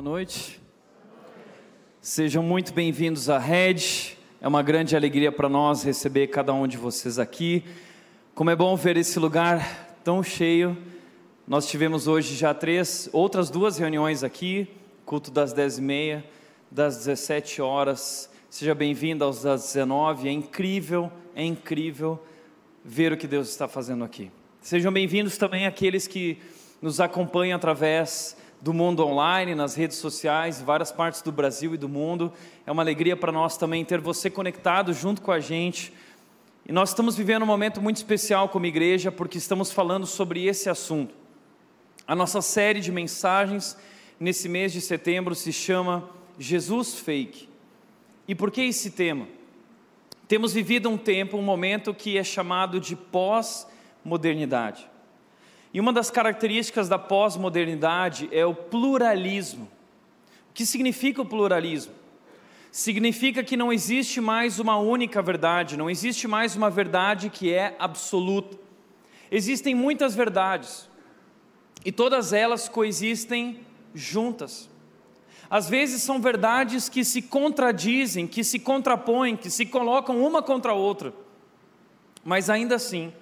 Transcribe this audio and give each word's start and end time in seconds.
Boa 0.00 0.12
noite. 0.12 0.58
Sejam 2.00 2.42
muito 2.42 2.72
bem-vindos 2.72 3.28
à 3.28 3.38
Red. 3.38 4.16
É 4.40 4.48
uma 4.48 4.62
grande 4.62 4.96
alegria 4.96 5.30
para 5.30 5.46
nós 5.46 5.82
receber 5.82 6.28
cada 6.28 6.54
um 6.54 6.66
de 6.66 6.78
vocês 6.78 7.18
aqui. 7.18 7.62
Como 8.34 8.48
é 8.48 8.56
bom 8.56 8.74
ver 8.76 8.96
esse 8.96 9.18
lugar 9.18 9.98
tão 10.02 10.22
cheio. 10.22 10.74
Nós 11.46 11.68
tivemos 11.68 12.08
hoje 12.08 12.34
já 12.34 12.54
três, 12.54 13.10
outras 13.12 13.50
duas 13.50 13.76
reuniões 13.76 14.24
aqui, 14.24 14.66
culto 15.04 15.30
das 15.30 15.52
dez 15.52 15.76
e 15.76 15.82
meia, 15.82 16.24
das 16.70 16.96
17 16.96 17.60
horas. 17.60 18.30
Seja 18.48 18.74
bem-vindo 18.74 19.22
aos 19.22 19.42
das 19.42 19.64
19. 19.64 20.30
É 20.30 20.32
incrível, 20.32 21.12
é 21.36 21.44
incrível 21.44 22.18
ver 22.82 23.12
o 23.12 23.18
que 23.18 23.26
Deus 23.26 23.50
está 23.50 23.68
fazendo 23.68 24.02
aqui. 24.02 24.30
Sejam 24.62 24.90
bem-vindos 24.90 25.36
também 25.36 25.66
aqueles 25.66 26.06
que 26.06 26.38
nos 26.80 27.00
acompanham 27.00 27.54
através 27.54 28.39
do 28.60 28.74
mundo 28.74 29.04
online, 29.06 29.54
nas 29.54 29.74
redes 29.74 29.96
sociais, 29.96 30.60
várias 30.60 30.92
partes 30.92 31.22
do 31.22 31.32
Brasil 31.32 31.74
e 31.74 31.78
do 31.78 31.88
mundo. 31.88 32.32
É 32.66 32.70
uma 32.70 32.82
alegria 32.82 33.16
para 33.16 33.32
nós 33.32 33.56
também 33.56 33.84
ter 33.84 34.00
você 34.00 34.28
conectado 34.28 34.92
junto 34.92 35.22
com 35.22 35.32
a 35.32 35.40
gente. 35.40 35.92
E 36.66 36.72
nós 36.72 36.90
estamos 36.90 37.16
vivendo 37.16 37.42
um 37.42 37.46
momento 37.46 37.80
muito 37.80 37.96
especial 37.96 38.48
como 38.48 38.66
igreja, 38.66 39.10
porque 39.10 39.38
estamos 39.38 39.72
falando 39.72 40.06
sobre 40.06 40.44
esse 40.46 40.68
assunto. 40.68 41.14
A 42.06 42.14
nossa 42.14 42.42
série 42.42 42.80
de 42.80 42.92
mensagens 42.92 43.76
nesse 44.18 44.48
mês 44.48 44.72
de 44.72 44.80
setembro 44.80 45.34
se 45.34 45.52
chama 45.52 46.08
Jesus 46.38 46.98
Fake. 46.98 47.48
E 48.28 48.34
por 48.34 48.50
que 48.50 48.60
esse 48.60 48.90
tema? 48.90 49.26
Temos 50.28 50.52
vivido 50.52 50.88
um 50.88 50.98
tempo, 50.98 51.36
um 51.36 51.42
momento 51.42 51.94
que 51.94 52.18
é 52.18 52.22
chamado 52.22 52.78
de 52.78 52.94
pós-modernidade. 52.94 54.88
E 55.72 55.80
uma 55.80 55.92
das 55.92 56.10
características 56.10 56.88
da 56.88 56.98
pós-modernidade 56.98 58.28
é 58.32 58.44
o 58.44 58.54
pluralismo. 58.54 59.70
O 60.50 60.52
que 60.52 60.66
significa 60.66 61.22
o 61.22 61.26
pluralismo? 61.26 61.94
Significa 62.72 63.42
que 63.42 63.56
não 63.56 63.72
existe 63.72 64.20
mais 64.20 64.58
uma 64.58 64.76
única 64.76 65.22
verdade, 65.22 65.76
não 65.76 65.88
existe 65.88 66.26
mais 66.26 66.56
uma 66.56 66.70
verdade 66.70 67.30
que 67.30 67.52
é 67.52 67.76
absoluta. 67.78 68.58
Existem 69.30 69.74
muitas 69.74 70.14
verdades 70.14 70.88
e 71.84 71.92
todas 71.92 72.32
elas 72.32 72.68
coexistem 72.68 73.60
juntas. 73.94 74.68
Às 75.48 75.68
vezes 75.68 76.02
são 76.02 76.20
verdades 76.20 76.88
que 76.88 77.04
se 77.04 77.22
contradizem, 77.22 78.26
que 78.26 78.44
se 78.44 78.58
contrapõem, 78.58 79.36
que 79.36 79.50
se 79.50 79.66
colocam 79.66 80.24
uma 80.24 80.42
contra 80.42 80.72
a 80.72 80.76
outra, 80.76 81.12
mas 82.24 82.48
ainda 82.48 82.76
assim 82.76 83.12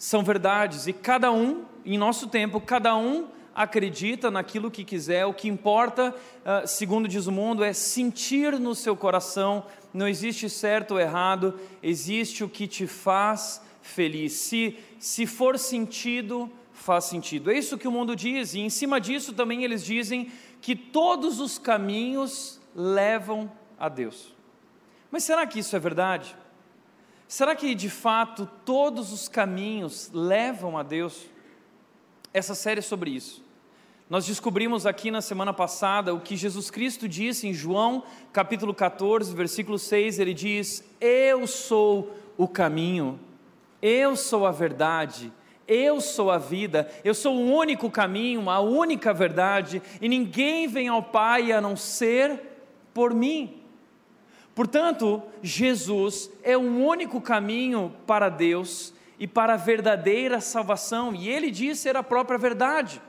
são 0.00 0.24
verdades 0.24 0.86
e 0.86 0.94
cada 0.94 1.30
um, 1.30 1.62
em 1.84 1.98
nosso 1.98 2.26
tempo, 2.26 2.58
cada 2.58 2.96
um 2.96 3.28
acredita 3.54 4.30
naquilo 4.30 4.70
que 4.70 4.82
quiser, 4.82 5.26
o 5.26 5.34
que 5.34 5.46
importa, 5.46 6.14
ah, 6.42 6.66
segundo 6.66 7.06
diz 7.06 7.26
o 7.26 7.32
mundo, 7.32 7.62
é 7.62 7.74
sentir 7.74 8.58
no 8.58 8.74
seu 8.74 8.96
coração, 8.96 9.62
não 9.92 10.08
existe 10.08 10.48
certo 10.48 10.92
ou 10.92 11.00
errado, 11.00 11.60
existe 11.82 12.42
o 12.42 12.48
que 12.48 12.66
te 12.66 12.86
faz 12.86 13.60
feliz. 13.82 14.32
Se, 14.32 14.78
se 14.98 15.26
for 15.26 15.58
sentido, 15.58 16.50
faz 16.72 17.04
sentido. 17.04 17.50
É 17.50 17.58
isso 17.58 17.76
que 17.76 17.86
o 17.86 17.92
mundo 17.92 18.16
diz, 18.16 18.54
e 18.54 18.60
em 18.60 18.70
cima 18.70 18.98
disso 18.98 19.34
também 19.34 19.64
eles 19.64 19.84
dizem 19.84 20.32
que 20.62 20.74
todos 20.74 21.40
os 21.40 21.58
caminhos 21.58 22.58
levam 22.74 23.52
a 23.78 23.90
Deus. 23.90 24.34
Mas 25.10 25.24
será 25.24 25.46
que 25.46 25.58
isso 25.58 25.76
é 25.76 25.78
verdade? 25.78 26.34
Será 27.30 27.54
que 27.54 27.76
de 27.76 27.88
fato 27.88 28.44
todos 28.64 29.12
os 29.12 29.28
caminhos 29.28 30.10
levam 30.12 30.76
a 30.76 30.82
Deus? 30.82 31.26
Essa 32.34 32.56
série 32.56 32.80
é 32.80 32.82
sobre 32.82 33.12
isso. 33.12 33.40
Nós 34.10 34.26
descobrimos 34.26 34.84
aqui 34.84 35.12
na 35.12 35.20
semana 35.20 35.52
passada 35.52 36.12
o 36.12 36.18
que 36.18 36.36
Jesus 36.36 36.72
Cristo 36.72 37.08
disse 37.08 37.46
em 37.46 37.54
João, 37.54 38.02
capítulo 38.32 38.74
14, 38.74 39.32
versículo 39.32 39.78
6, 39.78 40.18
ele 40.18 40.34
diz: 40.34 40.82
"Eu 41.00 41.46
sou 41.46 42.12
o 42.36 42.48
caminho, 42.48 43.20
eu 43.80 44.16
sou 44.16 44.44
a 44.44 44.50
verdade, 44.50 45.32
eu 45.68 46.00
sou 46.00 46.32
a 46.32 46.38
vida, 46.38 46.90
eu 47.04 47.14
sou 47.14 47.36
o 47.36 47.54
único 47.54 47.88
caminho, 47.88 48.50
a 48.50 48.58
única 48.58 49.14
verdade, 49.14 49.80
e 50.00 50.08
ninguém 50.08 50.66
vem 50.66 50.88
ao 50.88 51.00
Pai 51.00 51.52
a 51.52 51.60
não 51.60 51.76
ser 51.76 52.40
por 52.92 53.14
mim." 53.14 53.59
Portanto, 54.54 55.22
Jesus 55.42 56.30
é 56.42 56.56
o 56.56 56.60
único 56.60 57.20
caminho 57.20 57.94
para 58.06 58.28
Deus 58.28 58.92
e 59.18 59.26
para 59.26 59.54
a 59.54 59.56
verdadeira 59.56 60.40
salvação, 60.40 61.14
e 61.14 61.28
ele 61.28 61.50
diz 61.50 61.78
ser 61.78 61.96
a 61.96 62.02
própria 62.02 62.38
verdade. 62.38 63.00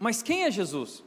Mas 0.00 0.22
quem 0.22 0.44
é 0.44 0.50
Jesus? 0.50 1.04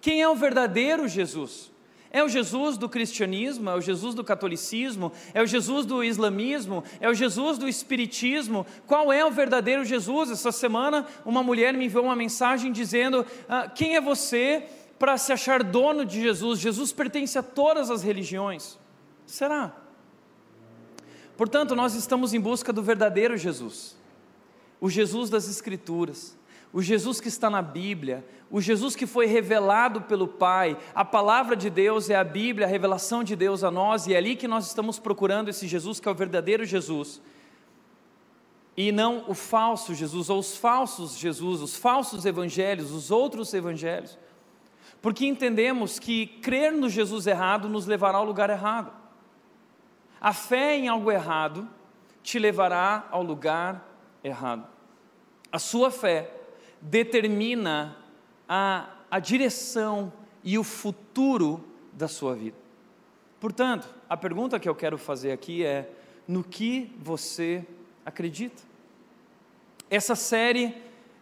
Quem 0.00 0.20
é 0.20 0.28
o 0.28 0.34
verdadeiro 0.34 1.08
Jesus? 1.08 1.72
É 2.10 2.22
o 2.22 2.28
Jesus 2.28 2.76
do 2.76 2.88
cristianismo, 2.88 3.70
é 3.70 3.74
o 3.74 3.80
Jesus 3.80 4.14
do 4.14 4.22
catolicismo, 4.22 5.10
é 5.32 5.42
o 5.42 5.46
Jesus 5.46 5.84
do 5.84 6.04
islamismo, 6.04 6.84
é 7.00 7.08
o 7.08 7.14
Jesus 7.14 7.58
do 7.58 7.66
espiritismo. 7.66 8.64
Qual 8.86 9.12
é 9.12 9.24
o 9.24 9.32
verdadeiro 9.32 9.84
Jesus? 9.84 10.30
Essa 10.30 10.52
semana, 10.52 11.06
uma 11.24 11.42
mulher 11.42 11.74
me 11.74 11.86
enviou 11.86 12.04
uma 12.04 12.14
mensagem 12.14 12.70
dizendo: 12.70 13.26
ah, 13.48 13.68
Quem 13.68 13.96
é 13.96 14.00
você? 14.00 14.64
Para 14.98 15.16
se 15.18 15.32
achar 15.32 15.62
dono 15.62 16.04
de 16.04 16.22
Jesus. 16.22 16.60
Jesus 16.60 16.92
pertence 16.92 17.38
a 17.38 17.42
todas 17.42 17.90
as 17.90 18.02
religiões. 18.02 18.78
Será? 19.26 19.74
Portanto, 21.36 21.74
nós 21.74 21.94
estamos 21.94 22.32
em 22.32 22.40
busca 22.40 22.72
do 22.72 22.82
verdadeiro 22.82 23.36
Jesus, 23.36 23.96
o 24.80 24.88
Jesus 24.88 25.28
das 25.30 25.48
Escrituras, 25.48 26.36
o 26.72 26.80
Jesus 26.80 27.20
que 27.20 27.28
está 27.28 27.50
na 27.50 27.60
Bíblia, 27.60 28.24
o 28.50 28.60
Jesus 28.60 28.94
que 28.94 29.06
foi 29.06 29.26
revelado 29.26 30.02
pelo 30.02 30.28
Pai. 30.28 30.76
A 30.94 31.04
palavra 31.04 31.56
de 31.56 31.68
Deus 31.68 32.08
é 32.08 32.14
a 32.14 32.22
Bíblia, 32.22 32.66
a 32.66 32.70
revelação 32.70 33.24
de 33.24 33.34
Deus 33.34 33.64
a 33.64 33.70
nós, 33.70 34.06
e 34.06 34.14
é 34.14 34.16
ali 34.16 34.36
que 34.36 34.46
nós 34.46 34.66
estamos 34.66 34.98
procurando 34.98 35.48
esse 35.48 35.66
Jesus 35.66 35.98
que 35.98 36.08
é 36.08 36.10
o 36.12 36.14
verdadeiro 36.14 36.64
Jesus. 36.64 37.20
E 38.76 38.92
não 38.92 39.24
o 39.28 39.34
falso 39.34 39.94
Jesus, 39.94 40.28
ou 40.30 40.38
os 40.38 40.56
falsos 40.56 41.16
Jesus, 41.16 41.60
os 41.62 41.76
falsos 41.76 42.24
evangelhos, 42.24 42.92
os 42.92 43.10
outros 43.10 43.52
evangelhos 43.54 44.18
porque 45.04 45.26
entendemos 45.26 45.98
que 45.98 46.26
crer 46.26 46.72
no 46.72 46.88
Jesus 46.88 47.26
errado 47.26 47.68
nos 47.68 47.84
levará 47.84 48.16
ao 48.16 48.24
lugar 48.24 48.48
errado. 48.48 48.90
A 50.18 50.32
fé 50.32 50.78
em 50.78 50.88
algo 50.88 51.12
errado 51.12 51.68
te 52.22 52.38
levará 52.38 53.06
ao 53.10 53.22
lugar 53.22 53.86
errado. 54.24 54.66
A 55.52 55.58
sua 55.58 55.90
fé 55.90 56.30
determina 56.80 57.98
a, 58.48 58.94
a 59.10 59.18
direção 59.18 60.10
e 60.42 60.56
o 60.56 60.64
futuro 60.64 61.62
da 61.92 62.08
sua 62.08 62.34
vida. 62.34 62.56
Portanto, 63.38 63.86
a 64.08 64.16
pergunta 64.16 64.58
que 64.58 64.70
eu 64.70 64.74
quero 64.74 64.96
fazer 64.96 65.32
aqui 65.32 65.62
é: 65.66 65.86
no 66.26 66.42
que 66.42 66.90
você 66.98 67.62
acredita? 68.06 68.62
Essa 69.90 70.16
série 70.16 70.74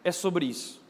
é 0.04 0.12
sobre 0.12 0.46
isso. 0.46 0.81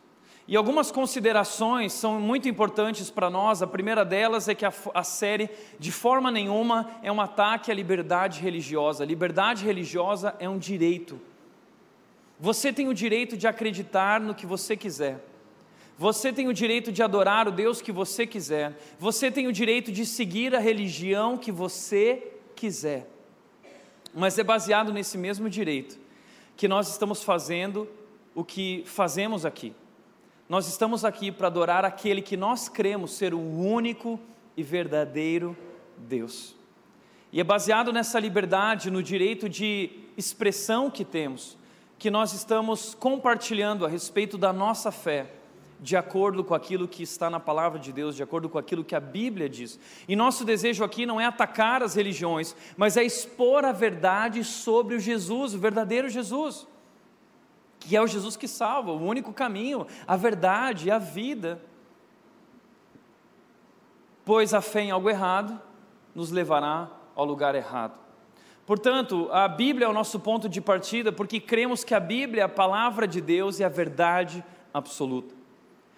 E 0.47 0.57
algumas 0.57 0.91
considerações 0.91 1.93
são 1.93 2.21
muito 2.21 2.49
importantes 2.49 3.11
para 3.11 3.31
nós. 3.31 3.63
A 3.63 3.67
primeira 3.67 4.05
delas 4.05 4.49
é 4.49 4.55
que 4.55 4.65
a, 4.65 4.73
a, 4.93 5.05
série, 5.05 5.49
de 5.79 5.93
forma 5.93 6.31
nenhuma, 6.31 6.91
é 7.03 7.13
um 7.13 7.21
ataque 7.21 7.71
à 7.71 7.75
liberdade 7.75 8.41
religiosa. 8.41 9.05
Liberdade 9.05 9.65
religiosa 9.65 10.35
é 10.41 10.49
um 10.49 10.59
direito. 10.59 11.21
Você 12.41 12.73
tem 12.73 12.89
o 12.89 12.95
direito 12.95 13.37
de 13.37 13.47
acreditar 13.47 14.21
no 14.21 14.35
que 14.35 14.45
você 14.45 14.77
quiser. 14.77 15.25
Você 15.97 16.33
tem 16.33 16.49
o 16.49 16.53
direito 16.53 16.91
de 16.91 17.03
adorar 17.03 17.47
o 17.47 17.53
Deus 17.53 17.81
que 17.81 17.93
você 17.93 18.27
quiser. 18.27 18.77
Você 18.99 19.31
tem 19.31 19.47
o 19.47 19.53
direito 19.53 19.93
de 19.93 20.05
seguir 20.05 20.55
a 20.57 20.59
religião 20.59 21.39
que 21.39 21.53
você 21.53 22.33
quiser. 22.57 23.09
Mas 24.13 24.37
é 24.39 24.43
baseado 24.43 24.93
nesse 24.93 25.17
mesmo 25.17 25.49
direito 25.49 25.99
que 26.57 26.67
nós 26.67 26.91
estamos 26.91 27.23
fazendo 27.23 27.89
o 28.35 28.43
que 28.45 28.83
fazemos 28.87 29.47
aqui. 29.47 29.73
Nós 30.49 30.67
estamos 30.67 31.05
aqui 31.05 31.31
para 31.31 31.47
adorar 31.47 31.85
aquele 31.85 32.21
que 32.21 32.37
nós 32.37 32.69
cremos 32.69 33.13
ser 33.13 33.33
o 33.33 33.41
único 33.41 34.19
e 34.57 34.63
verdadeiro 34.63 35.57
Deus. 35.97 36.55
E 37.33 37.41
é 37.41 37.45
baseado 37.45 37.93
nessa 37.93 38.19
liberdade, 38.19 38.91
no 38.91 39.03
direito 39.03 39.49
de 39.49 39.91
expressão 40.17 40.91
que 40.91 41.05
temos, 41.05 41.57
que 41.99 42.11
nós 42.11 42.33
estamos 42.35 42.95
compartilhando 42.95 43.87
a 43.87 43.89
respeito 43.89 44.37
da 44.37 44.53
nossa 44.53 44.91
fé, 44.91 45.31
de 45.81 45.97
acordo 45.97 46.45
com 46.45 46.55
aquilo 46.55 46.87
que 46.87 47.03
está 47.03 47.31
na 47.31 47.41
palavra 47.41 47.79
de 47.79 47.93
Deus, 47.93 48.15
de 48.15 48.23
acordo 48.23 48.49
com 48.49 48.59
aquilo 48.59 48.85
que 48.85 48.95
a 48.95 49.01
Bíblia 49.01 49.49
diz. 49.49 49.79
E 50.07 50.15
nosso 50.15 50.45
desejo 50.45 50.85
aqui 50.85 51.07
não 51.07 51.21
é 51.21 51.25
atacar 51.25 51.83
as 51.83 51.95
religiões, 51.95 52.55
mas 52.77 52.97
é 52.97 53.03
expor 53.03 53.65
a 53.65 53.73
verdade 53.73 54.45
sobre 54.45 54.97
o 54.97 55.01
Jesus, 55.01 55.55
o 55.55 55.59
verdadeiro 55.59 56.09
Jesus 56.09 56.67
que 57.83 57.97
é 57.97 58.01
o 58.01 58.07
Jesus 58.07 58.37
que 58.37 58.47
salva, 58.47 58.93
o 58.93 59.03
único 59.03 59.33
caminho, 59.33 59.87
a 60.07 60.17
verdade 60.17 60.91
a 60.91 60.99
vida. 60.99 61.61
Pois 64.25 64.55
a 64.55 64.61
fé 64.61 64.83
em 64.83 64.91
algo 64.91 65.11
errado 65.11 65.61
nos 66.15 66.31
levará 66.31 66.89
ao 67.15 67.25
lugar 67.25 67.55
errado. 67.55 67.95
Portanto, 68.65 69.29
a 69.33 69.49
Bíblia 69.49 69.87
é 69.87 69.89
o 69.89 69.93
nosso 69.93 70.21
ponto 70.21 70.49
de 70.49 70.61
partida 70.61 71.11
porque 71.11 71.41
cremos 71.41 71.83
que 71.83 71.95
a 71.95 72.01
Bíblia 72.01 72.43
é 72.43 72.45
a 72.45 72.49
palavra 72.49 73.09
de 73.09 73.21
Deus 73.21 73.59
e 73.59 73.65
a 73.65 73.69
verdade 73.69 74.45
absoluta. 74.73 75.35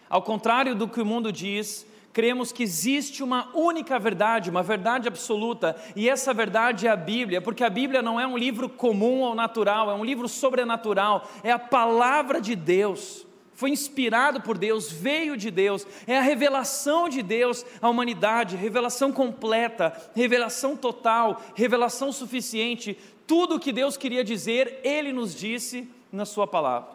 Ao 0.09 0.23
contrário 0.23 0.75
do 0.75 0.89
que 0.89 1.01
o 1.01 1.07
mundo 1.07 1.31
diz, 1.31 1.87
cremos 2.15 2.53
que 2.53 2.63
existe 2.63 3.25
uma 3.25 3.51
única 3.53 3.99
verdade, 3.99 4.49
uma 4.49 4.63
verdade 4.63 5.09
absoluta, 5.09 5.77
e 5.97 6.09
essa 6.09 6.33
verdade 6.33 6.87
é 6.87 6.91
a 6.91 6.97
Bíblia, 6.97 7.43
porque 7.43 7.65
a 7.65 7.69
Bíblia 7.69 8.01
não 8.01 8.21
é 8.21 8.27
um 8.27 8.39
livro 8.39 8.69
comum 8.69 9.21
ou 9.21 9.35
natural, 9.35 9.91
é 9.91 9.95
um 9.95 10.05
livro 10.05 10.29
sobrenatural, 10.29 11.29
é 11.43 11.51
a 11.51 11.59
palavra 11.59 12.41
de 12.41 12.55
Deus. 12.55 13.27
Foi 13.53 13.71
inspirado 13.71 14.41
por 14.41 14.57
Deus, 14.57 14.91
veio 14.91 15.37
de 15.37 15.51
Deus, 15.51 15.85
é 16.07 16.17
a 16.17 16.23
revelação 16.23 17.09
de 17.09 17.21
Deus 17.21 17.67
à 17.83 17.89
humanidade, 17.89 18.57
revelação 18.57 19.13
completa, 19.13 19.93
revelação 20.15 20.77
total, 20.77 21.43
revelação 21.57 22.13
suficiente. 22.13 22.97
Tudo 23.27 23.57
o 23.57 23.61
que 23.61 23.73
Deus 23.73 23.97
queria 23.97 24.23
dizer, 24.23 24.81
Ele 24.85 25.13
nos 25.13 25.35
disse 25.35 25.89
na 26.13 26.25
Sua 26.25 26.47
palavra. 26.47 26.91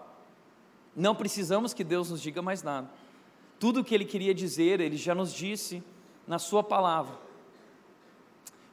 Não 0.95 1.13
precisamos 1.13 1.73
que 1.73 1.83
Deus 1.83 2.09
nos 2.09 2.21
diga 2.21 2.41
mais 2.41 2.63
nada. 2.63 2.89
Tudo 3.59 3.81
o 3.81 3.83
que 3.83 3.93
ele 3.93 4.05
queria 4.05 4.33
dizer, 4.33 4.79
ele 4.79 4.95
já 4.95 5.13
nos 5.13 5.33
disse 5.33 5.83
na 6.25 6.39
sua 6.39 6.63
palavra. 6.63 7.15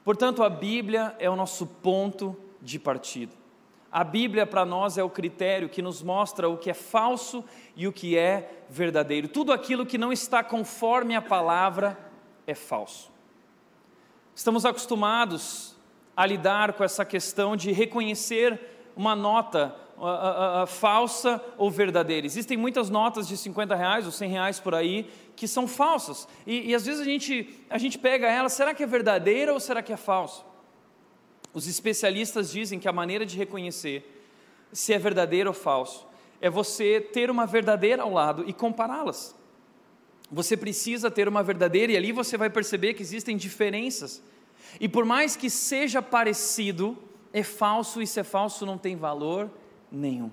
Portanto, 0.04 0.44
a 0.44 0.48
Bíblia 0.48 1.16
é 1.18 1.28
o 1.28 1.34
nosso 1.34 1.66
ponto 1.66 2.36
de 2.62 2.78
partida. 2.78 3.32
A 3.90 4.04
Bíblia 4.04 4.46
para 4.46 4.64
nós 4.64 4.98
é 4.98 5.02
o 5.02 5.10
critério 5.10 5.68
que 5.68 5.82
nos 5.82 6.02
mostra 6.02 6.48
o 6.48 6.56
que 6.56 6.70
é 6.70 6.74
falso 6.74 7.44
e 7.74 7.88
o 7.88 7.92
que 7.92 8.16
é 8.16 8.64
verdadeiro. 8.68 9.26
Tudo 9.26 9.52
aquilo 9.52 9.86
que 9.86 9.98
não 9.98 10.12
está 10.12 10.44
conforme 10.44 11.16
a 11.16 11.22
palavra 11.22 11.98
é 12.46 12.54
falso. 12.54 13.10
Estamos 14.34 14.64
acostumados 14.64 15.74
a 16.16 16.26
lidar 16.26 16.74
com 16.74 16.84
essa 16.84 17.04
questão 17.04 17.56
de 17.56 17.72
reconhecer 17.72 18.60
uma 18.94 19.16
nota 19.16 19.74
uh, 19.98 20.62
uh, 20.62 20.66
falsa 20.66 21.42
ou 21.56 21.70
verdadeira. 21.70 22.26
Existem 22.26 22.56
muitas 22.56 22.90
notas 22.90 23.26
de 23.26 23.36
50 23.36 23.74
reais 23.74 24.06
ou 24.06 24.12
100 24.12 24.30
reais 24.30 24.60
por 24.60 24.74
aí 24.74 25.10
que 25.34 25.48
são 25.48 25.66
falsas. 25.66 26.28
E, 26.46 26.70
e 26.70 26.74
às 26.74 26.86
vezes 26.86 27.00
a 27.00 27.04
gente, 27.04 27.54
a 27.68 27.78
gente 27.78 27.98
pega 27.98 28.28
ela, 28.28 28.48
será 28.48 28.74
que 28.74 28.82
é 28.82 28.86
verdadeira 28.86 29.52
ou 29.52 29.60
será 29.60 29.82
que 29.82 29.92
é 29.92 29.96
falsa? 29.96 30.42
Os 31.52 31.66
especialistas 31.66 32.50
dizem 32.50 32.78
que 32.78 32.88
a 32.88 32.92
maneira 32.92 33.24
de 33.24 33.36
reconhecer 33.36 34.24
se 34.72 34.92
é 34.92 34.98
verdadeiro 34.98 35.50
ou 35.50 35.54
falso 35.54 36.06
é 36.40 36.50
você 36.50 37.00
ter 37.00 37.30
uma 37.30 37.46
verdadeira 37.46 38.02
ao 38.02 38.12
lado 38.12 38.44
e 38.46 38.52
compará-las. 38.52 39.34
Você 40.30 40.56
precisa 40.56 41.10
ter 41.10 41.28
uma 41.28 41.42
verdadeira 41.42 41.92
e 41.92 41.96
ali 41.96 42.12
você 42.12 42.36
vai 42.36 42.50
perceber 42.50 42.94
que 42.94 43.02
existem 43.02 43.36
diferenças. 43.36 44.22
E 44.80 44.88
por 44.88 45.04
mais 45.04 45.36
que 45.36 45.48
seja 45.48 46.02
parecido, 46.02 46.98
é 47.32 47.42
falso 47.42 48.02
e 48.02 48.06
se 48.06 48.20
é 48.20 48.24
falso 48.24 48.66
não 48.66 48.76
tem 48.76 48.96
valor 48.96 49.50
nenhum. 49.96 50.30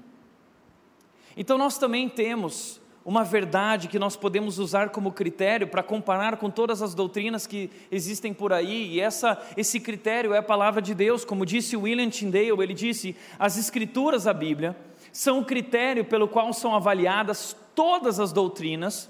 Então 1.35 1.57
nós 1.57 1.77
também 1.77 2.07
temos 2.09 2.81
uma 3.05 3.23
verdade 3.23 3.87
que 3.87 3.99
nós 3.99 4.15
podemos 4.15 4.59
usar 4.59 4.89
como 4.89 5.11
critério 5.11 5.67
para 5.67 5.83
comparar 5.83 6.37
com 6.37 6.49
todas 6.49 6.81
as 6.81 6.93
doutrinas 6.93 7.45
que 7.45 7.69
existem 7.91 8.33
por 8.33 8.53
aí, 8.53 8.93
e 8.93 8.99
essa, 9.01 9.41
esse 9.57 9.79
critério 9.79 10.33
é 10.33 10.37
a 10.37 10.43
palavra 10.43 10.81
de 10.81 10.93
Deus, 10.93 11.25
como 11.25 11.45
disse 11.45 11.75
William 11.75 12.09
Tyndale, 12.09 12.61
ele 12.61 12.73
disse: 12.73 13.15
as 13.37 13.57
escrituras, 13.57 14.25
a 14.25 14.33
Bíblia, 14.33 14.75
são 15.11 15.39
o 15.39 15.45
critério 15.45 16.05
pelo 16.05 16.27
qual 16.27 16.53
são 16.53 16.73
avaliadas 16.73 17.55
todas 17.75 18.19
as 18.19 18.31
doutrinas, 18.31 19.09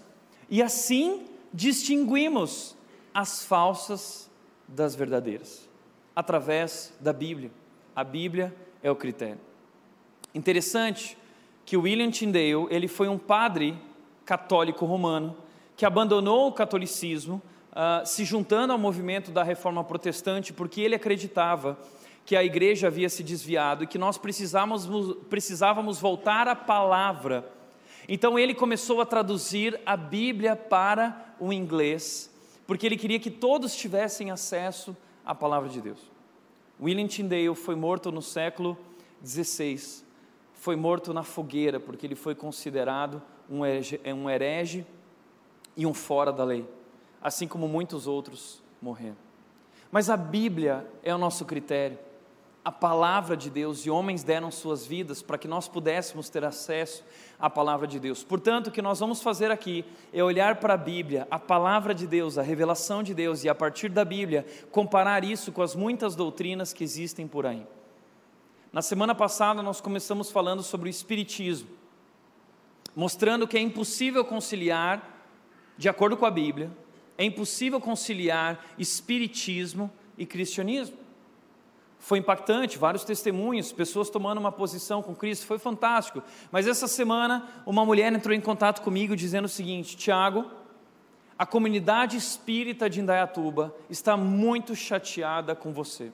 e 0.50 0.62
assim 0.62 1.26
distinguimos 1.54 2.76
as 3.14 3.46
falsas 3.46 4.30
das 4.68 4.96
verdadeiras, 4.96 5.70
através 6.16 6.92
da 7.00 7.14
Bíblia. 7.14 7.52
A 7.96 8.04
Bíblia 8.04 8.56
é 8.82 8.90
o 8.90 8.96
critério. 8.96 9.53
Interessante 10.34 11.16
que 11.66 11.78
William 11.78 12.10
Tyndale, 12.10 12.68
ele 12.70 12.88
foi 12.88 13.08
um 13.08 13.18
padre 13.18 13.78
católico 14.26 14.86
romano 14.86 15.36
que 15.76 15.86
abandonou 15.86 16.48
o 16.48 16.52
catolicismo, 16.52 17.42
uh, 17.72 18.06
se 18.06 18.26
juntando 18.26 18.74
ao 18.74 18.80
movimento 18.80 19.32
da 19.32 19.44
reforma 19.44 19.84
protestante, 19.84 20.52
porque 20.52 20.82
ele 20.82 20.96
acreditava 20.96 21.78
que 22.26 22.36
a 22.36 22.44
igreja 22.44 22.88
havia 22.88 23.10
se 23.10 23.24
desviado 23.24 23.84
e 23.84 23.88
que 23.88 23.98
nós 23.98 24.18
precisávamos, 24.18 24.88
precisávamos 25.30 26.00
voltar 26.00 26.48
à 26.48 26.56
palavra. 26.56 27.48
Então 28.08 28.38
ele 28.38 28.54
começou 28.54 29.02
a 29.02 29.06
traduzir 29.06 29.80
a 29.86 29.96
Bíblia 29.96 30.56
para 30.56 31.36
o 31.40 31.54
inglês, 31.54 32.30
porque 32.66 32.86
ele 32.86 32.98
queria 32.98 33.20
que 33.20 33.32
todos 33.32 33.76
tivessem 33.76 34.32
acesso 34.32 34.96
à 35.26 35.36
palavra 35.36 35.70
de 35.70 35.82
Deus. 35.82 36.00
William 36.82 37.08
Tyndale 37.08 37.56
foi 37.56 37.76
morto 37.76 38.12
no 38.12 38.22
século 38.22 38.78
XVI 39.24 40.03
foi 40.64 40.78
morto 40.78 41.14
na 41.14 41.24
fogueira, 41.24 41.78
porque 41.78 42.08
ele 42.08 42.16
foi 42.16 42.34
considerado 42.34 43.22
um 43.50 43.66
herege, 43.66 44.00
um 44.06 44.30
herege 44.30 44.86
e 45.76 45.86
um 45.86 45.94
fora 45.94 46.32
da 46.32 46.46
lei, 46.46 46.66
assim 47.22 47.50
como 47.50 47.68
muitos 47.68 48.08
outros 48.08 48.64
morreram. 48.82 49.18
Mas 49.92 50.10
a 50.10 50.16
Bíblia 50.16 50.90
é 51.04 51.14
o 51.14 51.18
nosso 51.18 51.44
critério, 51.44 52.00
a 52.64 52.72
palavra 52.72 53.36
de 53.36 53.50
Deus, 53.50 53.86
e 53.86 53.90
homens 53.90 54.24
deram 54.24 54.50
suas 54.50 54.88
vidas 54.88 55.22
para 55.22 55.38
que 55.38 55.50
nós 55.50 55.68
pudéssemos 55.68 56.30
ter 56.30 56.46
acesso 56.46 57.04
à 57.38 57.50
palavra 57.50 57.86
de 57.86 58.00
Deus. 58.00 58.24
Portanto, 58.24 58.68
o 58.68 58.72
que 58.72 58.82
nós 58.82 59.02
vamos 59.02 59.22
fazer 59.22 59.52
aqui 59.52 59.84
é 60.14 60.24
olhar 60.24 60.62
para 60.62 60.76
a 60.76 60.78
Bíblia, 60.78 61.28
a 61.30 61.38
palavra 61.38 61.94
de 61.94 62.08
Deus, 62.08 62.38
a 62.38 62.42
revelação 62.42 63.04
de 63.04 63.14
Deus, 63.14 63.44
e 63.44 63.50
a 63.50 63.54
partir 63.54 63.90
da 63.90 64.06
Bíblia, 64.06 64.46
comparar 64.72 65.26
isso 65.26 65.52
com 65.52 65.62
as 65.62 65.76
muitas 65.76 66.16
doutrinas 66.16 66.72
que 66.72 66.86
existem 66.86 67.28
por 67.28 67.46
aí. 67.46 67.68
Na 68.74 68.82
semana 68.82 69.14
passada 69.14 69.62
nós 69.62 69.80
começamos 69.80 70.32
falando 70.32 70.64
sobre 70.64 70.90
o 70.90 70.92
Espiritismo, 70.92 71.70
mostrando 72.96 73.48
que 73.48 73.56
é 73.56 73.62
impossível 73.62 74.26
conciliar, 74.26 75.28
de 75.78 75.88
acordo 75.88 76.18
com 76.18 76.26
a 76.26 76.32
Bíblia, 76.32 76.72
é 77.16 77.24
impossível 77.24 77.80
conciliar 77.80 78.66
Espiritismo 78.76 79.92
e 80.18 80.26
cristianismo. 80.26 80.98
Foi 82.00 82.18
impactante, 82.18 82.80
vários 82.80 83.04
testemunhos, 83.04 83.72
pessoas 83.72 84.10
tomando 84.10 84.40
uma 84.40 84.52
posição 84.52 85.04
com 85.04 85.16
Cristo, 85.16 85.46
foi 85.46 85.60
fantástico. 85.60 86.24
Mas 86.52 86.66
essa 86.66 86.88
semana, 86.88 87.48
uma 87.68 87.86
mulher 87.86 88.12
entrou 88.12 88.36
em 88.36 88.42
contato 88.42 88.82
comigo 88.82 89.16
dizendo 89.16 89.46
o 89.46 89.50
seguinte: 89.50 89.96
Tiago, 89.96 90.50
a 91.38 91.46
comunidade 91.46 92.18
espírita 92.18 92.90
de 92.90 93.02
Indaiatuba 93.02 93.72
está 93.88 94.18
muito 94.18 94.76
chateada 94.76 95.56
com 95.56 95.72
você. 95.72 96.12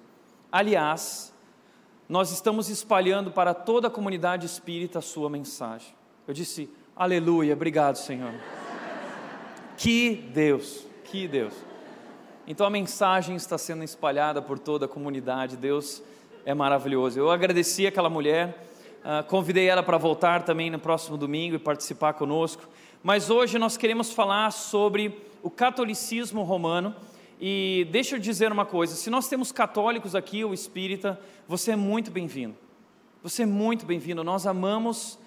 Aliás, 0.51 1.33
nós 2.09 2.31
estamos 2.31 2.69
espalhando 2.69 3.29
para 3.29 3.53
toda 3.53 3.87
a 3.87 3.91
comunidade 3.91 4.43
espírita 4.43 4.97
a 4.97 5.01
sua 5.01 5.29
mensagem. 5.29 5.93
Eu 6.27 6.33
disse, 6.33 6.67
aleluia, 6.95 7.53
obrigado, 7.53 7.97
Senhor. 7.97 8.33
Que 9.77 10.15
Deus, 10.33 10.87
que 11.03 11.27
Deus. 11.27 11.53
Então 12.47 12.65
a 12.65 12.69
mensagem 12.71 13.35
está 13.35 13.59
sendo 13.59 13.83
espalhada 13.83 14.41
por 14.41 14.57
toda 14.57 14.85
a 14.85 14.89
comunidade, 14.89 15.55
Deus 15.55 16.01
é 16.43 16.53
maravilhoso. 16.55 17.19
Eu 17.19 17.29
agradeci 17.29 17.85
aquela 17.85 18.09
mulher, 18.09 18.65
uh, 19.01 19.23
convidei 19.27 19.67
ela 19.67 19.83
para 19.83 19.99
voltar 19.99 20.41
também 20.41 20.71
no 20.71 20.79
próximo 20.79 21.15
domingo 21.15 21.57
e 21.57 21.59
participar 21.59 22.13
conosco, 22.13 22.67
mas 23.03 23.29
hoje 23.29 23.59
nós 23.59 23.77
queremos 23.77 24.11
falar 24.11 24.49
sobre 24.51 25.15
o 25.43 25.49
catolicismo 25.49 26.41
romano 26.41 26.95
e 27.39 27.87
deixa 27.91 28.15
eu 28.15 28.19
dizer 28.19 28.51
uma 28.51 28.65
coisa: 28.65 28.95
se 28.95 29.09
nós 29.09 29.27
temos 29.29 29.51
católicos 29.51 30.13
aqui, 30.13 30.43
ou 30.43 30.53
espírita, 30.53 31.19
você 31.47 31.71
é 31.71 31.75
muito 31.75 32.11
bem-vindo. 32.11 32.55
Você 33.23 33.43
é 33.43 33.45
muito 33.45 33.85
bem-vindo. 33.85 34.23
Nós 34.23 34.45
amamos 34.45 35.17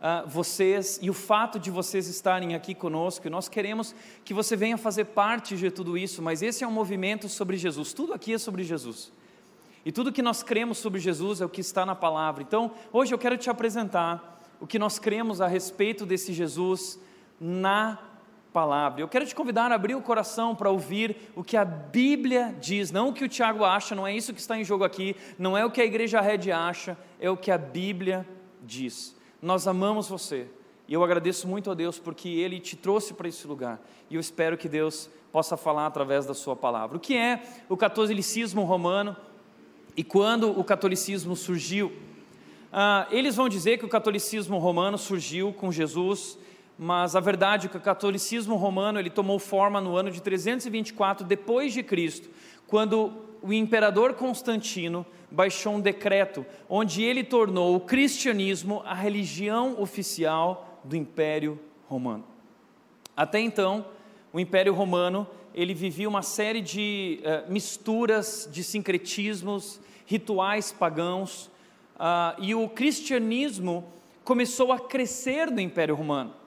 uh, 0.00 0.28
vocês 0.28 0.98
e 1.00 1.08
o 1.08 1.14
fato 1.14 1.58
de 1.58 1.70
vocês 1.70 2.08
estarem 2.08 2.54
aqui 2.54 2.74
conosco. 2.74 3.26
E 3.26 3.30
nós 3.30 3.48
queremos 3.48 3.94
que 4.24 4.34
você 4.34 4.56
venha 4.56 4.76
fazer 4.76 5.06
parte 5.06 5.56
de 5.56 5.70
tudo 5.70 5.96
isso, 5.96 6.20
mas 6.20 6.42
esse 6.42 6.64
é 6.64 6.66
um 6.66 6.72
movimento 6.72 7.28
sobre 7.28 7.56
Jesus. 7.56 7.92
Tudo 7.92 8.12
aqui 8.12 8.34
é 8.34 8.38
sobre 8.38 8.64
Jesus. 8.64 9.12
E 9.84 9.90
tudo 9.90 10.12
que 10.12 10.22
nós 10.22 10.42
cremos 10.42 10.78
sobre 10.78 11.00
Jesus 11.00 11.40
é 11.40 11.44
o 11.44 11.48
que 11.48 11.60
está 11.60 11.84
na 11.84 11.94
palavra. 11.94 12.42
Então, 12.42 12.72
hoje 12.92 13.14
eu 13.14 13.18
quero 13.18 13.36
te 13.36 13.50
apresentar 13.50 14.40
o 14.60 14.66
que 14.66 14.78
nós 14.78 14.98
cremos 14.98 15.40
a 15.40 15.48
respeito 15.48 16.06
desse 16.06 16.32
Jesus 16.32 16.98
na 17.40 17.96
palavra. 17.96 18.11
Eu 18.98 19.08
quero 19.08 19.24
te 19.24 19.34
convidar 19.34 19.72
a 19.72 19.74
abrir 19.74 19.94
o 19.94 20.02
coração 20.02 20.54
para 20.54 20.68
ouvir 20.68 21.16
o 21.34 21.42
que 21.42 21.56
a 21.56 21.64
Bíblia 21.64 22.54
diz, 22.60 22.90
não 22.90 23.08
o 23.08 23.12
que 23.12 23.24
o 23.24 23.28
Tiago 23.28 23.64
acha, 23.64 23.94
não 23.94 24.06
é 24.06 24.14
isso 24.14 24.34
que 24.34 24.40
está 24.40 24.58
em 24.58 24.64
jogo 24.64 24.84
aqui, 24.84 25.16
não 25.38 25.56
é 25.56 25.64
o 25.64 25.70
que 25.70 25.80
a 25.80 25.84
igreja 25.86 26.20
Red 26.20 26.52
acha, 26.52 26.96
é 27.18 27.30
o 27.30 27.36
que 27.36 27.50
a 27.50 27.56
Bíblia 27.56 28.28
diz. 28.62 29.16
Nós 29.40 29.66
amamos 29.66 30.06
você 30.06 30.48
e 30.86 30.92
eu 30.92 31.02
agradeço 31.02 31.48
muito 31.48 31.70
a 31.70 31.74
Deus 31.74 31.98
porque 31.98 32.28
Ele 32.28 32.60
te 32.60 32.76
trouxe 32.76 33.14
para 33.14 33.26
esse 33.26 33.46
lugar 33.46 33.80
e 34.10 34.16
eu 34.16 34.20
espero 34.20 34.58
que 34.58 34.68
Deus 34.68 35.08
possa 35.32 35.56
falar 35.56 35.86
através 35.86 36.26
da 36.26 36.34
Sua 36.34 36.54
palavra. 36.54 36.98
O 36.98 37.00
que 37.00 37.16
é 37.16 37.42
o 37.70 37.76
catolicismo 37.76 38.64
romano 38.64 39.16
e 39.96 40.04
quando 40.04 40.50
o 40.50 40.62
catolicismo 40.62 41.34
surgiu? 41.34 41.90
Ah, 42.70 43.06
eles 43.10 43.36
vão 43.36 43.48
dizer 43.48 43.78
que 43.78 43.86
o 43.86 43.88
catolicismo 43.88 44.58
romano 44.58 44.98
surgiu 44.98 45.54
com 45.54 45.72
Jesus 45.72 46.38
mas 46.82 47.14
a 47.14 47.20
verdade 47.20 47.68
é 47.68 47.70
que 47.70 47.76
o 47.76 47.80
catolicismo 47.80 48.56
romano 48.56 48.98
ele 48.98 49.08
tomou 49.08 49.38
forma 49.38 49.80
no 49.80 49.96
ano 49.96 50.10
de 50.10 50.20
324 50.20 51.24
depois 51.24 51.72
de 51.72 51.80
Cristo, 51.80 52.28
quando 52.66 53.12
o 53.40 53.52
imperador 53.52 54.14
Constantino 54.14 55.06
baixou 55.30 55.74
um 55.76 55.80
decreto 55.80 56.44
onde 56.68 57.04
ele 57.04 57.22
tornou 57.22 57.76
o 57.76 57.80
cristianismo 57.80 58.82
a 58.84 58.94
religião 58.94 59.80
oficial 59.80 60.80
do 60.82 60.96
Império 60.96 61.56
Romano. 61.86 62.24
Até 63.16 63.38
então, 63.38 63.86
o 64.32 64.40
Império 64.40 64.74
Romano 64.74 65.24
ele 65.54 65.74
vivia 65.74 66.08
uma 66.08 66.22
série 66.22 66.60
de 66.60 67.20
uh, 67.20 67.52
misturas, 67.52 68.48
de 68.50 68.64
sincretismos, 68.64 69.80
rituais 70.04 70.72
pagãos, 70.72 71.46
uh, 71.94 72.42
e 72.42 72.56
o 72.56 72.68
cristianismo 72.68 73.84
começou 74.24 74.72
a 74.72 74.80
crescer 74.80 75.48
no 75.48 75.60
Império 75.60 75.94
Romano. 75.94 76.41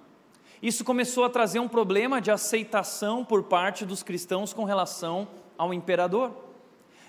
Isso 0.66 0.84
começou 0.84 1.24
a 1.24 1.30
trazer 1.30 1.60
um 1.60 1.68
problema 1.68 2.20
de 2.20 2.32
aceitação 2.32 3.24
por 3.24 3.44
parte 3.44 3.86
dos 3.86 4.02
cristãos 4.02 4.52
com 4.52 4.64
relação 4.64 5.28
ao 5.56 5.72
imperador. 5.72 6.32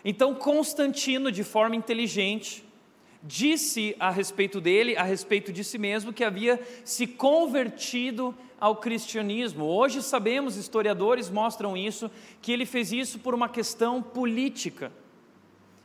Então, 0.05 0.35
Constantino, 0.35 1.33
de 1.33 1.43
forma 1.43 1.75
inteligente, 1.75 2.63
disse 3.23 3.97
a 3.99 4.11
respeito 4.11 4.61
dele, 4.61 4.95
a 4.95 5.05
respeito 5.05 5.55
de 5.55 5.65
si 5.65 5.79
mesmo, 5.79 6.13
que 6.13 6.23
havia 6.23 6.61
se 6.85 7.07
convertido 7.07 8.35
ao 8.61 8.77
cristianismo. 8.77 9.65
Hoje 9.65 10.03
sabemos, 10.03 10.59
historiadores 10.59 11.31
mostram 11.31 11.75
isso, 11.75 12.11
que 12.43 12.53
ele 12.53 12.67
fez 12.67 12.93
isso 12.93 13.21
por 13.21 13.35
uma 13.35 13.49
questão 13.49 14.03
política. 14.03 14.93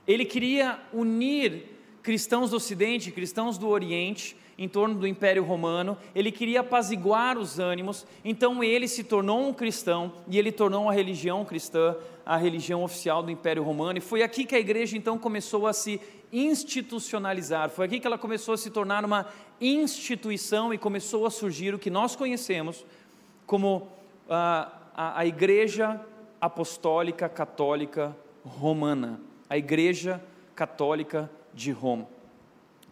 Ele 0.06 0.25
queria 0.25 0.78
unir 0.92 1.70
cristãos 2.04 2.50
do 2.50 2.58
Ocidente, 2.58 3.12
cristãos 3.12 3.58
do 3.58 3.70
Oriente, 3.70 4.36
em 4.58 4.67
torno 4.67 4.96
do 4.96 5.08
Império 5.08 5.43
Romano, 5.43 5.98
ele 6.13 6.31
queria 6.31 6.62
apaziguar 6.62 7.38
os 7.38 7.60
ânimos, 7.60 8.05
então 8.24 8.63
ele 8.63 8.88
se 8.88 9.03
tornou 9.03 9.48
um 9.48 9.53
cristão 9.53 10.13
e 10.27 10.38
ele 10.38 10.51
tornou 10.51 10.89
a 10.89 10.93
religião 10.93 11.43
cristã 11.46 11.96
a 12.25 12.38
religião 12.38 12.84
oficial 12.84 13.24
do 13.24 13.31
Império 13.31 13.63
Romano, 13.63 13.98
e 13.98 14.01
foi 14.01 14.22
aqui 14.24 14.46
que 14.46 14.55
a 14.55 14.60
igreja 14.60 14.96
então 14.96 15.17
começou 15.17 15.67
a 15.67 15.74
se 15.74 16.00
institucionalizar, 16.31 17.70
foi 17.70 17.86
aqui 17.86 18.00
que 18.00 18.08
ela 18.08 18.17
começou 18.17 18.53
a 18.53 18.58
se 18.58 18.70
tornar 18.70 19.03
uma 19.03 19.25
instituição 19.60 20.74
e 20.74 20.77
começou 20.77 21.25
a 21.25 21.29
surgir 21.29 21.74
o 21.74 21.79
que 21.79 21.89
nós 21.89 22.15
conhecemos 22.15 22.86
como 23.46 23.89
a, 24.29 24.72
a, 24.96 25.20
a 25.20 25.25
Igreja 25.25 26.00
Apostólica 26.39 27.27
Católica 27.27 28.15
Romana, 28.46 29.20
a 29.50 29.58
Igreja 29.58 30.24
Católica 30.55 31.29
de 31.53 31.72
Roma. 31.72 32.08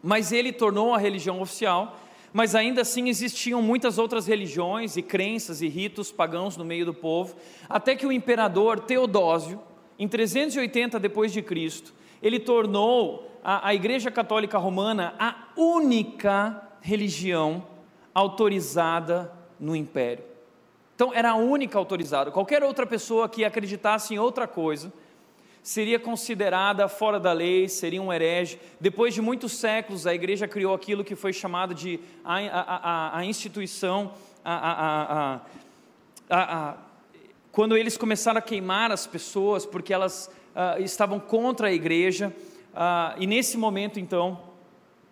Mas 0.02 0.32
ele 0.32 0.52
tornou 0.52 0.94
a 0.94 0.98
religião 0.98 1.42
oficial, 1.42 2.00
mas 2.32 2.56
ainda 2.56 2.82
assim 2.82 3.10
existiam 3.10 3.62
muitas 3.62 3.98
outras 3.98 4.28
religiões 4.28 4.96
e 4.96 5.02
crenças 5.02 5.62
e 5.62 5.68
ritos 5.68 6.12
pagãos 6.12 6.56
no 6.56 6.64
meio 6.64 6.86
do 6.86 6.94
povo, 6.94 7.36
até 7.68 7.96
que 7.96 8.06
o 8.06 8.12
imperador 8.12 8.80
Teodósio, 8.80 9.60
em 9.98 10.08
380 10.08 11.00
depois 11.00 11.34
de 11.34 11.42
Cristo, 11.42 11.94
ele 12.22 12.40
tornou 12.40 13.30
a, 13.44 13.70
a 13.70 13.74
Igreja 13.74 14.12
Católica 14.12 14.58
Romana 14.58 15.14
a 15.18 15.50
única 15.58 16.62
religião 16.82 17.66
autorizada 18.14 19.32
no 19.60 19.76
império. 19.76 20.24
Então 20.96 21.14
era 21.14 21.32
a 21.32 21.36
única 21.36 21.78
autorizada. 21.78 22.32
Qualquer 22.32 22.64
outra 22.64 22.86
pessoa 22.86 23.30
que 23.30 23.46
acreditasse 23.46 24.14
em 24.14 24.20
outra 24.20 24.48
coisa, 24.48 24.92
seria 25.70 26.00
considerada 26.00 26.88
fora 26.88 27.20
da 27.20 27.32
lei, 27.32 27.70
seria 27.70 28.02
um 28.02 28.12
herege. 28.12 28.60
Depois 28.82 29.14
de 29.14 29.22
muitos 29.22 29.52
séculos, 29.52 30.08
a 30.08 30.16
igreja 30.16 30.48
criou 30.48 30.74
aquilo 30.74 31.04
que 31.04 31.16
foi 31.16 31.32
chamado 31.32 31.76
de 31.76 32.00
a, 32.26 32.38
a, 32.40 32.62
a, 32.62 33.18
a 33.20 33.26
instituição, 33.26 34.12
quando 37.52 37.78
eles 37.78 37.98
começaram 37.98 38.40
a 38.40 38.42
queimar 38.42 38.92
as 38.92 39.06
pessoas, 39.06 39.64
porque 39.64 39.94
elas 39.94 40.32
uh, 40.56 40.82
estavam 40.82 41.20
contra 41.20 41.68
a 41.68 41.72
igreja, 41.72 42.36
uh, 42.74 43.22
e 43.22 43.28
nesse 43.28 43.56
momento, 43.56 44.00
então, 44.00 44.42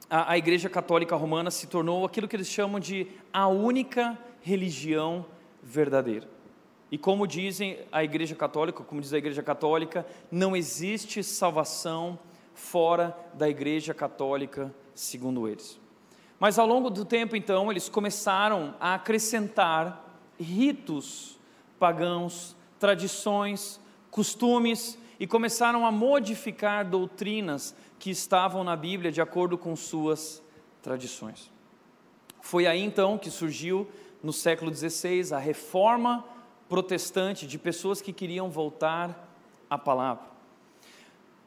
a, 0.10 0.32
a 0.32 0.38
igreja 0.40 0.68
católica 0.68 1.16
romana 1.16 1.52
se 1.52 1.68
tornou 1.68 2.04
aquilo 2.04 2.28
que 2.28 2.36
eles 2.36 2.48
chamam 2.48 2.80
de 2.80 3.06
a 3.32 3.48
única 3.48 4.18
religião 4.42 5.24
verdadeira. 5.62 6.28
E 6.92 6.98
como 6.98 7.28
dizem 7.28 7.80
a 7.92 8.04
Igreja 8.04 8.36
Católica, 8.36 8.84
como 8.84 9.02
diz 9.02 9.14
a 9.14 9.18
Igreja 9.18 9.44
Católica, 9.44 10.06
não 10.32 10.56
existe 10.56 11.24
salvação 11.24 12.18
fora 12.54 13.18
da 13.34 13.50
Igreja 13.50 13.94
Católica, 13.94 14.74
segundo 14.96 15.48
eles. 15.48 15.80
Mas 16.40 16.58
ao 16.58 16.68
longo 16.68 16.90
do 16.90 17.04
tempo, 17.04 17.36
então, 17.36 17.70
eles 17.72 17.90
começaram 17.90 18.76
a 18.80 18.94
acrescentar 18.94 20.06
ritos 20.40 21.38
pagãos, 21.80 22.56
tradições, 22.80 23.80
costumes 24.10 24.98
e 25.20 25.28
começaram 25.28 25.86
a 25.86 25.92
modificar 25.92 26.86
doutrinas 26.86 27.76
que 28.00 28.10
estavam 28.10 28.64
na 28.64 28.76
Bíblia 28.76 29.12
de 29.12 29.22
acordo 29.22 29.58
com 29.58 29.76
suas 29.76 30.42
tradições. 30.82 31.52
Foi 32.42 32.66
aí 32.66 32.82
então 32.82 33.18
que 33.18 33.30
surgiu, 33.30 33.88
no 34.24 34.32
século 34.32 34.74
XVI, 34.74 35.34
a 35.34 35.38
reforma 35.38 36.24
protestante, 36.68 37.48
de 37.48 37.58
pessoas 37.58 38.02
que 38.02 38.12
queriam 38.12 38.50
voltar 38.50 39.26
à 39.70 39.78
palavra. 39.78 40.28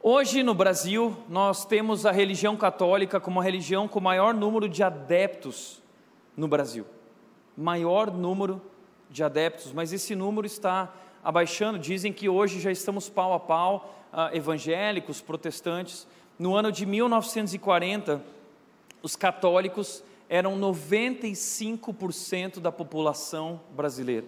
Hoje 0.03 0.41
no 0.41 0.55
Brasil, 0.55 1.15
nós 1.29 1.63
temos 1.63 2.07
a 2.07 2.11
religião 2.11 2.57
católica 2.57 3.19
como 3.19 3.39
a 3.39 3.43
religião 3.43 3.87
com 3.87 3.99
o 3.99 4.01
maior 4.01 4.33
número 4.33 4.67
de 4.67 4.81
adeptos 4.81 5.79
no 6.35 6.47
Brasil. 6.47 6.87
Maior 7.55 8.11
número 8.11 8.59
de 9.11 9.23
adeptos, 9.23 9.71
mas 9.71 9.93
esse 9.93 10.15
número 10.15 10.47
está 10.47 10.91
abaixando. 11.23 11.77
Dizem 11.77 12.11
que 12.11 12.27
hoje 12.27 12.59
já 12.59 12.71
estamos 12.71 13.09
pau 13.09 13.31
a 13.33 13.39
pau, 13.39 13.93
uh, 14.11 14.35
evangélicos, 14.35 15.21
protestantes. 15.21 16.07
No 16.39 16.55
ano 16.55 16.71
de 16.71 16.83
1940, 16.85 18.23
os 19.03 19.15
católicos 19.15 20.03
eram 20.27 20.59
95% 20.59 22.59
da 22.59 22.71
população 22.71 23.61
brasileira. 23.71 24.25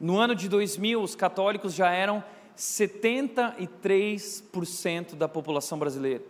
No 0.00 0.18
ano 0.18 0.34
de 0.34 0.48
2000, 0.48 1.00
os 1.00 1.14
católicos 1.14 1.72
já 1.74 1.90
eram 1.90 2.24
73% 2.56 5.14
da 5.14 5.28
população 5.28 5.78
brasileira. 5.78 6.24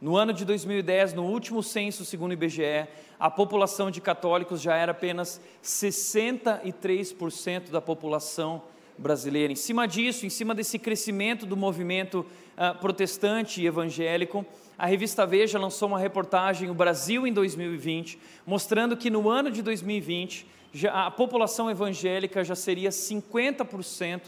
No 0.00 0.16
ano 0.16 0.32
de 0.32 0.44
2010, 0.44 1.12
no 1.14 1.24
último 1.24 1.62
censo, 1.62 2.04
segundo 2.04 2.30
o 2.30 2.34
IBGE, 2.34 2.88
a 3.18 3.30
população 3.30 3.90
de 3.90 3.98
católicos 4.00 4.60
já 4.60 4.76
era 4.76 4.92
apenas 4.92 5.40
63% 5.62 7.70
da 7.70 7.80
população 7.80 8.62
brasileira. 8.98 9.52
Em 9.52 9.56
cima 9.56 9.88
disso, 9.88 10.26
em 10.26 10.30
cima 10.30 10.54
desse 10.54 10.78
crescimento 10.78 11.46
do 11.46 11.56
movimento 11.56 12.26
uh, 12.56 12.78
protestante 12.78 13.62
e 13.62 13.66
evangélico, 13.66 14.44
a 14.78 14.86
revista 14.86 15.24
Veja 15.24 15.58
lançou 15.58 15.88
uma 15.88 15.98
reportagem, 15.98 16.68
O 16.68 16.74
Brasil 16.74 17.26
em 17.26 17.32
2020, 17.32 18.18
mostrando 18.46 18.94
que 18.96 19.08
no 19.08 19.30
ano 19.30 19.50
de 19.50 19.62
2020 19.62 20.46
já, 20.76 21.06
a 21.06 21.10
população 21.10 21.70
evangélica 21.70 22.44
já 22.44 22.54
seria 22.54 22.90
50% 22.90 24.20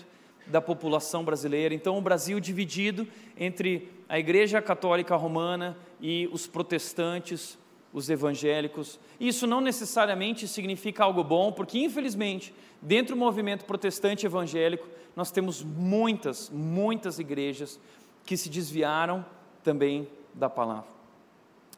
da 0.46 0.62
população 0.62 1.22
brasileira. 1.22 1.74
Então, 1.74 1.98
o 1.98 2.00
Brasil 2.00 2.40
dividido 2.40 3.06
entre 3.36 3.92
a 4.08 4.18
Igreja 4.18 4.62
Católica 4.62 5.14
Romana 5.14 5.76
e 6.00 6.26
os 6.32 6.46
protestantes, 6.46 7.58
os 7.92 8.08
evangélicos. 8.08 8.98
Isso 9.20 9.46
não 9.46 9.60
necessariamente 9.60 10.48
significa 10.48 11.04
algo 11.04 11.22
bom, 11.22 11.52
porque, 11.52 11.78
infelizmente, 11.78 12.54
dentro 12.80 13.14
do 13.14 13.18
movimento 13.18 13.66
protestante 13.66 14.24
evangélico, 14.24 14.88
nós 15.14 15.30
temos 15.30 15.62
muitas, 15.62 16.48
muitas 16.48 17.18
igrejas 17.18 17.78
que 18.24 18.38
se 18.38 18.48
desviaram 18.48 19.24
também 19.62 20.08
da 20.32 20.48
palavra. 20.48 20.88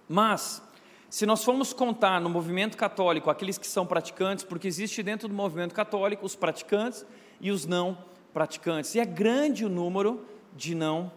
Mas, 0.08 0.62
se 1.10 1.26
nós 1.26 1.44
formos 1.44 1.72
contar 1.72 2.20
no 2.20 2.30
movimento 2.30 2.76
católico 2.76 3.30
aqueles 3.30 3.58
que 3.58 3.66
são 3.66 3.84
praticantes, 3.84 4.44
porque 4.44 4.68
existe 4.68 5.02
dentro 5.02 5.26
do 5.26 5.34
movimento 5.34 5.74
católico 5.74 6.24
os 6.24 6.36
praticantes 6.36 7.04
e 7.40 7.50
os 7.50 7.66
não 7.66 7.98
praticantes, 8.32 8.94
e 8.94 9.00
é 9.00 9.04
grande 9.04 9.64
o 9.64 9.68
número 9.68 10.24
de 10.54 10.72
não 10.72 11.10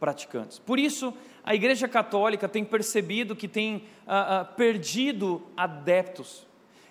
praticantes. 0.00 0.58
Por 0.58 0.78
isso, 0.78 1.12
a 1.44 1.54
Igreja 1.54 1.86
Católica 1.86 2.48
tem 2.48 2.64
percebido 2.64 3.36
que 3.36 3.46
tem 3.46 3.84
ah, 4.06 4.40
ah, 4.40 4.44
perdido 4.46 5.42
adeptos, 5.54 6.46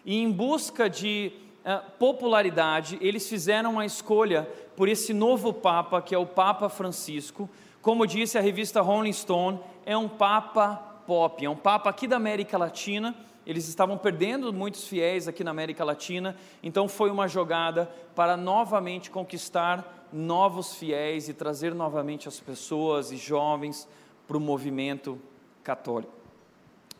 e 0.06 0.22
em 0.22 0.32
busca 0.32 0.88
de 0.88 1.32
ah, 1.66 1.78
popularidade, 1.98 3.00
eles 3.02 3.28
fizeram 3.28 3.72
uma 3.72 3.86
escolha 3.86 4.48
por 4.76 4.88
esse 4.88 5.12
novo 5.12 5.52
Papa, 5.54 6.04
que 6.04 6.14
é 6.14 6.18
o 6.20 6.26
Papa 6.28 6.70
Francisco. 6.70 7.50
Como 7.82 8.06
disse 8.06 8.38
a 8.38 8.42
revista 8.42 8.80
Rolling 8.80 9.12
Stone, 9.12 9.60
é 9.88 9.98
um 9.98 10.08
Papa 10.08 10.93
pop, 11.06 11.46
é 11.46 11.50
um 11.50 11.56
papa 11.56 11.90
aqui 11.90 12.08
da 12.08 12.18
América 12.18 12.58
Latina. 12.58 13.16
Eles 13.46 13.68
estavam 13.68 13.98
perdendo 13.98 14.54
muitos 14.54 14.88
fiéis 14.88 15.28
aqui 15.28 15.44
na 15.44 15.52
América 15.52 15.84
Latina, 15.84 16.36
então 16.62 16.88
foi 16.88 17.12
uma 17.12 17.28
jogada 17.28 17.92
para 18.16 18.38
novamente 18.38 19.12
conquistar 19.12 20.08
novos 20.14 20.76
fiéis 20.76 21.28
e 21.28 21.34
trazer 21.34 21.74
novamente 21.76 22.28
as 22.28 22.40
pessoas 22.40 23.12
e 23.12 23.18
jovens 23.18 23.88
para 24.28 24.38
o 24.38 24.40
movimento 24.40 25.20
católico. 25.64 26.14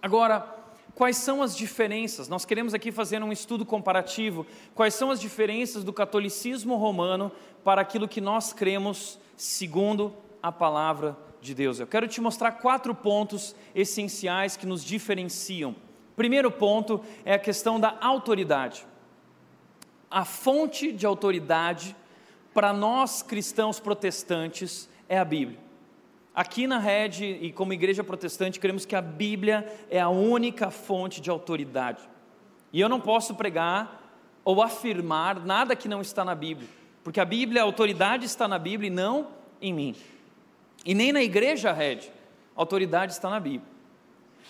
Agora, 0.02 0.46
quais 0.96 1.16
são 1.18 1.42
as 1.42 1.56
diferenças? 1.56 2.28
Nós 2.28 2.44
queremos 2.44 2.74
aqui 2.74 2.92
fazer 2.92 3.24
um 3.24 3.32
estudo 3.32 3.66
comparativo. 3.66 4.46
Quais 4.76 4.94
são 4.94 5.10
as 5.12 5.22
diferenças 5.22 5.84
do 5.84 5.94
catolicismo 5.94 6.76
romano 6.76 7.32
para 7.64 7.82
aquilo 7.82 8.08
que 8.08 8.20
nós 8.20 8.52
cremos 8.52 9.18
segundo 9.38 10.14
a 10.42 10.52
palavra 10.52 11.12
de 11.12 11.33
Deus. 11.52 11.80
Eu 11.80 11.88
quero 11.88 12.08
te 12.08 12.22
mostrar 12.22 12.52
quatro 12.52 12.94
pontos 12.94 13.56
essenciais 13.74 14.56
que 14.56 14.68
nos 14.68 14.84
diferenciam. 14.84 15.76
Primeiro 16.16 16.52
ponto 16.52 17.04
é 17.26 17.34
a 17.34 17.40
questão 17.40 17.80
da 17.80 17.98
autoridade. 18.00 18.86
a 20.12 20.24
fonte 20.24 20.92
de 20.92 21.08
autoridade 21.08 21.96
para 22.54 22.72
nós 22.72 23.24
cristãos 23.24 23.80
protestantes 23.80 24.88
é 25.10 25.18
a 25.18 25.26
Bíblia. 25.26 25.58
Aqui 26.36 26.68
na 26.68 26.78
Rede 26.78 27.26
e 27.26 27.52
como 27.52 27.74
igreja 27.74 28.04
protestante, 28.04 28.60
cremos 28.60 28.86
que 28.86 28.96
a 28.96 29.02
Bíblia 29.02 29.66
é 29.90 30.00
a 30.00 30.10
única 30.10 30.70
fonte 30.70 31.20
de 31.20 31.32
autoridade. 31.32 32.08
E 32.72 32.80
eu 32.80 32.88
não 32.88 33.00
posso 33.02 33.34
pregar 33.34 34.04
ou 34.46 34.62
afirmar 34.62 35.44
nada 35.44 35.76
que 35.76 35.88
não 35.88 36.00
está 36.00 36.24
na 36.24 36.36
Bíblia, 36.36 36.70
porque 37.04 37.20
a 37.20 37.26
Bíblia, 37.26 37.62
a 37.62 37.66
autoridade 37.66 38.26
está 38.26 38.48
na 38.48 38.60
Bíblia 38.60 38.88
e 38.88 38.94
não 38.94 39.30
em 39.60 39.74
mim. 39.74 39.96
E 40.86 40.94
nem 40.94 41.14
na 41.14 41.24
igreja 41.24 41.72
Red, 41.72 42.12
a 42.56 42.62
autoridade 42.62 43.14
está 43.14 43.30
na 43.30 43.40
Bíblia. 43.40 43.74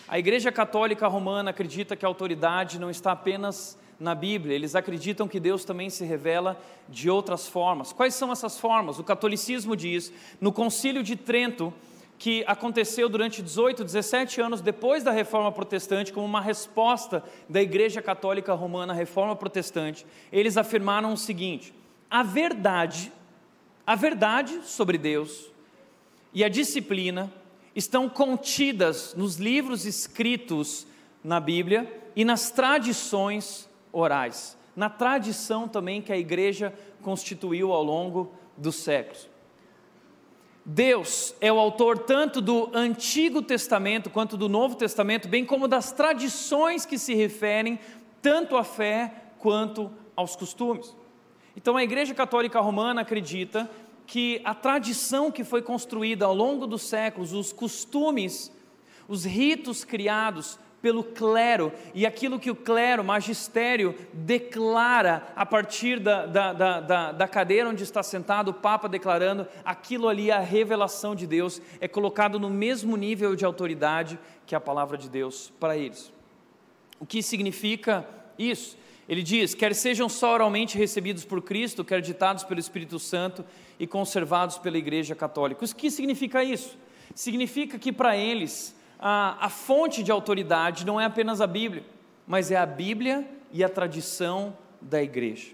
A 0.08 0.20
Igreja 0.20 0.52
Católica 0.52 1.08
Romana 1.08 1.52
acredita 1.52 1.96
que 1.96 2.06
a 2.06 2.08
autoridade 2.08 2.80
não 2.80 2.90
está 2.90 3.12
apenas 3.12 3.78
na 4.00 4.14
Bíblia, 4.14 4.56
eles 4.56 4.76
acreditam 4.76 5.28
que 5.28 5.40
Deus 5.40 5.64
também 5.64 5.90
se 5.90 6.04
revela 6.04 6.60
de 6.90 7.10
outras 7.10 7.48
formas. 7.48 7.94
Quais 7.94 8.14
são 8.16 8.32
essas 8.32 8.60
formas? 8.60 9.00
O 9.00 9.04
catolicismo 9.04 9.78
diz, 9.78 10.12
no 10.42 10.52
Concílio 10.52 11.04
de 11.04 11.16
Trento, 11.16 11.74
que 12.18 12.44
aconteceu 12.48 13.08
durante 13.08 13.42
18, 13.42 13.84
17 13.84 14.42
anos 14.42 14.62
depois 14.62 15.04
da 15.04 15.12
Reforma 15.12 15.52
Protestante, 15.52 16.12
como 16.12 16.26
uma 16.26 16.42
resposta 16.42 17.24
da 17.48 17.62
Igreja 17.62 18.02
Católica 18.02 18.54
Romana 18.54 18.92
à 18.92 18.96
Reforma 18.96 19.36
Protestante, 19.36 20.06
eles 20.32 20.58
afirmaram 20.58 21.14
o 21.14 21.18
seguinte: 21.18 21.74
a 22.10 22.24
verdade, 22.24 23.12
a 23.86 23.96
verdade 23.96 24.62
sobre 24.64 24.98
Deus 24.98 25.53
e 26.34 26.44
a 26.44 26.50
disciplina 26.50 27.32
estão 27.76 28.10
contidas 28.10 29.14
nos 29.16 29.38
livros 29.38 29.86
escritos 29.86 30.88
na 31.24 31.40
Bíblia 31.40 32.02
e 32.16 32.26
nas 32.26 32.52
tradições 32.52 33.70
orais, 33.92 34.58
na 34.76 34.90
tradição 34.90 35.68
também 35.68 36.02
que 36.02 36.12
a 36.12 36.18
igreja 36.18 36.74
constituiu 37.02 37.72
ao 37.72 37.84
longo 37.84 38.34
dos 38.58 38.76
séculos. 38.76 39.30
Deus 40.66 41.36
é 41.42 41.52
o 41.52 41.60
autor 41.60 42.00
tanto 42.00 42.40
do 42.40 42.70
Antigo 42.74 43.42
Testamento 43.42 44.10
quanto 44.10 44.38
do 44.38 44.48
Novo 44.48 44.76
Testamento, 44.76 45.28
bem 45.28 45.46
como 45.46 45.68
das 45.68 45.92
tradições 45.92 46.86
que 46.86 46.98
se 46.98 47.14
referem 47.14 47.78
tanto 48.22 48.56
à 48.56 48.64
fé 48.64 49.14
quanto 49.40 49.92
aos 50.16 50.36
costumes. 50.36 50.96
Então 51.56 51.76
a 51.76 51.84
Igreja 51.84 52.14
Católica 52.14 52.62
Romana 52.62 53.02
acredita 53.02 53.70
que 54.06 54.42
a 54.44 54.54
tradição 54.54 55.32
que 55.32 55.44
foi 55.44 55.62
construída 55.62 56.26
ao 56.26 56.34
longo 56.34 56.68
dos 56.68 56.84
séculos, 56.84 57.34
os 57.34 57.54
costumes, 57.54 58.52
os 59.08 59.26
ritos 59.26 59.84
criados 59.84 60.60
pelo 60.84 61.02
clero 61.02 61.72
e 61.94 62.06
aquilo 62.06 62.38
que 62.38 62.52
o 62.52 62.56
clero, 62.56 63.06
magistério, 63.06 63.96
declara 64.12 65.32
a 65.34 65.46
partir 65.46 65.98
da, 65.98 66.26
da, 66.26 66.54
da, 66.54 67.12
da, 67.14 67.28
cadeira 67.28 67.70
onde 67.70 67.84
está 67.84 68.04
sentado 68.04 68.50
o 68.50 68.54
Papa 68.54 68.90
declarando, 68.90 69.48
aquilo 69.64 70.10
ali 70.10 70.30
é 70.30 70.34
a 70.34 70.42
revelação 70.42 71.16
de 71.16 71.26
Deus, 71.26 71.62
é 71.80 71.88
colocado 71.88 72.38
no 72.38 72.50
mesmo 72.50 72.98
nível 72.98 73.34
de 73.34 73.46
autoridade 73.46 74.20
que 74.46 74.54
a 74.54 74.60
palavra 74.60 74.98
de 74.98 75.10
Deus 75.10 75.54
para 75.58 75.78
eles. 75.78 76.12
O 77.00 77.06
que 77.06 77.24
significa 77.24 78.06
isso? 78.38 78.78
Ele 79.08 79.22
diz: 79.22 79.54
quer 79.54 79.74
sejam 79.76 80.08
só 80.08 80.34
oralmente 80.34 80.78
recebidos 80.78 81.26
por 81.26 81.42
Cristo, 81.42 81.84
quer 81.84 82.02
ditados 82.02 82.44
pelo 82.44 82.60
Espírito 82.60 83.00
Santo 83.00 83.44
e 83.80 83.86
conservados 83.86 84.58
pela 84.58 84.78
Igreja 84.78 85.16
Católica. 85.16 85.64
O 85.66 85.76
que 85.76 85.92
significa 85.92 86.44
isso? 86.44 86.78
Significa 87.14 87.78
que 87.78 87.92
para 87.92 88.16
eles 88.16 88.76
a, 89.00 89.46
a 89.46 89.50
fonte 89.50 90.04
de 90.04 90.12
autoridade 90.12 90.86
não 90.86 91.00
é 91.00 91.06
apenas 91.06 91.42
a 91.42 91.48
Bíblia, 91.48 91.84
mas 92.26 92.52
é 92.52 92.56
a 92.56 92.66
Bíblia 92.66 93.28
e 93.52 93.64
a 93.64 93.70
tradição 93.70 94.58
da 94.82 95.02
igreja. 95.02 95.52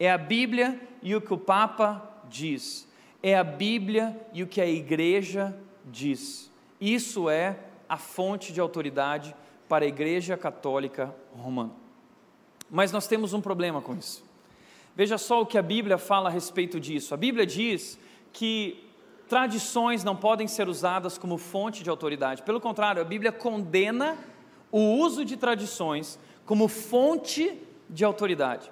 É 0.00 0.10
a 0.10 0.18
Bíblia 0.18 0.80
e 1.02 1.14
o 1.14 1.20
que 1.20 1.32
o 1.34 1.38
Papa 1.38 2.22
diz. 2.28 2.88
É 3.22 3.36
a 3.36 3.44
Bíblia 3.44 4.18
e 4.32 4.42
o 4.42 4.46
que 4.46 4.60
a 4.60 4.66
igreja 4.66 5.56
diz. 5.84 6.50
Isso 6.80 7.28
é 7.28 7.58
a 7.88 7.96
fonte 7.96 8.52
de 8.52 8.60
autoridade 8.60 9.34
para 9.68 9.84
a 9.84 9.88
Igreja 9.88 10.36
Católica 10.36 11.14
Romana. 11.36 11.87
Mas 12.70 12.92
nós 12.92 13.06
temos 13.06 13.32
um 13.32 13.40
problema 13.40 13.80
com 13.80 13.96
isso. 13.96 14.24
Veja 14.94 15.16
só 15.16 15.40
o 15.40 15.46
que 15.46 15.56
a 15.56 15.62
Bíblia 15.62 15.96
fala 15.96 16.28
a 16.28 16.32
respeito 16.32 16.80
disso. 16.80 17.14
A 17.14 17.16
Bíblia 17.16 17.46
diz 17.46 17.98
que 18.32 18.84
tradições 19.28 20.02
não 20.02 20.16
podem 20.16 20.48
ser 20.48 20.68
usadas 20.68 21.16
como 21.16 21.38
fonte 21.38 21.82
de 21.82 21.90
autoridade. 21.90 22.42
Pelo 22.42 22.60
contrário, 22.60 23.00
a 23.00 23.04
Bíblia 23.04 23.30
condena 23.30 24.18
o 24.72 24.96
uso 24.96 25.24
de 25.24 25.36
tradições 25.36 26.18
como 26.44 26.66
fonte 26.66 27.58
de 27.88 28.04
autoridade. 28.04 28.70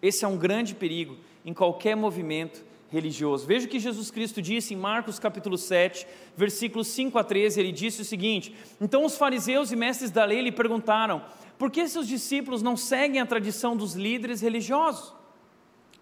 Esse 0.00 0.24
é 0.24 0.28
um 0.28 0.36
grande 0.36 0.74
perigo 0.74 1.16
em 1.44 1.52
qualquer 1.52 1.96
movimento 1.96 2.64
religioso. 2.90 3.46
Veja 3.46 3.66
o 3.66 3.68
que 3.68 3.78
Jesus 3.78 4.10
Cristo 4.10 4.40
disse 4.40 4.74
em 4.74 4.76
Marcos 4.76 5.18
capítulo 5.18 5.58
7, 5.58 6.06
versículos 6.36 6.88
5 6.88 7.18
a 7.18 7.24
13, 7.24 7.60
ele 7.60 7.72
disse 7.72 8.02
o 8.02 8.04
seguinte: 8.04 8.54
Então 8.80 9.04
os 9.04 9.16
fariseus 9.16 9.70
e 9.70 9.76
mestres 9.76 10.10
da 10.10 10.24
lei 10.24 10.40
lhe 10.40 10.52
perguntaram: 10.52 11.22
Por 11.58 11.70
que 11.70 11.88
seus 11.88 12.06
discípulos 12.06 12.62
não 12.62 12.76
seguem 12.76 13.20
a 13.20 13.26
tradição 13.26 13.76
dos 13.76 13.94
líderes 13.94 14.40
religiosos? 14.40 15.12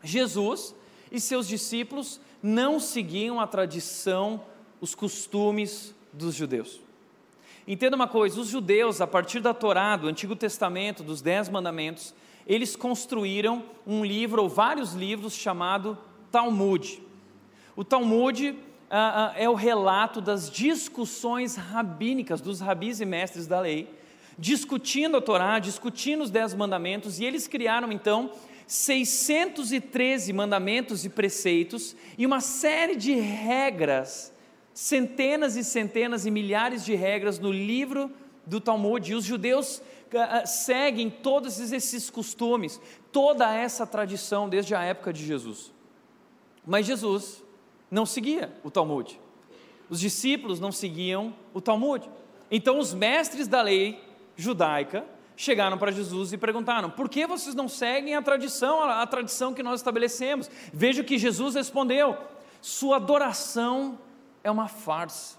Jesus 0.02 0.74
e 1.10 1.18
seus 1.18 1.48
discípulos 1.48 2.20
não 2.42 2.78
seguiam 2.78 3.40
a 3.40 3.46
tradição, 3.46 4.42
os 4.80 4.94
costumes 4.94 5.94
dos 6.12 6.34
judeus. 6.34 6.80
Entenda 7.66 7.96
uma 7.96 8.06
coisa: 8.06 8.40
os 8.40 8.48
judeus, 8.48 9.00
a 9.00 9.06
partir 9.06 9.40
da 9.40 9.54
Torá, 9.54 9.96
do 9.96 10.08
Antigo 10.08 10.36
Testamento, 10.36 11.02
dos 11.02 11.22
Dez 11.22 11.48
Mandamentos, 11.48 12.14
eles 12.46 12.76
construíram 12.76 13.64
um 13.86 14.04
livro 14.04 14.42
ou 14.42 14.48
vários 14.48 14.92
livros 14.92 15.34
chamado 15.34 15.98
Talmud. 16.30 17.02
O 17.74 17.82
Talmud 17.82 18.56
ah, 18.88 19.32
ah, 19.34 19.40
é 19.40 19.48
o 19.48 19.54
relato 19.54 20.20
das 20.20 20.48
discussões 20.48 21.56
rabínicas 21.56 22.40
dos 22.40 22.60
rabis 22.60 23.00
e 23.00 23.04
mestres 23.04 23.46
da 23.46 23.58
lei, 23.58 23.92
discutindo 24.38 25.16
a 25.16 25.20
Torá, 25.20 25.58
discutindo 25.58 26.22
os 26.22 26.30
Dez 26.30 26.54
Mandamentos, 26.54 27.18
e 27.18 27.24
eles 27.24 27.46
criaram 27.46 27.90
então 27.90 28.30
613 28.66 30.32
mandamentos 30.32 31.04
e 31.04 31.08
preceitos 31.08 31.94
e 32.18 32.26
uma 32.26 32.40
série 32.40 32.96
de 32.96 33.12
regras, 33.14 34.32
centenas 34.74 35.56
e 35.56 35.62
centenas 35.62 36.26
e 36.26 36.30
milhares 36.30 36.84
de 36.84 36.94
regras 36.94 37.38
no 37.38 37.52
livro 37.52 38.10
do 38.44 38.60
Talmud. 38.60 39.10
E 39.10 39.14
os 39.14 39.24
judeus 39.24 39.78
uh, 39.78 40.46
seguem 40.46 41.08
todos 41.08 41.60
esses 41.72 42.10
costumes, 42.10 42.80
toda 43.12 43.54
essa 43.54 43.86
tradição 43.86 44.48
desde 44.48 44.74
a 44.74 44.82
época 44.82 45.12
de 45.12 45.24
Jesus. 45.24 45.72
Mas 46.66 46.86
Jesus 46.86 47.44
não 47.88 48.04
seguia 48.04 48.52
o 48.64 48.70
Talmud. 48.70 49.18
Os 49.88 50.00
discípulos 50.00 50.58
não 50.58 50.72
seguiam 50.72 51.32
o 51.54 51.60
Talmud. 51.60 52.10
Então 52.50 52.80
os 52.80 52.92
mestres 52.92 53.46
da 53.46 53.62
lei 53.62 54.00
judaica 54.36 55.04
chegaram 55.36 55.76
para 55.76 55.92
Jesus 55.92 56.32
e 56.32 56.38
perguntaram: 56.38 56.90
por 56.90 57.08
que 57.08 57.26
vocês 57.26 57.54
não 57.54 57.68
seguem 57.68 58.14
a 58.14 58.22
tradição, 58.22 58.82
a, 58.82 59.06
tradição 59.06 59.52
que 59.52 59.62
nós 59.62 59.80
estabelecemos? 59.80 60.50
Veja 60.72 61.04
que 61.04 61.18
Jesus 61.18 61.54
respondeu: 61.54 62.16
sua 62.60 62.96
adoração 62.96 63.98
é 64.42 64.50
uma 64.50 64.68
farsa, 64.68 65.36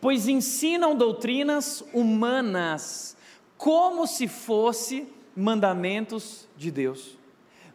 pois 0.00 0.26
ensinam 0.26 0.96
doutrinas 0.96 1.84
humanas, 1.92 3.16
como 3.56 4.06
se 4.06 4.26
fosse 4.26 5.06
mandamentos 5.36 6.48
de 6.56 6.70
Deus. 6.70 7.16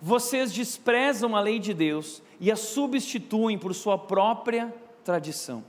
Vocês 0.02 0.52
desprezam 0.52 1.34
a 1.34 1.40
lei 1.40 1.60
de 1.60 1.74
Deus 1.74 2.22
e 2.40 2.52
a 2.52 2.58
substituem 2.58 3.58
por 3.58 3.74
sua 3.74 3.98
própria 3.98 4.74
tradição. 5.04 5.64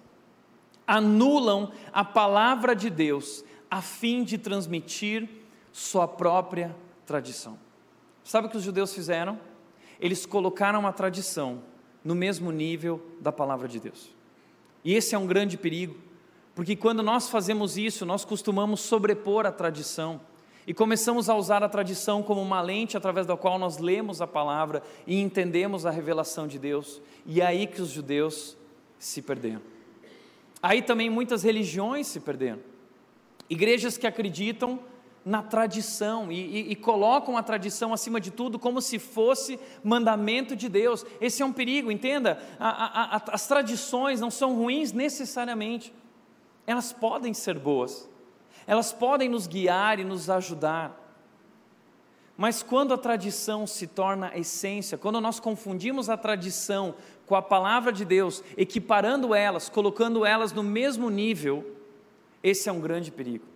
Anulam 0.84 1.70
a 1.92 2.04
palavra 2.04 2.74
de 2.74 2.90
Deus 2.90 3.44
a 3.74 3.82
fim 3.82 4.22
de 4.22 4.38
transmitir 4.38 5.28
sua 5.72 6.06
própria 6.06 6.76
tradição. 7.04 7.58
Sabe 8.22 8.46
o 8.46 8.50
que 8.50 8.56
os 8.56 8.62
judeus 8.62 8.94
fizeram? 8.94 9.36
Eles 9.98 10.24
colocaram 10.24 10.86
a 10.86 10.92
tradição 10.92 11.60
no 12.04 12.14
mesmo 12.14 12.52
nível 12.52 13.04
da 13.20 13.32
palavra 13.32 13.66
de 13.66 13.80
Deus. 13.80 14.14
E 14.84 14.94
esse 14.94 15.16
é 15.16 15.18
um 15.18 15.26
grande 15.26 15.58
perigo, 15.58 15.96
porque 16.54 16.76
quando 16.76 17.02
nós 17.02 17.28
fazemos 17.28 17.76
isso, 17.76 18.06
nós 18.06 18.24
costumamos 18.24 18.80
sobrepor 18.80 19.44
a 19.44 19.50
tradição 19.50 20.20
e 20.68 20.72
começamos 20.72 21.28
a 21.28 21.34
usar 21.34 21.64
a 21.64 21.68
tradição 21.68 22.22
como 22.22 22.40
uma 22.40 22.60
lente 22.60 22.96
através 22.96 23.26
da 23.26 23.36
qual 23.36 23.58
nós 23.58 23.78
lemos 23.78 24.22
a 24.22 24.26
palavra 24.28 24.84
e 25.04 25.20
entendemos 25.20 25.84
a 25.84 25.90
revelação 25.90 26.46
de 26.46 26.60
Deus, 26.60 27.02
e 27.26 27.40
é 27.40 27.46
aí 27.46 27.66
que 27.66 27.82
os 27.82 27.88
judeus 27.88 28.56
se 29.00 29.20
perderam. 29.20 29.62
Aí 30.62 30.80
também 30.80 31.10
muitas 31.10 31.42
religiões 31.42 32.06
se 32.06 32.20
perderam. 32.20 32.72
Igrejas 33.48 33.96
que 33.96 34.06
acreditam 34.06 34.80
na 35.24 35.42
tradição 35.42 36.30
e, 36.30 36.34
e, 36.34 36.72
e, 36.72 36.76
colocam 36.76 37.36
a 37.36 37.42
tradição 37.42 37.94
acima 37.94 38.20
de 38.20 38.30
tudo 38.30 38.58
como 38.58 38.82
se 38.82 38.98
fosse 38.98 39.58
mandamento 39.82 40.54
de 40.54 40.68
Deus. 40.68 41.04
Esse 41.20 41.42
é 41.42 41.46
um 41.46 41.52
perigo, 41.52 41.90
entenda. 41.90 42.38
A, 42.60 42.68
a, 42.68 43.16
a, 43.16 43.22
as 43.32 43.46
tradições 43.46 44.20
não 44.20 44.30
são 44.30 44.54
ruins 44.54 44.92
necessariamente, 44.92 45.94
elas 46.66 46.92
podem 46.92 47.32
ser 47.32 47.58
boas, 47.58 48.08
elas 48.66 48.92
podem 48.92 49.28
nos 49.28 49.46
guiar 49.46 49.98
e 49.98 50.04
nos 50.04 50.28
ajudar. 50.28 51.00
Mas 52.36 52.62
quando 52.62 52.92
a 52.92 52.98
tradição 52.98 53.66
se 53.66 53.86
torna 53.86 54.36
essência, 54.36 54.98
quando 54.98 55.20
nós 55.20 55.38
confundimos 55.38 56.10
a 56.10 56.16
tradição 56.16 56.96
com 57.26 57.36
a 57.36 57.42
palavra 57.42 57.92
de 57.92 58.04
Deus, 58.04 58.42
equiparando 58.56 59.34
elas, 59.34 59.68
colocando 59.68 60.26
elas 60.26 60.52
no 60.52 60.62
mesmo 60.62 61.08
nível, 61.08 61.73
esse 62.44 62.68
é 62.68 62.72
um 62.72 62.78
grande 62.78 63.10
perigo. 63.10 63.46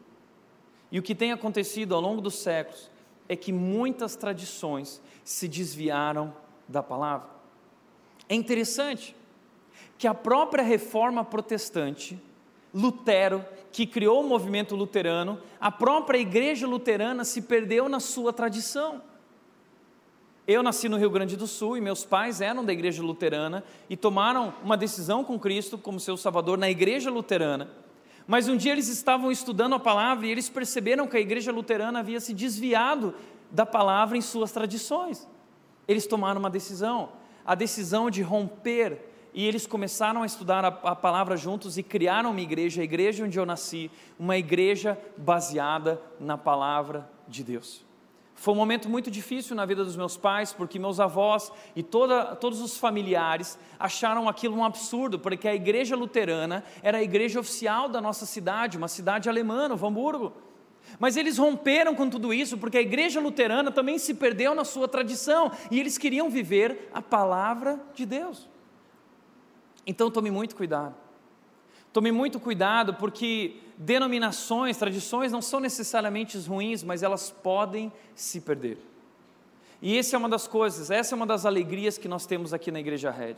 E 0.91 0.99
o 0.99 1.03
que 1.03 1.15
tem 1.15 1.31
acontecido 1.31 1.95
ao 1.95 2.01
longo 2.01 2.23
dos 2.23 2.37
séculos 2.37 2.91
é 3.29 3.37
que 3.37 3.53
muitas 3.53 4.17
tradições 4.17 5.03
se 5.23 5.47
desviaram 5.47 6.33
da 6.67 6.83
palavra. 6.83 7.29
É 8.27 8.35
interessante 8.35 9.15
que 9.99 10.07
a 10.07 10.15
própria 10.15 10.65
reforma 10.65 11.23
protestante, 11.23 12.19
Lutero, 12.73 13.45
que 13.71 13.87
criou 13.87 14.25
o 14.25 14.27
movimento 14.27 14.75
luterano, 14.75 15.39
a 15.61 15.71
própria 15.71 16.19
igreja 16.19 16.67
luterana 16.67 17.27
se 17.27 17.43
perdeu 17.43 17.91
na 17.91 18.01
sua 18.01 18.33
tradição. 18.33 19.03
Eu 20.47 20.63
nasci 20.63 20.89
no 20.89 20.97
Rio 20.97 21.11
Grande 21.11 21.37
do 21.37 21.47
Sul 21.47 21.77
e 21.77 21.81
meus 21.83 22.07
pais 22.07 22.41
eram 22.41 22.65
da 22.65 22.73
igreja 22.73 23.03
luterana 23.03 23.63
e 23.91 23.99
tomaram 23.99 24.55
uma 24.65 24.79
decisão 24.79 25.23
com 25.23 25.39
Cristo 25.39 25.77
como 25.77 26.01
seu 26.01 26.17
Salvador 26.17 26.57
na 26.57 26.71
igreja 26.71 27.11
luterana. 27.11 27.69
Mas 28.29 28.47
um 28.47 28.59
dia 28.59 28.73
eles 28.73 28.89
estavam 28.89 29.33
estudando 29.33 29.75
a 29.75 29.81
palavra 29.81 30.27
e 30.27 30.31
eles 30.31 30.51
perceberam 30.51 31.07
que 31.07 31.17
a 31.17 31.21
igreja 31.21 31.51
luterana 31.51 32.01
havia 32.01 32.21
se 32.21 32.35
desviado 32.35 33.15
da 33.51 33.65
palavra 33.65 34.19
em 34.19 34.21
suas 34.21 34.53
tradições. 34.53 35.27
Eles 35.89 36.07
tomaram 36.07 36.39
uma 36.39 36.51
decisão, 36.51 37.09
a 37.43 37.55
decisão 37.55 38.11
de 38.11 38.21
romper 38.21 39.01
e 39.33 39.47
eles 39.47 39.67
começaram 39.67 40.23
a 40.23 40.27
estudar 40.27 40.63
a, 40.63 40.69
a, 40.69 40.95
palavra 40.95 41.39
juntos 41.39 41.79
e 41.79 41.83
criaram 41.83 42.33
uma 42.33 42.41
igreja, 42.43 42.83
a 42.83 42.85
igreja 42.85 43.25
onde 43.25 43.39
eu 43.39 43.47
nasci, 43.47 43.91
uma 44.19 44.37
igreja 44.37 44.99
baseada 45.17 45.99
na 46.21 46.37
palavra 46.37 47.11
de 47.27 47.43
Deus. 47.43 47.88
Foi 48.39 48.55
um 48.55 48.57
momento 48.57 48.89
muito 48.89 49.11
difícil 49.11 49.57
na 49.57 49.67
vida 49.67 49.85
dos 49.85 49.97
meus 49.97 50.17
pais, 50.17 50.53
porque 50.53 50.79
meus 50.79 51.01
avós 51.01 51.51
e 51.75 51.83
toda, 51.83 52.37
todos 52.37 52.61
os 52.61 52.79
familiares 52.79 53.59
acharam 53.81 54.29
aquilo 54.29 54.57
um 54.57 54.65
absurdo, 54.65 55.19
porque 55.19 55.49
a 55.49 55.55
igreja 55.57 55.97
luterana 55.97 56.63
era 56.81 56.99
a 56.99 57.03
igreja 57.03 57.41
oficial 57.41 57.89
da 57.89 58.01
nossa 58.01 58.25
cidade, 58.25 58.79
uma 58.79 58.87
cidade 58.87 59.29
alemã, 59.29 59.67
no 59.67 59.75
Hamburgo. 59.75 60.33
Mas 61.01 61.17
eles 61.17 61.37
romperam 61.37 61.97
com 61.97 62.09
tudo 62.09 62.33
isso, 62.33 62.57
porque 62.57 62.79
a 62.79 62.81
igreja 62.81 63.19
luterana 63.21 63.73
também 63.73 63.99
se 63.99 64.15
perdeu 64.15 64.55
na 64.55 64.65
sua 64.65 64.87
tradição, 64.87 65.51
e 65.69 65.81
eles 65.81 65.99
queriam 65.99 66.31
viver 66.31 66.89
a 66.95 67.03
palavra 67.03 67.81
de 67.93 68.07
Deus. 68.07 68.49
Então 69.85 70.13
tome 70.13 70.31
muito 70.31 70.55
cuidado. 70.55 70.95
Tome 71.93 72.13
muito 72.13 72.39
cuidado, 72.39 72.95
porque 72.95 73.57
denominações, 73.79 74.77
tradições 74.77 75.31
não 75.31 75.41
são 75.41 75.61
necessariamente 75.61 76.37
ruins, 76.39 76.83
mas 76.83 77.03
elas 77.03 77.31
podem 77.31 77.93
se 78.15 78.41
perder. 78.41 78.79
E 79.81 79.97
essa 79.97 80.17
é 80.17 80.19
uma 80.19 80.29
das 80.29 80.49
coisas, 80.49 80.91
essa 80.91 81.15
é 81.15 81.17
uma 81.17 81.27
das 81.27 81.47
alegrias 81.47 81.97
que 81.97 82.09
nós 82.09 82.27
temos 82.27 82.53
aqui 82.53 82.73
na 82.73 82.81
Igreja 82.81 83.13
Red. 83.13 83.37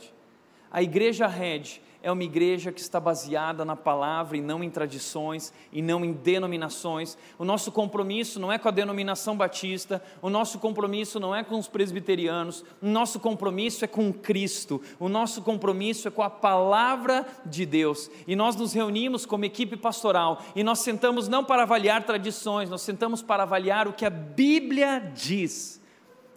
A 0.71 0.81
Igreja 0.81 1.27
Red 1.27 1.81
é 2.03 2.11
uma 2.11 2.23
igreja 2.23 2.71
que 2.71 2.81
está 2.81 2.99
baseada 2.99 3.63
na 3.63 3.75
palavra 3.75 4.35
e 4.35 4.41
não 4.41 4.63
em 4.63 4.69
tradições 4.69 5.53
e 5.71 5.81
não 5.81 6.03
em 6.03 6.13
denominações. 6.13 7.17
O 7.37 7.45
nosso 7.45 7.71
compromisso 7.71 8.39
não 8.39 8.51
é 8.51 8.57
com 8.57 8.67
a 8.67 8.71
denominação 8.71 9.37
batista, 9.37 10.01
o 10.21 10.29
nosso 10.29 10.57
compromisso 10.57 11.19
não 11.19 11.35
é 11.35 11.43
com 11.43 11.59
os 11.59 11.67
presbiterianos, 11.67 12.65
o 12.81 12.87
nosso 12.87 13.19
compromisso 13.19 13.85
é 13.85 13.87
com 13.87 14.11
Cristo, 14.11 14.81
o 14.99 15.07
nosso 15.07 15.43
compromisso 15.43 16.07
é 16.07 16.11
com 16.11 16.23
a 16.23 16.29
palavra 16.29 17.25
de 17.45 17.65
Deus. 17.65 18.09
E 18.25 18.35
nós 18.35 18.55
nos 18.55 18.73
reunimos 18.73 19.25
como 19.25 19.45
equipe 19.45 19.77
pastoral 19.77 20.41
e 20.55 20.63
nós 20.63 20.79
sentamos 20.79 21.27
não 21.27 21.43
para 21.43 21.63
avaliar 21.63 22.03
tradições, 22.03 22.69
nós 22.69 22.81
sentamos 22.81 23.21
para 23.21 23.43
avaliar 23.43 23.87
o 23.87 23.93
que 23.93 24.05
a 24.05 24.09
Bíblia 24.09 25.11
diz. 25.13 25.79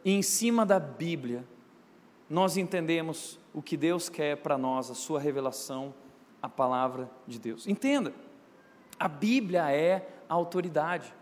E 0.05 0.13
em 0.13 0.21
cima 0.21 0.67
da 0.67 0.79
Bíblia, 0.79 1.43
nós 2.29 2.59
entendemos 2.59 3.39
o 3.55 3.63
que 3.63 3.77
Deus 3.77 4.09
quer 4.09 4.37
para 4.39 4.59
nós, 4.59 4.91
a 4.91 4.95
sua 4.95 5.21
revelação, 5.21 5.95
a 6.43 6.49
palavra 6.49 7.09
de 7.27 7.39
Deus. 7.39 7.69
Entenda, 7.69 8.13
a 8.99 9.07
Bíblia 9.07 9.71
é 9.71 10.09
a 10.29 10.35
autoridade. 10.35 11.15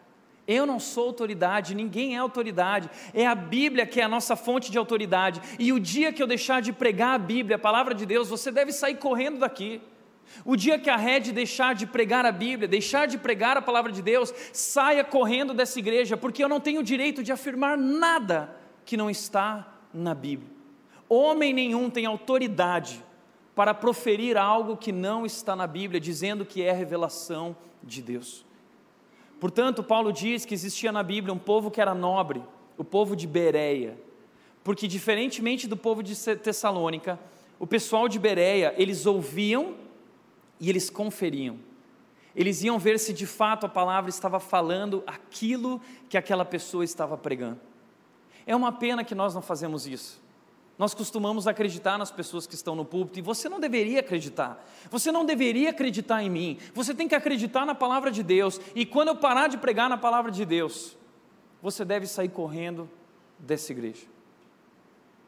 Eu 0.48 0.66
não 0.66 0.80
sou 0.80 1.06
autoridade, 1.08 1.74
ninguém 1.74 2.16
é 2.16 2.18
autoridade, 2.18 2.90
é 3.14 3.26
a 3.26 3.34
Bíblia 3.34 3.86
que 3.86 4.00
é 4.00 4.04
a 4.04 4.08
nossa 4.08 4.34
fonte 4.34 4.72
de 4.72 4.78
autoridade. 4.78 5.40
E 5.58 5.72
o 5.72 5.78
dia 5.78 6.12
que 6.12 6.22
eu 6.22 6.26
deixar 6.26 6.60
de 6.60 6.72
pregar 6.72 7.14
a 7.14 7.18
Bíblia, 7.18 7.56
a 7.56 7.60
palavra 7.60 7.94
de 7.94 8.04
Deus, 8.04 8.28
você 8.28 8.50
deve 8.50 8.72
sair 8.72 8.96
correndo 8.96 9.38
daqui. 9.38 9.80
O 10.44 10.56
dia 10.56 10.78
que 10.78 10.88
a 10.88 10.96
rede 10.96 11.30
deixar 11.32 11.74
de 11.74 11.86
pregar 11.86 12.24
a 12.24 12.32
Bíblia, 12.32 12.66
deixar 12.66 13.06
de 13.06 13.18
pregar 13.18 13.56
a 13.56 13.62
palavra 13.62 13.92
de 13.92 14.00
Deus, 14.00 14.32
saia 14.52 15.04
correndo 15.04 15.52
dessa 15.52 15.78
igreja, 15.78 16.16
porque 16.16 16.42
eu 16.42 16.48
não 16.48 16.58
tenho 16.58 16.80
o 16.80 16.84
direito 16.84 17.22
de 17.22 17.30
afirmar 17.30 17.76
nada 17.76 18.56
que 18.84 18.96
não 18.96 19.10
está 19.10 19.78
na 19.92 20.14
Bíblia. 20.14 20.51
Homem 21.14 21.52
nenhum 21.52 21.90
tem 21.90 22.06
autoridade 22.06 23.04
para 23.54 23.74
proferir 23.74 24.38
algo 24.38 24.78
que 24.78 24.90
não 24.90 25.26
está 25.26 25.54
na 25.54 25.66
Bíblia, 25.66 26.00
dizendo 26.00 26.46
que 26.46 26.62
é 26.62 26.72
revelação 26.72 27.54
de 27.82 28.00
Deus. 28.00 28.46
Portanto, 29.38 29.82
Paulo 29.82 30.10
diz 30.10 30.46
que 30.46 30.54
existia 30.54 30.90
na 30.90 31.02
Bíblia 31.02 31.34
um 31.34 31.38
povo 31.38 31.70
que 31.70 31.82
era 31.82 31.94
nobre, 31.94 32.42
o 32.78 32.82
povo 32.82 33.14
de 33.14 33.26
Bereia, 33.26 33.98
porque 34.64 34.88
diferentemente 34.88 35.68
do 35.68 35.76
povo 35.76 36.02
de 36.02 36.16
Tessalônica, 36.36 37.20
o 37.58 37.66
pessoal 37.66 38.08
de 38.08 38.18
Bereia, 38.18 38.74
eles 38.78 39.04
ouviam 39.04 39.74
e 40.58 40.70
eles 40.70 40.88
conferiam. 40.88 41.58
Eles 42.34 42.62
iam 42.62 42.78
ver 42.78 42.98
se 42.98 43.12
de 43.12 43.26
fato 43.26 43.66
a 43.66 43.68
palavra 43.68 44.08
estava 44.08 44.40
falando 44.40 45.02
aquilo 45.06 45.78
que 46.08 46.16
aquela 46.16 46.46
pessoa 46.46 46.82
estava 46.82 47.18
pregando. 47.18 47.60
É 48.46 48.56
uma 48.56 48.72
pena 48.72 49.04
que 49.04 49.14
nós 49.14 49.34
não 49.34 49.42
fazemos 49.42 49.86
isso. 49.86 50.21
Nós 50.82 50.94
costumamos 50.94 51.46
acreditar 51.46 51.96
nas 51.96 52.10
pessoas 52.10 52.44
que 52.44 52.56
estão 52.56 52.74
no 52.74 52.84
púlpito 52.84 53.16
e 53.20 53.22
você 53.22 53.48
não 53.48 53.60
deveria 53.60 54.00
acreditar. 54.00 54.66
Você 54.90 55.12
não 55.12 55.24
deveria 55.24 55.70
acreditar 55.70 56.24
em 56.24 56.28
mim. 56.28 56.58
Você 56.74 56.92
tem 56.92 57.06
que 57.06 57.14
acreditar 57.14 57.64
na 57.64 57.72
palavra 57.72 58.10
de 58.10 58.20
Deus. 58.20 58.60
E 58.74 58.84
quando 58.84 59.06
eu 59.06 59.14
parar 59.14 59.46
de 59.46 59.56
pregar 59.56 59.88
na 59.88 59.96
palavra 59.96 60.32
de 60.32 60.44
Deus, 60.44 60.96
você 61.62 61.84
deve 61.84 62.08
sair 62.08 62.30
correndo 62.30 62.90
dessa 63.38 63.70
igreja. 63.70 64.08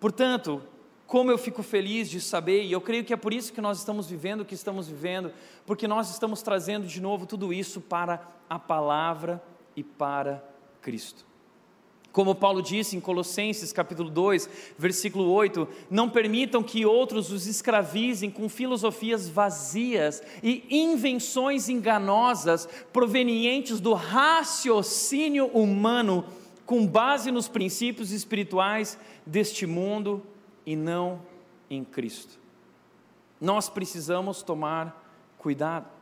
Portanto, 0.00 0.60
como 1.06 1.30
eu 1.30 1.38
fico 1.38 1.62
feliz 1.62 2.10
de 2.10 2.20
saber, 2.20 2.64
e 2.64 2.72
eu 2.72 2.80
creio 2.80 3.04
que 3.04 3.12
é 3.12 3.16
por 3.16 3.32
isso 3.32 3.52
que 3.52 3.60
nós 3.60 3.78
estamos 3.78 4.10
vivendo 4.10 4.40
o 4.40 4.44
que 4.44 4.56
estamos 4.56 4.88
vivendo, 4.88 5.32
porque 5.64 5.86
nós 5.86 6.10
estamos 6.10 6.42
trazendo 6.42 6.84
de 6.84 7.00
novo 7.00 7.26
tudo 7.26 7.52
isso 7.52 7.80
para 7.80 8.26
a 8.50 8.58
palavra 8.58 9.40
e 9.76 9.84
para 9.84 10.44
Cristo. 10.82 11.24
Como 12.14 12.32
Paulo 12.32 12.62
disse 12.62 12.96
em 12.96 13.00
Colossenses 13.00 13.72
capítulo 13.72 14.08
2, 14.08 14.48
versículo 14.78 15.32
8: 15.32 15.66
Não 15.90 16.08
permitam 16.08 16.62
que 16.62 16.86
outros 16.86 17.32
os 17.32 17.48
escravizem 17.48 18.30
com 18.30 18.48
filosofias 18.48 19.28
vazias 19.28 20.22
e 20.40 20.64
invenções 20.70 21.68
enganosas 21.68 22.68
provenientes 22.92 23.80
do 23.80 23.94
raciocínio 23.94 25.46
humano, 25.46 26.24
com 26.64 26.86
base 26.86 27.32
nos 27.32 27.48
princípios 27.48 28.12
espirituais 28.12 28.96
deste 29.26 29.66
mundo 29.66 30.22
e 30.64 30.76
não 30.76 31.20
em 31.68 31.82
Cristo. 31.82 32.38
Nós 33.40 33.68
precisamos 33.68 34.40
tomar 34.40 35.04
cuidado. 35.36 35.93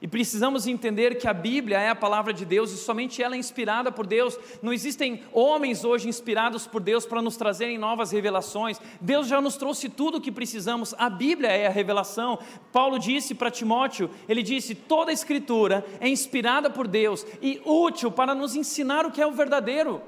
E 0.00 0.06
precisamos 0.06 0.66
entender 0.66 1.18
que 1.18 1.26
a 1.26 1.32
Bíblia 1.32 1.78
é 1.78 1.88
a 1.88 1.94
palavra 1.94 2.32
de 2.32 2.44
Deus 2.44 2.72
e 2.72 2.76
somente 2.76 3.22
ela 3.22 3.34
é 3.34 3.38
inspirada 3.38 3.90
por 3.90 4.06
Deus. 4.06 4.38
Não 4.62 4.72
existem 4.72 5.22
homens 5.32 5.84
hoje 5.84 6.08
inspirados 6.08 6.66
por 6.66 6.80
Deus 6.80 7.04
para 7.04 7.20
nos 7.20 7.36
trazerem 7.36 7.78
novas 7.78 8.12
revelações. 8.12 8.80
Deus 9.00 9.26
já 9.26 9.40
nos 9.40 9.56
trouxe 9.56 9.88
tudo 9.88 10.18
o 10.18 10.20
que 10.20 10.30
precisamos. 10.30 10.94
A 10.96 11.10
Bíblia 11.10 11.50
é 11.50 11.66
a 11.66 11.70
revelação. 11.70 12.38
Paulo 12.72 12.98
disse 12.98 13.34
para 13.34 13.50
Timóteo: 13.50 14.08
ele 14.28 14.42
disse, 14.42 14.74
toda 14.74 15.10
a 15.10 15.14
Escritura 15.14 15.84
é 16.00 16.08
inspirada 16.08 16.70
por 16.70 16.86
Deus 16.86 17.26
e 17.42 17.60
útil 17.64 18.10
para 18.10 18.34
nos 18.34 18.54
ensinar 18.54 19.04
o 19.04 19.10
que 19.10 19.20
é 19.20 19.26
o 19.26 19.32
verdadeiro 19.32 20.00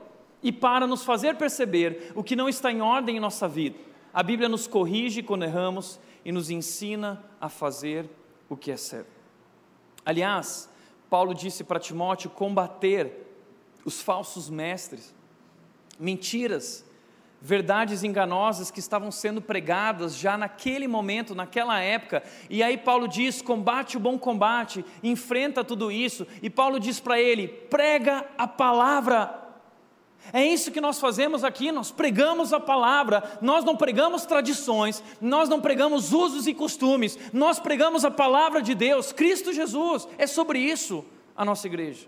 e 0.43 0.53
para 0.53 0.87
nos 0.87 1.05
fazer 1.05 1.37
perceber 1.37 2.13
o 2.15 2.23
que 2.23 2.37
não 2.37 2.49
está 2.49 2.71
em 2.71 2.81
ordem 2.81 3.17
em 3.17 3.21
nossa 3.21 3.49
vida. 3.49 3.77
A 4.13 4.23
Bíblia 4.23 4.49
nos 4.49 4.67
corrige 4.67 5.23
quando 5.23 5.45
erramos 5.45 6.01
e 6.25 6.33
nos 6.33 6.51
ensina 6.51 7.25
a 7.41 7.49
fazer 7.49 8.09
o 8.49 8.57
que 8.57 8.71
é 8.71 8.77
certo. 8.77 9.20
Aliás, 10.05 10.69
Paulo 11.09 11.35
disse 11.35 11.65
para 11.65 11.81
Timóteo 11.81 12.31
combater 12.31 13.27
os 13.85 14.01
falsos 14.01 14.49
mestres, 14.49 15.15
mentiras, 15.99 16.85
verdades 17.41 18.05
enganosas 18.05 18.71
que 18.71 18.81
estavam 18.81 19.11
sendo 19.11 19.41
pregadas 19.41 20.17
já 20.17 20.37
naquele 20.37 20.87
momento, 20.87 21.35
naquela 21.35 21.81
época. 21.81 22.23
E 22.49 22.63
aí 22.63 22.77
Paulo 22.77 23.09
diz: 23.09 23.41
combate 23.41 23.97
o 23.97 24.01
bom 24.01 24.19
combate, 24.19 24.85
enfrenta 25.03 25.65
tudo 25.65 25.91
isso. 25.91 26.27
E 26.43 26.51
Paulo 26.51 26.79
diz 26.79 27.01
para 27.01 27.19
ele: 27.21 27.49
prega 27.49 28.27
a 28.37 28.47
palavra. 28.47 29.40
É 30.33 30.45
isso 30.45 30.71
que 30.71 30.81
nós 30.81 31.01
fazemos 31.01 31.43
aqui, 31.43 31.73
nós 31.73 31.91
pregamos 31.91 32.53
a 32.53 32.61
palavra, 32.61 33.39
nós 33.41 33.65
não 33.65 33.77
pregamos 33.77 34.25
tradições, 34.25 35.03
nós 35.21 35.49
não 35.49 35.61
pregamos 35.61 36.13
usos 36.13 36.47
e 36.47 36.55
costumes, 36.55 37.19
nós 37.33 37.59
pregamos 37.59 38.05
a 38.05 38.11
palavra 38.11 38.63
de 38.63 38.75
Deus, 38.75 39.13
Cristo 39.13 39.53
Jesus, 39.53 40.07
é 40.19 40.27
sobre 40.27 40.59
isso 40.59 41.05
a 41.37 41.45
nossa 41.45 41.67
igreja. 41.67 42.07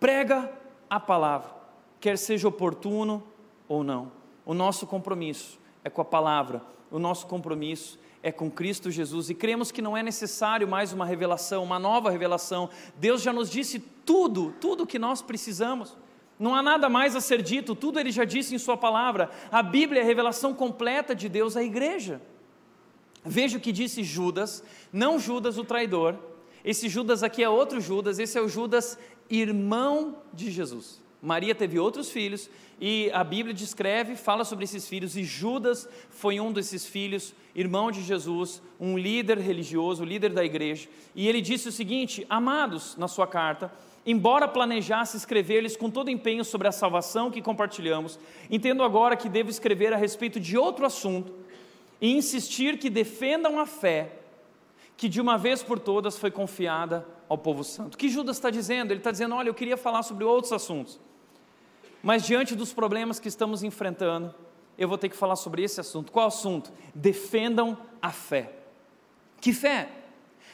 Prega 0.00 0.50
a 0.88 0.98
palavra. 0.98 1.54
quer 2.00 2.18
seja 2.18 2.48
oportuno 2.48 3.22
ou 3.68 3.82
não. 3.82 4.12
O 4.44 4.54
nosso 4.54 4.86
compromisso 4.86 5.58
é 5.84 5.90
com 5.90 6.00
a 6.00 6.04
palavra, 6.04 6.62
o 6.90 6.98
nosso 6.98 7.26
compromisso 7.26 7.98
é 8.22 8.32
com 8.32 8.50
Cristo 8.50 8.90
Jesus 8.90 9.30
e 9.30 9.34
cremos 9.34 9.70
que 9.70 9.82
não 9.82 9.96
é 9.96 10.02
necessário 10.02 10.66
mais 10.66 10.92
uma 10.92 11.04
revelação, 11.04 11.62
uma 11.62 11.78
nova 11.78 12.10
revelação. 12.10 12.70
Deus 12.96 13.22
já 13.22 13.32
nos 13.32 13.50
disse 13.50 13.78
tudo, 13.78 14.52
tudo 14.60 14.82
o 14.82 14.86
que 14.86 14.98
nós 14.98 15.22
precisamos. 15.22 15.96
Não 16.38 16.54
há 16.54 16.62
nada 16.62 16.88
mais 16.88 17.16
a 17.16 17.20
ser 17.20 17.42
dito, 17.42 17.74
tudo 17.74 17.98
ele 17.98 18.10
já 18.10 18.24
disse 18.24 18.54
em 18.54 18.58
Sua 18.58 18.76
palavra. 18.76 19.30
A 19.50 19.62
Bíblia 19.62 20.00
é 20.00 20.04
a 20.04 20.06
revelação 20.06 20.52
completa 20.52 21.14
de 21.14 21.28
Deus 21.28 21.56
à 21.56 21.62
igreja. 21.62 22.20
Veja 23.24 23.58
o 23.58 23.60
que 23.60 23.72
disse 23.72 24.04
Judas, 24.04 24.62
não 24.92 25.18
Judas 25.18 25.58
o 25.58 25.64
traidor. 25.64 26.16
Esse 26.64 26.88
Judas 26.88 27.22
aqui 27.22 27.42
é 27.42 27.48
outro 27.48 27.80
Judas, 27.80 28.18
esse 28.18 28.38
é 28.38 28.40
o 28.40 28.48
Judas 28.48 28.98
irmão 29.28 30.16
de 30.32 30.50
Jesus. 30.50 31.00
Maria 31.20 31.54
teve 31.54 31.78
outros 31.78 32.10
filhos 32.10 32.48
e 32.80 33.10
a 33.12 33.24
Bíblia 33.24 33.54
descreve, 33.54 34.14
fala 34.14 34.44
sobre 34.44 34.64
esses 34.64 34.86
filhos, 34.86 35.16
e 35.16 35.24
Judas 35.24 35.88
foi 36.10 36.38
um 36.38 36.52
desses 36.52 36.86
filhos, 36.86 37.34
irmão 37.54 37.90
de 37.90 38.02
Jesus, 38.02 38.62
um 38.78 38.98
líder 38.98 39.38
religioso, 39.38 40.04
líder 40.04 40.32
da 40.32 40.44
igreja. 40.44 40.88
E 41.14 41.26
ele 41.26 41.40
disse 41.40 41.68
o 41.68 41.72
seguinte: 41.72 42.26
Amados, 42.28 42.96
na 42.96 43.08
sua 43.08 43.26
carta, 43.26 43.72
embora 44.06 44.46
planejasse 44.46 45.16
escrever-lhes 45.16 45.76
com 45.76 45.90
todo 45.90 46.10
empenho 46.10 46.44
sobre 46.44 46.68
a 46.68 46.72
salvação 46.72 47.30
que 47.30 47.42
compartilhamos, 47.42 48.18
entendo 48.48 48.84
agora 48.84 49.16
que 49.16 49.28
devo 49.28 49.50
escrever 49.50 49.92
a 49.92 49.96
respeito 49.96 50.38
de 50.38 50.56
outro 50.56 50.86
assunto 50.86 51.34
e 52.00 52.12
insistir 52.12 52.78
que 52.78 52.88
defendam 52.88 53.58
a 53.58 53.66
fé 53.66 54.12
que 54.96 55.08
de 55.08 55.20
uma 55.20 55.36
vez 55.36 55.62
por 55.62 55.78
todas 55.78 56.16
foi 56.16 56.30
confiada 56.30 57.06
ao 57.28 57.36
povo 57.36 57.62
santo. 57.64 57.94
O 57.94 57.98
que 57.98 58.08
Judas 58.08 58.36
está 58.36 58.48
dizendo? 58.48 58.92
Ele 58.92 59.00
está 59.00 59.10
dizendo: 59.10 59.34
olha, 59.34 59.48
eu 59.48 59.54
queria 59.54 59.76
falar 59.76 60.02
sobre 60.02 60.24
outros 60.24 60.52
assuntos, 60.52 60.98
mas 62.02 62.24
diante 62.24 62.54
dos 62.54 62.72
problemas 62.72 63.18
que 63.18 63.28
estamos 63.28 63.62
enfrentando, 63.62 64.34
eu 64.78 64.88
vou 64.88 64.96
ter 64.96 65.08
que 65.08 65.16
falar 65.16 65.36
sobre 65.36 65.62
esse 65.62 65.80
assunto. 65.80 66.12
Qual 66.12 66.28
assunto? 66.28 66.72
Defendam 66.94 67.76
a 68.00 68.10
fé. 68.10 68.52
Que 69.40 69.52
fé? 69.52 69.88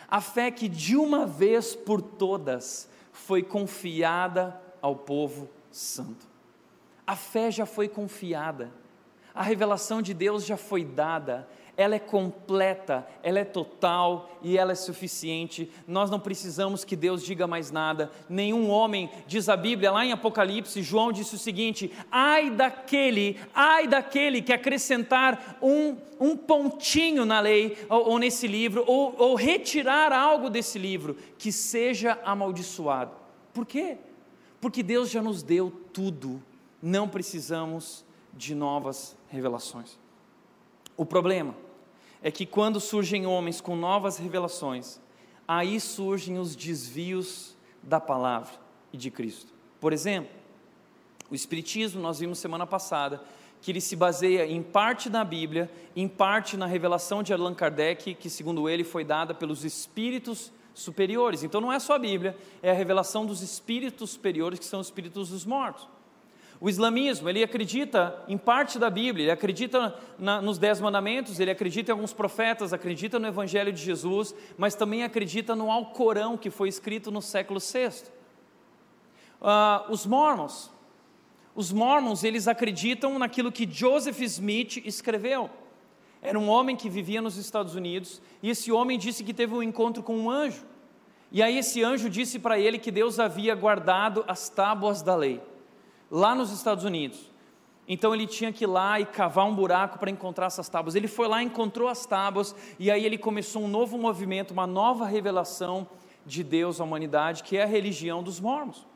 A 0.08 0.20
fé 0.20 0.50
que 0.50 0.68
de 0.68 0.96
uma 0.96 1.26
vez 1.26 1.74
por 1.74 2.00
todas 2.00 2.88
foi 3.12 3.42
confiada 3.42 4.61
ao 4.81 4.96
povo 4.96 5.48
santo. 5.70 6.27
A 7.07 7.14
fé 7.14 7.51
já 7.51 7.66
foi 7.66 7.88
confiada, 7.88 8.72
a 9.35 9.42
revelação 9.42 10.03
de 10.03 10.12
Deus 10.12 10.44
já 10.44 10.57
foi 10.57 10.85
dada, 10.85 11.48
ela 11.76 11.94
é 11.94 11.98
completa, 11.98 13.06
ela 13.22 13.38
é 13.38 13.44
total 13.44 14.30
e 14.42 14.58
ela 14.58 14.72
é 14.72 14.74
suficiente. 14.74 15.70
Nós 15.87 16.11
não 16.11 16.20
precisamos 16.20 16.85
que 16.85 16.94
Deus 16.94 17.24
diga 17.24 17.46
mais 17.46 17.70
nada. 17.70 18.11
Nenhum 18.28 18.68
homem, 18.68 19.11
diz 19.26 19.48
a 19.48 19.56
Bíblia 19.56 19.90
lá 19.90 20.04
em 20.04 20.12
Apocalipse, 20.12 20.82
João 20.82 21.12
disse 21.12 21.35
o 21.35 21.38
seguinte: 21.38 21.90
ai 22.11 22.50
daquele, 22.50 23.40
ai 23.54 23.88
daquele 23.88 24.42
que 24.42 24.52
acrescentar 24.52 25.58
um, 25.62 25.96
um 26.20 26.37
pontinho 26.37 27.24
na 27.24 27.40
lei 27.40 27.78
ou, 27.88 28.11
ou 28.11 28.18
nesse 28.18 28.46
livro, 28.46 28.85
ou, 28.87 29.14
ou 29.18 29.35
retirar 29.35 30.12
algo 30.12 30.50
desse 30.50 30.78
livro, 30.78 31.16
que 31.38 31.50
seja 31.50 32.18
amaldiçoado. 32.22 33.12
Por 33.54 33.64
quê? 33.64 33.96
Porque 34.61 34.82
Deus 34.82 35.11
já 35.11 35.22
nos 35.22 35.42
deu 35.42 35.72
tudo, 35.92 36.42
não 36.82 37.08
precisamos 37.08 38.04
de 38.35 38.54
novas 38.54 39.16
revelações. 39.28 40.01
O 41.02 41.04
problema 41.04 41.56
é 42.22 42.30
que 42.30 42.46
quando 42.46 42.78
surgem 42.78 43.26
homens 43.26 43.60
com 43.60 43.74
novas 43.74 44.18
revelações, 44.18 45.00
aí 45.48 45.80
surgem 45.80 46.38
os 46.38 46.54
desvios 46.54 47.56
da 47.82 47.98
palavra 47.98 48.52
e 48.92 48.96
de 48.96 49.10
Cristo. 49.10 49.52
Por 49.80 49.92
exemplo, 49.92 50.30
o 51.28 51.34
Espiritismo, 51.34 52.00
nós 52.00 52.20
vimos 52.20 52.38
semana 52.38 52.68
passada, 52.68 53.20
que 53.60 53.72
ele 53.72 53.80
se 53.80 53.96
baseia 53.96 54.46
em 54.46 54.62
parte 54.62 55.10
na 55.10 55.24
Bíblia, 55.24 55.68
em 55.96 56.06
parte 56.06 56.56
na 56.56 56.66
revelação 56.66 57.20
de 57.20 57.32
Allan 57.32 57.52
Kardec, 57.52 58.14
que 58.14 58.30
segundo 58.30 58.68
ele 58.68 58.84
foi 58.84 59.02
dada 59.02 59.34
pelos 59.34 59.64
espíritos 59.64 60.52
superiores. 60.72 61.42
Então 61.42 61.60
não 61.60 61.72
é 61.72 61.80
só 61.80 61.96
a 61.96 61.98
Bíblia, 61.98 62.38
é 62.62 62.70
a 62.70 62.74
revelação 62.74 63.26
dos 63.26 63.42
espíritos 63.42 64.10
superiores, 64.10 64.60
que 64.60 64.64
são 64.64 64.78
os 64.78 64.86
espíritos 64.86 65.30
dos 65.30 65.44
mortos. 65.44 65.88
O 66.62 66.70
islamismo, 66.70 67.29
ele 67.29 67.42
acredita 67.42 68.22
em 68.29 68.38
parte 68.38 68.79
da 68.79 68.88
Bíblia, 68.88 69.25
ele 69.25 69.33
acredita 69.33 69.98
na, 70.16 70.40
nos 70.40 70.59
Dez 70.59 70.81
Mandamentos, 70.81 71.40
ele 71.40 71.51
acredita 71.51 71.90
em 71.90 71.94
alguns 71.94 72.12
profetas, 72.12 72.72
acredita 72.72 73.18
no 73.18 73.27
Evangelho 73.27 73.72
de 73.72 73.83
Jesus, 73.83 74.33
mas 74.57 74.77
também 74.77 75.03
acredita 75.03 75.57
no 75.57 75.72
Alcorão, 75.72 76.37
que 76.37 76.51
foi 76.51 76.68
escrito 76.68 77.11
no 77.11 77.20
século 77.20 77.59
VI. 77.59 77.88
Uh, 77.88 79.42
ah, 79.42 79.87
os 79.90 80.07
mormons, 80.07 80.70
os 81.53 81.72
mormons, 81.72 82.22
eles 82.22 82.46
acreditam 82.46 83.18
naquilo 83.18 83.51
que 83.51 83.68
Joseph 83.68 84.20
Smith 84.20 84.87
escreveu. 84.87 85.51
Era 86.22 86.38
um 86.38 86.48
homem 86.48 86.77
que 86.77 86.88
vivia 86.88 87.20
nos 87.20 87.37
Estados 87.37 87.75
Unidos, 87.75 88.22
e 88.40 88.48
esse 88.48 88.70
homem 88.70 89.01
disse 89.01 89.25
que 89.25 89.35
teve 89.35 89.53
um 89.53 89.64
encontro 89.64 90.01
com 90.01 90.16
um 90.16 90.31
anjo. 90.31 90.64
E 91.33 91.42
aí 91.42 91.59
esse 91.59 91.83
anjo 91.83 92.09
disse 92.09 92.38
para 92.38 92.57
ele 92.57 92.79
que 92.79 92.92
Deus 92.92 93.18
havia 93.18 93.53
guardado 93.53 94.25
as 94.29 94.48
tábuas 94.48 95.03
da 95.03 95.16
lei 95.16 95.40
lá 96.12 96.35
nos 96.35 96.53
Estados 96.53 96.85
Unidos. 96.85 97.33
Então 97.88 98.14
ele 98.14 98.27
tinha 98.27 98.53
que 98.53 98.64
ir 98.64 98.66
lá 98.66 99.01
e 99.01 99.07
cavar 99.07 99.46
um 99.46 99.55
buraco 99.55 99.98
para 99.98 100.11
encontrar 100.11 100.46
essas 100.46 100.68
tábuas. 100.68 100.94
Ele 100.94 101.09
foi 101.09 101.27
lá, 101.27 101.42
encontrou 101.42 101.88
as 101.88 102.05
tábuas 102.05 102.55
e 102.79 102.90
aí 102.90 103.05
ele 103.05 103.16
começou 103.16 103.62
um 103.62 103.68
novo 103.68 103.96
movimento, 103.96 104.51
uma 104.51 104.66
nova 104.66 105.07
revelação 105.07 105.88
de 106.25 106.44
Deus 106.44 106.81
à 106.81 106.85
humanidade, 106.85 107.42
que 107.42 107.57
é 107.57 107.62
a 107.62 107.66
religião 107.66 108.22
dos 108.22 108.38
mormons. 108.38 108.87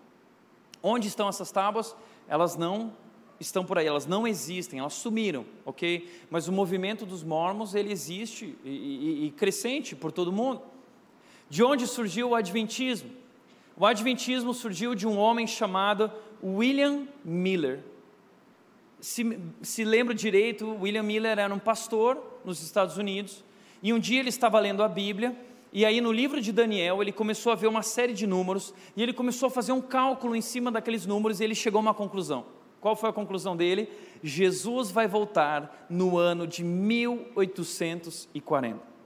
Onde 0.83 1.09
estão 1.09 1.29
essas 1.29 1.51
tábuas? 1.51 1.97
Elas 2.29 2.55
não 2.55 2.93
estão 3.41 3.65
por 3.65 3.79
aí, 3.79 3.87
elas 3.87 4.07
não 4.07 4.27
existem, 4.27 4.79
elas 4.79 4.95
sumiram, 4.95 5.45
ok? 5.65 6.09
Mas 6.31 6.49
o 6.49 6.53
movimento 6.53 7.05
dos 7.05 7.23
mormons 7.25 7.75
ele 7.75 7.91
existe 7.91 8.57
e, 8.65 8.69
e, 8.69 9.27
e 9.27 9.31
crescente 9.33 9.97
por 9.97 10.13
todo 10.13 10.33
mundo. 10.33 10.63
De 11.49 11.63
onde 11.63 11.87
surgiu 11.87 12.31
o 12.31 12.35
Adventismo? 12.35 13.11
O 13.77 13.85
Adventismo 13.85 14.55
surgiu 14.55 14.95
de 14.95 15.07
um 15.07 15.19
homem 15.19 15.47
chamado 15.47 16.11
William 16.43 17.07
Miller. 17.25 17.81
Se, 19.01 19.39
se 19.63 19.85
lembra 19.85 20.15
direito, 20.15 20.77
William 20.81 21.03
Miller 21.03 21.39
era 21.39 21.55
um 21.55 21.59
pastor 21.59 22.41
nos 22.45 22.63
Estados 22.63 22.97
Unidos 22.97 23.45
e 23.83 23.93
um 23.93 23.99
dia 23.99 24.21
ele 24.21 24.31
estava 24.31 24.59
lendo 24.59 24.83
a 24.83 24.89
Bíblia 24.89 25.37
e 25.73 25.85
aí 25.85 26.01
no 26.01 26.11
livro 26.11 26.41
de 26.41 26.53
Daniel 26.53 27.03
ele 27.03 27.13
começou 27.13 27.53
a 27.53 27.55
ver 27.55 27.67
uma 27.67 27.83
série 27.83 28.15
de 28.15 28.27
números 28.27 28.73
e 28.97 29.03
ele 29.03 29.13
começou 29.13 29.49
a 29.49 29.51
fazer 29.51 29.73
um 29.73 29.81
cálculo 29.81 30.35
em 30.35 30.41
cima 30.41 30.71
daqueles 30.71 31.05
números 31.05 31.41
e 31.41 31.45
ele 31.45 31.55
chegou 31.55 31.79
a 31.79 31.83
uma 31.83 31.95
conclusão. 31.95 32.47
Qual 32.81 32.97
foi 32.97 33.11
a 33.11 33.13
conclusão 33.13 33.57
dele? 33.57 33.91
Jesus 34.23 34.91
vai 34.91 35.09
voltar 35.09 35.87
no 35.91 36.17
ano 36.17 36.47
de 36.47 36.65
1840. 36.65 38.97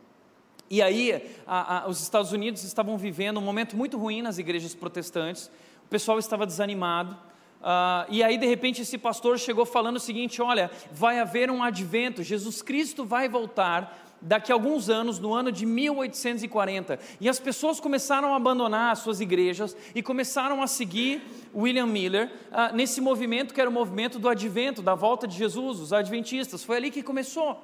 E 0.69 0.81
aí, 0.81 1.29
a, 1.47 1.79
a, 1.79 1.89
os 1.89 2.01
Estados 2.01 2.31
Unidos 2.31 2.63
estavam 2.63 2.97
vivendo 2.97 3.39
um 3.39 3.43
momento 3.43 3.77
muito 3.77 3.99
ruim 3.99 4.23
nas 4.23 4.39
igrejas 4.39 4.73
protestantes, 4.73 5.51
pessoal 5.91 6.19
estava 6.19 6.47
desanimado, 6.47 7.17
Uh, 7.61 8.09
e 8.09 8.23
aí, 8.23 8.39
de 8.39 8.47
repente, 8.47 8.81
esse 8.81 8.97
pastor 8.97 9.39
chegou 9.39 9.67
falando 9.67 9.97
o 9.97 10.01
seguinte: 10.01 10.41
olha, 10.41 10.71
vai 10.91 11.19
haver 11.19 11.51
um 11.51 11.63
advento, 11.63 12.23
Jesus 12.23 12.63
Cristo 12.63 13.05
vai 13.05 13.29
voltar 13.29 14.11
daqui 14.21 14.53
a 14.53 14.55
alguns 14.55 14.89
anos, 14.89 15.19
no 15.19 15.33
ano 15.33 15.51
de 15.51 15.65
1840. 15.65 16.99
E 17.21 17.29
as 17.29 17.39
pessoas 17.39 17.81
começaram 17.81 18.33
a 18.33 18.37
abandonar 18.37 18.93
as 18.93 19.01
suas 19.01 19.21
igrejas 19.21 19.77
e 19.95 20.03
começaram 20.03 20.63
a 20.63 20.67
seguir 20.67 21.23
William 21.55 21.87
Miller 21.87 22.31
uh, 22.51 22.75
nesse 22.75 23.01
movimento 23.01 23.55
que 23.55 23.61
era 23.61 23.69
o 23.69 23.73
movimento 23.73 24.19
do 24.19 24.29
advento, 24.29 24.83
da 24.83 24.95
volta 24.95 25.27
de 25.27 25.37
Jesus, 25.37 25.81
os 25.81 25.93
adventistas. 25.93 26.65
Foi 26.65 26.77
ali 26.77 26.91
que 26.91 27.03
começou. 27.03 27.63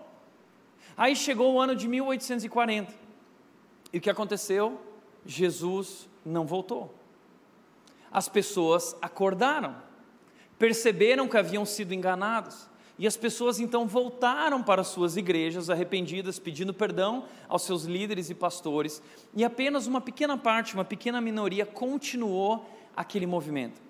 Aí 0.96 1.14
chegou 1.14 1.54
o 1.54 1.60
ano 1.60 1.74
de 1.74 1.88
1840. 1.88 2.92
E 3.92 3.98
o 3.98 4.00
que 4.00 4.10
aconteceu? 4.10 4.80
Jesus 5.24 6.08
não 6.24 6.46
voltou. 6.46 6.94
As 8.10 8.28
pessoas 8.28 8.96
acordaram 9.00 9.86
perceberam 10.58 11.28
que 11.28 11.36
haviam 11.36 11.64
sido 11.64 11.92
enganados. 11.92 12.68
E 12.98 13.06
as 13.06 13.16
pessoas 13.16 13.60
então 13.60 13.86
voltaram 13.86 14.62
para 14.62 14.82
suas 14.82 15.18
igrejas 15.18 15.68
arrependidas, 15.68 16.38
pedindo 16.38 16.72
perdão 16.72 17.24
aos 17.46 17.62
seus 17.62 17.84
líderes 17.84 18.30
e 18.30 18.34
pastores, 18.34 19.02
e 19.34 19.44
apenas 19.44 19.86
uma 19.86 20.00
pequena 20.00 20.38
parte, 20.38 20.72
uma 20.72 20.84
pequena 20.84 21.20
minoria 21.20 21.66
continuou 21.66 22.64
aquele 22.96 23.26
movimento. 23.26 23.82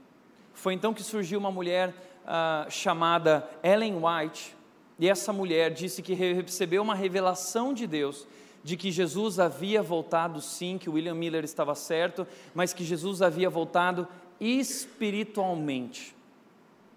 Foi 0.53 0.75
então 0.75 0.93
que 0.93 1.05
surgiu 1.05 1.39
uma 1.39 1.53
mulher 1.53 1.91
uh, 2.25 2.69
chamada 2.69 3.49
Ellen 3.63 3.95
White, 3.95 4.57
e 4.99 5.09
essa 5.09 5.33
mulher 5.33 5.71
disse 5.73 6.03
que 6.03 6.13
recebeu 6.13 6.83
uma 6.83 6.95
revelação 6.95 7.73
de 7.73 7.87
Deus 7.87 8.27
de 8.67 8.77
que 8.77 8.91
Jesus 8.91 9.39
havia 9.39 9.81
voltado 9.81 10.41
sim, 10.41 10.77
que 10.77 10.91
William 10.91 11.15
Miller 11.15 11.45
estava 11.45 11.73
certo, 11.77 12.27
mas 12.53 12.73
que 12.73 12.83
Jesus 12.83 13.23
havia 13.23 13.49
voltado 13.49 14.09
espiritualmente. 14.41 16.17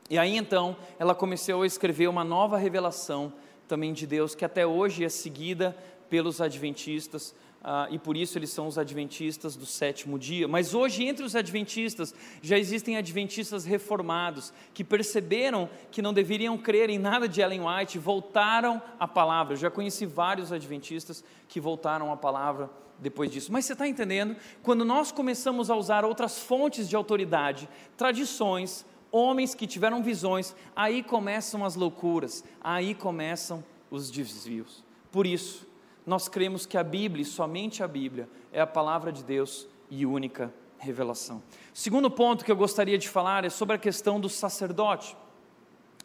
E 0.09 0.17
aí 0.17 0.35
então 0.35 0.75
ela 0.97 1.13
começou 1.13 1.61
a 1.61 1.67
escrever 1.67 2.07
uma 2.07 2.23
nova 2.23 2.57
revelação 2.57 3.31
também 3.67 3.93
de 3.93 4.07
Deus, 4.07 4.33
que 4.33 4.43
até 4.43 4.65
hoje 4.65 5.05
é 5.05 5.09
seguida 5.09 5.77
pelos 6.09 6.41
adventistas, 6.41 7.35
ah, 7.61 7.87
e 7.91 7.99
por 7.99 8.15
isso 8.15 8.37
eles 8.37 8.49
são 8.51 8.67
os 8.67 8.77
adventistas 8.77 9.55
do 9.55 9.65
sétimo 9.65 10.17
dia. 10.17 10.47
Mas 10.47 10.73
hoje, 10.73 11.05
entre 11.05 11.25
os 11.25 11.35
adventistas, 11.35 12.15
já 12.41 12.57
existem 12.57 12.95
adventistas 12.95 13.65
reformados 13.65 14.53
que 14.73 14.83
perceberam 14.83 15.69
que 15.91 16.01
não 16.01 16.13
deveriam 16.13 16.57
crer 16.57 16.89
em 16.89 16.97
nada 16.97 17.27
de 17.27 17.41
Ellen 17.41 17.61
White 17.65 17.97
e 17.97 18.01
voltaram 18.01 18.81
à 18.97 19.07
palavra. 19.07 19.53
Eu 19.53 19.57
já 19.57 19.69
conheci 19.69 20.05
vários 20.05 20.53
adventistas 20.53 21.23
que 21.49 21.59
voltaram 21.59 22.13
à 22.13 22.17
palavra 22.17 22.69
depois 22.97 23.29
disso. 23.29 23.51
Mas 23.51 23.65
você 23.65 23.73
está 23.73 23.87
entendendo? 23.87 24.35
Quando 24.63 24.85
nós 24.85 25.11
começamos 25.11 25.69
a 25.69 25.75
usar 25.75 26.05
outras 26.05 26.39
fontes 26.39 26.87
de 26.87 26.95
autoridade, 26.95 27.67
tradições, 27.97 28.85
homens 29.11 29.53
que 29.53 29.67
tiveram 29.67 30.01
visões, 30.01 30.55
aí 30.75 31.03
começam 31.03 31.65
as 31.65 31.75
loucuras, 31.75 32.43
aí 32.61 32.95
começam 32.95 33.63
os 33.91 34.09
desvios. 34.09 34.83
Por 35.11 35.25
isso, 35.25 35.67
nós 36.09 36.27
cremos 36.27 36.65
que 36.65 36.75
a 36.75 36.83
Bíblia, 36.83 37.23
somente 37.23 37.83
a 37.83 37.87
Bíblia, 37.87 38.27
é 38.51 38.59
a 38.59 38.65
palavra 38.65 39.11
de 39.11 39.23
Deus 39.23 39.67
e 39.91 40.07
única 40.07 40.51
revelação. 40.79 41.39
segundo 41.71 42.09
ponto 42.09 42.43
que 42.43 42.51
eu 42.51 42.55
gostaria 42.55 42.97
de 42.97 43.07
falar 43.07 43.45
é 43.45 43.49
sobre 43.49 43.75
a 43.75 43.79
questão 43.79 44.19
do 44.19 44.27
sacerdote. 44.27 45.15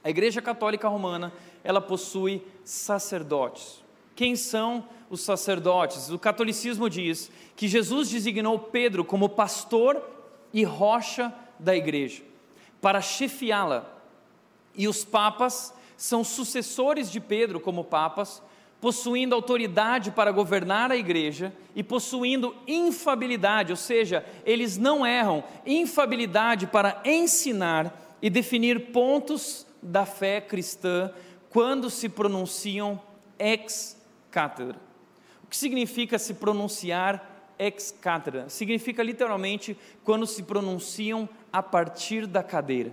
A 0.02 0.10
Igreja 0.10 0.42
Católica 0.42 0.88
Romana, 0.88 1.32
ela 1.62 1.80
possui 1.80 2.46
sacerdotes. 2.62 3.82
Quem 4.14 4.36
são 4.36 4.86
os 5.08 5.22
sacerdotes? 5.22 6.10
O 6.10 6.18
catolicismo 6.18 6.90
diz 6.90 7.30
que 7.56 7.66
Jesus 7.66 8.10
designou 8.10 8.58
Pedro 8.58 9.06
como 9.06 9.30
pastor 9.30 10.02
e 10.52 10.64
rocha 10.64 11.32
da 11.58 11.74
igreja, 11.74 12.22
para 12.78 13.00
chefiá-la. 13.00 13.90
E 14.74 14.86
os 14.86 15.02
papas 15.02 15.72
são 15.96 16.22
sucessores 16.22 17.10
de 17.10 17.20
Pedro 17.20 17.58
como 17.58 17.82
papas, 17.84 18.42
possuindo 18.84 19.34
autoridade 19.34 20.10
para 20.10 20.30
governar 20.30 20.92
a 20.92 20.96
igreja 20.96 21.54
e 21.74 21.82
possuindo 21.82 22.54
infabilidade, 22.68 23.72
ou 23.72 23.78
seja, 23.78 24.22
eles 24.44 24.76
não 24.76 25.06
erram, 25.06 25.42
infabilidade 25.64 26.66
para 26.66 27.00
ensinar 27.02 27.98
e 28.20 28.28
definir 28.28 28.92
pontos 28.92 29.66
da 29.80 30.04
fé 30.04 30.38
cristã 30.38 31.10
quando 31.48 31.88
se 31.88 32.10
pronunciam 32.10 33.00
ex 33.38 33.98
cátedra. 34.30 34.76
O 35.42 35.46
que 35.46 35.56
significa 35.56 36.18
se 36.18 36.34
pronunciar 36.34 37.54
ex 37.58 37.90
cátedra? 37.90 38.50
Significa 38.50 39.02
literalmente 39.02 39.74
quando 40.04 40.26
se 40.26 40.42
pronunciam 40.42 41.26
a 41.50 41.62
partir 41.62 42.26
da 42.26 42.42
cadeira. 42.42 42.92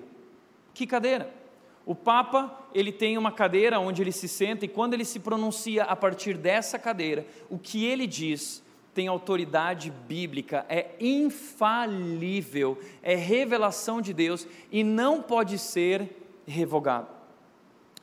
Que 0.73 0.87
cadeira? 0.87 1.40
O 1.85 1.95
Papa, 1.95 2.65
ele 2.73 2.91
tem 2.91 3.17
uma 3.17 3.31
cadeira 3.31 3.79
onde 3.79 4.01
ele 4.01 4.11
se 4.11 4.27
senta 4.27 4.65
e 4.65 4.67
quando 4.67 4.93
ele 4.93 5.05
se 5.05 5.19
pronuncia 5.19 5.83
a 5.83 5.95
partir 5.95 6.37
dessa 6.37 6.77
cadeira, 6.77 7.25
o 7.49 7.57
que 7.57 7.85
ele 7.85 8.05
diz 8.05 8.63
tem 8.93 9.07
autoridade 9.07 9.89
bíblica, 9.89 10.65
é 10.67 10.91
infalível, 10.99 12.77
é 13.01 13.15
revelação 13.15 14.01
de 14.01 14.13
Deus 14.13 14.45
e 14.71 14.83
não 14.83 15.21
pode 15.21 15.57
ser 15.57 16.09
revogado. 16.45 17.07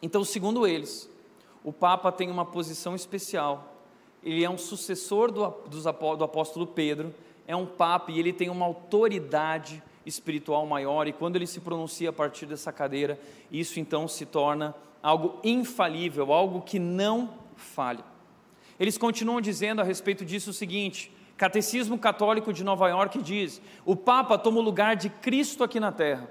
Então, 0.00 0.24
segundo 0.24 0.66
eles, 0.66 1.10
o 1.62 1.72
Papa 1.72 2.10
tem 2.10 2.30
uma 2.30 2.44
posição 2.44 2.94
especial. 2.94 3.74
Ele 4.22 4.44
é 4.44 4.50
um 4.50 4.58
sucessor 4.58 5.30
do, 5.30 5.46
do 5.68 6.24
apóstolo 6.24 6.66
Pedro, 6.66 7.14
é 7.46 7.54
um 7.54 7.66
Papa 7.66 8.10
e 8.10 8.18
ele 8.18 8.32
tem 8.32 8.48
uma 8.48 8.64
autoridade 8.64 9.82
espiritual 10.08 10.66
maior, 10.66 11.06
e 11.06 11.12
quando 11.12 11.36
ele 11.36 11.46
se 11.46 11.60
pronuncia 11.60 12.10
a 12.10 12.12
partir 12.12 12.46
dessa 12.46 12.72
cadeira, 12.72 13.20
isso 13.50 13.78
então 13.78 14.08
se 14.08 14.26
torna 14.26 14.74
algo 15.02 15.38
infalível, 15.44 16.32
algo 16.32 16.62
que 16.62 16.78
não 16.78 17.34
falha. 17.56 18.04
Eles 18.78 18.98
continuam 18.98 19.40
dizendo 19.40 19.80
a 19.80 19.84
respeito 19.84 20.24
disso 20.24 20.50
o 20.50 20.54
seguinte: 20.54 21.12
Catecismo 21.36 21.98
Católico 21.98 22.52
de 22.52 22.64
Nova 22.64 22.88
York 22.88 23.22
diz: 23.22 23.60
o 23.84 23.94
Papa 23.94 24.38
toma 24.38 24.58
o 24.58 24.62
lugar 24.62 24.96
de 24.96 25.10
Cristo 25.10 25.62
aqui 25.62 25.78
na 25.78 25.92
terra. 25.92 26.30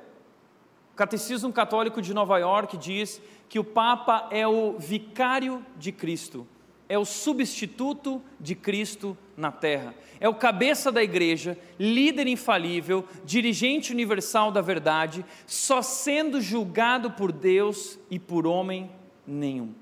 O 0.93 0.95
Catecismo 0.95 1.53
Católico 1.53 2.01
de 2.01 2.13
Nova 2.13 2.37
York 2.37 2.75
diz 2.77 3.21
que 3.47 3.59
o 3.59 3.63
Papa 3.63 4.27
é 4.31 4.47
o 4.47 4.77
vicário 4.77 5.65
de 5.77 5.91
Cristo 5.91 6.47
é 6.89 6.97
o 6.97 7.05
substituto 7.05 8.21
de 8.39 8.55
Cristo 8.55 9.17
na 9.37 9.51
terra. 9.51 9.93
É 10.19 10.27
o 10.27 10.33
cabeça 10.33 10.91
da 10.91 11.03
igreja, 11.03 11.55
líder 11.79 12.25
infalível, 12.25 13.05
dirigente 13.23 13.93
universal 13.93 14.51
da 14.51 14.61
verdade, 14.61 15.23
só 15.45 15.83
sendo 15.83 16.41
julgado 16.41 17.11
por 17.11 17.31
Deus 17.31 17.99
e 18.09 18.17
por 18.17 18.47
homem 18.47 18.89
nenhum. 19.27 19.73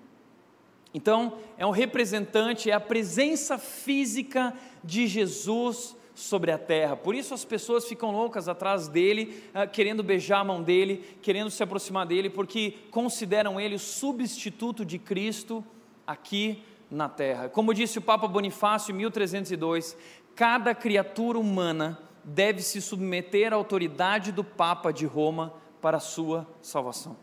Então, 0.94 1.38
é 1.58 1.65
um 1.65 1.72
representante, 1.72 2.70
é 2.70 2.74
a 2.74 2.80
presença 2.80 3.58
física 3.58 4.54
de 4.84 5.08
Jesus 5.08 5.96
sobre 6.13 6.52
a 6.52 6.58
terra. 6.58 6.96
Por 6.96 7.13
isso 7.15 7.34
as 7.34 7.44
pessoas 7.44 7.86
ficam 7.86 8.12
loucas 8.12 8.48
atrás 8.48 8.88
dele, 8.88 9.44
ah, 9.54 9.68
querendo 9.68 10.02
beijar 10.02 10.39
a 10.39 10.44
mão 10.44 10.63
dele, 10.63 11.18
querendo 11.22 11.50
se 11.50 11.62
aproximar 11.62 12.06
dele, 12.06 12.30
porque 12.30 12.76
consideram 12.91 13.60
ele 13.60 13.76
o 13.76 13.80
substituto 13.80 14.86
de 14.86 14.98
Cristo 14.98 15.63
aqui 16.08 16.63
na 16.96 17.10
terra. 17.10 17.50
Como 17.50 17.74
disse 17.74 18.00
o 18.00 18.02
Papa 18.02 18.28
Bonifácio 18.28 18.92
em 18.92 18.96
1302, 18.96 19.98
cada 20.34 20.74
criatura 20.74 21.38
humana 21.38 22.00
deve 22.24 22.62
se 22.62 22.82
submeter 22.82 23.52
à 23.52 23.56
autoridade 23.58 24.32
do 24.32 24.44
Papa 24.44 24.92
de 24.92 25.06
Roma 25.06 25.54
para 25.82 25.98
a 25.98 26.00
sua 26.00 26.48
salvação. 26.62 27.18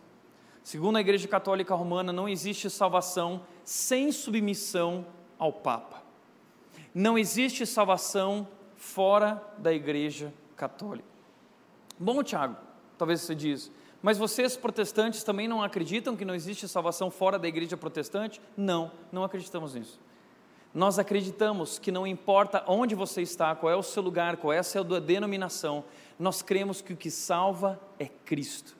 Segundo 0.62 0.96
a 0.96 1.00
Igreja 1.00 1.26
Católica 1.26 1.74
Romana, 1.74 2.12
não 2.12 2.28
existe 2.28 2.68
salvação 2.68 3.42
sem 3.64 4.12
submissão 4.12 5.06
ao 5.38 5.52
Papa. 5.52 6.02
Não 6.94 7.18
existe 7.18 7.66
salvação 7.66 8.46
fora 8.76 9.42
da 9.58 9.72
Igreja 9.72 10.32
Católica. 10.54 11.08
Bom, 11.98 12.22
Tiago, 12.22 12.56
talvez 12.98 13.22
você 13.22 13.34
diz, 13.34 13.72
mas 14.02 14.18
vocês 14.18 14.56
protestantes 14.56 15.22
também 15.22 15.46
não 15.46 15.62
acreditam 15.62 16.16
que 16.16 16.24
não 16.24 16.34
existe 16.34 16.66
salvação 16.66 17.08
fora 17.08 17.38
da 17.38 17.46
igreja 17.46 17.76
protestante? 17.76 18.40
Não, 18.56 18.90
não 19.12 19.22
acreditamos 19.22 19.74
nisso. 19.74 20.00
Nós 20.74 20.98
acreditamos 20.98 21.78
que 21.78 21.92
não 21.92 22.06
importa 22.06 22.64
onde 22.66 22.96
você 22.96 23.22
está, 23.22 23.54
qual 23.54 23.72
é 23.72 23.76
o 23.76 23.82
seu 23.82 24.02
lugar, 24.02 24.38
qual 24.38 24.52
é 24.52 24.58
a 24.58 24.62
sua 24.62 24.82
denominação, 25.00 25.84
nós 26.18 26.42
cremos 26.42 26.80
que 26.80 26.92
o 26.92 26.96
que 26.96 27.10
salva 27.10 27.80
é 27.98 28.06
Cristo. 28.06 28.76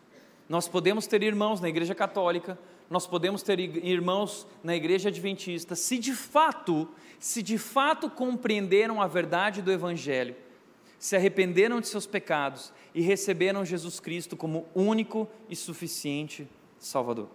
Nós 0.49 0.67
podemos 0.67 1.07
ter 1.07 1.23
irmãos 1.23 1.61
na 1.61 1.69
igreja 1.69 1.95
católica, 1.95 2.59
nós 2.91 3.07
podemos 3.07 3.43
ter 3.43 3.61
irmãos 3.61 4.47
na 4.63 4.75
igreja 4.75 5.09
adventista, 5.09 5.77
se 5.77 5.99
de 5.99 6.15
fato, 6.15 6.89
se 7.19 7.43
de 7.43 7.59
fato 7.59 8.11
compreenderam 8.11 9.01
a 9.01 9.07
verdade 9.07 9.63
do 9.63 9.71
evangelho 9.71 10.35
se 11.03 11.17
arrependeram 11.17 11.81
de 11.81 11.89
seus 11.89 12.07
pecados 12.07 12.73
e 12.95 13.01
receberam 13.01 13.65
Jesus 13.65 13.99
Cristo 13.99 14.37
como 14.37 14.69
único 14.73 15.29
e 15.49 15.57
suficiente 15.57 16.49
Salvador. 16.79 17.29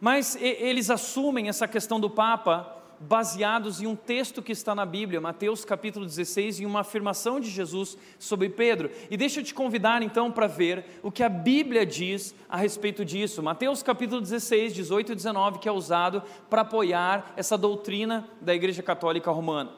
Mas 0.00 0.36
eles 0.40 0.88
assumem 0.88 1.48
essa 1.48 1.66
questão 1.66 1.98
do 1.98 2.08
Papa 2.08 2.72
baseados 3.00 3.82
em 3.82 3.88
um 3.88 3.96
texto 3.96 4.40
que 4.40 4.52
está 4.52 4.76
na 4.76 4.86
Bíblia, 4.86 5.20
Mateus 5.20 5.64
capítulo 5.64 6.06
16, 6.06 6.60
em 6.60 6.66
uma 6.66 6.82
afirmação 6.82 7.40
de 7.40 7.50
Jesus 7.50 7.98
sobre 8.16 8.48
Pedro. 8.48 8.92
E 9.10 9.16
deixa 9.16 9.40
eu 9.40 9.44
te 9.44 9.52
convidar 9.52 10.00
então 10.00 10.30
para 10.30 10.46
ver 10.46 11.00
o 11.02 11.10
que 11.10 11.24
a 11.24 11.28
Bíblia 11.28 11.84
diz 11.84 12.32
a 12.48 12.56
respeito 12.56 13.04
disso. 13.04 13.42
Mateus 13.42 13.82
capítulo 13.82 14.20
16, 14.20 14.72
18 14.72 15.10
e 15.10 15.14
19, 15.16 15.58
que 15.58 15.68
é 15.68 15.72
usado 15.72 16.22
para 16.48 16.62
apoiar 16.62 17.32
essa 17.36 17.58
doutrina 17.58 18.30
da 18.40 18.54
Igreja 18.54 18.84
Católica 18.84 19.32
Romana. 19.32 19.72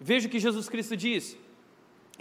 Veja 0.00 0.28
o 0.28 0.30
que 0.30 0.38
Jesus 0.38 0.68
Cristo 0.68 0.96
diz: 0.96 1.36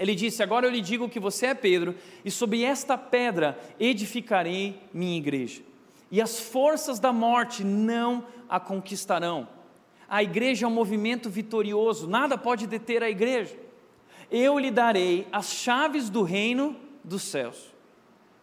ele 0.02 0.16
disse: 0.16 0.42
Agora 0.42 0.66
eu 0.66 0.72
lhe 0.72 0.82
digo 0.82 1.08
que 1.08 1.20
você 1.20 1.48
é 1.48 1.54
Pedro, 1.54 1.96
e 2.26 2.32
sobre 2.32 2.64
esta 2.64 2.98
pedra 2.98 3.58
edificarei 3.80 4.82
minha 4.92 5.16
igreja, 5.16 5.62
e 6.10 6.20
as 6.20 6.40
forças 6.40 7.00
da 7.00 7.14
morte 7.14 7.64
não 7.64 8.26
a 8.50 8.60
conquistarão. 8.60 9.48
A 10.10 10.24
igreja 10.24 10.66
é 10.66 10.68
um 10.68 10.74
movimento 10.74 11.30
vitorioso, 11.30 12.08
nada 12.08 12.36
pode 12.36 12.66
deter 12.66 13.04
a 13.04 13.10
igreja. 13.10 13.56
Eu 14.32 14.58
lhe 14.58 14.72
darei 14.72 15.28
as 15.32 15.52
chaves 15.52 16.10
do 16.10 16.24
reino 16.24 16.76
dos 17.04 17.22
céus. 17.22 17.72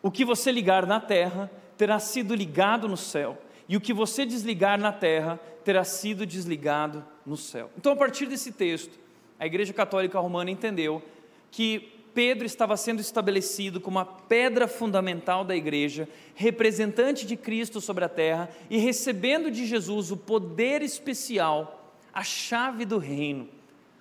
O 0.01 0.13
que 0.13 0.25
você 0.25 0.53
ligar 0.53 0.87
na 0.87 1.01
terra 1.01 1.51
terá 1.77 1.99
sido 1.99 2.35
ligado 2.37 2.89
no 2.89 2.97
céu, 2.97 3.37
e 3.69 3.77
o 3.77 3.81
que 3.81 3.93
você 3.93 4.25
desligar 4.25 4.79
na 4.79 4.93
terra 4.93 5.41
terá 5.65 5.83
sido 5.83 6.25
desligado 6.25 7.05
no 7.27 7.37
céu. 7.37 7.69
Então, 7.77 7.93
a 7.93 7.97
partir 7.97 8.27
desse 8.27 8.53
texto, 8.53 8.97
a 9.39 9.47
Igreja 9.47 9.73
Católica 9.73 10.19
Romana 10.19 10.51
entendeu 10.51 11.03
que 11.51 11.99
Pedro 12.15 12.47
estava 12.47 12.77
sendo 12.77 13.01
estabelecido 13.01 13.81
como 13.81 13.99
a 13.99 14.05
pedra 14.05 14.67
fundamental 14.67 15.45
da 15.45 15.55
igreja, 15.55 16.09
representante 16.35 17.25
de 17.25 17.37
Cristo 17.37 17.81
sobre 17.81 18.05
a 18.05 18.09
terra 18.09 18.51
e 18.69 18.79
recebendo 18.79 19.51
de 19.51 19.65
Jesus 19.67 20.11
o 20.11 20.17
poder 20.17 20.83
especial, 20.83 21.95
a 22.13 22.25
chave 22.25 22.85
do 22.85 22.99
reino, 22.99 23.49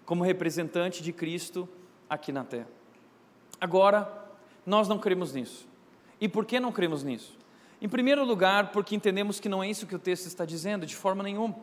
como 0.06 0.24
representante 0.24 1.04
de 1.04 1.14
Cristo 1.14 1.70
aqui 2.10 2.32
na 2.32 2.44
terra. 2.44 2.68
Agora, 3.62 4.12
nós 4.66 4.88
não 4.88 4.98
cremos 4.98 5.34
nisso. 5.34 5.68
E 6.20 6.28
por 6.28 6.46
que 6.46 6.60
não 6.60 6.72
cremos 6.72 7.04
nisso? 7.04 7.38
Em 7.80 7.88
primeiro 7.88 8.26
lugar, 8.26 8.72
porque 8.72 8.96
entendemos 8.96 9.40
que 9.40 9.48
não 9.48 9.62
é 9.64 9.70
isso 9.70 9.86
que 9.86 9.96
o 9.96 10.00
texto 10.00 10.26
está 10.26 10.44
dizendo, 10.44 10.86
de 10.86 10.96
forma 10.96 11.22
nenhuma. 11.22 11.56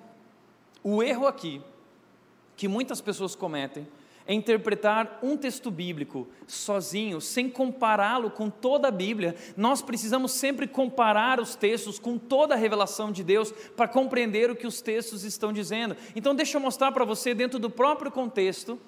O 0.83 1.03
erro 1.03 1.27
aqui 1.27 1.61
que 2.57 2.69
muitas 2.69 3.01
pessoas 3.01 3.35
cometem 3.35 3.87
é 4.27 4.33
interpretar 4.33 5.19
um 5.23 5.37
texto 5.37 5.71
bíblico 5.71 6.27
sozinho, 6.47 7.21
sem 7.21 7.49
compará-lo 7.49 8.31
com 8.31 8.49
toda 8.49 8.89
a 8.89 8.91
Bíblia. 8.91 9.37
Nós 9.57 9.83
precisamos 9.83 10.33
sempre 10.33 10.67
comparar 10.67 11.41
os 11.41 11.55
textos 11.55 11.99
com 11.99 12.17
toda 12.17 12.55
a 12.55 12.57
revelação 12.57 13.13
de 13.13 13.23
Deus 13.23 13.53
para 13.77 13.87
compreender 13.87 14.51
o 14.51 14.57
que 14.57 14.67
os 14.67 14.81
textos 14.81 15.25
estão 15.25 15.53
dizendo. 15.53 15.95
Então, 16.17 16.35
deixa 16.35 16.57
eu 16.57 16.61
mostrar 16.61 16.91
para 16.93 17.05
você, 17.05 17.35
dentro 17.35 17.59
do 17.59 17.69
próprio 17.69 18.11
contexto, 18.11 18.79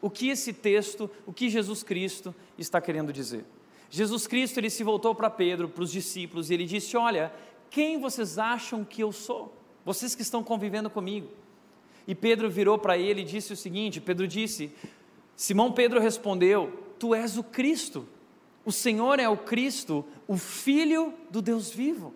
o 0.00 0.08
que 0.08 0.28
esse 0.28 0.52
texto, 0.52 1.10
o 1.26 1.32
que 1.32 1.48
Jesus 1.48 1.82
Cristo 1.82 2.34
está 2.56 2.80
querendo 2.80 3.12
dizer. 3.12 3.44
Jesus 3.90 4.26
Cristo 4.26 4.58
ele 4.58 4.70
se 4.70 4.84
voltou 4.84 5.14
para 5.14 5.30
Pedro, 5.30 5.68
para 5.68 5.82
os 5.82 5.90
discípulos, 5.90 6.50
e 6.50 6.54
ele 6.54 6.66
disse: 6.66 6.96
Olha, 6.96 7.32
quem 7.70 7.98
vocês 7.98 8.38
acham 8.38 8.84
que 8.84 9.02
eu 9.02 9.10
sou? 9.10 9.56
Vocês 9.84 10.14
que 10.14 10.22
estão 10.22 10.42
convivendo 10.42 10.88
comigo. 10.88 11.28
E 12.06 12.14
Pedro 12.14 12.50
virou 12.50 12.78
para 12.78 12.98
ele 12.98 13.22
e 13.22 13.24
disse 13.24 13.52
o 13.52 13.56
seguinte: 13.56 14.00
Pedro 14.00 14.26
disse, 14.28 14.72
Simão 15.36 15.72
Pedro 15.72 16.00
respondeu: 16.00 16.94
Tu 16.98 17.14
és 17.14 17.36
o 17.36 17.42
Cristo, 17.42 18.06
o 18.64 18.72
Senhor 18.72 19.18
é 19.18 19.28
o 19.28 19.36
Cristo, 19.36 20.04
o 20.26 20.36
Filho 20.36 21.14
do 21.30 21.40
Deus 21.40 21.70
vivo. 21.70 22.14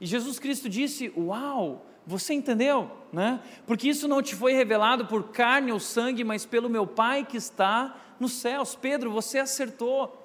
E 0.00 0.06
Jesus 0.06 0.38
Cristo 0.38 0.68
disse: 0.68 1.12
Uau, 1.16 1.86
você 2.06 2.34
entendeu? 2.34 2.90
Né? 3.12 3.40
Porque 3.66 3.88
isso 3.88 4.08
não 4.08 4.22
te 4.22 4.34
foi 4.34 4.52
revelado 4.52 5.06
por 5.06 5.30
carne 5.30 5.72
ou 5.72 5.78
sangue, 5.78 6.24
mas 6.24 6.44
pelo 6.44 6.68
meu 6.68 6.86
Pai 6.86 7.24
que 7.24 7.36
está 7.36 7.96
nos 8.18 8.32
céus. 8.32 8.74
Pedro, 8.74 9.10
você 9.10 9.38
acertou. 9.38 10.18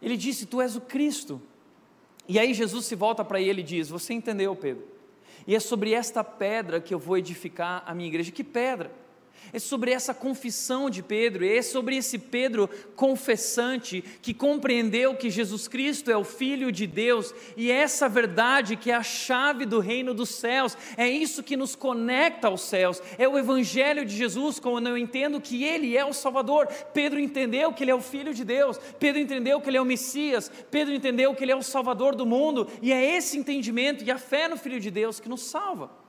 Ele 0.00 0.16
disse: 0.16 0.46
Tu 0.46 0.60
és 0.60 0.76
o 0.76 0.80
Cristo. 0.80 1.40
E 2.26 2.38
aí 2.38 2.54
Jesus 2.54 2.86
se 2.86 2.94
volta 2.94 3.24
para 3.24 3.40
ele 3.40 3.60
e 3.60 3.64
diz: 3.64 3.88
Você 3.88 4.14
entendeu, 4.14 4.56
Pedro? 4.56 4.89
E 5.46 5.54
é 5.54 5.60
sobre 5.60 5.92
esta 5.92 6.22
pedra 6.22 6.80
que 6.80 6.92
eu 6.92 6.98
vou 6.98 7.16
edificar 7.16 7.82
a 7.86 7.94
minha 7.94 8.08
igreja. 8.08 8.30
Que 8.30 8.44
pedra? 8.44 8.90
É 9.52 9.58
sobre 9.58 9.90
essa 9.90 10.14
confissão 10.14 10.88
de 10.88 11.02
Pedro, 11.02 11.44
é 11.44 11.62
sobre 11.62 11.96
esse 11.96 12.18
Pedro 12.18 12.68
confessante 12.94 14.02
que 14.22 14.32
compreendeu 14.32 15.14
que 15.14 15.30
Jesus 15.30 15.66
Cristo 15.66 16.10
é 16.10 16.16
o 16.16 16.24
Filho 16.24 16.70
de 16.70 16.86
Deus 16.86 17.34
e 17.56 17.70
é 17.70 17.76
essa 17.76 18.08
verdade 18.08 18.76
que 18.76 18.90
é 18.90 18.94
a 18.94 19.02
chave 19.02 19.66
do 19.66 19.80
reino 19.80 20.14
dos 20.14 20.30
céus, 20.30 20.76
é 20.96 21.08
isso 21.08 21.42
que 21.42 21.56
nos 21.56 21.74
conecta 21.74 22.48
aos 22.48 22.62
céus, 22.62 23.02
é 23.18 23.28
o 23.28 23.38
Evangelho 23.38 24.04
de 24.04 24.16
Jesus, 24.16 24.58
quando 24.58 24.88
eu 24.88 24.96
entendo 24.96 25.40
que 25.40 25.64
Ele 25.64 25.96
é 25.96 26.04
o 26.04 26.12
Salvador. 26.12 26.66
Pedro 26.92 27.18
entendeu 27.18 27.72
que 27.72 27.84
Ele 27.84 27.90
é 27.90 27.94
o 27.94 28.00
Filho 28.00 28.32
de 28.34 28.44
Deus, 28.44 28.78
Pedro 28.98 29.20
entendeu 29.20 29.60
que 29.60 29.68
Ele 29.68 29.76
é 29.76 29.82
o 29.82 29.84
Messias, 29.84 30.50
Pedro 30.70 30.94
entendeu 30.94 31.34
que 31.34 31.44
Ele 31.44 31.52
é 31.52 31.56
o 31.56 31.62
Salvador 31.62 32.14
do 32.14 32.26
mundo, 32.26 32.68
e 32.80 32.92
é 32.92 33.16
esse 33.16 33.38
entendimento 33.38 34.04
e 34.04 34.10
a 34.10 34.18
fé 34.18 34.48
no 34.48 34.56
Filho 34.56 34.80
de 34.80 34.90
Deus 34.90 35.20
que 35.20 35.28
nos 35.28 35.42
salva. 35.42 35.99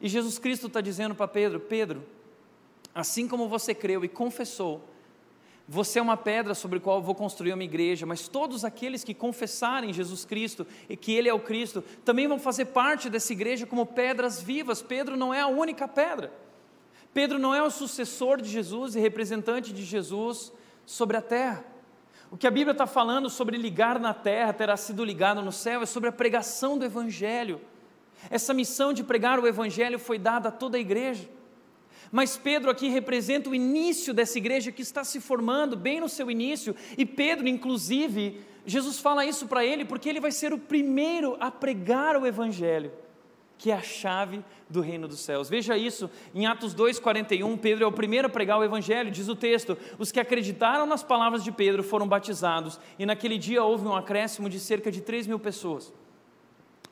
E 0.00 0.08
Jesus 0.08 0.38
Cristo 0.38 0.66
está 0.66 0.80
dizendo 0.80 1.14
para 1.14 1.28
Pedro: 1.28 1.60
Pedro, 1.60 2.04
assim 2.94 3.28
como 3.28 3.48
você 3.48 3.74
creu 3.74 4.04
e 4.04 4.08
confessou, 4.08 4.82
você 5.72 6.00
é 6.00 6.02
uma 6.02 6.16
pedra 6.16 6.52
sobre 6.52 6.78
a 6.78 6.80
qual 6.80 6.96
eu 6.96 7.02
vou 7.02 7.14
construir 7.14 7.52
uma 7.52 7.62
igreja, 7.62 8.04
mas 8.04 8.26
todos 8.26 8.64
aqueles 8.64 9.04
que 9.04 9.14
confessarem 9.14 9.92
Jesus 9.92 10.24
Cristo 10.24 10.66
e 10.88 10.96
que 10.96 11.12
Ele 11.12 11.28
é 11.28 11.32
o 11.32 11.38
Cristo, 11.38 11.84
também 12.04 12.26
vão 12.26 12.40
fazer 12.40 12.64
parte 12.66 13.08
dessa 13.08 13.32
igreja 13.32 13.66
como 13.66 13.86
pedras 13.86 14.42
vivas. 14.42 14.82
Pedro 14.82 15.16
não 15.16 15.32
é 15.32 15.40
a 15.40 15.46
única 15.46 15.86
pedra. 15.86 16.32
Pedro 17.14 17.38
não 17.38 17.54
é 17.54 17.62
o 17.62 17.70
sucessor 17.70 18.40
de 18.40 18.48
Jesus 18.48 18.96
e 18.96 19.00
representante 19.00 19.72
de 19.72 19.84
Jesus 19.84 20.52
sobre 20.84 21.16
a 21.16 21.22
terra. 21.22 21.64
O 22.32 22.36
que 22.36 22.46
a 22.46 22.50
Bíblia 22.50 22.72
está 22.72 22.86
falando 22.86 23.30
sobre 23.30 23.56
ligar 23.56 24.00
na 24.00 24.14
terra, 24.14 24.52
terá 24.52 24.76
sido 24.76 25.04
ligado 25.04 25.42
no 25.42 25.52
céu, 25.52 25.82
é 25.82 25.86
sobre 25.86 26.08
a 26.08 26.12
pregação 26.12 26.78
do 26.78 26.84
Evangelho. 26.84 27.60
Essa 28.28 28.52
missão 28.52 28.92
de 28.92 29.02
pregar 29.02 29.38
o 29.38 29.46
Evangelho 29.46 29.98
foi 29.98 30.18
dada 30.18 30.48
a 30.48 30.52
toda 30.52 30.76
a 30.76 30.80
igreja. 30.80 31.28
Mas 32.12 32.36
Pedro 32.36 32.70
aqui 32.70 32.88
representa 32.88 33.48
o 33.48 33.54
início 33.54 34.12
dessa 34.12 34.36
igreja 34.36 34.72
que 34.72 34.82
está 34.82 35.04
se 35.04 35.20
formando, 35.20 35.76
bem 35.76 36.00
no 36.00 36.08
seu 36.08 36.30
início, 36.30 36.74
e 36.98 37.06
Pedro, 37.06 37.46
inclusive, 37.46 38.40
Jesus 38.66 38.98
fala 38.98 39.24
isso 39.24 39.46
para 39.46 39.64
ele 39.64 39.84
porque 39.84 40.08
ele 40.08 40.20
vai 40.20 40.32
ser 40.32 40.52
o 40.52 40.58
primeiro 40.58 41.36
a 41.38 41.50
pregar 41.50 42.16
o 42.16 42.26
Evangelho, 42.26 42.90
que 43.56 43.70
é 43.70 43.74
a 43.74 43.82
chave 43.82 44.44
do 44.68 44.80
reino 44.80 45.06
dos 45.06 45.20
céus. 45.20 45.48
Veja 45.48 45.76
isso 45.76 46.10
em 46.34 46.46
Atos 46.46 46.74
2,41. 46.74 47.58
Pedro 47.58 47.84
é 47.84 47.86
o 47.86 47.92
primeiro 47.92 48.26
a 48.26 48.30
pregar 48.30 48.58
o 48.58 48.64
Evangelho, 48.64 49.10
diz 49.10 49.28
o 49.28 49.36
texto: 49.36 49.78
os 49.98 50.10
que 50.10 50.18
acreditaram 50.18 50.86
nas 50.86 51.02
palavras 51.02 51.44
de 51.44 51.52
Pedro 51.52 51.82
foram 51.82 52.08
batizados, 52.08 52.80
e 52.98 53.06
naquele 53.06 53.38
dia 53.38 53.62
houve 53.62 53.86
um 53.86 53.94
acréscimo 53.94 54.48
de 54.48 54.58
cerca 54.58 54.90
de 54.90 55.00
3 55.00 55.28
mil 55.28 55.38
pessoas. 55.38 55.92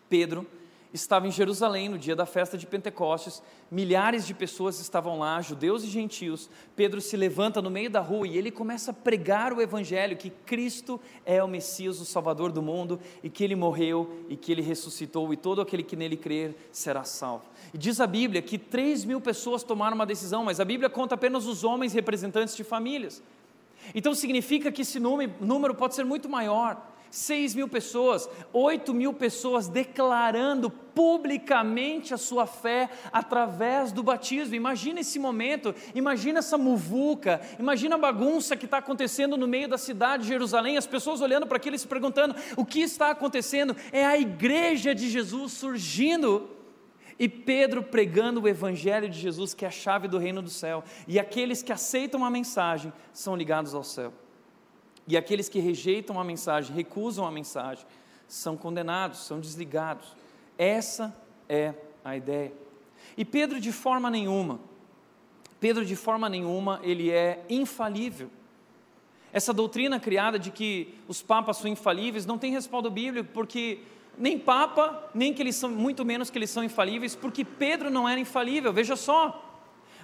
Pedro 0.09 0.47
estava 0.93 1.27
em 1.27 1.31
Jerusalém 1.31 1.89
no 1.89 1.99
dia 1.99 2.17
da 2.17 2.25
festa 2.25 2.57
de 2.57 2.67
Pentecostes, 2.67 3.43
milhares 3.71 4.27
de 4.27 4.33
pessoas 4.33 4.81
estavam 4.81 5.19
lá, 5.19 5.41
judeus 5.41 5.85
e 5.85 5.87
gentios. 5.89 6.49
Pedro 6.75 7.01
se 7.01 7.17
levanta 7.17 7.61
no 7.61 7.71
meio 7.71 7.91
da 7.91 8.01
rua 8.01 8.27
e 8.27 8.39
ele 8.39 8.51
começa 8.51 8.91
a 8.91 8.95
pregar 8.95 9.53
o 9.53 9.61
Evangelho: 9.61 10.17
que 10.17 10.31
Cristo 10.31 11.01
é 11.27 11.43
o 11.43 11.49
Messias, 11.49 12.01
o 12.01 12.05
Salvador 12.05 12.53
do 12.53 12.63
mundo, 12.63 12.99
e 13.23 13.29
que 13.29 13.45
ele 13.45 13.55
morreu 13.55 14.25
e 14.29 14.37
que 14.37 14.51
ele 14.51 14.63
ressuscitou, 14.63 15.33
e 15.33 15.37
todo 15.37 15.61
aquele 15.61 15.83
que 15.83 15.97
nele 15.97 16.17
crer 16.17 16.57
será 16.73 17.05
salvo. 17.05 17.45
E 17.73 17.79
diz 17.79 18.01
a 18.01 18.07
Bíblia 18.07 18.41
que 18.41 18.59
3 18.59 19.05
mil 19.05 19.21
pessoas 19.21 19.63
tomaram 19.63 19.95
uma 19.95 20.07
decisão, 20.07 20.45
mas 20.45 20.61
a 20.61 20.65
Bíblia 20.65 20.89
conta 20.89 21.15
apenas 21.15 21.47
os 21.47 21.65
homens 21.65 21.93
representantes 21.93 22.57
de 22.57 22.65
famílias. 22.65 23.23
Então 23.95 24.15
significa 24.15 24.73
que 24.73 24.83
esse 24.83 24.99
número 24.99 25.75
pode 25.75 25.95
ser 25.95 26.05
muito 26.05 26.29
maior. 26.29 26.83
6 27.11 27.55
mil 27.55 27.69
pessoas, 27.69 28.29
8 28.53 28.93
mil 28.95 29.13
pessoas 29.13 29.69
declarando 29.69 30.71
publicamente 30.71 32.13
a 32.13 32.17
sua 32.17 32.47
fé 32.47 32.91
através 33.13 33.93
do 33.93 34.03
batismo. 34.03 34.55
Imagina 34.55 35.01
esse 35.01 35.19
momento, 35.19 35.75
imagina 35.95 36.41
essa 36.41 36.59
muvuca, 36.59 37.41
imagina 37.59 37.95
a 37.95 37.99
bagunça 37.99 38.57
que 38.57 38.65
está 38.65 38.79
acontecendo 38.79 39.37
no 39.37 39.47
meio 39.47 39.69
da 39.69 39.79
cidade 39.79 40.25
de 40.25 40.29
Jerusalém, 40.29 40.77
as 40.77 40.87
pessoas 40.87 41.21
olhando 41.21 41.47
para 41.47 41.57
aquilo 41.57 41.77
e 41.77 41.79
se 41.79 41.87
perguntando: 41.87 42.35
o 42.57 42.65
que 42.65 42.81
está 42.81 43.11
acontecendo? 43.11 43.77
É 43.93 44.05
a 44.05 44.19
igreja 44.19 44.95
de 44.95 45.09
Jesus 45.09 45.53
surgindo. 45.53 46.51
E 47.21 47.29
Pedro 47.29 47.83
pregando 47.83 48.41
o 48.41 48.49
Evangelho 48.49 49.09
de 49.09 49.19
Jesus, 49.19 49.53
que 49.53 49.65
é 49.65 49.69
a 49.69 49.73
chave 49.73 50.07
do 50.07 50.19
reino 50.19 50.41
do 50.41 50.51
céu. 50.51 50.85
E 51.09 51.19
aqueles 51.19 51.65
que 51.65 51.73
aceitam 51.73 52.25
a 52.25 52.31
mensagem 52.31 52.93
são 53.13 53.35
ligados 53.35 53.75
ao 53.75 53.83
céu. 53.83 54.13
E 55.09 55.17
aqueles 55.17 55.49
que 55.49 55.59
rejeitam 55.59 56.21
a 56.21 56.25
mensagem, 56.25 56.77
recusam 56.77 57.27
a 57.27 57.31
mensagem, 57.31 57.85
são 58.29 58.59
condenados, 58.59 59.21
são 59.21 59.41
desligados. 59.41 60.15
Essa 60.59 61.17
é 61.49 61.73
a 62.05 62.15
ideia. 62.15 62.53
E 63.17 63.25
Pedro, 63.25 63.59
de 63.59 63.73
forma 63.73 64.11
nenhuma, 64.11 64.61
Pedro, 65.59 65.85
de 65.85 65.97
forma 65.97 66.29
nenhuma, 66.29 66.79
ele 66.83 67.11
é 67.11 67.43
infalível. 67.49 68.31
Essa 69.33 69.53
doutrina 69.53 69.99
criada 69.99 70.39
de 70.39 70.51
que 70.51 70.95
os 71.09 71.23
papas 71.23 71.57
são 71.57 71.71
infalíveis 71.71 72.27
não 72.27 72.39
tem 72.39 72.53
respaldo 72.53 72.91
bíblico, 72.91 73.31
porque 73.33 73.81
nem 74.17 74.39
papa, 74.39 75.11
nem 75.15 75.33
que 75.33 75.43
eles 75.43 75.57
são, 75.57 75.71
muito 75.71 76.05
menos 76.05 76.29
que 76.29 76.39
eles 76.39 76.51
são 76.51 76.63
infalíveis, 76.63 77.15
porque 77.15 77.45
Pedro 77.45 77.91
não 77.91 78.09
era 78.09 78.21
infalível. 78.21 78.73
Veja 78.73 78.95
só, 78.95 79.43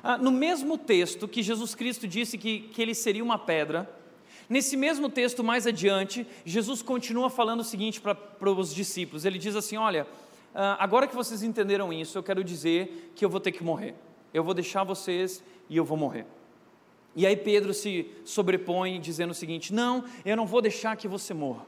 ah, 0.02 0.16
no 0.16 0.30
mesmo 0.30 0.78
texto 0.78 1.28
que 1.28 1.42
Jesus 1.42 1.74
Cristo 1.74 2.08
disse 2.08 2.38
que, 2.38 2.60
que 2.60 2.80
ele 2.80 2.94
seria 2.94 3.24
uma 3.24 3.38
pedra, 3.38 3.88
Nesse 4.48 4.76
mesmo 4.76 5.08
texto, 5.08 5.42
mais 5.42 5.66
adiante, 5.66 6.26
Jesus 6.44 6.82
continua 6.82 7.30
falando 7.30 7.60
o 7.60 7.64
seguinte 7.64 8.00
para 8.00 8.50
os 8.50 8.74
discípulos: 8.74 9.24
ele 9.24 9.38
diz 9.38 9.56
assim: 9.56 9.76
Olha, 9.76 10.06
ah, 10.54 10.76
agora 10.78 11.06
que 11.06 11.14
vocês 11.14 11.42
entenderam 11.42 11.92
isso, 11.92 12.18
eu 12.18 12.22
quero 12.22 12.44
dizer 12.44 13.12
que 13.14 13.24
eu 13.24 13.30
vou 13.30 13.40
ter 13.40 13.52
que 13.52 13.64
morrer. 13.64 13.94
Eu 14.32 14.44
vou 14.44 14.52
deixar 14.52 14.84
vocês 14.84 15.42
e 15.68 15.76
eu 15.76 15.84
vou 15.84 15.96
morrer. 15.96 16.26
E 17.16 17.26
aí 17.26 17.36
Pedro 17.36 17.72
se 17.72 18.10
sobrepõe 18.24 19.00
dizendo 19.00 19.30
o 19.30 19.34
seguinte: 19.34 19.72
Não, 19.72 20.04
eu 20.24 20.36
não 20.36 20.46
vou 20.46 20.60
deixar 20.60 20.96
que 20.96 21.08
você 21.08 21.32
morra, 21.32 21.64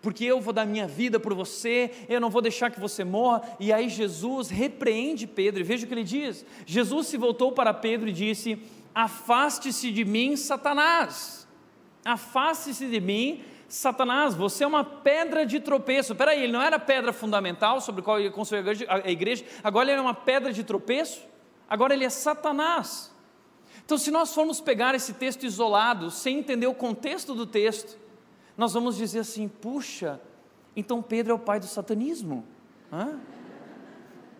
porque 0.00 0.24
eu 0.24 0.40
vou 0.40 0.52
dar 0.52 0.64
minha 0.64 0.86
vida 0.86 1.20
por 1.20 1.34
você, 1.34 1.90
eu 2.08 2.20
não 2.20 2.30
vou 2.30 2.40
deixar 2.40 2.70
que 2.70 2.80
você 2.80 3.04
morra. 3.04 3.42
E 3.60 3.70
aí 3.70 3.90
Jesus 3.90 4.48
repreende 4.48 5.26
Pedro, 5.26 5.60
e 5.60 5.64
veja 5.64 5.84
o 5.84 5.88
que 5.88 5.92
ele 5.92 6.04
diz: 6.04 6.46
Jesus 6.64 7.08
se 7.08 7.18
voltou 7.18 7.52
para 7.52 7.74
Pedro 7.74 8.08
e 8.08 8.12
disse: 8.12 8.58
Afaste-se 8.94 9.90
de 9.90 10.06
mim, 10.06 10.36
Satanás 10.36 11.43
Afaste-se 12.04 12.86
de 12.86 13.00
mim, 13.00 13.42
Satanás, 13.68 14.34
você 14.34 14.64
é 14.64 14.66
uma 14.66 14.84
pedra 14.84 15.46
de 15.46 15.58
tropeço. 15.58 16.14
Peraí, 16.14 16.42
ele 16.42 16.52
não 16.52 16.62
era 16.62 16.78
pedra 16.78 17.12
fundamental 17.12 17.80
sobre 17.80 18.02
a 18.02 18.04
qual 18.04 18.20
ia 18.20 18.30
construir 18.30 18.64
a 18.88 19.10
igreja, 19.10 19.44
agora 19.62 19.90
ele 19.90 19.98
é 19.98 20.02
uma 20.02 20.14
pedra 20.14 20.52
de 20.52 20.62
tropeço? 20.62 21.22
Agora 21.68 21.94
ele 21.94 22.04
é 22.04 22.10
Satanás. 22.10 23.12
Então, 23.84 23.98
se 23.98 24.10
nós 24.10 24.34
formos 24.34 24.60
pegar 24.60 24.94
esse 24.94 25.14
texto 25.14 25.44
isolado, 25.44 26.10
sem 26.10 26.38
entender 26.38 26.66
o 26.66 26.74
contexto 26.74 27.34
do 27.34 27.46
texto, 27.46 27.98
nós 28.56 28.72
vamos 28.72 28.96
dizer 28.96 29.20
assim: 29.20 29.48
puxa, 29.48 30.20
então 30.76 31.02
Pedro 31.02 31.32
é 31.32 31.34
o 31.34 31.38
pai 31.38 31.58
do 31.60 31.66
satanismo. 31.66 32.44
Hã? 32.92 33.18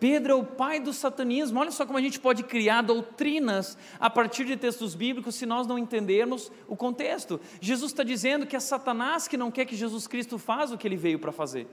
Pedro 0.07 0.33
é 0.33 0.35
o 0.35 0.43
pai 0.43 0.79
do 0.79 0.93
satanismo. 0.93 1.59
Olha 1.59 1.71
só 1.71 1.83
como 1.83 1.97
a 1.97 2.01
gente 2.01 2.19
pode 2.19 2.43
criar 2.43 2.83
doutrinas 2.83 3.75
a 3.99 4.07
partir 4.07 4.45
de 4.45 4.55
textos 4.55 4.93
bíblicos 4.93 5.33
se 5.33 5.47
nós 5.47 5.65
não 5.65 5.79
entendermos 5.79 6.51
o 6.67 6.75
contexto. 6.75 7.41
Jesus 7.59 7.91
está 7.91 8.03
dizendo 8.03 8.45
que 8.45 8.55
é 8.55 8.59
Satanás 8.59 9.27
que 9.27 9.35
não 9.35 9.49
quer 9.49 9.65
que 9.65 9.75
Jesus 9.75 10.05
Cristo 10.05 10.37
faça 10.37 10.75
o 10.75 10.77
que 10.77 10.87
ele 10.87 10.95
veio 10.95 11.17
para 11.17 11.31
fazer. 11.31 11.67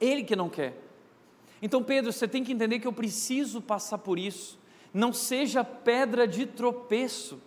Ele 0.00 0.22
que 0.22 0.36
não 0.36 0.48
quer. 0.48 0.80
Então, 1.60 1.82
Pedro, 1.82 2.12
você 2.12 2.28
tem 2.28 2.44
que 2.44 2.52
entender 2.52 2.78
que 2.78 2.86
eu 2.86 2.92
preciso 2.92 3.60
passar 3.60 3.98
por 3.98 4.20
isso. 4.20 4.56
não 4.94 5.12
seja 5.12 5.64
pedra 5.64 6.28
de 6.28 6.46
tropeço. 6.46 7.40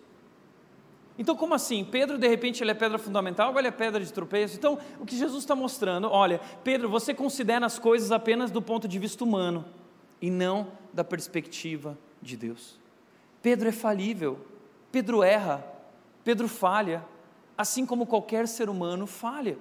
Então, 1.18 1.34
como 1.34 1.54
assim? 1.54 1.82
Pedro, 1.82 2.18
de 2.18 2.28
repente, 2.28 2.62
ele 2.62 2.72
é 2.72 2.74
pedra 2.74 2.98
fundamental 2.98 3.50
ou 3.50 3.58
ele 3.58 3.68
é 3.68 3.70
pedra 3.70 4.04
de 4.04 4.12
tropeço? 4.12 4.56
Então, 4.56 4.78
o 5.00 5.06
que 5.06 5.16
Jesus 5.16 5.42
está 5.42 5.56
mostrando, 5.56 6.10
olha, 6.10 6.38
Pedro, 6.62 6.86
você 6.86 7.14
considera 7.14 7.64
as 7.64 7.78
coisas 7.78 8.12
apenas 8.12 8.50
do 8.50 8.60
ponto 8.60 8.86
de 8.86 8.98
vista 8.98 9.24
humano 9.24 9.64
e 10.20 10.30
não 10.30 10.72
da 10.92 11.04
perspectiva 11.04 11.96
de 12.20 12.36
Deus. 12.36 12.78
Pedro 13.42 13.68
é 13.68 13.72
falível, 13.72 14.38
Pedro 14.90 15.22
erra, 15.22 15.64
Pedro 16.24 16.48
falha, 16.48 17.04
assim 17.56 17.86
como 17.86 18.06
qualquer 18.06 18.48
ser 18.48 18.68
humano 18.68 19.06
falha. 19.06 19.58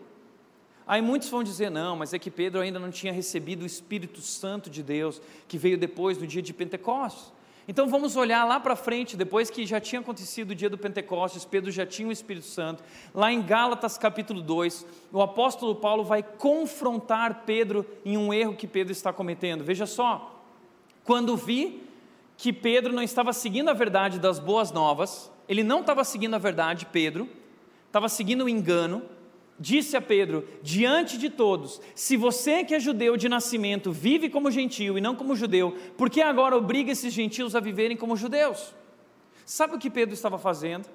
Aí 0.87 1.01
muitos 1.01 1.29
vão 1.29 1.43
dizer: 1.43 1.69
não, 1.69 1.95
mas 1.95 2.13
é 2.13 2.19
que 2.19 2.31
Pedro 2.31 2.61
ainda 2.61 2.79
não 2.79 2.91
tinha 2.91 3.11
recebido 3.11 3.63
o 3.63 3.65
Espírito 3.65 4.21
Santo 4.21 4.69
de 4.69 4.83
Deus, 4.83 5.21
que 5.47 5.57
veio 5.57 5.77
depois 5.77 6.17
do 6.17 6.27
dia 6.27 6.41
de 6.41 6.53
Pentecostes. 6.53 7.33
Então 7.67 7.87
vamos 7.87 8.15
olhar 8.15 8.45
lá 8.45 8.59
para 8.59 8.75
frente, 8.75 9.17
depois 9.17 9.49
que 9.49 9.65
já 9.65 9.79
tinha 9.79 9.99
acontecido 9.99 10.51
o 10.51 10.55
dia 10.55 10.69
do 10.69 10.77
Pentecostes, 10.77 11.45
Pedro 11.45 11.71
já 11.71 11.83
tinha 11.83 12.07
o 12.07 12.11
Espírito 12.11 12.45
Santo. 12.45 12.83
Lá 13.11 13.31
em 13.31 13.41
Gálatas 13.41 13.97
capítulo 13.97 14.39
2, 14.39 14.85
o 15.11 15.19
apóstolo 15.19 15.73
Paulo 15.73 16.03
vai 16.03 16.21
confrontar 16.21 17.43
Pedro 17.43 17.83
em 18.05 18.17
um 18.17 18.31
erro 18.31 18.55
que 18.55 18.67
Pedro 18.67 18.91
está 18.91 19.11
cometendo. 19.11 19.63
Veja 19.63 19.87
só, 19.87 20.34
quando 21.05 21.37
vi 21.37 21.83
que 22.35 22.51
Pedro 22.51 22.91
não 22.91 23.01
estava 23.01 23.31
seguindo 23.31 23.69
a 23.69 23.73
verdade 23.73 24.19
das 24.19 24.39
boas 24.39 24.71
novas, 24.71 25.31
ele 25.47 25.63
não 25.63 25.81
estava 25.81 26.03
seguindo 26.03 26.33
a 26.33 26.39
verdade, 26.39 26.87
Pedro, 26.87 27.29
estava 27.87 28.09
seguindo 28.09 28.43
o 28.43 28.49
engano, 28.49 29.03
disse 29.57 29.95
a 29.95 30.01
Pedro: 30.01 30.45
diante 30.61 31.17
de 31.17 31.29
todos, 31.29 31.79
se 31.93 32.17
você 32.17 32.63
que 32.63 32.73
é 32.73 32.79
judeu 32.79 33.15
de 33.15 33.29
nascimento 33.29 33.91
vive 33.91 34.29
como 34.29 34.51
gentio 34.51 34.97
e 34.97 35.01
não 35.01 35.15
como 35.15 35.35
judeu, 35.35 35.77
por 35.95 36.09
que 36.09 36.21
agora 36.21 36.57
obriga 36.57 36.91
esses 36.91 37.13
gentios 37.13 37.55
a 37.55 37.59
viverem 37.59 37.95
como 37.95 38.17
judeus? 38.17 38.73
Sabe 39.45 39.75
o 39.75 39.79
que 39.79 39.91
Pedro 39.91 40.15
estava 40.15 40.39
fazendo? 40.39 40.89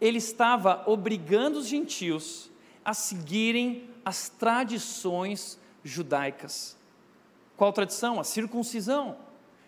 Ele 0.00 0.18
estava 0.18 0.82
obrigando 0.86 1.60
os 1.60 1.68
gentios 1.68 2.50
a 2.84 2.92
seguirem 2.92 3.88
as 4.04 4.28
tradições 4.28 5.58
judaicas. 5.84 6.76
Qual 7.56 7.72
tradição? 7.72 8.18
A 8.18 8.24
circuncisão. 8.24 9.16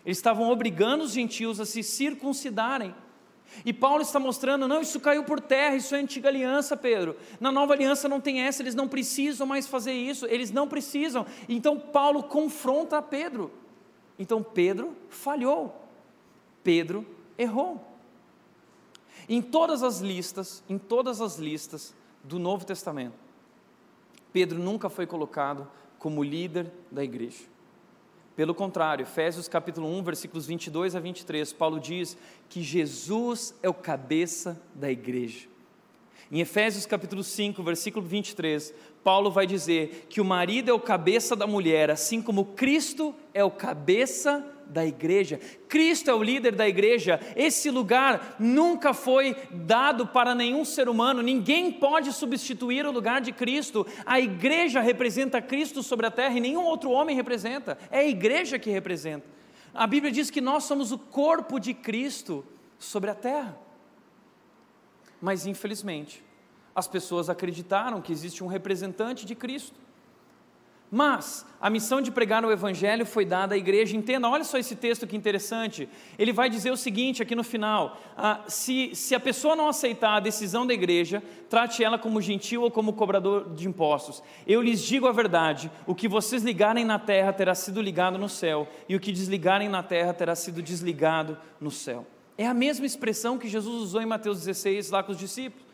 Eles 0.07 0.19
estavam 0.19 0.49
obrigando 0.49 1.03
os 1.03 1.11
gentios 1.11 1.59
a 1.59 1.65
se 1.65 1.83
circuncidarem. 1.83 2.95
E 3.65 3.73
Paulo 3.73 4.01
está 4.01 4.17
mostrando, 4.17 4.65
não, 4.65 4.79
isso 4.79 5.01
caiu 5.01 5.25
por 5.25 5.41
terra, 5.41 5.75
isso 5.75 5.93
é 5.93 5.99
antiga 5.99 6.29
aliança, 6.29 6.77
Pedro. 6.77 7.17
Na 7.41 7.51
nova 7.51 7.73
aliança 7.73 8.07
não 8.07 8.21
tem 8.21 8.39
essa, 8.39 8.63
eles 8.63 8.73
não 8.73 8.87
precisam 8.87 9.45
mais 9.45 9.67
fazer 9.67 9.91
isso, 9.91 10.25
eles 10.27 10.49
não 10.49 10.65
precisam. 10.65 11.25
Então 11.49 11.77
Paulo 11.77 12.23
confronta 12.23 13.01
Pedro. 13.01 13.51
Então 14.17 14.41
Pedro 14.41 14.95
falhou. 15.09 15.75
Pedro 16.63 17.05
errou. 17.37 17.85
Em 19.27 19.41
todas 19.41 19.83
as 19.83 19.99
listas, 19.99 20.63
em 20.69 20.77
todas 20.77 21.19
as 21.19 21.37
listas 21.37 21.93
do 22.23 22.39
Novo 22.39 22.65
Testamento, 22.65 23.19
Pedro 24.31 24.57
nunca 24.57 24.87
foi 24.87 25.05
colocado 25.05 25.69
como 25.99 26.23
líder 26.23 26.71
da 26.89 27.03
igreja. 27.03 27.56
Pelo 28.37 28.53
contrário, 28.53 29.01
Efésios 29.01 29.47
capítulo 29.47 29.87
1, 29.97 30.03
versículos 30.03 30.45
22 30.45 30.95
a 30.95 30.99
23, 30.99 31.51
Paulo 31.53 31.79
diz 31.79 32.15
que 32.47 32.61
Jesus 32.61 33.55
é 33.63 33.67
o 33.67 33.73
cabeça 33.73 34.61
da 34.75 34.91
igreja. 34.91 35.47
Em 36.31 36.39
Efésios 36.39 36.85
capítulo 36.85 37.23
5, 37.23 37.63
versículo 37.63 38.05
23, 38.05 38.75
Paulo 39.03 39.31
vai 39.31 39.47
dizer 39.47 40.05
que 40.07 40.21
o 40.21 40.25
marido 40.25 40.69
é 40.69 40.73
o 40.73 40.79
cabeça 40.79 41.35
da 41.35 41.47
mulher, 41.47 41.89
assim 41.89 42.21
como 42.21 42.45
Cristo 42.45 43.11
é 43.33 43.43
o 43.43 43.49
cabeça 43.49 44.45
da 44.69 44.85
igreja. 44.85 45.39
Cristo 45.67 46.09
é 46.09 46.13
o 46.13 46.23
líder 46.23 46.55
da 46.55 46.67
igreja. 46.67 47.19
Esse 47.35 47.69
lugar 47.69 48.35
nunca 48.39 48.93
foi 48.93 49.35
dado 49.51 50.07
para 50.07 50.35
nenhum 50.35 50.63
ser 50.63 50.89
humano. 50.89 51.21
Ninguém 51.21 51.71
pode 51.71 52.13
substituir 52.13 52.85
o 52.85 52.91
lugar 52.91 53.21
de 53.21 53.31
Cristo. 53.31 53.85
A 54.05 54.19
igreja 54.19 54.79
representa 54.79 55.41
Cristo 55.41 55.81
sobre 55.81 56.05
a 56.05 56.11
terra 56.11 56.37
e 56.37 56.41
nenhum 56.41 56.63
outro 56.63 56.91
homem 56.91 57.15
representa. 57.15 57.77
É 57.91 57.99
a 57.99 58.07
igreja 58.07 58.59
que 58.59 58.69
representa. 58.69 59.25
A 59.73 59.85
Bíblia 59.85 60.11
diz 60.11 60.29
que 60.29 60.41
nós 60.41 60.63
somos 60.63 60.91
o 60.91 60.97
corpo 60.97 61.59
de 61.59 61.73
Cristo 61.73 62.45
sobre 62.79 63.09
a 63.09 63.15
terra. 63.15 63.57
Mas 65.21 65.45
infelizmente, 65.45 66.23
as 66.75 66.87
pessoas 66.87 67.29
acreditaram 67.29 68.01
que 68.01 68.11
existe 68.11 68.43
um 68.43 68.47
representante 68.47 69.25
de 69.25 69.33
Cristo. 69.35 69.86
Mas 70.89 71.45
a 71.59 71.69
missão 71.69 72.01
de 72.01 72.11
pregar 72.11 72.45
o 72.45 72.51
Evangelho 72.51 73.05
foi 73.05 73.25
dada 73.25 73.55
à 73.55 73.57
igreja. 73.57 73.97
Entenda, 73.97 74.29
olha 74.29 74.45
só 74.45 74.57
esse 74.57 74.75
texto 74.75 75.05
que 75.05 75.17
interessante. 75.17 75.89
Ele 76.17 76.31
vai 76.31 76.49
dizer 76.49 76.71
o 76.71 76.77
seguinte 76.77 77.21
aqui 77.21 77.35
no 77.35 77.43
final: 77.43 77.99
ah, 78.15 78.41
se, 78.47 78.95
se 78.95 79.13
a 79.13 79.19
pessoa 79.19 79.55
não 79.55 79.67
aceitar 79.67 80.15
a 80.15 80.19
decisão 80.21 80.65
da 80.65 80.73
igreja, 80.73 81.21
trate 81.49 81.83
ela 81.83 81.99
como 81.99 82.21
gentil 82.21 82.61
ou 82.61 82.71
como 82.71 82.93
cobrador 82.93 83.53
de 83.53 83.67
impostos. 83.67 84.23
Eu 84.45 84.61
lhes 84.61 84.81
digo 84.81 85.07
a 85.07 85.11
verdade: 85.11 85.69
o 85.85 85.93
que 85.93 86.07
vocês 86.07 86.43
ligarem 86.43 86.85
na 86.85 86.99
terra 86.99 87.33
terá 87.33 87.53
sido 87.53 87.81
ligado 87.81 88.17
no 88.17 88.29
céu, 88.29 88.67
e 88.87 88.95
o 88.95 88.99
que 88.99 89.11
desligarem 89.11 89.67
na 89.67 89.83
terra 89.83 90.13
terá 90.13 90.35
sido 90.35 90.61
desligado 90.61 91.37
no 91.59 91.71
céu. 91.71 92.07
É 92.37 92.47
a 92.47 92.53
mesma 92.53 92.85
expressão 92.85 93.37
que 93.37 93.49
Jesus 93.49 93.81
usou 93.81 94.01
em 94.01 94.05
Mateus 94.05 94.39
16 94.39 94.91
lá 94.91 95.03
com 95.03 95.11
os 95.11 95.17
discípulos. 95.17 95.65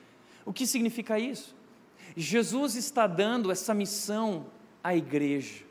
O 0.45 0.51
que 0.51 0.65
significa 0.65 1.19
isso? 1.19 1.53
Jesus 2.15 2.75
está 2.75 3.05
dando 3.05 3.51
essa 3.51 3.73
missão 3.73 4.45
a 4.83 4.95
igreja. 4.95 5.63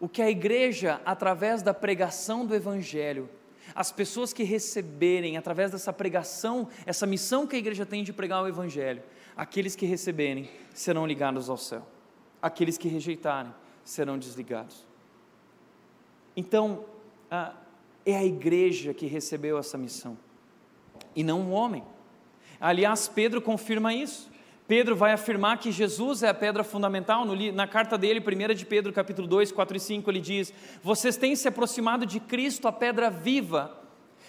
O 0.00 0.08
que 0.08 0.20
a 0.20 0.30
igreja, 0.30 1.00
através 1.04 1.62
da 1.62 1.72
pregação 1.72 2.44
do 2.44 2.54
Evangelho, 2.54 3.28
as 3.74 3.92
pessoas 3.92 4.32
que 4.32 4.42
receberem, 4.42 5.36
através 5.36 5.70
dessa 5.70 5.92
pregação, 5.92 6.68
essa 6.84 7.06
missão 7.06 7.46
que 7.46 7.54
a 7.54 7.58
igreja 7.58 7.86
tem 7.86 8.02
de 8.02 8.12
pregar 8.12 8.42
o 8.42 8.48
Evangelho, 8.48 9.02
aqueles 9.36 9.76
que 9.76 9.86
receberem 9.86 10.50
serão 10.74 11.06
ligados 11.06 11.48
ao 11.48 11.56
céu, 11.56 11.86
aqueles 12.42 12.76
que 12.76 12.88
rejeitarem 12.88 13.54
serão 13.84 14.18
desligados. 14.18 14.86
Então, 16.34 16.84
é 18.04 18.16
a 18.16 18.24
igreja 18.24 18.94
que 18.94 19.06
recebeu 19.06 19.58
essa 19.58 19.76
missão, 19.76 20.16
e 21.14 21.22
não 21.22 21.40
um 21.42 21.52
homem. 21.52 21.84
Aliás, 22.58 23.06
Pedro 23.06 23.42
confirma 23.42 23.92
isso. 23.92 24.29
Pedro 24.70 24.94
vai 24.94 25.10
afirmar 25.10 25.58
que 25.58 25.72
Jesus 25.72 26.22
é 26.22 26.28
a 26.28 26.32
pedra 26.32 26.62
fundamental, 26.62 27.24
na 27.52 27.66
carta 27.66 27.98
dele, 27.98 28.20
1 28.20 28.54
de 28.54 28.64
Pedro, 28.64 28.92
capítulo 28.92 29.26
2, 29.26 29.50
4 29.50 29.76
e 29.76 29.80
5, 29.80 30.08
ele 30.08 30.20
diz: 30.20 30.54
Vocês 30.80 31.16
têm 31.16 31.34
se 31.34 31.48
aproximado 31.48 32.06
de 32.06 32.20
Cristo, 32.20 32.68
a 32.68 32.72
pedra 32.72 33.10
viva. 33.10 33.76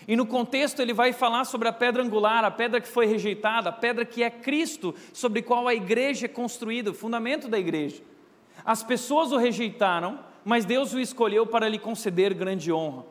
E 0.08 0.16
no 0.16 0.26
contexto 0.26 0.82
ele 0.82 0.94
vai 0.94 1.14
falar 1.14 1.46
sobre 1.46 1.68
a 1.68 1.72
pedra 1.72 2.02
angular, 2.02 2.44
a 2.44 2.50
pedra 2.50 2.82
que 2.82 2.88
foi 2.88 3.06
rejeitada, 3.06 3.70
a 3.70 3.72
pedra 3.72 4.04
que 4.04 4.24
é 4.24 4.32
Cristo, 4.32 4.96
sobre 5.14 5.44
qual 5.44 5.68
a 5.68 5.76
igreja 5.76 6.26
é 6.26 6.28
construída, 6.28 6.89
o 6.89 6.96
fundamento 6.96 7.48
da 7.48 7.60
igreja. 7.60 8.02
As 8.66 8.82
pessoas 8.82 9.32
o 9.32 9.38
rejeitaram, 9.38 10.22
mas 10.44 10.66
Deus 10.66 10.92
o 10.92 11.00
escolheu 11.00 11.46
para 11.46 11.70
lhe 11.70 11.78
conceder 11.78 12.34
grande 12.34 12.72
honra. 12.72 13.06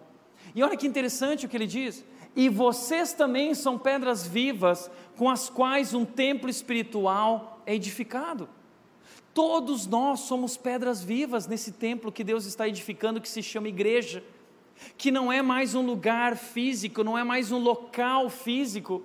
E 0.53 0.65
olha 0.65 0.77
que 0.77 0.85
interessante 0.85 1.47
o 1.47 1.49
que 1.49 1.57
ele 1.57 1.69
diz: 1.69 2.05
e 2.35 2.49
vocês 2.49 3.13
também 3.13 3.55
são 3.55 3.79
pedras 3.79 4.27
vivas 4.27 4.91
com 5.17 5.29
as 5.29 5.51
quais 5.51 5.95
um 5.95 6.05
templo 6.05 6.49
espiritual 6.49 7.61
é 7.67 7.75
edificado. 7.75 8.49
Todos 9.35 9.87
nós 9.87 10.21
somos 10.21 10.57
pedras 10.57 11.03
vivas 11.03 11.47
nesse 11.47 11.73
templo 11.73 12.11
que 12.13 12.25
Deus 12.25 12.47
está 12.47 12.69
edificando, 12.69 13.21
que 13.21 13.29
se 13.29 13.43
chama 13.43 13.69
igreja, 13.69 14.25
que 14.97 15.11
não 15.11 15.33
é 15.33 15.43
mais 15.43 15.75
um 15.75 15.83
lugar 15.83 16.37
físico, 16.37 17.05
não 17.05 17.17
é 17.17 17.23
mais 17.23 17.53
um 17.53 17.59
local 17.59 18.29
físico, 18.29 19.03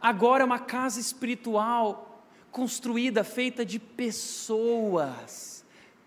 agora 0.00 0.42
é 0.42 0.46
uma 0.46 0.58
casa 0.58 1.00
espiritual, 1.00 2.26
construída, 2.50 3.24
feita 3.24 3.64
de 3.64 3.78
pessoas, 3.78 5.64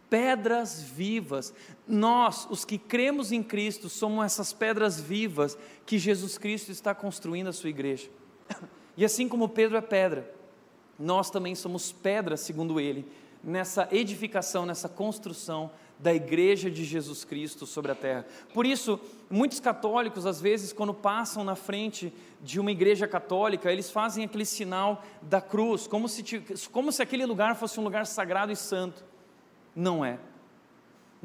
pedras 0.09 0.81
vivas. 0.81 1.53
Nós, 1.87 2.47
os 2.49 2.65
que 2.65 2.77
cremos 2.77 3.31
em 3.31 3.43
Cristo, 3.43 3.89
somos 3.89 4.25
essas 4.25 4.51
pedras 4.51 4.99
vivas 4.99 5.57
que 5.85 5.99
Jesus 5.99 6.37
Cristo 6.37 6.71
está 6.71 6.95
construindo 6.95 7.47
a 7.47 7.53
sua 7.53 7.69
igreja. 7.69 8.09
E 8.97 9.03
assim 9.03 9.27
como 9.27 9.49
Pedro 9.49 9.77
é 9.77 9.81
pedra, 9.81 10.33
nós 10.97 11.29
também 11.29 11.53
somos 11.53 11.91
pedra, 11.91 12.37
segundo 12.37 12.79
ele, 12.79 13.05
nessa 13.43 13.87
edificação, 13.91 14.65
nessa 14.65 14.89
construção 14.89 15.69
da 15.99 16.13
igreja 16.13 16.71
de 16.71 16.83
Jesus 16.83 17.23
Cristo 17.23 17.65
sobre 17.65 17.91
a 17.91 17.95
terra. 17.95 18.25
Por 18.53 18.65
isso, 18.65 18.99
muitos 19.29 19.59
católicos, 19.59 20.25
às 20.25 20.41
vezes, 20.41 20.73
quando 20.73 20.93
passam 20.93 21.43
na 21.43 21.55
frente 21.55 22.11
de 22.41 22.59
uma 22.59 22.71
igreja 22.71 23.07
católica, 23.07 23.71
eles 23.71 23.91
fazem 23.91 24.25
aquele 24.25 24.45
sinal 24.45 25.03
da 25.21 25.41
cruz, 25.41 25.87
como 25.87 26.09
se, 26.09 26.23
como 26.71 26.91
se 26.91 27.01
aquele 27.01 27.25
lugar 27.25 27.55
fosse 27.55 27.79
um 27.79 27.83
lugar 27.83 28.05
sagrado 28.05 28.51
e 28.51 28.55
santo. 28.55 29.03
Não 29.75 30.03
é 30.03 30.17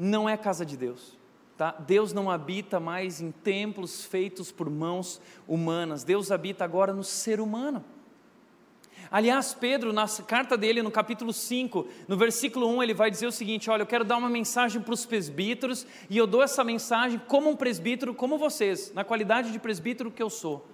não 0.01 0.27
é 0.27 0.35
casa 0.35 0.65
de 0.65 0.75
Deus. 0.75 1.15
Tá? 1.55 1.75
Deus 1.77 2.11
não 2.11 2.31
habita 2.31 2.79
mais 2.79 3.21
em 3.21 3.29
templos 3.29 4.03
feitos 4.03 4.51
por 4.51 4.67
mãos 4.67 5.21
humanas. 5.47 6.03
Deus 6.03 6.31
habita 6.31 6.63
agora 6.63 6.91
no 6.91 7.03
ser 7.03 7.39
humano. 7.39 7.85
Aliás, 9.11 9.53
Pedro, 9.53 9.93
na 9.93 10.07
carta 10.25 10.57
dele, 10.57 10.81
no 10.81 10.89
capítulo 10.89 11.31
5, 11.31 11.87
no 12.07 12.17
versículo 12.17 12.67
1, 12.77 12.81
ele 12.81 12.93
vai 12.95 13.11
dizer 13.11 13.27
o 13.27 13.31
seguinte: 13.31 13.69
Olha, 13.69 13.83
eu 13.83 13.87
quero 13.87 14.03
dar 14.03 14.17
uma 14.17 14.29
mensagem 14.29 14.81
para 14.81 14.93
os 14.93 15.05
presbíteros, 15.05 15.85
e 16.09 16.17
eu 16.17 16.25
dou 16.25 16.41
essa 16.41 16.63
mensagem 16.63 17.21
como 17.27 17.49
um 17.49 17.55
presbítero, 17.55 18.15
como 18.15 18.39
vocês, 18.39 18.91
na 18.93 19.03
qualidade 19.03 19.51
de 19.51 19.59
presbítero 19.59 20.09
que 20.09 20.23
eu 20.23 20.29
sou. 20.31 20.65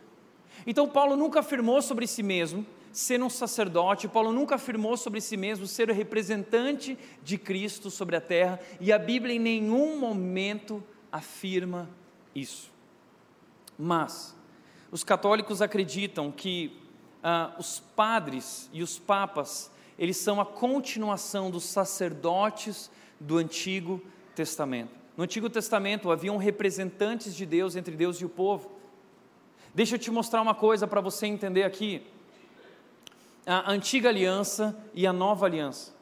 Então, 0.66 0.88
Paulo 0.88 1.18
nunca 1.18 1.42
afirmou 1.42 1.82
sobre 1.82 2.08
si 2.08 2.24
mesmo 2.24 2.66
ser 2.98 3.22
um 3.22 3.30
sacerdote, 3.30 4.08
Paulo 4.08 4.32
nunca 4.32 4.56
afirmou 4.56 4.98
sobre 4.98 5.22
si 5.22 5.38
mesmo 5.38 5.68
ser 5.68 5.88
o 5.88 5.94
representante 5.94 6.98
de 7.22 7.38
Cristo 7.38 7.92
sobre 7.92 8.16
a 8.16 8.22
terra, 8.22 8.60
e 8.82 8.92
a 8.92 8.98
Bíblia 8.98 9.36
em 9.36 9.40
nenhum 9.40 10.00
momento 10.00 10.84
afirma 11.12 11.88
isso. 12.34 12.72
Mas, 13.78 14.36
os 14.92 15.04
católicos 15.04 15.62
acreditam 15.62 16.32
que 16.32 16.76
ah, 17.22 17.54
os 17.60 17.80
padres 17.96 18.68
e 18.74 18.82
os 18.82 18.98
papas, 18.98 19.70
eles 20.00 20.18
são 20.18 20.42
a 20.42 20.46
continuação 20.46 21.52
dos 21.52 21.66
sacerdotes 21.66 22.90
do 23.20 23.38
Antigo 23.38 24.02
Testamento. 24.34 24.90
No 25.16 25.24
Antigo 25.24 25.52
Testamento 25.52 26.10
haviam 26.10 26.38
representantes 26.38 27.36
de 27.36 27.46
Deus 27.46 27.76
entre 27.76 27.96
Deus 27.96 28.18
e 28.18 28.26
o 28.26 28.30
povo. 28.30 28.72
Deixa 29.76 29.94
eu 29.94 30.00
te 30.00 30.10
mostrar 30.10 30.42
uma 30.42 30.56
coisa 30.56 30.88
para 30.88 31.00
você 31.00 31.28
entender 31.28 31.62
aqui. 31.62 32.04
A 33.48 33.72
antiga 33.72 34.10
aliança 34.10 34.78
e 34.94 35.08
a 35.08 35.14
nova 35.14 35.46
aliança. 35.46 35.96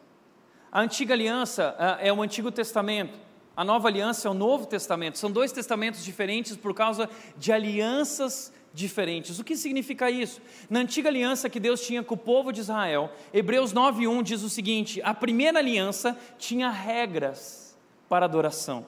A 0.71 0.81
antiga 0.81 1.13
aliança 1.13 1.75
ah, 1.77 1.97
é 2.01 2.11
o 2.11 2.21
Antigo 2.21 2.51
Testamento. 2.51 3.17
A 3.55 3.63
nova 3.63 3.87
aliança 3.87 4.27
é 4.27 4.31
o 4.31 4.33
Novo 4.33 4.65
Testamento. 4.65 5.17
São 5.17 5.31
dois 5.31 5.51
testamentos 5.51 6.03
diferentes 6.03 6.57
por 6.57 6.73
causa 6.73 7.09
de 7.37 7.51
alianças 7.53 8.51
diferentes. 8.73 9.39
O 9.39 9.43
que 9.43 9.55
significa 9.55 10.11
isso? 10.11 10.41
Na 10.69 10.79
antiga 10.79 11.07
aliança 11.07 11.49
que 11.49 11.59
Deus 11.59 11.85
tinha 11.85 12.03
com 12.03 12.15
o 12.15 12.17
povo 12.17 12.51
de 12.51 12.59
Israel, 12.59 13.09
Hebreus 13.33 13.73
9:1 13.73 14.23
diz 14.23 14.43
o 14.43 14.49
seguinte: 14.49 15.01
a 15.03 15.13
primeira 15.13 15.59
aliança 15.59 16.17
tinha 16.37 16.69
regras 16.69 17.77
para 18.09 18.25
adoração 18.25 18.85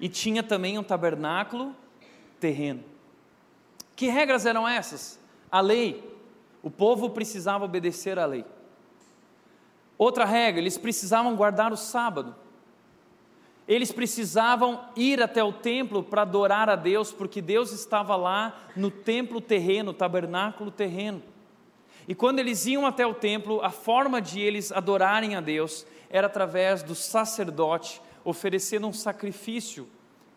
e 0.00 0.08
tinha 0.08 0.42
também 0.42 0.76
um 0.76 0.82
tabernáculo 0.82 1.74
terreno. 2.38 2.84
Que 3.94 4.08
regras 4.08 4.44
eram 4.44 4.68
essas? 4.68 5.18
A 5.50 5.60
lei. 5.60 6.10
O 6.62 6.70
povo 6.70 7.10
precisava 7.10 7.64
obedecer 7.64 8.18
à 8.18 8.26
lei. 8.26 8.44
Outra 9.98 10.24
regra, 10.24 10.60
eles 10.60 10.78
precisavam 10.78 11.36
guardar 11.36 11.72
o 11.72 11.76
sábado. 11.76 12.34
Eles 13.66 13.92
precisavam 13.92 14.84
ir 14.96 15.22
até 15.22 15.42
o 15.42 15.52
templo 15.52 16.02
para 16.02 16.22
adorar 16.22 16.68
a 16.68 16.76
Deus, 16.76 17.12
porque 17.12 17.40
Deus 17.40 17.72
estava 17.72 18.16
lá 18.16 18.58
no 18.76 18.90
templo 18.90 19.40
terreno, 19.40 19.92
tabernáculo 19.92 20.70
terreno. 20.70 21.22
E 22.06 22.14
quando 22.14 22.40
eles 22.40 22.66
iam 22.66 22.84
até 22.84 23.06
o 23.06 23.14
templo, 23.14 23.60
a 23.62 23.70
forma 23.70 24.20
de 24.20 24.40
eles 24.40 24.72
adorarem 24.72 25.36
a 25.36 25.40
Deus 25.40 25.86
era 26.10 26.26
através 26.26 26.82
do 26.82 26.94
sacerdote 26.94 28.02
oferecendo 28.24 28.86
um 28.86 28.92
sacrifício 28.92 29.88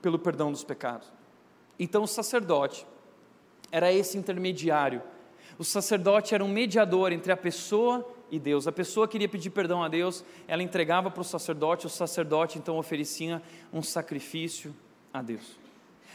pelo 0.02 0.20
perdão 0.20 0.52
dos 0.52 0.64
pecados. 0.64 1.12
Então 1.80 2.04
o 2.04 2.08
sacerdote 2.08 2.86
era 3.72 3.92
esse 3.92 4.18
intermediário. 4.18 5.02
O 5.58 5.64
sacerdote 5.64 6.36
era 6.36 6.44
um 6.44 6.50
mediador 6.50 7.12
entre 7.12 7.32
a 7.32 7.38
pessoa 7.38 8.06
e 8.30 8.40
Deus. 8.40 8.68
A 8.68 8.72
pessoa 8.72 9.08
queria 9.08 9.30
pedir 9.30 9.50
perdão 9.50 9.84
a 9.84 9.88
Deus, 9.88 10.24
ela 10.48 10.64
entregava 10.64 11.10
para 11.10 11.22
o 11.22 11.24
sacerdote, 11.24 11.86
o 11.86 11.90
sacerdote 11.90 12.58
então 12.58 12.78
oferecia 12.78 13.42
um 13.72 13.82
sacrifício 13.82 14.76
a 15.14 15.22
Deus. 15.22 15.66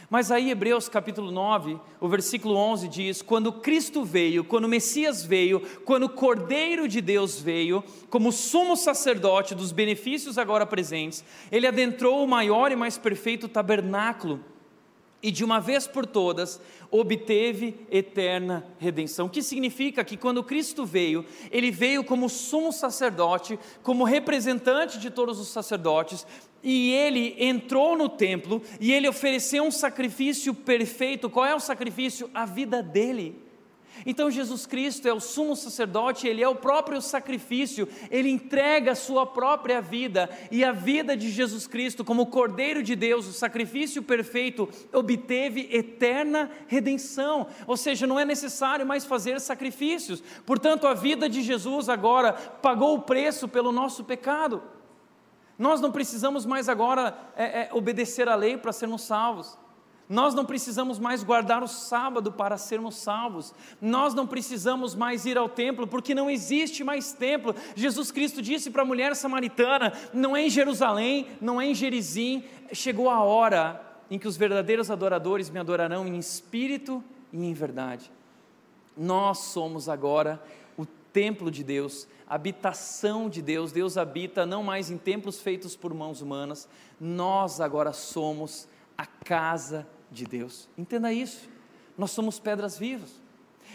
Mas 0.09 0.29
aí, 0.29 0.51
Hebreus 0.51 0.89
capítulo 0.89 1.31
9, 1.31 1.79
o 1.99 2.07
versículo 2.07 2.55
11 2.55 2.87
diz: 2.87 3.21
Quando 3.21 3.53
Cristo 3.53 4.03
veio, 4.03 4.43
quando 4.43 4.65
o 4.65 4.67
Messias 4.67 5.23
veio, 5.23 5.61
quando 5.85 6.03
o 6.03 6.09
Cordeiro 6.09 6.87
de 6.87 6.99
Deus 6.99 7.39
veio, 7.39 7.83
como 8.09 8.31
sumo 8.31 8.75
sacerdote 8.75 9.55
dos 9.55 9.71
benefícios 9.71 10.37
agora 10.37 10.65
presentes, 10.65 11.23
ele 11.51 11.65
adentrou 11.65 12.23
o 12.23 12.27
maior 12.27 12.71
e 12.71 12.75
mais 12.75 12.97
perfeito 12.97 13.47
tabernáculo 13.47 14.43
e 15.23 15.31
de 15.31 15.43
uma 15.43 15.59
vez 15.59 15.87
por 15.87 16.05
todas 16.05 16.59
obteve 16.89 17.75
eterna 17.89 18.65
redenção. 18.77 19.27
O 19.27 19.29
que 19.29 19.41
significa 19.41 20.03
que 20.03 20.17
quando 20.17 20.43
Cristo 20.43 20.85
veio, 20.85 21.25
ele 21.49 21.71
veio 21.71 22.03
como 22.03 22.29
sumo 22.29 22.71
sacerdote, 22.71 23.57
como 23.81 24.03
representante 24.03 24.99
de 24.99 25.09
todos 25.09 25.39
os 25.39 25.47
sacerdotes, 25.47 26.25
e 26.63 26.91
ele 26.91 27.35
entrou 27.39 27.97
no 27.97 28.07
templo 28.07 28.61
e 28.79 28.91
ele 28.91 29.07
ofereceu 29.07 29.63
um 29.63 29.71
sacrifício 29.71 30.53
perfeito. 30.53 31.29
Qual 31.29 31.45
é 31.45 31.55
o 31.55 31.59
sacrifício? 31.59 32.29
A 32.33 32.45
vida 32.45 32.83
dele. 32.83 33.40
Então 34.05 34.31
Jesus 34.31 34.65
Cristo 34.65 35.07
é 35.07 35.13
o 35.13 35.19
sumo 35.19 35.55
sacerdote, 35.55 36.27
ele 36.27 36.41
é 36.41 36.47
o 36.47 36.55
próprio 36.55 37.01
sacrifício, 37.01 37.87
ele 38.09 38.29
entrega 38.29 38.91
a 38.91 38.95
sua 38.95 39.25
própria 39.25 39.81
vida, 39.81 40.29
e 40.51 40.63
a 40.63 40.71
vida 40.71 41.15
de 41.15 41.29
Jesus 41.29 41.67
Cristo, 41.67 42.03
como 42.03 42.27
Cordeiro 42.27 42.81
de 42.81 42.95
Deus, 42.95 43.27
o 43.27 43.33
sacrifício 43.33 44.01
perfeito, 44.01 44.69
obteve 44.93 45.69
eterna 45.71 46.49
redenção, 46.67 47.47
ou 47.67 47.77
seja, 47.77 48.07
não 48.07 48.19
é 48.19 48.25
necessário 48.25 48.85
mais 48.85 49.05
fazer 49.05 49.39
sacrifícios, 49.39 50.23
portanto, 50.45 50.87
a 50.87 50.93
vida 50.93 51.29
de 51.29 51.41
Jesus 51.41 51.89
agora 51.89 52.33
pagou 52.33 52.95
o 52.95 53.01
preço 53.01 53.47
pelo 53.47 53.71
nosso 53.71 54.03
pecado. 54.03 54.61
Nós 55.57 55.79
não 55.79 55.91
precisamos 55.91 56.43
mais 56.43 56.67
agora 56.67 57.15
é, 57.35 57.43
é, 57.43 57.69
obedecer 57.71 58.27
à 58.27 58.33
lei 58.33 58.57
para 58.57 58.73
sermos 58.73 59.03
salvos. 59.03 59.57
Nós 60.11 60.35
não 60.35 60.43
precisamos 60.43 60.99
mais 60.99 61.23
guardar 61.23 61.63
o 61.63 61.69
sábado 61.69 62.33
para 62.33 62.57
sermos 62.57 62.95
salvos. 62.95 63.53
Nós 63.79 64.13
não 64.13 64.27
precisamos 64.27 64.93
mais 64.93 65.25
ir 65.25 65.37
ao 65.37 65.47
templo, 65.47 65.87
porque 65.87 66.13
não 66.13 66.29
existe 66.29 66.83
mais 66.83 67.13
templo. 67.13 67.55
Jesus 67.77 68.11
Cristo 68.11 68.41
disse 68.41 68.69
para 68.69 68.81
a 68.81 68.85
mulher 68.85 69.15
samaritana: 69.15 69.93
não 70.13 70.35
é 70.35 70.45
em 70.45 70.49
Jerusalém, 70.49 71.27
não 71.39 71.61
é 71.61 71.67
em 71.67 71.73
Gerizim. 71.73 72.43
Chegou 72.73 73.09
a 73.09 73.23
hora 73.23 73.81
em 74.09 74.19
que 74.19 74.27
os 74.27 74.35
verdadeiros 74.35 74.91
adoradores 74.91 75.49
me 75.49 75.61
adorarão 75.61 76.05
em 76.05 76.19
espírito 76.19 77.01
e 77.31 77.45
em 77.45 77.53
verdade. 77.53 78.11
Nós 78.97 79.37
somos 79.37 79.87
agora 79.87 80.43
o 80.77 80.85
templo 80.85 81.49
de 81.49 81.63
Deus, 81.63 82.05
a 82.27 82.35
habitação 82.35 83.29
de 83.29 83.41
Deus. 83.41 83.71
Deus 83.71 83.97
habita 83.97 84.45
não 84.45 84.61
mais 84.61 84.91
em 84.91 84.97
templos 84.97 85.39
feitos 85.39 85.73
por 85.73 85.93
mãos 85.93 86.19
humanas, 86.21 86.67
nós 86.99 87.61
agora 87.61 87.93
somos 87.93 88.67
a 88.97 89.05
casa 89.05 89.87
de 89.87 90.00
de 90.11 90.25
Deus. 90.25 90.69
Entenda 90.77 91.11
isso. 91.11 91.49
Nós 91.97 92.11
somos 92.11 92.39
pedras 92.39 92.77
vivas. 92.77 93.21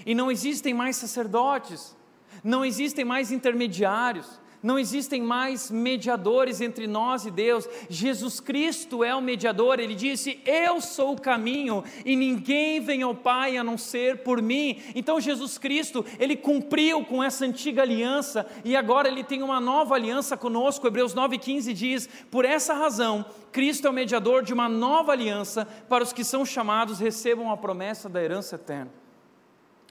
E 0.04 0.14
não 0.14 0.30
existem 0.30 0.74
mais 0.74 0.96
sacerdotes, 0.96 1.96
não 2.44 2.64
existem 2.64 3.04
mais 3.04 3.32
intermediários, 3.32 4.40
não 4.62 4.78
existem 4.78 5.22
mais 5.22 5.70
mediadores 5.70 6.60
entre 6.60 6.86
nós 6.86 7.24
e 7.24 7.30
Deus. 7.30 7.68
Jesus 7.88 8.40
Cristo 8.40 9.04
é 9.04 9.14
o 9.14 9.20
mediador. 9.20 9.78
Ele 9.78 9.94
disse: 9.94 10.40
Eu 10.44 10.80
sou 10.80 11.12
o 11.12 11.20
caminho 11.20 11.84
e 12.04 12.16
ninguém 12.16 12.80
vem 12.80 13.02
ao 13.02 13.14
Pai 13.14 13.56
a 13.56 13.64
não 13.64 13.78
ser 13.78 14.18
por 14.18 14.42
mim. 14.42 14.82
Então, 14.94 15.20
Jesus 15.20 15.58
Cristo, 15.58 16.04
ele 16.18 16.36
cumpriu 16.36 17.04
com 17.04 17.22
essa 17.22 17.44
antiga 17.44 17.82
aliança 17.82 18.46
e 18.64 18.76
agora 18.76 19.08
ele 19.08 19.24
tem 19.24 19.42
uma 19.42 19.60
nova 19.60 19.94
aliança 19.94 20.36
conosco. 20.36 20.86
Hebreus 20.86 21.14
9,15 21.14 21.72
diz: 21.72 22.08
Por 22.30 22.44
essa 22.44 22.74
razão, 22.74 23.24
Cristo 23.52 23.86
é 23.86 23.90
o 23.90 23.92
mediador 23.92 24.42
de 24.42 24.52
uma 24.52 24.68
nova 24.68 25.12
aliança 25.12 25.66
para 25.88 26.04
os 26.04 26.12
que 26.12 26.24
são 26.24 26.44
chamados 26.44 26.98
recebam 26.98 27.50
a 27.50 27.56
promessa 27.56 28.08
da 28.08 28.22
herança 28.22 28.56
eterna. 28.56 28.90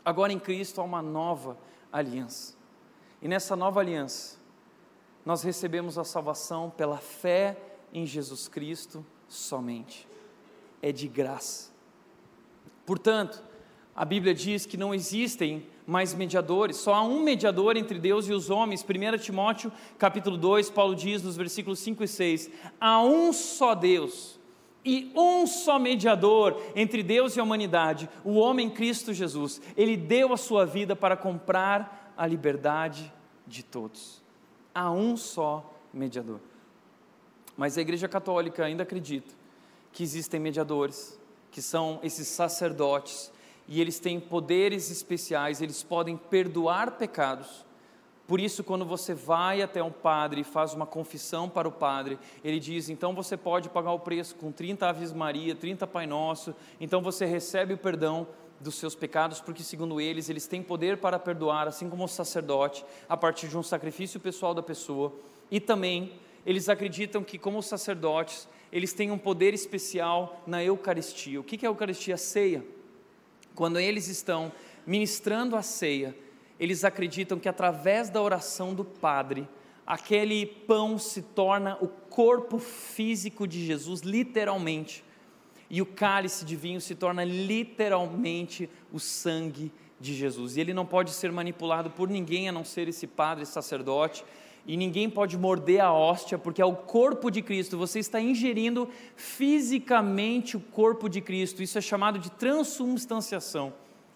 Agora 0.04 0.32
em 0.32 0.38
Cristo 0.40 0.80
há 0.80 0.84
uma 0.84 1.02
nova 1.02 1.58
aliança. 1.92 2.56
E 3.22 3.28
nessa 3.28 3.56
nova 3.56 3.80
aliança, 3.80 4.38
nós 5.26 5.42
recebemos 5.42 5.98
a 5.98 6.04
salvação 6.04 6.70
pela 6.70 6.98
fé 6.98 7.58
em 7.92 8.06
Jesus 8.06 8.48
Cristo 8.48 9.04
somente. 9.28 10.08
É 10.82 10.92
de 10.92 11.08
graça. 11.08 11.72
Portanto, 12.86 13.44
a 13.96 14.06
Bíblia 14.06 14.36
diz 14.36 14.68
que 14.68 14.78
não 14.78 14.94
existem 14.94 15.66
mais 15.88 16.14
mediadores, 16.14 16.78
só 16.78 16.94
há 16.94 17.02
um 17.02 17.22
mediador 17.22 17.76
entre 17.76 17.98
Deus 17.98 18.28
e 18.28 18.34
os 18.34 18.50
homens. 18.52 18.84
1 18.84 19.18
Timóteo, 19.18 19.72
capítulo 19.98 20.38
2, 20.38 20.70
Paulo 20.70 20.96
diz 20.96 21.24
nos 21.24 21.36
versículos 21.36 21.80
5 21.80 22.04
e 22.04 22.08
6: 22.08 22.52
há 22.80 23.02
um 23.02 23.34
só 23.34 23.74
Deus 23.74 24.40
e 24.84 25.12
um 25.16 25.48
só 25.48 25.80
mediador 25.80 26.62
entre 26.76 27.02
Deus 27.02 27.36
e 27.36 27.40
a 27.40 27.44
humanidade, 27.44 28.08
o 28.24 28.36
homem 28.36 28.70
Cristo 28.70 29.12
Jesus. 29.12 29.60
Ele 29.76 29.98
deu 29.98 30.34
a 30.34 30.38
sua 30.38 30.66
vida 30.66 30.96
para 30.96 31.18
comprar 31.18 32.14
a 32.16 32.28
liberdade 32.28 33.12
de 33.48 33.64
todos 33.64 34.25
há 34.76 34.92
um 34.92 35.16
só 35.16 35.74
mediador. 35.94 36.42
Mas 37.56 37.78
a 37.78 37.82
Igreja 37.82 38.10
Católica 38.10 38.66
ainda 38.66 38.84
acredita 38.84 39.34
que 39.94 40.04
existem 40.04 40.42
mediadores, 40.42 41.18
que 41.50 41.62
são 41.62 42.00
esses 42.04 42.28
sacerdotes, 42.28 43.32
e 43.66 43.80
eles 43.80 43.98
têm 43.98 44.20
poderes 44.20 44.92
especiais, 44.92 45.62
eles 45.62 45.82
podem 45.82 46.18
perdoar 46.18 46.92
pecados. 46.98 47.66
Por 48.28 48.40
isso, 48.40 48.64
quando 48.64 48.84
você 48.84 49.14
vai 49.14 49.62
até 49.62 49.82
um 49.82 49.92
padre 49.92 50.42
e 50.42 50.44
faz 50.44 50.74
uma 50.74 50.86
confissão 50.86 51.48
para 51.48 51.68
o 51.68 51.72
padre, 51.72 52.20
ele 52.44 52.60
diz: 52.60 52.90
então 52.90 53.14
você 53.14 53.38
pode 53.38 53.70
pagar 53.70 53.94
o 53.94 54.00
preço 54.00 54.36
com 54.36 54.52
30 54.52 54.90
Aves 54.90 55.14
Maria, 55.14 55.56
30 55.56 55.88
Pai 55.88 56.06
Nosso, 56.06 56.54
então 56.82 57.02
você 57.02 57.26
recebe 57.26 57.74
o 57.74 57.78
perdão 57.78 58.28
dos 58.60 58.76
seus 58.76 58.96
pecados, 58.96 59.42
porque, 59.42 59.64
segundo 59.64 60.00
eles, 60.00 60.30
eles 60.30 60.48
têm 60.48 60.64
poder 60.64 60.98
para 60.98 61.20
perdoar, 61.20 61.68
assim 61.68 61.90
como 61.90 62.04
o 62.04 62.08
sacerdote, 62.08 62.86
a 63.08 63.16
partir 63.16 63.48
de 63.48 63.58
um 63.58 63.64
sacrifício 63.64 64.20
pessoal 64.20 64.54
da 64.54 64.64
pessoa, 64.64 65.14
e 65.52 65.60
também 65.60 66.14
eles 66.46 66.70
acreditam 66.70 67.24
que, 67.24 67.38
como 67.38 67.60
os 67.60 67.66
sacerdotes, 67.66 68.48
eles 68.72 68.92
têm 68.92 69.12
um 69.12 69.18
poder 69.18 69.54
especial 69.54 70.44
na 70.46 70.64
Eucaristia. 70.64 71.40
O 71.40 71.44
que 71.44 71.66
é 71.66 71.70
a 71.70 71.72
Eucaristia? 71.72 72.16
A 72.16 72.18
ceia. 72.18 72.66
Quando 73.54 73.80
eles 73.80 74.08
estão 74.10 74.52
ministrando 74.86 75.56
a 75.56 75.62
ceia, 75.62 76.16
eles 76.60 76.84
acreditam 76.84 77.40
que 77.40 77.48
através 77.48 78.10
da 78.10 78.22
oração 78.22 78.74
do 78.74 78.84
Padre, 78.84 79.48
aquele 79.88 80.46
pão 80.46 80.98
se 80.98 81.22
torna 81.22 81.78
o 81.80 81.88
corpo 81.88 82.60
físico 82.60 83.48
de 83.48 83.66
Jesus, 83.66 84.02
literalmente, 84.02 85.05
e 85.76 85.82
o 85.82 85.86
cálice 85.86 86.46
de 86.46 86.56
vinho 86.56 86.80
se 86.80 86.96
torna 86.96 87.26
literalmente 87.26 88.70
o 88.94 88.98
sangue 88.98 89.70
de 90.00 90.14
Jesus. 90.14 90.56
E 90.56 90.62
ele 90.62 90.74
não 90.74 90.86
pode 90.86 91.12
ser 91.12 91.34
manipulado 91.34 91.90
por 91.90 92.08
ninguém 92.08 92.48
a 92.48 92.52
não 92.54 92.64
ser 92.64 92.88
esse 92.88 93.06
padre 93.06 93.46
sacerdote. 93.46 94.24
E 94.66 94.78
ninguém 94.78 95.10
pode 95.10 95.38
morder 95.38 95.82
a 95.82 95.92
hóstia, 95.92 96.38
porque 96.38 96.62
é 96.62 96.66
o 96.66 96.78
corpo 96.78 97.30
de 97.30 97.42
Cristo. 97.42 97.78
Você 97.78 98.00
está 98.00 98.22
ingerindo 98.22 98.88
fisicamente 99.18 100.56
o 100.56 100.62
corpo 100.62 101.10
de 101.10 101.20
Cristo. 101.20 101.62
Isso 101.62 101.78
é 101.78 101.82
chamado 101.82 102.20
de 102.20 102.32
transubstanciação. 102.32 103.74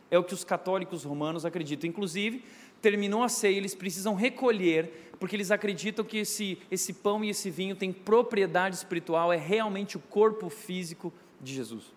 É 0.09 0.17
o 0.17 0.23
que 0.23 0.33
os 0.33 0.45
católicos 0.45 1.03
romanos 1.03 1.45
acreditam. 1.45 1.89
Inclusive, 1.89 2.41
terminou 2.81 3.21
a 3.21 3.27
ceia, 3.27 3.57
eles 3.57 3.75
precisam 3.75 4.15
recolher, 4.15 5.11
porque 5.19 5.35
eles 5.35 5.51
acreditam 5.51 6.05
que 6.05 6.19
esse, 6.19 6.57
esse 6.71 6.93
pão 6.93 7.21
e 7.21 7.31
esse 7.31 7.49
vinho 7.49 7.75
têm 7.75 7.91
propriedade 7.91 8.77
espiritual, 8.77 9.33
é 9.33 9.37
realmente 9.37 9.97
o 9.97 9.99
corpo 9.99 10.49
físico 10.49 11.11
Jesus. 11.43 11.93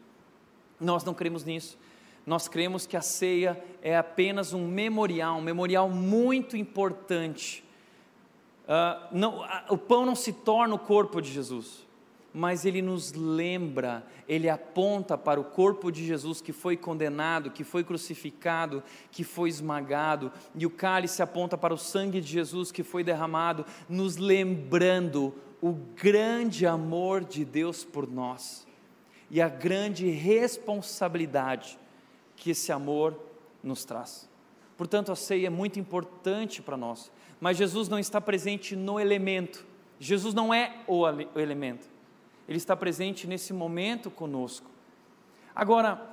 Nós 0.80 1.04
não 1.04 1.14
cremos 1.14 1.44
nisso. 1.44 1.78
Nós 2.24 2.48
cremos 2.48 2.86
que 2.86 2.96
a 2.96 3.02
ceia 3.02 3.62
é 3.82 3.96
apenas 3.96 4.52
um 4.52 4.66
memorial, 4.66 5.38
um 5.38 5.42
memorial 5.42 5.88
muito 5.88 6.56
importante. 6.56 7.64
Uh, 8.64 9.16
não, 9.16 9.44
o 9.68 9.76
pão 9.76 10.06
não 10.06 10.14
se 10.14 10.32
torna 10.32 10.74
o 10.74 10.78
corpo 10.78 11.20
de 11.20 11.32
Jesus 11.32 11.84
mas 12.34 12.64
ele 12.64 12.80
nos 12.80 13.12
lembra, 13.12 14.06
ele 14.26 14.48
aponta 14.48 15.18
para 15.18 15.40
o 15.40 15.44
corpo 15.44 15.90
de 15.92 16.04
Jesus 16.04 16.40
que 16.40 16.52
foi 16.52 16.76
condenado, 16.76 17.50
que 17.50 17.64
foi 17.64 17.84
crucificado, 17.84 18.82
que 19.10 19.22
foi 19.22 19.48
esmagado, 19.48 20.32
e 20.54 20.64
o 20.64 20.70
cálice 20.70 21.22
aponta 21.22 21.58
para 21.58 21.74
o 21.74 21.78
sangue 21.78 22.20
de 22.20 22.28
Jesus 22.28 22.72
que 22.72 22.82
foi 22.82 23.04
derramado, 23.04 23.66
nos 23.88 24.16
lembrando 24.16 25.34
o 25.60 25.72
grande 25.72 26.66
amor 26.66 27.22
de 27.22 27.44
Deus 27.44 27.84
por 27.84 28.10
nós 28.10 28.66
e 29.32 29.40
a 29.40 29.48
grande 29.48 30.10
responsabilidade 30.10 31.78
que 32.36 32.50
esse 32.50 32.70
amor 32.70 33.18
nos 33.62 33.82
traz. 33.82 34.28
Portanto, 34.76 35.10
a 35.10 35.16
ceia 35.16 35.46
é 35.46 35.50
muito 35.50 35.80
importante 35.80 36.60
para 36.60 36.76
nós, 36.76 37.10
mas 37.40 37.56
Jesus 37.56 37.88
não 37.88 37.98
está 37.98 38.20
presente 38.20 38.76
no 38.76 39.00
elemento. 39.00 39.64
Jesus 39.98 40.34
não 40.34 40.52
é 40.52 40.76
o 40.86 41.06
elemento. 41.34 41.88
Ele 42.46 42.58
está 42.58 42.76
presente 42.76 43.26
nesse 43.26 43.54
momento 43.54 44.10
conosco. 44.10 44.70
Agora, 45.54 46.11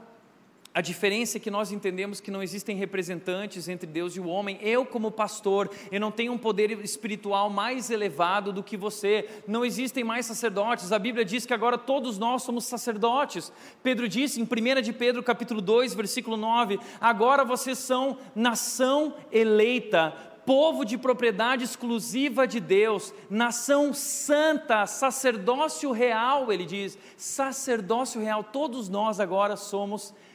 a 0.72 0.82
diferença 0.82 1.38
é 1.38 1.40
que 1.40 1.50
nós 1.50 1.72
entendemos 1.72 2.22
que 2.22 2.30
não 2.30 2.44
existem 2.44 2.76
representantes 2.76 3.68
entre 3.68 3.88
Deus 3.88 4.16
e 4.16 4.20
o 4.20 4.28
homem. 4.28 4.60
Eu, 4.62 4.86
como 4.86 5.10
pastor, 5.10 5.70
eu 5.92 6.00
não 6.00 6.12
tenho 6.12 6.32
um 6.32 6.38
poder 6.38 6.72
espiritual 6.84 7.50
mais 7.50 7.90
elevado 7.90 8.54
do 8.54 8.62
que 8.62 8.78
você. 8.78 9.28
Não 9.48 9.66
existem 9.66 10.04
mais 10.04 10.28
sacerdotes. 10.28 10.92
A 10.92 11.00
Bíblia 11.00 11.26
diz 11.26 11.44
que 11.44 11.56
agora 11.56 11.76
todos 11.76 12.20
nós 12.20 12.44
somos 12.44 12.66
sacerdotes. 12.66 13.52
Pedro 13.82 14.08
disse 14.08 14.40
em 14.40 14.44
1 14.44 14.82
de 14.82 14.94
Pedro, 14.94 15.24
capítulo 15.24 15.60
2, 15.60 15.96
versículo 15.96 16.38
9: 16.38 16.80
"Agora 17.02 17.44
vocês 17.44 17.80
são 17.80 18.20
nação 18.36 19.16
eleita, 19.32 20.16
povo 20.46 20.84
de 20.84 20.98
propriedade 20.98 21.64
exclusiva 21.64 22.48
de 22.48 22.60
Deus, 22.60 23.14
nação 23.30 23.94
santa, 23.94 24.86
sacerdócio 24.88 25.92
real, 25.92 26.52
ele 26.52 26.66
diz, 26.66 26.98
sacerdócio 27.16 28.20
real, 28.20 28.44
todos 28.44 28.90
nós 28.90 29.20
agora 29.20 29.56
somos 29.56 30.02
sacerdotes, 30.02 30.29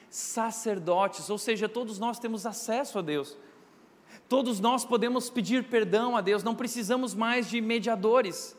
ou 1.30 1.38
seja, 1.38 1.68
todos 1.68 1.98
nós 1.98 2.18
temos 2.18 2.46
acesso 2.46 2.98
a 2.98 3.02
Deus. 3.02 3.36
Todos 4.28 4.60
nós 4.60 4.84
podemos 4.84 5.28
pedir 5.28 5.64
perdão 5.64 6.16
a 6.16 6.20
Deus, 6.20 6.42
não 6.42 6.54
precisamos 6.54 7.14
mais 7.14 7.48
de 7.48 7.60
mediadores. 7.60 8.56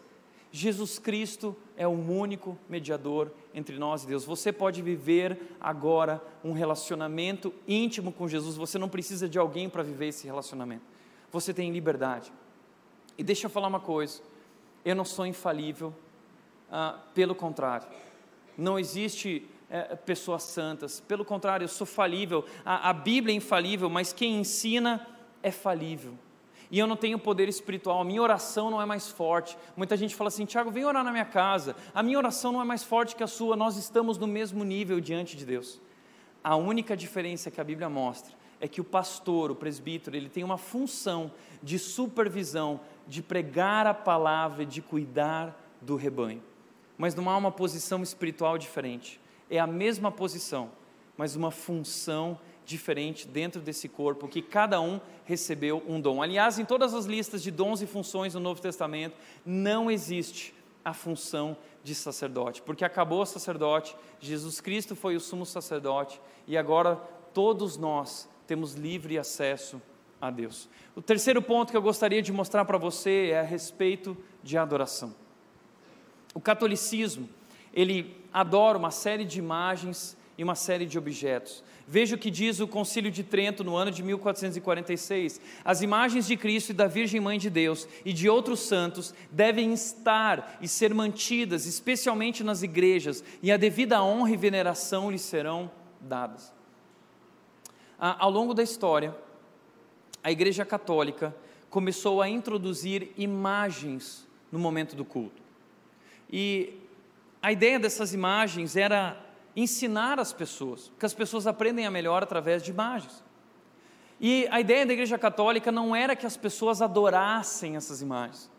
Jesus 0.52 1.00
Cristo 1.00 1.56
é 1.76 1.88
o 1.88 1.92
único 1.92 2.58
mediador 2.70 3.32
entre 3.54 3.78
nós 3.78 4.04
e 4.04 4.08
Deus. 4.08 4.24
Você 4.26 4.52
pode 4.52 4.82
viver 4.82 5.56
agora 5.60 6.22
um 6.44 6.54
relacionamento 6.54 7.54
íntimo 7.68 8.12
com 8.12 8.28
Jesus, 8.28 8.56
você 8.56 8.78
não 8.78 8.88
precisa 8.88 9.28
de 9.28 9.38
alguém 9.38 9.70
para 9.70 9.84
viver 9.84 10.08
esse 10.08 10.26
relacionamento 10.26 10.96
você 11.36 11.54
tem 11.54 11.72
liberdade. 11.72 12.32
E 13.18 13.24
deixa 13.24 13.46
eu 13.46 13.50
falar 13.50 13.68
uma 13.68 13.80
coisa: 13.80 14.22
eu 14.84 14.96
não 14.96 15.06
sou 15.06 15.26
infalível, 15.26 15.94
ah, 16.72 17.00
pelo 17.14 17.36
contrário, 17.36 17.88
não 18.58 18.80
existe 18.80 19.48
é, 19.76 19.96
pessoas 19.96 20.44
santas, 20.44 21.00
pelo 21.00 21.26
contrário, 21.26 21.64
eu 21.64 21.70
sou 21.70 21.88
falível. 21.88 22.46
A, 22.64 22.90
a 22.90 22.94
Bíblia 22.94 23.34
é 23.34 23.38
infalível, 23.38 23.90
mas 23.90 24.14
quem 24.14 24.40
ensina 24.40 25.06
é 25.42 25.52
falível 25.52 26.18
e 26.72 26.80
eu 26.80 26.88
não 26.88 26.96
tenho 26.96 27.20
poder 27.20 27.48
espiritual, 27.48 28.02
a 28.02 28.06
minha 28.06 28.22
oração 28.22 28.72
não 28.72 28.82
é 28.82 28.86
mais 28.86 29.10
forte. 29.10 29.58
Muita 29.76 29.96
gente 29.96 30.16
fala 30.16 30.30
assim: 30.30 30.46
Tiago, 30.46 30.72
vem 30.72 30.86
orar 30.86 31.04
na 31.04 31.12
minha 31.12 31.26
casa. 31.26 31.76
A 31.94 32.02
minha 32.02 32.18
oração 32.18 32.52
não 32.52 32.62
é 32.62 32.66
mais 32.66 32.84
forte 32.84 33.16
que 33.16 33.24
a 33.24 33.28
sua, 33.28 33.56
nós 33.56 33.78
estamos 33.78 34.18
no 34.18 34.28
mesmo 34.28 34.64
nível 34.64 35.00
diante 35.00 35.38
de 35.38 35.46
Deus. 35.46 35.80
A 36.44 36.56
única 36.56 36.96
diferença 36.96 37.50
que 37.52 37.62
a 37.62 37.64
Bíblia 37.64 37.90
mostra 37.90 38.34
é 38.60 38.68
que 38.68 38.82
o 38.82 38.84
pastor, 38.84 39.52
o 39.52 39.56
presbítero, 39.56 40.16
ele 40.16 40.30
tem 40.30 40.44
uma 40.44 40.58
função 40.58 41.32
de 41.62 41.78
supervisão, 41.78 42.80
de 43.08 43.22
pregar 43.22 43.86
a 43.86 43.94
palavra 43.94 44.66
de 44.66 44.82
cuidar 44.82 45.58
do 45.82 45.96
rebanho. 45.96 46.42
Mas 46.98 47.14
não 47.14 47.30
há 47.30 47.36
uma 47.36 47.52
posição 47.52 48.02
espiritual 48.02 48.58
diferente. 48.58 49.20
É 49.50 49.60
a 49.60 49.68
mesma 49.68 50.12
posição, 50.12 50.72
mas 51.18 51.36
uma 51.36 51.52
função 51.52 52.40
diferente 52.66 53.28
dentro 53.28 53.62
desse 53.62 53.88
corpo, 53.88 54.28
que 54.28 54.42
cada 54.42 54.82
um 54.82 55.00
recebeu 55.24 55.84
um 55.88 56.02
dom. 56.02 56.22
Aliás, 56.22 56.58
em 56.58 56.66
todas 56.66 56.94
as 56.94 57.06
listas 57.06 57.44
de 57.44 57.52
dons 57.52 57.82
e 57.82 57.88
funções 57.88 58.34
no 58.34 58.40
Novo 58.40 58.60
Testamento, 58.60 59.16
não 59.46 59.90
existe 59.90 60.54
a 60.84 60.94
função 60.94 61.56
de 61.84 61.96
sacerdote, 61.96 62.62
porque 62.62 62.84
acabou 62.84 63.22
o 63.22 63.26
sacerdote, 63.26 63.96
Jesus 64.20 64.60
Cristo 64.60 64.96
foi 64.96 65.16
o 65.16 65.20
sumo 65.20 65.46
sacerdote, 65.46 66.20
e 66.48 66.58
agora 66.58 66.96
todos 67.34 67.78
nós 67.78 68.28
temos 68.48 68.74
livre 68.74 69.18
acesso 69.18 69.82
a 70.22 70.30
Deus. 70.30 70.70
O 70.96 71.02
terceiro 71.02 71.42
ponto 71.42 71.72
que 71.72 71.78
eu 71.78 71.82
gostaria 71.82 72.22
de 72.22 72.32
mostrar 72.32 72.66
para 72.66 72.78
você 72.78 73.30
é 73.32 73.40
a 73.40 73.44
respeito 73.44 74.16
de 74.44 74.58
adoração. 74.58 75.14
O 76.34 76.42
catolicismo, 76.42 77.30
ele 77.74 78.16
adora 78.36 78.78
uma 78.78 78.92
série 78.92 79.24
de 79.24 79.40
imagens 79.40 80.18
e 80.38 80.44
uma 80.44 80.56
série 80.56 80.86
de 80.86 80.98
objetos. 80.98 81.64
Veja 81.88 82.16
o 82.16 82.20
que 82.20 82.30
diz 82.30 82.60
o 82.60 82.68
Concílio 82.68 83.10
de 83.10 83.24
Trento 83.24 83.64
no 83.64 83.76
ano 83.76 83.90
de 83.90 84.04
1446. 84.04 85.40
As 85.64 85.82
imagens 85.82 86.28
de 86.28 86.36
Cristo 86.36 86.72
e 86.72 86.74
da 86.74 86.88
Virgem 86.88 87.22
Mãe 87.22 87.40
de 87.40 87.50
Deus 87.50 87.88
e 88.04 88.12
de 88.12 88.28
outros 88.28 88.60
santos 88.60 89.14
devem 89.32 89.72
estar 89.72 90.58
e 90.60 90.68
ser 90.68 90.94
mantidas, 90.94 91.66
especialmente 91.66 92.44
nas 92.44 92.64
igrejas, 92.64 93.24
e 93.42 93.52
a 93.52 93.58
devida 93.58 94.04
honra 94.04 94.32
e 94.32 94.38
veneração 94.38 95.10
lhes 95.10 95.22
serão 95.22 95.72
dadas 96.02 96.54
ao 97.98 98.30
longo 98.30 98.54
da 98.54 98.64
história, 98.64 99.16
a 100.24 100.32
Igreja 100.32 100.66
Católica 100.66 101.36
começou 101.70 102.22
a 102.22 102.30
introduzir 102.30 103.12
imagens 103.18 104.28
no 104.52 104.60
momento 104.60 104.96
do 104.96 105.06
culto. 105.06 105.42
E 106.32 106.74
a 107.46 107.52
ideia 107.52 107.78
dessas 107.78 108.12
imagens 108.12 108.76
era 108.76 109.16
ensinar 109.56 110.20
as 110.20 110.34
pessoas, 110.34 110.92
que 110.98 111.06
as 111.06 111.14
pessoas 111.14 111.46
aprendem 111.46 111.86
a 111.86 111.92
melhor 111.92 112.24
através 112.24 112.64
de 112.64 112.72
imagens. 112.72 113.24
E 114.20 114.48
a 114.50 114.60
ideia 114.60 114.84
da 114.84 114.94
Igreja 114.94 115.16
Católica 115.16 115.72
não 115.72 115.96
era 115.96 116.16
que 116.16 116.26
as 116.26 116.36
pessoas 116.36 116.82
adorassem 116.82 117.76
essas 117.76 118.02
imagens, 118.02 118.50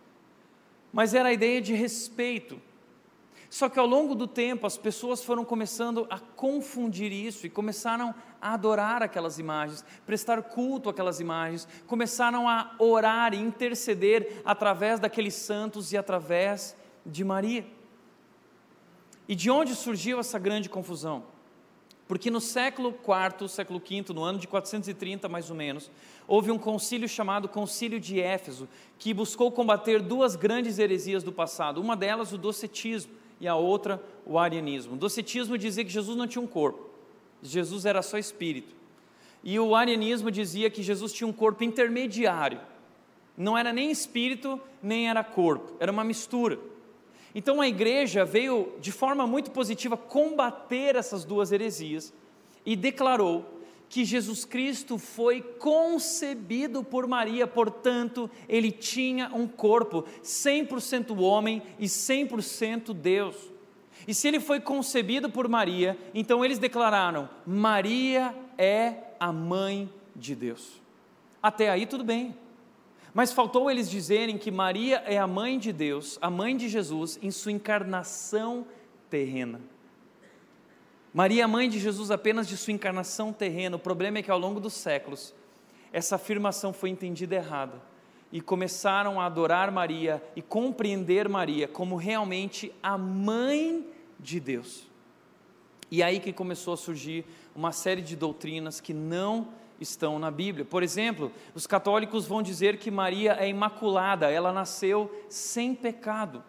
mas 0.93 1.14
era 1.14 1.30
a 1.30 1.32
ideia 1.32 1.61
de 1.61 1.74
respeito, 1.74 2.62
só 3.51 3.68
que 3.68 3.76
ao 3.76 3.89
longo 3.89 4.14
do 4.14 4.28
tempo 4.28 4.68
as 4.68 4.78
pessoas 4.78 5.24
foram 5.24 5.45
começando 5.45 6.07
a 6.09 6.20
confundir 6.20 7.11
isso 7.11 7.45
e 7.45 7.51
começaram 7.51 8.14
a 8.41 8.55
adorar 8.55 9.03
aquelas 9.03 9.41
imagens, 9.41 9.84
prestar 10.07 10.41
culto 10.45 10.89
àquelas 10.89 11.18
imagens, 11.18 11.66
começaram 11.89 12.49
a 12.49 12.76
orar 12.78 13.34
e 13.34 13.39
interceder 13.39 14.43
através 14.45 15.01
daqueles 15.01 15.34
santos 15.34 15.93
e 15.93 15.97
através 15.97 16.76
de 17.05 17.24
Maria. 17.24 17.66
E 19.29 19.35
de 19.35 19.51
onde 19.51 19.74
surgiu 19.74 20.20
essa 20.20 20.39
grande 20.39 20.68
confusão? 20.68 21.24
Porque 22.09 22.31
no 22.31 22.41
século 22.41 22.91
IV, 22.91 23.49
século 23.49 23.81
V, 23.81 24.12
no 24.14 24.22
ano 24.22 24.39
de 24.39 24.47
430 24.47 25.29
mais 25.29 25.51
ou 25.51 25.57
menos, 25.57 25.91
houve 26.29 26.53
um 26.53 26.59
concílio 26.59 27.09
chamado 27.09 27.49
Concílio 27.49 27.99
de 27.99 28.20
Éfeso, 28.20 28.68
que 28.99 29.12
buscou 29.12 29.51
combater 29.51 30.01
duas 30.01 30.37
grandes 30.37 30.79
heresias 30.79 31.24
do 31.24 31.33
passado, 31.33 31.81
uma 31.81 31.97
delas 31.97 32.33
o 32.33 32.39
docetismo, 32.39 33.12
e 33.41 33.47
a 33.47 33.55
outra 33.55 34.03
o 34.24 34.39
arianismo. 34.39 34.95
O 34.95 34.97
docetismo 34.97 35.59
dizia 35.59 35.85
que 35.85 35.91
Jesus 35.91 36.16
não 36.16 36.27
tinha 36.27 36.43
um 36.43 36.47
corpo. 36.47 36.89
Jesus 37.43 37.85
era 37.85 38.03
só 38.03 38.16
espírito. 38.16 38.74
E 39.45 39.59
o 39.59 39.74
arianismo 39.74 40.31
dizia 40.31 40.70
que 40.70 40.83
Jesus 40.83 41.12
tinha 41.12 41.29
um 41.29 41.33
corpo 41.33 41.62
intermediário. 41.62 42.61
Não 43.37 43.57
era 43.57 43.72
nem 43.72 43.91
espírito, 43.91 44.61
nem 44.83 45.09
era 45.09 45.22
corpo, 45.22 45.74
era 45.79 45.93
uma 45.93 46.03
mistura. 46.03 46.59
Então 47.37 47.61
a 47.61 47.68
igreja 47.68 48.24
veio 48.24 48.72
de 48.80 48.91
forma 48.91 49.26
muito 49.26 49.51
positiva 49.51 49.95
combater 49.95 50.97
essas 50.97 51.22
duas 51.22 51.53
heresias 51.53 52.11
e 52.64 52.74
declarou 52.74 53.45
que 53.91 54.07
Jesus 54.07 54.47
Cristo 54.47 54.97
foi 54.97 55.43
concebido 55.43 56.82
por 56.82 57.07
Maria, 57.07 57.47
portanto, 57.47 58.30
ele 58.49 58.72
tinha 58.72 59.30
um 59.34 59.47
corpo 59.47 60.07
100% 60.24 61.20
homem 61.20 61.62
e 61.78 61.84
100% 61.84 62.95
Deus. 62.95 63.37
E 64.09 64.14
se 64.14 64.26
ele 64.26 64.41
foi 64.41 64.59
concebido 64.59 65.28
por 65.28 65.47
Maria, 65.47 65.95
então 66.14 66.43
eles 66.43 66.59
declararam: 66.59 67.28
Maria 67.47 68.34
é 68.57 68.95
a 69.20 69.30
mãe 69.30 69.93
de 70.16 70.34
Deus. 70.34 70.80
Até 71.43 71.68
aí 71.68 71.84
tudo 71.84 72.03
bem. 72.03 72.34
Mas 73.16 73.32
faltou 73.32 73.70
eles 73.70 73.88
dizerem 73.88 74.36
que 74.36 74.50
Maria 74.50 75.02
é 75.06 75.16
a 75.16 75.26
mãe 75.26 75.58
de 75.58 75.72
Deus, 75.72 76.18
a 76.20 76.28
mãe 76.28 76.54
de 76.54 76.68
Jesus, 76.68 77.18
em 77.22 77.30
sua 77.30 77.50
encarnação 77.50 78.66
terrena. 79.08 79.58
Maria 81.14 81.40
é 81.40 81.44
a 81.44 81.48
mãe 81.48 81.66
de 81.66 81.78
Jesus 81.78 82.10
apenas 82.10 82.46
de 82.46 82.58
sua 82.58 82.74
encarnação 82.74 83.32
terrena. 83.32 83.76
O 83.76 83.78
problema 83.78 84.18
é 84.18 84.22
que 84.22 84.30
ao 84.30 84.38
longo 84.38 84.60
dos 84.60 84.74
séculos, 84.74 85.34
essa 85.90 86.16
afirmação 86.16 86.74
foi 86.74 86.90
entendida 86.90 87.36
errada. 87.36 87.80
E 88.30 88.38
começaram 88.38 89.18
a 89.18 89.24
adorar 89.24 89.72
Maria 89.72 90.22
e 90.36 90.42
compreender 90.42 91.26
Maria 91.26 91.66
como 91.66 91.96
realmente 91.96 92.70
a 92.82 92.98
mãe 92.98 93.82
de 94.20 94.38
Deus. 94.38 94.90
E 95.90 96.02
aí 96.02 96.20
que 96.20 96.34
começou 96.34 96.74
a 96.74 96.76
surgir 96.76 97.24
uma 97.54 97.72
série 97.72 98.02
de 98.02 98.14
doutrinas 98.14 98.78
que 98.78 98.92
não 98.92 99.48
estão 99.81 100.18
na 100.18 100.31
Bíblia. 100.31 100.64
Por 100.64 100.83
exemplo, 100.83 101.33
os 101.55 101.66
católicos 101.66 102.27
vão 102.27 102.43
dizer 102.43 102.79
que 102.79 102.91
Maria 102.91 103.37
é 103.39 103.49
imaculada, 103.49 104.31
ela 104.31 104.53
nasceu 104.53 105.11
sem 105.29 105.74
pecado. 105.74 106.43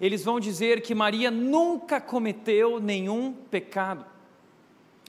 Eles 0.00 0.24
vão 0.24 0.38
dizer 0.38 0.80
que 0.80 0.94
Maria 0.94 1.30
nunca 1.30 2.00
cometeu 2.00 2.78
nenhum 2.78 3.32
pecado. 3.32 4.04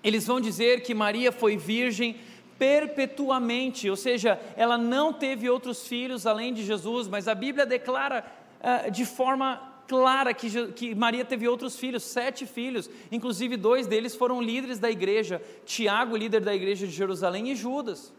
Eles 0.04 0.26
vão 0.26 0.40
dizer 0.40 0.82
que 0.82 0.94
Maria 0.94 1.32
foi 1.32 1.58
virgem 1.58 2.18
perpetuamente, 2.58 3.90
ou 3.90 3.96
seja, 3.96 4.40
ela 4.58 4.78
não 4.78 5.14
teve 5.14 5.50
outros 5.50 5.88
filhos 5.88 6.28
além 6.28 6.54
de 6.54 6.64
Jesus, 6.66 7.08
mas 7.08 7.28
a 7.28 7.34
Bíblia 7.34 7.66
declara 7.66 8.26
uh, 8.60 8.92
de 8.92 9.06
forma 9.06 9.69
clara 9.90 10.36
que, 10.36 10.72
que 10.74 10.94
Maria 10.94 11.26
teve 11.26 11.48
outros 11.48 11.76
filhos, 11.76 12.04
sete 12.04 12.46
filhos, 12.46 12.88
inclusive 13.12 13.58
dois 13.58 13.88
deles 13.88 14.16
foram 14.16 14.40
líderes 14.40 14.78
da 14.78 14.90
igreja: 14.90 15.42
Tiago, 15.66 16.16
líder 16.16 16.42
da 16.42 16.54
igreja 16.54 16.86
de 16.86 16.94
Jerusalém, 16.94 17.50
e 17.50 17.56
Judas. 17.56 18.14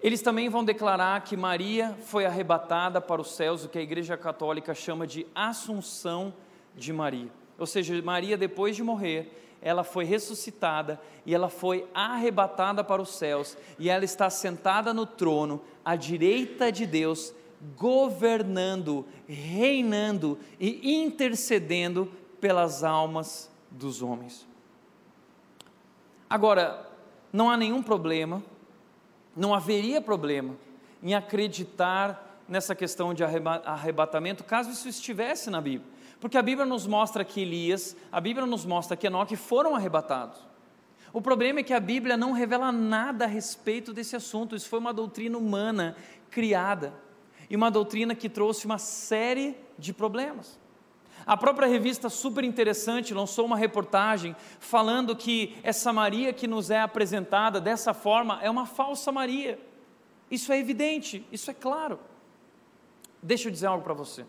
Eles 0.00 0.22
também 0.22 0.48
vão 0.48 0.64
declarar 0.64 1.24
que 1.24 1.36
Maria 1.36 1.98
foi 2.02 2.24
arrebatada 2.24 3.00
para 3.00 3.20
os 3.20 3.32
céus, 3.32 3.64
o 3.64 3.68
que 3.68 3.76
a 3.76 3.82
Igreja 3.82 4.16
Católica 4.16 4.72
chama 4.72 5.04
de 5.04 5.26
Assunção 5.34 6.32
de 6.76 6.92
Maria. 6.92 7.32
Ou 7.58 7.66
seja, 7.66 8.00
Maria, 8.00 8.36
depois 8.36 8.76
de 8.76 8.84
morrer, 8.84 9.56
ela 9.60 9.82
foi 9.82 10.04
ressuscitada 10.04 11.00
e 11.26 11.34
ela 11.34 11.48
foi 11.48 11.84
arrebatada 11.92 12.84
para 12.84 13.02
os 13.02 13.08
céus, 13.08 13.56
e 13.76 13.90
ela 13.90 14.04
está 14.04 14.30
sentada 14.30 14.94
no 14.94 15.04
trono, 15.04 15.60
à 15.84 15.96
direita 15.96 16.70
de 16.70 16.86
Deus, 16.86 17.34
governando, 17.76 19.06
reinando 19.26 20.38
e 20.60 20.94
intercedendo 20.94 22.10
pelas 22.40 22.84
almas 22.84 23.50
dos 23.70 24.02
homens. 24.02 24.46
Agora, 26.28 26.88
não 27.32 27.50
há 27.50 27.56
nenhum 27.56 27.82
problema, 27.82 28.42
não 29.36 29.54
haveria 29.54 30.00
problema 30.00 30.56
em 31.02 31.14
acreditar 31.14 32.42
nessa 32.48 32.74
questão 32.74 33.12
de 33.12 33.22
arrebatamento, 33.22 34.44
caso 34.44 34.70
isso 34.70 34.88
estivesse 34.88 35.50
na 35.50 35.60
Bíblia. 35.60 35.90
Porque 36.20 36.36
a 36.36 36.42
Bíblia 36.42 36.66
nos 36.66 36.86
mostra 36.86 37.24
que 37.24 37.42
Elias, 37.42 37.96
a 38.10 38.20
Bíblia 38.20 38.46
nos 38.46 38.64
mostra 38.64 38.96
que 38.96 39.06
Enoque 39.06 39.36
foram 39.36 39.76
arrebatados. 39.76 40.38
O 41.12 41.20
problema 41.20 41.60
é 41.60 41.62
que 41.62 41.72
a 41.72 41.80
Bíblia 41.80 42.16
não 42.16 42.32
revela 42.32 42.72
nada 42.72 43.24
a 43.24 43.28
respeito 43.28 43.92
desse 43.92 44.16
assunto, 44.16 44.56
isso 44.56 44.68
foi 44.68 44.78
uma 44.78 44.92
doutrina 44.92 45.38
humana 45.38 45.96
criada 46.30 46.92
e 47.50 47.56
uma 47.56 47.70
doutrina 47.70 48.14
que 48.14 48.28
trouxe 48.28 48.66
uma 48.66 48.78
série 48.78 49.56
de 49.78 49.92
problemas. 49.92 50.58
A 51.26 51.36
própria 51.36 51.68
revista 51.68 52.08
Super 52.08 52.44
Interessante 52.44 53.12
lançou 53.12 53.44
uma 53.44 53.56
reportagem 53.56 54.34
falando 54.58 55.14
que 55.14 55.56
essa 55.62 55.92
Maria 55.92 56.32
que 56.32 56.46
nos 56.46 56.70
é 56.70 56.80
apresentada 56.80 57.60
dessa 57.60 57.92
forma 57.92 58.38
é 58.42 58.48
uma 58.48 58.64
falsa 58.64 59.12
Maria. 59.12 59.58
Isso 60.30 60.52
é 60.52 60.58
evidente, 60.58 61.26
isso 61.30 61.50
é 61.50 61.54
claro. 61.54 61.98
Deixa 63.22 63.48
eu 63.48 63.52
dizer 63.52 63.66
algo 63.66 63.84
para 63.84 63.94
você. 63.94 64.24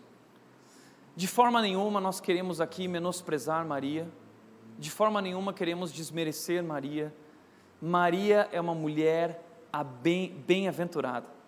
De 1.16 1.26
forma 1.26 1.62
nenhuma 1.62 2.00
nós 2.00 2.20
queremos 2.20 2.60
aqui 2.60 2.88
menosprezar 2.88 3.64
Maria, 3.66 4.08
de 4.78 4.90
forma 4.90 5.20
nenhuma 5.22 5.52
queremos 5.52 5.92
desmerecer 5.92 6.62
Maria. 6.62 7.14
Maria 7.80 8.48
é 8.52 8.60
uma 8.60 8.74
mulher 8.74 9.42
bem-aventurada. 10.46 11.39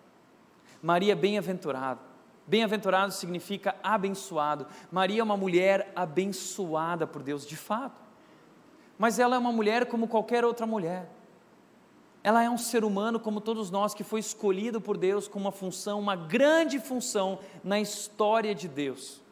Maria 0.83 1.15
bem-aventurada. 1.15 2.01
Bem-aventurado 2.45 3.13
significa 3.13 3.73
abençoado. 3.81 4.67
Maria 4.91 5.21
é 5.21 5.23
uma 5.23 5.37
mulher 5.37 5.93
abençoada 5.95 7.07
por 7.07 7.23
Deus, 7.23 7.47
de 7.47 7.55
fato. 7.55 8.01
Mas 8.97 9.17
ela 9.17 9.37
é 9.37 9.39
uma 9.39 9.53
mulher 9.53 9.85
como 9.85 10.09
qualquer 10.09 10.43
outra 10.43 10.67
mulher. 10.67 11.09
Ela 12.21 12.43
é 12.43 12.49
um 12.49 12.57
ser 12.57 12.83
humano 12.83 13.17
como 13.17 13.39
todos 13.39 13.71
nós 13.71 13.93
que 13.93 14.03
foi 14.03 14.19
escolhido 14.19 14.81
por 14.81 14.97
Deus 14.97 15.25
com 15.25 15.39
uma 15.39 15.53
função, 15.53 16.01
uma 16.01 16.17
grande 16.17 16.81
função 16.81 17.39
na 17.63 17.79
história 17.79 18.53
de 18.53 18.67
Deus. 18.67 19.22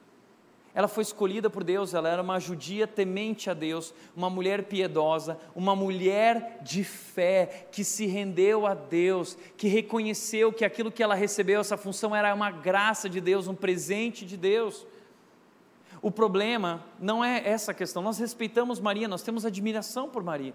Ela 0.74 0.88
foi 0.88 1.04
escolhida 1.04 1.50
por 1.50 1.64
Deus, 1.64 1.94
ela 1.94 2.08
era 2.08 2.22
uma 2.22 2.40
judia 2.40 2.88
temente 2.88 3.50
a 3.50 3.54
Deus, 3.54 3.94
uma 4.16 4.30
mulher 4.30 4.64
piedosa, 4.64 5.38
uma 5.54 5.76
mulher 5.76 6.60
de 6.62 6.84
fé, 6.84 7.68
que 7.72 7.84
se 7.84 8.06
rendeu 8.06 8.66
a 8.66 8.74
Deus, 8.74 9.38
que 9.58 9.68
reconheceu 9.68 10.54
que 10.54 10.64
aquilo 10.64 10.92
que 10.92 11.04
ela 11.04 11.14
recebeu, 11.14 11.60
essa 11.60 11.76
função, 11.76 12.16
era 12.16 12.34
uma 12.34 12.50
graça 12.50 13.10
de 13.10 13.20
Deus, 13.20 13.48
um 13.48 13.56
presente 13.56 14.26
de 14.26 14.38
Deus. 14.38 14.88
O 16.02 16.10
problema 16.10 16.84
não 16.98 17.24
é 17.24 17.48
essa 17.48 17.74
questão, 17.74 18.02
nós 18.02 18.18
respeitamos 18.18 18.80
Maria, 18.80 19.10
nós 19.10 19.24
temos 19.24 19.46
admiração 19.46 20.10
por 20.10 20.24
Maria, 20.24 20.54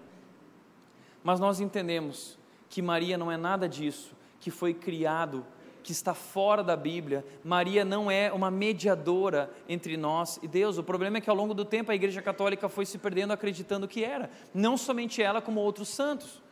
mas 1.23 1.39
nós 1.39 1.61
entendemos 1.61 2.39
que 2.71 2.81
Maria 2.81 3.19
não 3.19 3.31
é 3.31 3.37
nada 3.37 3.69
disso, 3.69 4.17
que 4.41 4.51
foi 4.51 4.73
criado 4.73 5.45
que 5.87 5.93
está 5.93 6.15
fora 6.15 6.65
da 6.65 6.77
Bíblia. 6.77 7.25
Maria 7.45 7.85
não 7.85 8.11
é 8.11 8.33
uma 8.33 8.51
mediadora 8.51 9.49
entre 9.69 9.97
nós 9.97 10.37
e 10.43 10.49
Deus. 10.49 10.79
O 10.79 10.83
problema 10.83 11.19
é 11.19 11.21
que 11.21 11.31
ao 11.31 11.37
longo 11.37 11.55
do 11.55 11.65
tempo 11.65 11.93
a 11.93 11.95
Igreja 11.95 12.21
Católica 12.21 12.69
foi 12.69 12.85
se 12.85 12.99
perdendo 12.99 13.33
acreditando 13.33 13.87
que 13.87 14.03
era, 14.03 14.29
não 14.53 14.77
somente 14.77 15.23
ela, 15.23 15.41
como 15.41 15.61
outros 15.61 15.89
santos. 15.89 16.43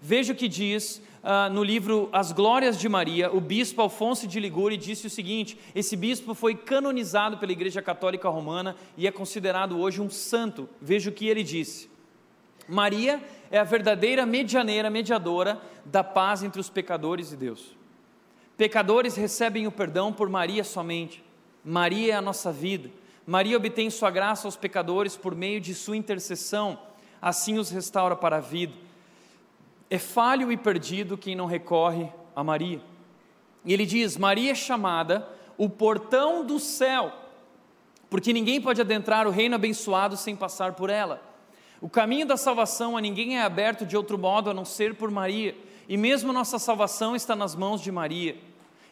Veja 0.00 0.32
o 0.32 0.36
que 0.36 0.46
diz 0.46 1.02
uh, 1.24 1.52
no 1.52 1.64
livro 1.64 2.08
As 2.12 2.30
Glórias 2.30 2.78
de 2.78 2.88
Maria, 2.88 3.32
o 3.32 3.40
bispo 3.40 3.82
Alfonso 3.82 4.28
de 4.28 4.38
Liguri 4.38 4.76
disse 4.76 5.08
o 5.08 5.10
seguinte: 5.10 5.58
esse 5.74 5.96
bispo 5.96 6.32
foi 6.32 6.54
canonizado 6.54 7.38
pela 7.38 7.50
Igreja 7.50 7.82
Católica 7.82 8.28
Romana 8.28 8.76
e 8.96 9.08
é 9.08 9.10
considerado 9.10 9.76
hoje 9.76 10.00
um 10.00 10.08
santo. 10.08 10.68
Veja 10.80 11.10
o 11.10 11.12
que 11.12 11.26
ele 11.26 11.42
disse. 11.42 11.90
Maria 12.68 13.20
é 13.50 13.58
a 13.58 13.64
verdadeira 13.64 14.24
medianeira, 14.24 14.88
mediadora 14.88 15.60
da 15.84 16.04
paz 16.04 16.44
entre 16.44 16.60
os 16.60 16.70
pecadores 16.70 17.32
e 17.32 17.36
Deus. 17.36 17.81
Pecadores 18.56 19.16
recebem 19.16 19.66
o 19.66 19.72
perdão 19.72 20.12
por 20.12 20.28
Maria 20.28 20.62
somente. 20.62 21.24
Maria 21.64 22.14
é 22.14 22.16
a 22.16 22.22
nossa 22.22 22.52
vida. 22.52 22.90
Maria 23.26 23.56
obtém 23.56 23.88
sua 23.88 24.10
graça 24.10 24.46
aos 24.46 24.56
pecadores 24.56 25.16
por 25.16 25.34
meio 25.34 25.60
de 25.60 25.74
sua 25.74 25.96
intercessão, 25.96 26.78
assim 27.20 27.58
os 27.58 27.70
restaura 27.70 28.16
para 28.16 28.36
a 28.36 28.40
vida. 28.40 28.74
É 29.88 29.98
falho 29.98 30.50
e 30.50 30.56
perdido 30.56 31.16
quem 31.16 31.36
não 31.36 31.46
recorre 31.46 32.08
a 32.34 32.42
Maria. 32.42 32.80
E 33.64 33.72
ele 33.72 33.86
diz: 33.86 34.16
Maria 34.16 34.52
é 34.52 34.54
chamada 34.54 35.28
o 35.56 35.68
portão 35.68 36.44
do 36.44 36.58
céu, 36.58 37.12
porque 38.10 38.32
ninguém 38.32 38.60
pode 38.60 38.80
adentrar 38.80 39.26
o 39.26 39.30
reino 39.30 39.54
abençoado 39.54 40.16
sem 40.16 40.34
passar 40.34 40.72
por 40.72 40.90
ela. 40.90 41.22
O 41.80 41.88
caminho 41.88 42.26
da 42.26 42.36
salvação 42.36 42.96
a 42.96 43.00
ninguém 43.00 43.38
é 43.38 43.42
aberto 43.42 43.86
de 43.86 43.96
outro 43.96 44.18
modo 44.18 44.50
a 44.50 44.54
não 44.54 44.64
ser 44.64 44.94
por 44.94 45.10
Maria 45.10 45.54
e 45.88 45.96
mesmo 45.96 46.32
nossa 46.32 46.58
salvação 46.58 47.14
está 47.14 47.34
nas 47.34 47.54
mãos 47.54 47.80
de 47.80 47.90
Maria. 47.90 48.36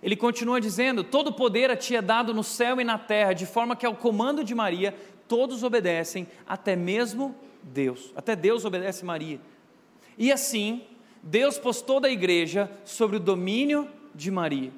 Ele 0.02 0.16
continua 0.16 0.60
dizendo: 0.60 1.04
Todo 1.04 1.32
poder 1.32 1.70
a 1.70 1.76
ti 1.76 1.94
é 1.94 2.02
dado 2.02 2.32
no 2.34 2.42
céu 2.42 2.80
e 2.80 2.84
na 2.84 2.98
terra, 2.98 3.32
de 3.32 3.46
forma 3.46 3.76
que 3.76 3.86
ao 3.86 3.94
comando 3.94 4.42
de 4.42 4.54
Maria 4.54 4.94
todos 5.28 5.62
obedecem, 5.62 6.26
até 6.46 6.74
mesmo 6.74 7.34
Deus. 7.62 8.12
Até 8.16 8.34
Deus 8.34 8.64
obedece 8.64 9.04
Maria. 9.04 9.40
E 10.18 10.32
assim, 10.32 10.82
Deus 11.22 11.58
pôs 11.58 11.80
toda 11.82 12.08
a 12.08 12.10
igreja 12.10 12.70
sobre 12.84 13.16
o 13.16 13.20
domínio 13.20 13.88
de 14.14 14.30
Maria. 14.30 14.72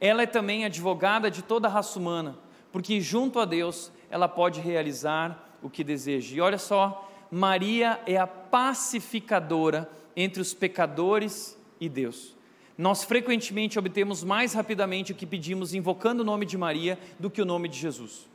Ela 0.00 0.22
é 0.22 0.26
também 0.26 0.64
advogada 0.64 1.30
de 1.30 1.42
toda 1.42 1.68
a 1.68 1.70
raça 1.70 1.98
humana, 1.98 2.38
porque 2.72 3.00
junto 3.00 3.38
a 3.38 3.44
Deus 3.44 3.92
ela 4.10 4.28
pode 4.28 4.60
realizar 4.60 5.58
o 5.62 5.68
que 5.68 5.84
deseja. 5.84 6.36
E 6.36 6.40
olha 6.40 6.58
só, 6.58 7.10
Maria 7.30 8.00
é 8.06 8.16
a 8.16 8.26
pacificadora 8.26 9.90
entre 10.16 10.40
os 10.40 10.54
pecadores 10.54 11.58
e 11.80 11.88
Deus. 11.88 12.34
Nós 12.76 13.04
frequentemente 13.04 13.78
obtemos 13.78 14.24
mais 14.24 14.54
rapidamente 14.54 15.12
o 15.12 15.14
que 15.14 15.26
pedimos 15.26 15.74
invocando 15.74 16.22
o 16.22 16.24
nome 16.24 16.46
de 16.46 16.56
Maria 16.56 16.98
do 17.18 17.28
que 17.28 17.42
o 17.42 17.44
nome 17.44 17.68
de 17.68 17.78
Jesus. 17.78 18.26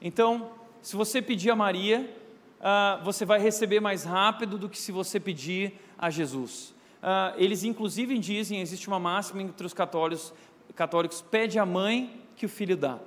Então, 0.00 0.50
se 0.80 0.96
você 0.96 1.20
pedir 1.20 1.50
a 1.50 1.56
Maria, 1.56 2.10
uh, 2.58 3.04
você 3.04 3.24
vai 3.24 3.38
receber 3.38 3.80
mais 3.80 4.04
rápido 4.04 4.56
do 4.56 4.68
que 4.68 4.78
se 4.78 4.92
você 4.92 5.20
pedir 5.20 5.74
a 5.98 6.10
Jesus. 6.10 6.74
Uh, 7.02 7.36
eles 7.36 7.64
inclusive 7.64 8.18
dizem, 8.18 8.60
existe 8.60 8.88
uma 8.88 8.98
máxima 8.98 9.42
entre 9.42 9.66
os 9.66 9.74
católicos, 9.74 10.32
católicos, 10.74 11.22
pede 11.22 11.58
a 11.58 11.66
mãe 11.66 12.22
que 12.34 12.46
o 12.46 12.48
filho 12.48 12.76
dá. 12.76 12.98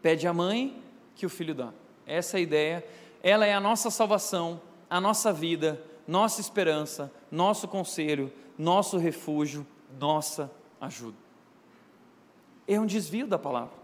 Pede 0.00 0.26
a 0.26 0.32
mãe 0.32 0.82
que 1.14 1.26
o 1.26 1.28
filho 1.28 1.54
dá. 1.54 1.72
Essa 2.06 2.36
é 2.36 2.38
a 2.38 2.42
ideia. 2.42 2.86
Ela 3.22 3.44
é 3.44 3.52
a 3.52 3.60
nossa 3.60 3.90
salvação, 3.90 4.60
a 4.88 5.00
nossa 5.00 5.32
vida, 5.32 5.82
nossa 6.08 6.40
esperança, 6.40 7.12
nosso 7.30 7.68
conselho, 7.68 8.32
nosso 8.58 8.96
refúgio, 8.96 9.66
nossa 10.00 10.50
ajuda. 10.80 11.16
É 12.66 12.80
um 12.80 12.86
desvio 12.86 13.26
da 13.26 13.38
palavra. 13.38 13.76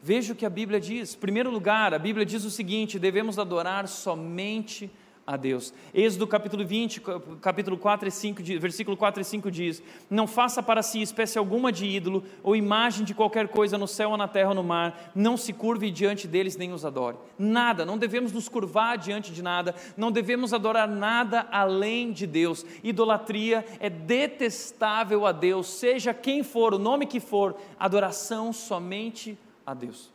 Veja 0.00 0.32
o 0.32 0.36
que 0.36 0.46
a 0.46 0.50
Bíblia 0.50 0.78
diz. 0.78 1.14
Em 1.14 1.18
primeiro 1.18 1.50
lugar, 1.50 1.92
a 1.92 1.98
Bíblia 1.98 2.24
diz 2.24 2.44
o 2.44 2.50
seguinte: 2.50 2.98
devemos 2.98 3.38
adorar 3.38 3.88
somente 3.88 4.84
a 4.84 4.90
Deus. 5.34 5.74
Êxodo 5.92 6.24
capítulo 6.24 6.64
20, 6.64 7.02
capítulo 7.40 7.76
4 7.76 8.06
e 8.06 8.12
5, 8.12 8.42
versículo 8.60 8.96
4 8.96 9.20
e 9.20 9.24
5 9.24 9.50
diz: 9.50 9.82
Não 10.08 10.24
faça 10.24 10.62
para 10.62 10.84
si 10.84 11.02
espécie 11.02 11.36
alguma 11.36 11.72
de 11.72 11.84
ídolo 11.84 12.22
ou 12.44 12.54
imagem 12.54 13.04
de 13.04 13.12
qualquer 13.12 13.48
coisa 13.48 13.76
no 13.76 13.88
céu 13.88 14.10
ou 14.10 14.16
na 14.16 14.28
terra 14.28 14.50
ou 14.50 14.54
no 14.54 14.62
mar, 14.62 15.10
não 15.16 15.36
se 15.36 15.52
curve 15.52 15.90
diante 15.90 16.28
deles 16.28 16.56
nem 16.56 16.72
os 16.72 16.84
adore. 16.84 17.16
Nada, 17.36 17.84
não 17.84 17.98
devemos 17.98 18.30
nos 18.30 18.48
curvar 18.48 18.96
diante 18.98 19.32
de 19.32 19.42
nada, 19.42 19.74
não 19.96 20.12
devemos 20.12 20.54
adorar 20.54 20.86
nada 20.86 21.48
além 21.50 22.12
de 22.12 22.24
Deus. 22.24 22.64
Idolatria 22.84 23.64
é 23.80 23.90
detestável 23.90 25.26
a 25.26 25.32
Deus, 25.32 25.66
seja 25.66 26.14
quem 26.14 26.44
for, 26.44 26.72
o 26.72 26.78
nome 26.78 27.04
que 27.04 27.18
for, 27.18 27.56
adoração 27.80 28.52
somente 28.52 29.36
a 29.66 29.74
Deus. 29.74 30.12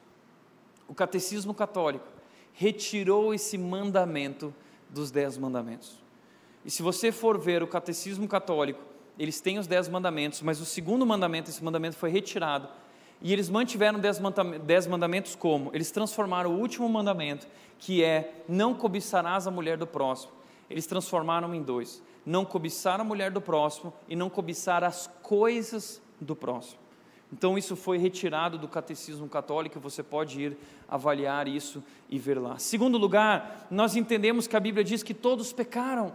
O 0.87 0.93
catecismo 0.93 1.53
católico 1.53 2.05
retirou 2.53 3.33
esse 3.33 3.57
mandamento 3.57 4.53
dos 4.91 5.09
dez 5.09 5.37
mandamentos. 5.37 5.99
E 6.63 6.69
se 6.69 6.83
você 6.83 7.11
for 7.11 7.39
ver 7.39 7.63
o 7.63 7.67
catecismo 7.67 8.27
católico, 8.27 8.79
eles 9.17 9.41
têm 9.41 9.57
os 9.57 9.67
dez 9.67 9.87
mandamentos, 9.87 10.41
mas 10.41 10.59
o 10.61 10.65
segundo 10.65 11.05
mandamento, 11.05 11.49
esse 11.49 11.63
mandamento 11.63 11.95
foi 11.95 12.09
retirado. 12.09 12.67
E 13.21 13.31
eles 13.31 13.49
mantiveram 13.49 13.99
dez 13.99 14.87
mandamentos 14.87 15.35
como? 15.35 15.69
Eles 15.73 15.91
transformaram 15.91 16.51
o 16.51 16.59
último 16.59 16.89
mandamento, 16.89 17.47
que 17.77 18.03
é 18.03 18.43
não 18.47 18.73
cobiçarás 18.73 19.45
a 19.45 19.51
mulher 19.51 19.77
do 19.77 19.85
próximo. 19.85 20.33
Eles 20.69 20.87
transformaram 20.87 21.53
em 21.53 21.61
dois: 21.61 22.01
não 22.25 22.43
cobiçar 22.43 22.99
a 22.99 23.03
mulher 23.03 23.29
do 23.29 23.39
próximo 23.39 23.93
e 24.07 24.15
não 24.15 24.29
cobiçar 24.29 24.83
as 24.83 25.07
coisas 25.21 26.01
do 26.19 26.35
próximo. 26.35 26.80
Então, 27.31 27.57
isso 27.57 27.75
foi 27.75 27.97
retirado 27.97 28.57
do 28.57 28.67
catecismo 28.67 29.27
católico, 29.29 29.79
você 29.79 30.03
pode 30.03 30.41
ir 30.41 30.57
avaliar 30.87 31.47
isso 31.47 31.81
e 32.09 32.19
ver 32.19 32.37
lá. 32.37 32.57
Segundo 32.57 32.97
lugar, 32.97 33.67
nós 33.71 33.95
entendemos 33.95 34.47
que 34.47 34.57
a 34.57 34.59
Bíblia 34.59 34.83
diz 34.83 35.01
que 35.01 35.13
todos 35.13 35.53
pecaram. 35.53 36.13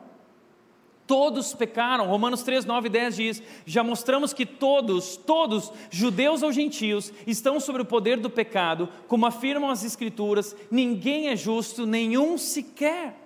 Todos 1.07 1.55
pecaram. 1.55 2.07
Romanos 2.07 2.43
3, 2.43 2.65
9 2.65 2.89
e 2.89 2.91
10 2.91 3.17
diz: 3.17 3.43
Já 3.65 3.83
mostramos 3.83 4.33
que 4.33 4.45
todos, 4.45 5.17
todos, 5.17 5.73
judeus 5.89 6.43
ou 6.43 6.53
gentios, 6.53 7.13
estão 7.27 7.61
sob 7.61 7.81
o 7.81 7.85
poder 7.85 8.19
do 8.19 8.29
pecado, 8.29 8.89
como 9.07 9.25
afirmam 9.25 9.71
as 9.71 9.85
Escrituras: 9.85 10.57
ninguém 10.71 11.29
é 11.29 11.37
justo, 11.37 11.87
nenhum 11.87 12.37
sequer. 12.37 13.26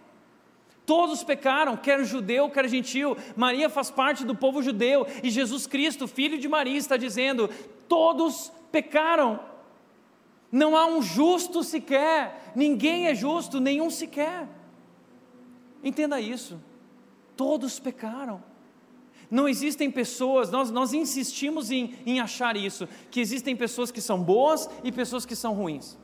Todos 0.90 1.22
pecaram, 1.22 1.76
quer 1.76 2.04
judeu, 2.04 2.50
quer 2.50 2.68
gentil. 2.68 3.16
Maria 3.36 3.70
faz 3.70 3.92
parte 3.92 4.24
do 4.24 4.34
povo 4.34 4.60
judeu 4.60 5.06
e 5.22 5.30
Jesus 5.30 5.64
Cristo, 5.64 6.08
filho 6.08 6.36
de 6.36 6.48
Maria, 6.48 6.76
está 6.76 6.96
dizendo: 6.96 7.48
todos 7.86 8.50
pecaram. 8.72 9.38
Não 10.50 10.76
há 10.76 10.86
um 10.86 11.00
justo 11.00 11.62
sequer, 11.62 12.50
ninguém 12.56 13.06
é 13.06 13.14
justo, 13.14 13.60
nenhum 13.60 13.88
sequer. 13.88 14.48
Entenda 15.80 16.20
isso. 16.20 16.60
Todos 17.36 17.78
pecaram. 17.78 18.42
Não 19.30 19.48
existem 19.48 19.92
pessoas, 19.92 20.50
nós, 20.50 20.72
nós 20.72 20.92
insistimos 20.92 21.70
em, 21.70 21.94
em 22.04 22.18
achar 22.18 22.56
isso, 22.56 22.88
que 23.12 23.20
existem 23.20 23.54
pessoas 23.54 23.92
que 23.92 24.00
são 24.00 24.20
boas 24.20 24.68
e 24.82 24.90
pessoas 24.90 25.24
que 25.24 25.36
são 25.36 25.54
ruins 25.54 25.96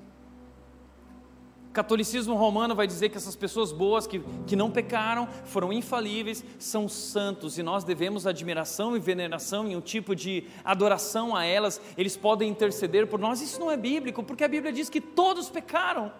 catolicismo 1.76 2.34
romano 2.36 2.74
vai 2.74 2.86
dizer 2.86 3.10
que 3.10 3.18
essas 3.18 3.36
pessoas 3.36 3.70
boas, 3.70 4.06
que, 4.06 4.22
que 4.46 4.56
não 4.56 4.70
pecaram, 4.70 5.28
foram 5.44 5.70
infalíveis, 5.70 6.42
são 6.58 6.88
santos 6.88 7.58
e 7.58 7.62
nós 7.62 7.84
devemos 7.84 8.26
admiração 8.26 8.96
e 8.96 8.98
veneração 8.98 9.68
e 9.68 9.76
um 9.76 9.80
tipo 9.82 10.16
de 10.16 10.44
adoração 10.64 11.36
a 11.36 11.44
elas, 11.44 11.78
eles 11.98 12.16
podem 12.16 12.48
interceder 12.48 13.06
por 13.06 13.20
nós. 13.20 13.42
Isso 13.42 13.60
não 13.60 13.70
é 13.70 13.76
bíblico, 13.76 14.22
porque 14.22 14.42
a 14.42 14.48
Bíblia 14.48 14.72
diz 14.72 14.88
que 14.88 15.02
todos 15.02 15.50
pecaram. 15.50 16.10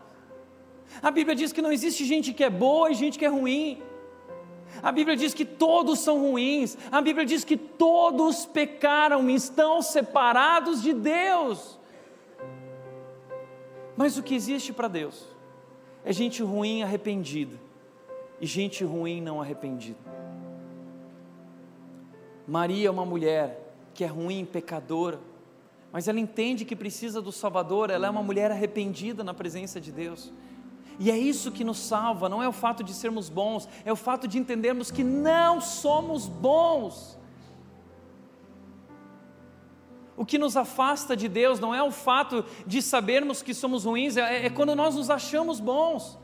A 1.03 1.11
Bíblia 1.11 1.35
diz 1.35 1.55
que 1.55 1.63
não 1.63 1.73
existe 1.73 2.05
gente 2.05 2.35
que 2.35 2.45
é 2.45 2.51
boa 2.51 2.91
e 2.91 2.95
gente 2.95 3.19
que 3.19 3.25
é 3.25 3.29
ruim. 3.29 3.83
A 4.83 4.93
Bíblia 4.93 5.17
diz 5.17 5.33
que 5.33 5.47
todos 5.47 6.01
são 6.01 6.21
ruins. 6.21 6.77
A 6.93 7.01
Bíblia 7.01 7.25
diz 7.25 7.45
que 7.45 7.57
todos 7.57 8.45
pecaram 8.45 9.31
e 9.31 9.35
estão 9.35 9.81
separados 9.81 10.83
de 10.83 10.93
Deus. 10.93 11.79
Mas 13.97 14.19
o 14.19 14.23
que 14.23 14.35
existe 14.35 14.71
para 14.71 14.87
Deus? 14.87 15.36
É 16.07 16.13
gente 16.13 16.41
ruim 16.41 16.85
arrependida 16.85 17.59
e 18.41 18.47
gente 18.47 18.85
ruim 18.85 19.21
não 19.21 19.41
arrependida. 19.41 19.99
Maria 22.47 22.87
é 22.87 22.91
uma 22.91 23.05
mulher 23.05 23.75
que 23.93 24.05
é 24.05 24.07
ruim, 24.07 24.45
pecadora, 24.45 25.19
mas 25.91 26.07
ela 26.07 26.21
entende 26.21 26.65
que 26.65 26.77
precisa 26.77 27.21
do 27.21 27.33
Salvador, 27.33 27.91
ela 27.91 28.07
é 28.07 28.11
uma 28.11 28.23
mulher 28.23 28.53
arrependida 28.53 29.25
na 29.25 29.35
presença 29.35 29.81
de 29.81 29.91
Deus. 29.91 30.33
E 31.01 31.11
é 31.11 31.19
isso 31.19 31.51
que 31.51 31.65
nos 31.65 31.79
salva, 31.79 32.29
não 32.29 32.41
é 32.41 32.49
o 32.49 32.53
fato 32.53 32.85
de 32.85 32.95
sermos 32.95 33.29
bons, 33.29 33.69
é 33.85 33.93
o 33.93 33.97
fato 33.97 34.29
de 34.29 34.39
entendermos 34.39 34.93
que 34.93 35.03
não 35.03 35.61
somos 35.61 36.29
bons. 36.29 37.19
O 40.17 40.25
que 40.25 40.39
nos 40.39 40.57
afasta 40.57 41.17
de 41.17 41.29
Deus 41.29 41.61
não 41.61 41.75
é 41.75 41.83
o 41.83 41.91
fato 41.91 42.45
de 42.67 42.81
sabermos 42.81 43.43
que 43.43 43.53
somos 43.53 43.85
ruins, 43.85 44.17
é, 44.17 44.47
é 44.47 44.51
quando 44.51 44.75
nós 44.75 44.95
nos 44.95 45.11
achamos 45.11 45.61
bons. 45.61 46.19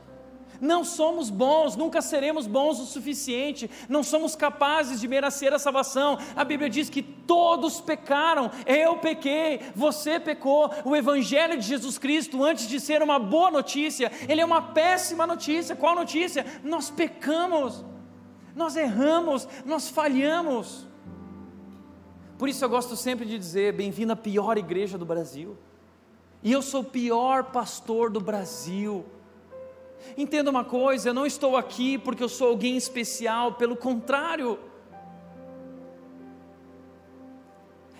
Não 0.59 0.83
somos 0.83 1.29
bons, 1.29 1.75
nunca 1.75 2.01
seremos 2.01 2.47
bons 2.47 2.79
o 2.79 2.85
suficiente, 2.85 3.69
não 3.89 4.01
somos 4.01 4.35
capazes 4.35 5.01
de 5.01 5.07
merecer 5.07 5.53
a 5.53 5.59
salvação. 5.59 6.17
A 6.35 6.43
Bíblia 6.45 6.69
diz 6.69 6.89
que 6.89 7.01
todos 7.01 7.81
pecaram, 7.81 8.49
eu 8.65 8.97
pequei, 8.97 9.59
você 9.75 10.19
pecou. 10.19 10.71
O 10.85 10.95
Evangelho 10.95 11.57
de 11.57 11.67
Jesus 11.67 11.97
Cristo, 11.97 12.43
antes 12.43 12.67
de 12.67 12.79
ser 12.79 13.01
uma 13.03 13.19
boa 13.19 13.51
notícia, 13.51 14.11
ele 14.27 14.39
é 14.41 14.45
uma 14.45 14.61
péssima 14.61 15.27
notícia. 15.27 15.75
Qual 15.75 15.95
notícia? 15.95 16.45
Nós 16.63 16.89
pecamos, 16.89 17.83
nós 18.55 18.75
erramos, 18.77 19.47
nós 19.65 19.89
falhamos. 19.89 20.87
Por 22.43 22.49
isso 22.49 22.65
eu 22.65 22.67
gosto 22.67 22.97
sempre 22.97 23.25
de 23.25 23.39
dizer: 23.39 23.71
bem-vindo 23.71 24.11
à 24.11 24.17
pior 24.17 24.57
igreja 24.57 24.97
do 24.97 25.05
Brasil. 25.05 25.55
E 26.43 26.51
eu 26.51 26.61
sou 26.61 26.81
o 26.81 26.83
pior 26.83 27.45
pastor 27.53 28.09
do 28.09 28.19
Brasil. 28.19 29.05
Entenda 30.17 30.51
uma 30.51 30.65
coisa, 30.65 31.07
eu 31.07 31.13
não 31.13 31.25
estou 31.25 31.55
aqui 31.55 31.97
porque 31.97 32.21
eu 32.21 32.27
sou 32.27 32.49
alguém 32.49 32.75
especial, 32.75 33.53
pelo 33.53 33.77
contrário. 33.77 34.59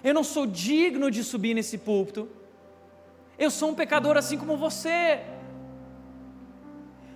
Eu 0.03 0.13
não 0.13 0.25
sou 0.25 0.45
digno 0.45 1.09
de 1.09 1.23
subir 1.23 1.53
nesse 1.53 1.77
púlpito. 1.77 2.27
Eu 3.39 3.49
sou 3.49 3.69
um 3.69 3.73
pecador 3.73 4.17
assim 4.17 4.37
como 4.37 4.57
você 4.57 5.21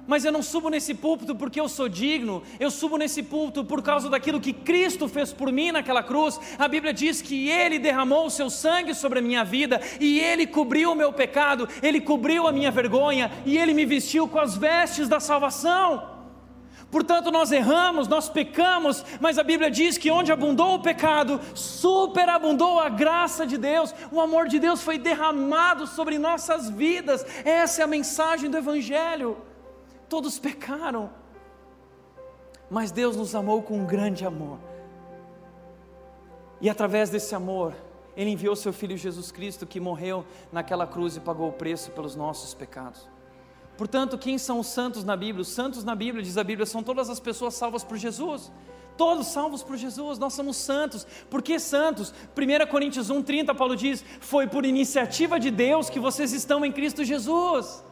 mas 0.07 0.23
eu 0.23 0.31
não 0.31 0.41
subo 0.41 0.69
nesse 0.69 0.93
púlpito 0.93 1.35
porque 1.35 1.59
eu 1.59 1.67
sou 1.67 1.89
digno, 1.89 2.41
eu 2.59 2.71
subo 2.71 2.97
nesse 2.97 3.21
púlpito 3.21 3.63
por 3.65 3.83
causa 3.83 4.09
daquilo 4.09 4.39
que 4.39 4.53
Cristo 4.53 5.07
fez 5.07 5.33
por 5.33 5.51
mim 5.51 5.71
naquela 5.71 6.01
cruz. 6.01 6.39
A 6.57 6.67
Bíblia 6.67 6.93
diz 6.93 7.21
que 7.21 7.49
Ele 7.49 7.77
derramou 7.77 8.25
o 8.25 8.31
seu 8.31 8.49
sangue 8.49 8.95
sobre 8.95 9.19
a 9.19 9.21
minha 9.21 9.43
vida 9.43 9.81
e 9.99 10.19
Ele 10.19 10.47
cobriu 10.47 10.93
o 10.93 10.95
meu 10.95 11.11
pecado, 11.11 11.67
Ele 11.83 11.99
cobriu 11.99 12.47
a 12.47 12.51
minha 12.51 12.71
vergonha 12.71 13.29
e 13.45 13.57
Ele 13.57 13.73
me 13.73 13.85
vestiu 13.85 14.27
com 14.27 14.39
as 14.39 14.55
vestes 14.55 15.09
da 15.09 15.19
salvação. 15.19 16.17
Portanto, 16.89 17.31
nós 17.31 17.51
erramos, 17.51 18.07
nós 18.07 18.29
pecamos, 18.29 19.03
mas 19.19 19.37
a 19.37 19.43
Bíblia 19.43 19.69
diz 19.69 19.97
que 19.97 20.09
onde 20.09 20.31
abundou 20.31 20.75
o 20.75 20.81
pecado, 20.81 21.39
superabundou 21.53 22.79
a 22.79 22.87
graça 22.87 23.45
de 23.45 23.57
Deus, 23.57 23.93
o 24.09 24.21
amor 24.21 24.47
de 24.47 24.57
Deus 24.57 24.81
foi 24.81 24.97
derramado 24.97 25.85
sobre 25.85 26.17
nossas 26.17 26.69
vidas. 26.69 27.25
Essa 27.43 27.81
é 27.81 27.83
a 27.83 27.87
mensagem 27.87 28.49
do 28.49 28.57
Evangelho. 28.57 29.46
Todos 30.09 30.39
pecaram, 30.39 31.09
mas 32.69 32.91
Deus 32.91 33.15
nos 33.15 33.35
amou 33.35 33.61
com 33.61 33.77
um 33.77 33.85
grande 33.85 34.25
amor. 34.25 34.57
E 36.61 36.69
através 36.69 37.09
desse 37.09 37.35
amor, 37.35 37.75
Ele 38.15 38.31
enviou 38.31 38.55
Seu 38.55 38.71
Filho 38.71 38.97
Jesus 38.97 39.31
Cristo, 39.31 39.65
que 39.65 39.79
morreu 39.79 40.25
naquela 40.51 40.87
cruz 40.87 41.15
e 41.15 41.19
pagou 41.19 41.49
o 41.49 41.53
preço 41.53 41.91
pelos 41.91 42.15
nossos 42.15 42.53
pecados. 42.53 43.07
Portanto, 43.77 44.17
quem 44.17 44.37
são 44.37 44.59
os 44.59 44.67
santos 44.67 45.03
na 45.03 45.15
Bíblia? 45.15 45.41
Os 45.41 45.49
santos 45.49 45.83
na 45.83 45.93
Bíblia, 45.93 46.23
diz 46.23 46.37
a 46.37 46.43
Bíblia, 46.43 46.65
são 46.65 46.81
todas 46.81 47.09
as 47.09 47.19
pessoas 47.19 47.53
salvas 47.53 47.83
por 47.83 47.97
Jesus. 47.97 48.51
Todos 48.97 49.27
salvos 49.27 49.61
por 49.61 49.77
Jesus, 49.77 50.17
nós 50.17 50.33
somos 50.33 50.57
santos. 50.57 51.05
Por 51.29 51.43
que 51.43 51.59
santos? 51.59 52.11
1 52.35 52.71
Coríntios 52.71 53.11
1,30, 53.11 53.55
Paulo 53.55 53.75
diz: 53.75 54.03
Foi 54.19 54.47
por 54.47 54.65
iniciativa 54.65 55.39
de 55.39 55.51
Deus 55.51 55.91
que 55.91 55.99
vocês 55.99 56.33
estão 56.33 56.65
em 56.65 56.71
Cristo 56.71 57.03
Jesus 57.03 57.83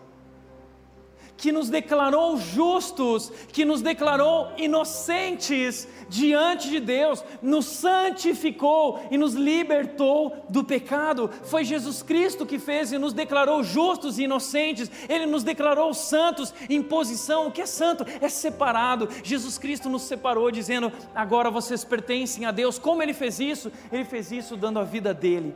que 1.38 1.52
nos 1.52 1.70
declarou 1.70 2.38
justos, 2.38 3.32
que 3.52 3.66
nos 3.66 3.82
declarou 3.82 4.52
inocentes 4.58 5.88
diante 6.08 6.70
de 6.70 6.80
Deus, 6.80 7.24
nos 7.42 7.66
santificou 7.66 9.02
e 9.12 9.18
nos 9.18 9.34
libertou 9.34 10.46
do 10.50 10.64
pecado. 10.64 11.30
Foi 11.44 11.64
Jesus 11.64 12.02
Cristo 12.02 12.46
que 12.46 12.60
fez 12.60 12.92
e 12.92 12.98
nos 12.98 13.14
declarou 13.14 13.64
justos 13.64 14.18
e 14.18 14.24
inocentes, 14.24 14.90
Ele 15.10 15.26
nos 15.26 15.44
declarou 15.44 15.94
santos 15.94 16.54
em 16.70 16.82
posição. 16.82 17.48
O 17.48 17.52
que 17.52 17.62
é 17.62 17.66
santo? 17.66 18.06
É 18.22 18.30
separado. 18.30 19.10
Jesus 19.24 19.58
Cristo 19.58 19.90
nos 19.90 20.04
separou, 20.04 20.52
dizendo: 20.52 20.92
agora 21.14 21.50
vocês 21.50 21.84
pertencem 21.84 22.46
a 22.46 22.52
Deus. 22.52 22.80
Como 22.80 23.02
Ele 23.02 23.14
fez 23.14 23.40
isso? 23.40 23.72
Ele 23.92 24.06
fez 24.06 24.32
isso 24.32 24.56
dando 24.56 24.80
a 24.80 24.84
vida 24.84 25.14
dele 25.14 25.56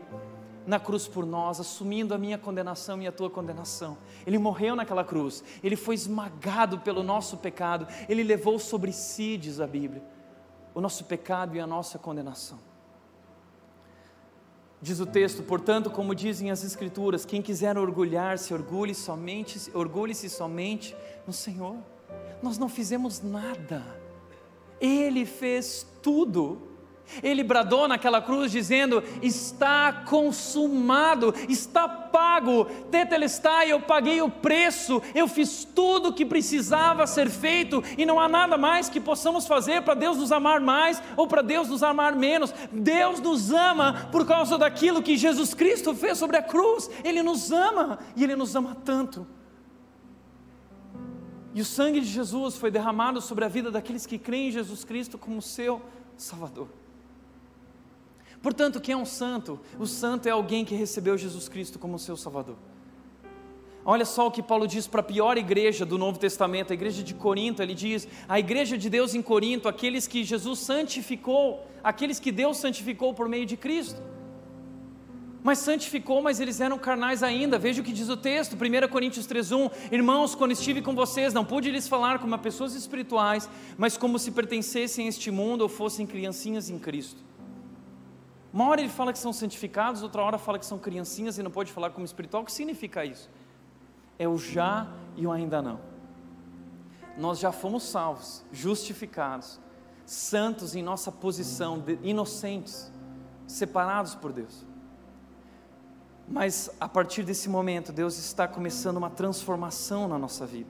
na 0.70 0.80
cruz 0.80 1.08
por 1.08 1.26
nós, 1.26 1.60
assumindo 1.60 2.14
a 2.14 2.18
minha 2.18 2.38
condenação 2.38 3.02
e 3.02 3.08
a 3.08 3.12
tua 3.12 3.28
condenação. 3.28 3.98
Ele 4.26 4.38
morreu 4.38 4.76
naquela 4.76 5.04
cruz, 5.04 5.44
ele 5.64 5.76
foi 5.76 5.96
esmagado 5.96 6.80
pelo 6.80 7.02
nosso 7.02 7.38
pecado, 7.38 7.88
ele 8.08 8.22
levou 8.22 8.60
sobre 8.60 8.94
si, 8.94 9.36
diz 9.36 9.60
a 9.60 9.66
Bíblia, 9.66 10.04
o 10.76 10.80
nosso 10.80 11.06
pecado 11.06 11.56
e 11.56 11.60
a 11.60 11.66
nossa 11.66 11.98
condenação. 11.98 12.60
Diz 14.80 15.00
o 15.00 15.08
texto, 15.08 15.42
portanto, 15.42 15.90
como 15.90 16.14
dizem 16.14 16.52
as 16.52 16.64
Escrituras, 16.64 17.26
quem 17.26 17.42
quiser 17.42 17.76
orgulhar-se, 17.76 18.54
orgulhe 18.54 18.94
somente, 18.94 19.72
orgulhe-se 19.74 20.30
somente 20.30 20.96
no 21.26 21.34
Senhor. 21.34 21.78
Nós 22.44 22.60
não 22.60 22.70
fizemos 22.70 23.22
nada, 23.24 23.84
Ele 24.80 25.26
fez 25.26 25.86
tudo. 26.04 26.69
Ele 27.22 27.44
bradou 27.44 27.88
naquela 27.88 28.22
cruz 28.22 28.52
dizendo: 28.52 29.04
Está 29.22 29.92
consumado, 29.92 31.34
está 31.48 31.88
pago, 31.88 32.66
tetelestai, 32.92 33.72
eu 33.72 33.80
paguei 33.80 34.22
o 34.22 34.30
preço, 34.30 35.02
eu 35.14 35.28
fiz 35.28 35.64
tudo 35.64 36.10
o 36.10 36.14
que 36.14 36.26
precisava 36.26 37.08
ser 37.08 37.30
feito 37.30 37.84
e 37.98 38.06
não 38.06 38.20
há 38.20 38.28
nada 38.28 38.58
mais 38.58 38.90
que 38.90 39.00
possamos 39.00 39.48
fazer 39.48 39.82
para 39.84 39.94
Deus 39.94 40.18
nos 40.18 40.32
amar 40.32 40.60
mais 40.60 41.02
ou 41.16 41.28
para 41.28 41.42
Deus 41.42 41.70
nos 41.70 41.84
amar 41.84 42.16
menos. 42.16 42.54
Deus 42.72 43.20
nos 43.20 43.52
ama 43.52 44.10
por 44.12 44.26
causa 44.26 44.58
daquilo 44.58 45.04
que 45.04 45.18
Jesus 45.18 45.54
Cristo 45.54 45.94
fez 45.96 46.18
sobre 46.18 46.38
a 46.38 46.44
cruz, 46.44 46.90
Ele 47.04 47.22
nos 47.22 47.52
ama 47.52 48.00
e 48.16 48.24
Ele 48.24 48.36
nos 48.36 48.56
ama 48.56 48.76
tanto. 48.84 49.26
E 51.54 51.62
o 51.62 51.66
sangue 51.66 52.00
de 52.00 52.08
Jesus 52.08 52.56
foi 52.58 52.70
derramado 52.70 53.20
sobre 53.22 53.44
a 53.44 53.48
vida 53.48 53.72
daqueles 53.72 54.06
que 54.06 54.20
creem 54.20 54.50
em 54.50 54.52
Jesus 54.52 54.84
Cristo 54.84 55.18
como 55.18 55.42
seu 55.42 55.82
Salvador. 56.16 56.79
Portanto, 58.42 58.80
quem 58.80 58.94
é 58.94 58.98
um 58.98 59.06
santo? 59.06 59.60
O 59.78 59.86
santo 59.86 60.28
é 60.28 60.32
alguém 60.32 60.64
que 60.64 60.76
recebeu 60.76 61.18
Jesus 61.18 61.50
Cristo 61.50 61.78
como 61.78 62.00
seu 62.00 62.16
Salvador. 62.16 62.56
Olha 63.86 64.06
só 64.06 64.28
o 64.28 64.32
que 64.32 64.44
Paulo 64.44 64.68
diz 64.68 64.88
para 64.88 65.02
a 65.02 65.04
pior 65.04 65.38
igreja 65.38 65.86
do 65.86 65.98
Novo 65.98 66.20
Testamento, 66.20 66.72
a 66.72 66.74
igreja 66.74 67.02
de 67.02 67.14
Corinto. 67.14 67.62
Ele 67.62 67.74
diz: 67.74 68.08
a 68.28 68.40
igreja 68.40 68.78
de 68.78 68.90
Deus 68.90 69.14
em 69.14 69.22
Corinto, 69.22 69.68
aqueles 69.68 70.08
que 70.08 70.24
Jesus 70.24 70.60
santificou, 70.60 71.66
aqueles 71.84 72.20
que 72.20 72.32
Deus 72.32 72.58
santificou 72.58 73.14
por 73.14 73.28
meio 73.28 73.46
de 73.46 73.58
Cristo. 73.58 74.02
Mas 75.42 75.60
santificou, 75.60 76.22
mas 76.22 76.40
eles 76.40 76.60
eram 76.60 76.78
carnais 76.78 77.24
ainda. 77.24 77.58
Veja 77.58 77.82
o 77.82 77.84
que 77.84 77.94
diz 77.94 78.10
o 78.10 78.18
texto, 78.18 78.58
1 78.58 78.88
Coríntios 78.90 79.26
3:1. 79.26 79.72
Irmãos, 79.92 80.36
quando 80.36 80.52
estive 80.52 80.82
com 80.82 80.94
vocês, 80.94 81.34
não 81.34 81.46
pude 81.46 81.72
lhes 81.72 81.88
falar 81.88 82.20
como 82.20 82.38
pessoas 82.38 82.76
espirituais, 82.76 83.50
mas 83.78 83.98
como 83.98 84.20
se 84.20 84.32
pertencessem 84.32 85.06
a 85.06 85.10
este 85.10 85.32
mundo 85.32 85.62
ou 85.62 85.70
fossem 85.70 86.06
criancinhas 86.06 86.70
em 86.70 86.78
Cristo. 86.78 87.29
Uma 88.52 88.68
hora 88.68 88.82
ele 88.82 88.90
fala 88.90 89.14
que 89.14 89.20
são 89.20 89.32
santificados, 89.32 90.02
outra 90.02 90.24
hora 90.24 90.38
fala 90.38 90.58
que 90.58 90.66
são 90.66 90.80
criancinhas 90.80 91.38
e 91.38 91.44
não 91.44 91.52
pode 91.52 91.72
falar 91.72 91.92
como 91.92 92.06
espiritual. 92.06 92.44
O 92.44 92.46
que 92.46 92.52
significa 92.52 93.06
isso? 93.06 93.30
É 94.18 94.28
o 94.28 94.38
já 94.38 94.88
e 95.16 95.28
o 95.28 95.32
ainda 95.32 95.62
não. 95.62 95.80
Nós 97.18 97.40
já 97.40 97.52
fomos 97.52 97.84
salvos, 97.84 98.44
justificados, 98.52 99.60
santos 100.06 100.76
em 100.76 100.82
nossa 100.82 101.12
posição, 101.12 101.84
inocentes, 102.02 102.92
separados 103.46 104.16
por 104.16 104.32
Deus. 104.32 104.66
Mas 106.28 106.70
a 106.80 106.88
partir 106.88 107.24
desse 107.24 107.50
momento, 107.50 107.92
Deus 107.92 108.18
está 108.18 108.48
começando 108.48 108.98
uma 108.98 109.10
transformação 109.10 110.08
na 110.08 110.18
nossa 110.18 110.46
vida, 110.46 110.70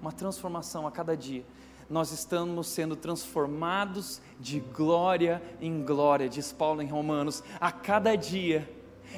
uma 0.00 0.12
transformação 0.12 0.86
a 0.86 0.90
cada 0.90 1.16
dia 1.16 1.44
nós 1.90 2.12
estamos 2.12 2.68
sendo 2.68 2.94
transformados 2.94 4.22
de 4.38 4.60
glória 4.60 5.42
em 5.60 5.82
glória, 5.84 6.28
diz 6.28 6.52
Paulo 6.52 6.80
em 6.80 6.86
Romanos, 6.86 7.42
a 7.60 7.72
cada 7.72 8.14
dia 8.14 8.70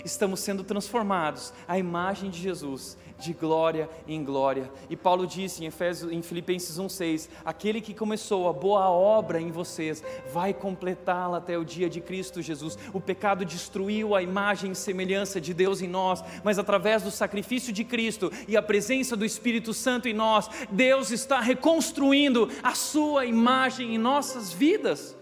estamos 0.04 0.40
sendo 0.40 0.64
transformados 0.64 1.52
à 1.68 1.78
imagem 1.78 2.30
de 2.30 2.40
Jesus, 2.40 2.96
de 3.22 3.32
glória 3.32 3.88
em 4.06 4.24
glória. 4.24 4.70
E 4.90 4.96
Paulo 4.96 5.26
disse 5.26 5.62
em, 5.62 5.66
Efésios, 5.66 6.10
em 6.10 6.20
Filipenses 6.20 6.78
1,6: 6.78 7.28
aquele 7.44 7.80
que 7.80 7.94
começou 7.94 8.48
a 8.48 8.52
boa 8.52 8.90
obra 8.90 9.40
em 9.40 9.50
vocês 9.50 10.02
vai 10.32 10.52
completá-la 10.52 11.38
até 11.38 11.56
o 11.56 11.64
dia 11.64 11.88
de 11.88 12.00
Cristo 12.00 12.42
Jesus. 12.42 12.76
O 12.92 13.00
pecado 13.00 13.44
destruiu 13.44 14.14
a 14.14 14.22
imagem 14.22 14.72
e 14.72 14.74
semelhança 14.74 15.40
de 15.40 15.54
Deus 15.54 15.80
em 15.80 15.88
nós, 15.88 16.22
mas 16.42 16.58
através 16.58 17.02
do 17.02 17.10
sacrifício 17.10 17.72
de 17.72 17.84
Cristo 17.84 18.30
e 18.48 18.56
a 18.56 18.62
presença 18.62 19.16
do 19.16 19.24
Espírito 19.24 19.72
Santo 19.72 20.08
em 20.08 20.14
nós, 20.14 20.50
Deus 20.70 21.10
está 21.10 21.40
reconstruindo 21.40 22.48
a 22.62 22.74
sua 22.74 23.24
imagem 23.24 23.94
em 23.94 23.98
nossas 23.98 24.52
vidas. 24.52 25.16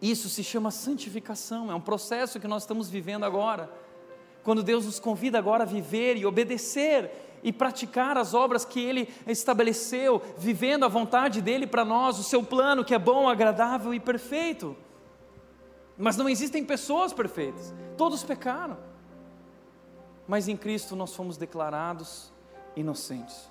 Isso 0.00 0.30
se 0.30 0.42
chama 0.42 0.70
santificação, 0.70 1.70
é 1.70 1.74
um 1.74 1.80
processo 1.80 2.40
que 2.40 2.48
nós 2.48 2.62
estamos 2.62 2.88
vivendo 2.88 3.24
agora. 3.24 3.70
Quando 4.42 4.62
Deus 4.62 4.86
nos 4.86 4.98
convida 4.98 5.38
agora 5.38 5.64
a 5.64 5.66
viver 5.66 6.16
e 6.16 6.26
obedecer 6.26 7.10
e 7.42 7.52
praticar 7.52 8.16
as 8.16 8.34
obras 8.34 8.64
que 8.64 8.80
Ele 8.80 9.08
estabeleceu, 9.26 10.22
vivendo 10.36 10.84
a 10.84 10.88
vontade 10.88 11.40
dEle 11.40 11.66
para 11.66 11.84
nós, 11.84 12.18
o 12.18 12.22
seu 12.22 12.42
plano 12.42 12.84
que 12.84 12.94
é 12.94 12.98
bom, 12.98 13.28
agradável 13.28 13.94
e 13.94 14.00
perfeito. 14.00 14.76
Mas 15.96 16.16
não 16.16 16.28
existem 16.28 16.64
pessoas 16.64 17.12
perfeitas, 17.12 17.74
todos 17.96 18.22
pecaram. 18.22 18.76
Mas 20.26 20.48
em 20.48 20.56
Cristo 20.56 20.94
nós 20.94 21.14
fomos 21.14 21.36
declarados 21.36 22.32
inocentes. 22.76 23.50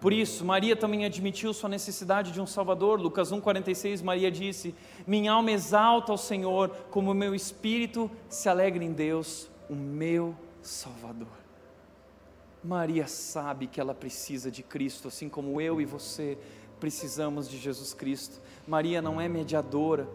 Por 0.00 0.12
isso, 0.12 0.44
Maria 0.44 0.76
também 0.76 1.04
admitiu 1.04 1.52
sua 1.54 1.70
necessidade 1.70 2.30
de 2.30 2.40
um 2.40 2.46
Salvador. 2.46 3.00
Lucas 3.00 3.32
1,46, 3.32 4.02
Maria 4.02 4.30
disse: 4.30 4.74
Minha 5.06 5.32
alma 5.32 5.50
exalta 5.50 6.12
ao 6.12 6.18
Senhor, 6.18 6.68
como 6.90 7.10
o 7.10 7.14
meu 7.14 7.34
espírito 7.34 8.10
se 8.28 8.48
alegra 8.48 8.84
em 8.84 8.92
Deus, 8.92 9.48
o 9.68 9.74
meu 9.74 10.34
Salvador. 10.62 11.28
Maria 12.62 13.06
sabe 13.06 13.66
que 13.66 13.80
ela 13.80 13.94
precisa 13.94 14.50
de 14.50 14.62
Cristo, 14.62 15.08
assim 15.08 15.28
como 15.28 15.60
eu 15.60 15.80
e 15.80 15.84
você 15.84 16.36
precisamos 16.80 17.48
de 17.48 17.58
Jesus 17.58 17.94
Cristo. 17.94 18.40
Maria 18.66 19.00
não 19.00 19.20
é 19.20 19.28
mediadora, 19.28 20.08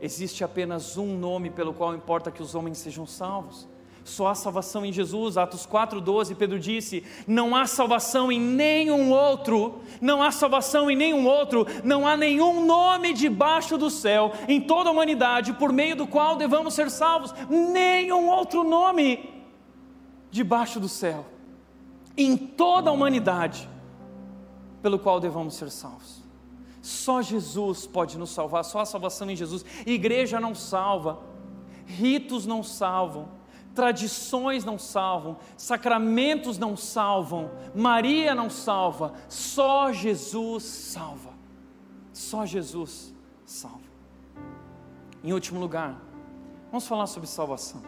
existe 0.00 0.44
apenas 0.44 0.96
um 0.96 1.18
nome 1.18 1.50
pelo 1.50 1.74
qual 1.74 1.94
importa 1.94 2.30
que 2.30 2.42
os 2.42 2.54
homens 2.54 2.78
sejam 2.78 3.06
salvos. 3.06 3.68
Só 4.04 4.26
há 4.26 4.34
salvação 4.34 4.84
em 4.84 4.92
Jesus. 4.92 5.38
Atos 5.38 5.66
4:12, 5.66 6.34
Pedro 6.34 6.60
disse: 6.60 7.02
"Não 7.26 7.56
há 7.56 7.66
salvação 7.66 8.30
em 8.30 8.38
nenhum 8.38 9.10
outro, 9.10 9.80
não 9.98 10.22
há 10.22 10.30
salvação 10.30 10.90
em 10.90 10.94
nenhum 10.94 11.26
outro, 11.26 11.66
não 11.82 12.06
há 12.06 12.14
nenhum 12.14 12.66
nome 12.66 13.14
debaixo 13.14 13.78
do 13.78 13.88
céu 13.88 14.32
em 14.46 14.60
toda 14.60 14.90
a 14.90 14.92
humanidade 14.92 15.54
por 15.54 15.72
meio 15.72 15.96
do 15.96 16.06
qual 16.06 16.36
devamos 16.36 16.74
ser 16.74 16.90
salvos, 16.90 17.34
nenhum 17.48 18.28
outro 18.28 18.62
nome 18.62 19.30
debaixo 20.30 20.78
do 20.78 20.88
céu 20.88 21.24
em 22.16 22.36
toda 22.36 22.90
a 22.90 22.92
humanidade 22.92 23.68
pelo 24.82 24.98
qual 24.98 25.18
devamos 25.18 25.54
ser 25.54 25.70
salvos." 25.70 26.22
Só 26.82 27.22
Jesus 27.22 27.86
pode 27.86 28.18
nos 28.18 28.28
salvar, 28.28 28.62
só 28.62 28.80
a 28.80 28.84
salvação 28.84 29.30
em 29.30 29.34
Jesus. 29.34 29.64
Igreja 29.86 30.38
não 30.38 30.54
salva, 30.54 31.20
ritos 31.86 32.44
não 32.44 32.62
salvam, 32.62 33.28
Tradições 33.74 34.64
não 34.64 34.78
salvam, 34.78 35.36
sacramentos 35.56 36.58
não 36.58 36.76
salvam, 36.76 37.50
Maria 37.74 38.34
não 38.34 38.48
salva, 38.48 39.14
só 39.28 39.92
Jesus 39.92 40.62
salva. 40.62 41.34
Só 42.12 42.46
Jesus 42.46 43.12
salva. 43.44 43.80
Em 45.22 45.32
último 45.32 45.58
lugar, 45.58 46.00
vamos 46.70 46.86
falar 46.86 47.08
sobre 47.08 47.28
salvação. 47.28 47.82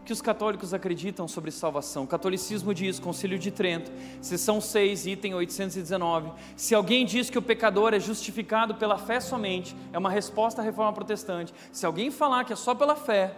O 0.00 0.04
que 0.06 0.12
os 0.12 0.22
católicos 0.22 0.72
acreditam 0.72 1.26
sobre 1.26 1.50
salvação? 1.50 2.04
O 2.04 2.06
catolicismo 2.06 2.72
diz, 2.72 2.98
Concílio 2.98 3.38
de 3.38 3.50
Trento, 3.50 3.90
seção 4.22 4.60
6, 4.60 5.06
item 5.08 5.34
819: 5.34 6.30
se 6.56 6.74
alguém 6.74 7.04
diz 7.04 7.28
que 7.28 7.36
o 7.36 7.42
pecador 7.42 7.92
é 7.92 8.00
justificado 8.00 8.76
pela 8.76 8.96
fé 8.96 9.20
somente, 9.20 9.76
é 9.92 9.98
uma 9.98 10.08
resposta 10.08 10.62
à 10.62 10.64
reforma 10.64 10.92
protestante. 10.92 11.52
Se 11.72 11.84
alguém 11.84 12.10
falar 12.10 12.44
que 12.44 12.52
é 12.52 12.56
só 12.56 12.74
pela 12.74 12.94
fé, 12.94 13.36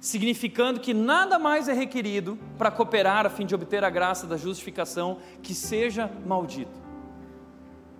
significando 0.00 0.80
que 0.80 0.94
nada 0.94 1.38
mais 1.38 1.68
é 1.68 1.72
requerido 1.72 2.38
para 2.56 2.70
cooperar 2.70 3.26
a 3.26 3.30
fim 3.30 3.44
de 3.44 3.54
obter 3.54 3.82
a 3.84 3.90
graça 3.90 4.26
da 4.26 4.36
justificação 4.36 5.18
que 5.42 5.54
seja 5.54 6.10
maldito. 6.24 6.80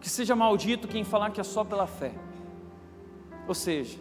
Que 0.01 0.09
seja 0.09 0.37
maldito 0.37 0.87
quem 0.87 1.03
falar 1.03 1.31
que 1.31 1.41
é 1.41 1.45
só 1.45 1.65
pela 1.65 1.87
fé. 1.87 2.13
Ou 3.49 3.55
seja, 3.55 3.99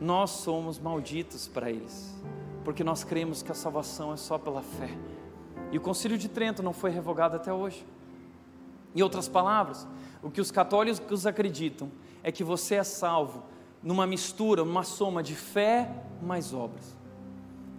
nós 0.00 0.30
somos 0.30 0.78
malditos 0.78 1.48
para 1.48 1.70
eles, 1.70 2.14
porque 2.64 2.84
nós 2.84 3.02
cremos 3.02 3.42
que 3.42 3.50
a 3.50 3.54
salvação 3.54 4.12
é 4.12 4.16
só 4.16 4.36
pela 4.36 4.62
fé. 4.62 4.90
E 5.72 5.78
o 5.78 5.80
Concílio 5.80 6.18
de 6.18 6.28
Trento 6.28 6.62
não 6.62 6.72
foi 6.72 6.90
revogado 6.90 7.36
até 7.36 7.52
hoje. 7.52 7.84
Em 8.94 9.02
outras 9.02 9.28
palavras, 9.28 9.86
o 10.22 10.30
que 10.30 10.40
os 10.40 10.50
católicos 10.50 11.26
acreditam 11.26 11.90
é 12.22 12.32
que 12.32 12.44
você 12.44 12.76
é 12.76 12.84
salvo 12.84 13.44
numa 13.82 14.06
mistura, 14.06 14.64
numa 14.64 14.82
soma 14.82 15.22
de 15.22 15.34
fé 15.34 15.90
mais 16.22 16.52
obras. 16.52 16.96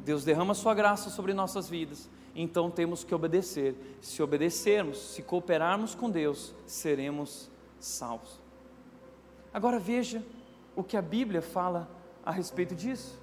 Deus 0.03 0.23
derrama 0.23 0.53
sua 0.53 0.73
graça 0.73 1.09
sobre 1.09 1.33
nossas 1.33 1.69
vidas, 1.69 2.09
então 2.35 2.71
temos 2.71 3.03
que 3.03 3.13
obedecer. 3.13 3.75
Se 4.01 4.21
obedecermos, 4.23 4.97
se 4.97 5.21
cooperarmos 5.21 5.93
com 5.93 6.09
Deus, 6.09 6.53
seremos 6.65 7.49
salvos. 7.79 8.39
Agora 9.53 9.79
veja 9.79 10.23
o 10.75 10.83
que 10.83 10.95
a 10.95 11.01
Bíblia 11.01 11.41
fala 11.41 11.89
a 12.25 12.31
respeito 12.31 12.75
disso. 12.75 13.19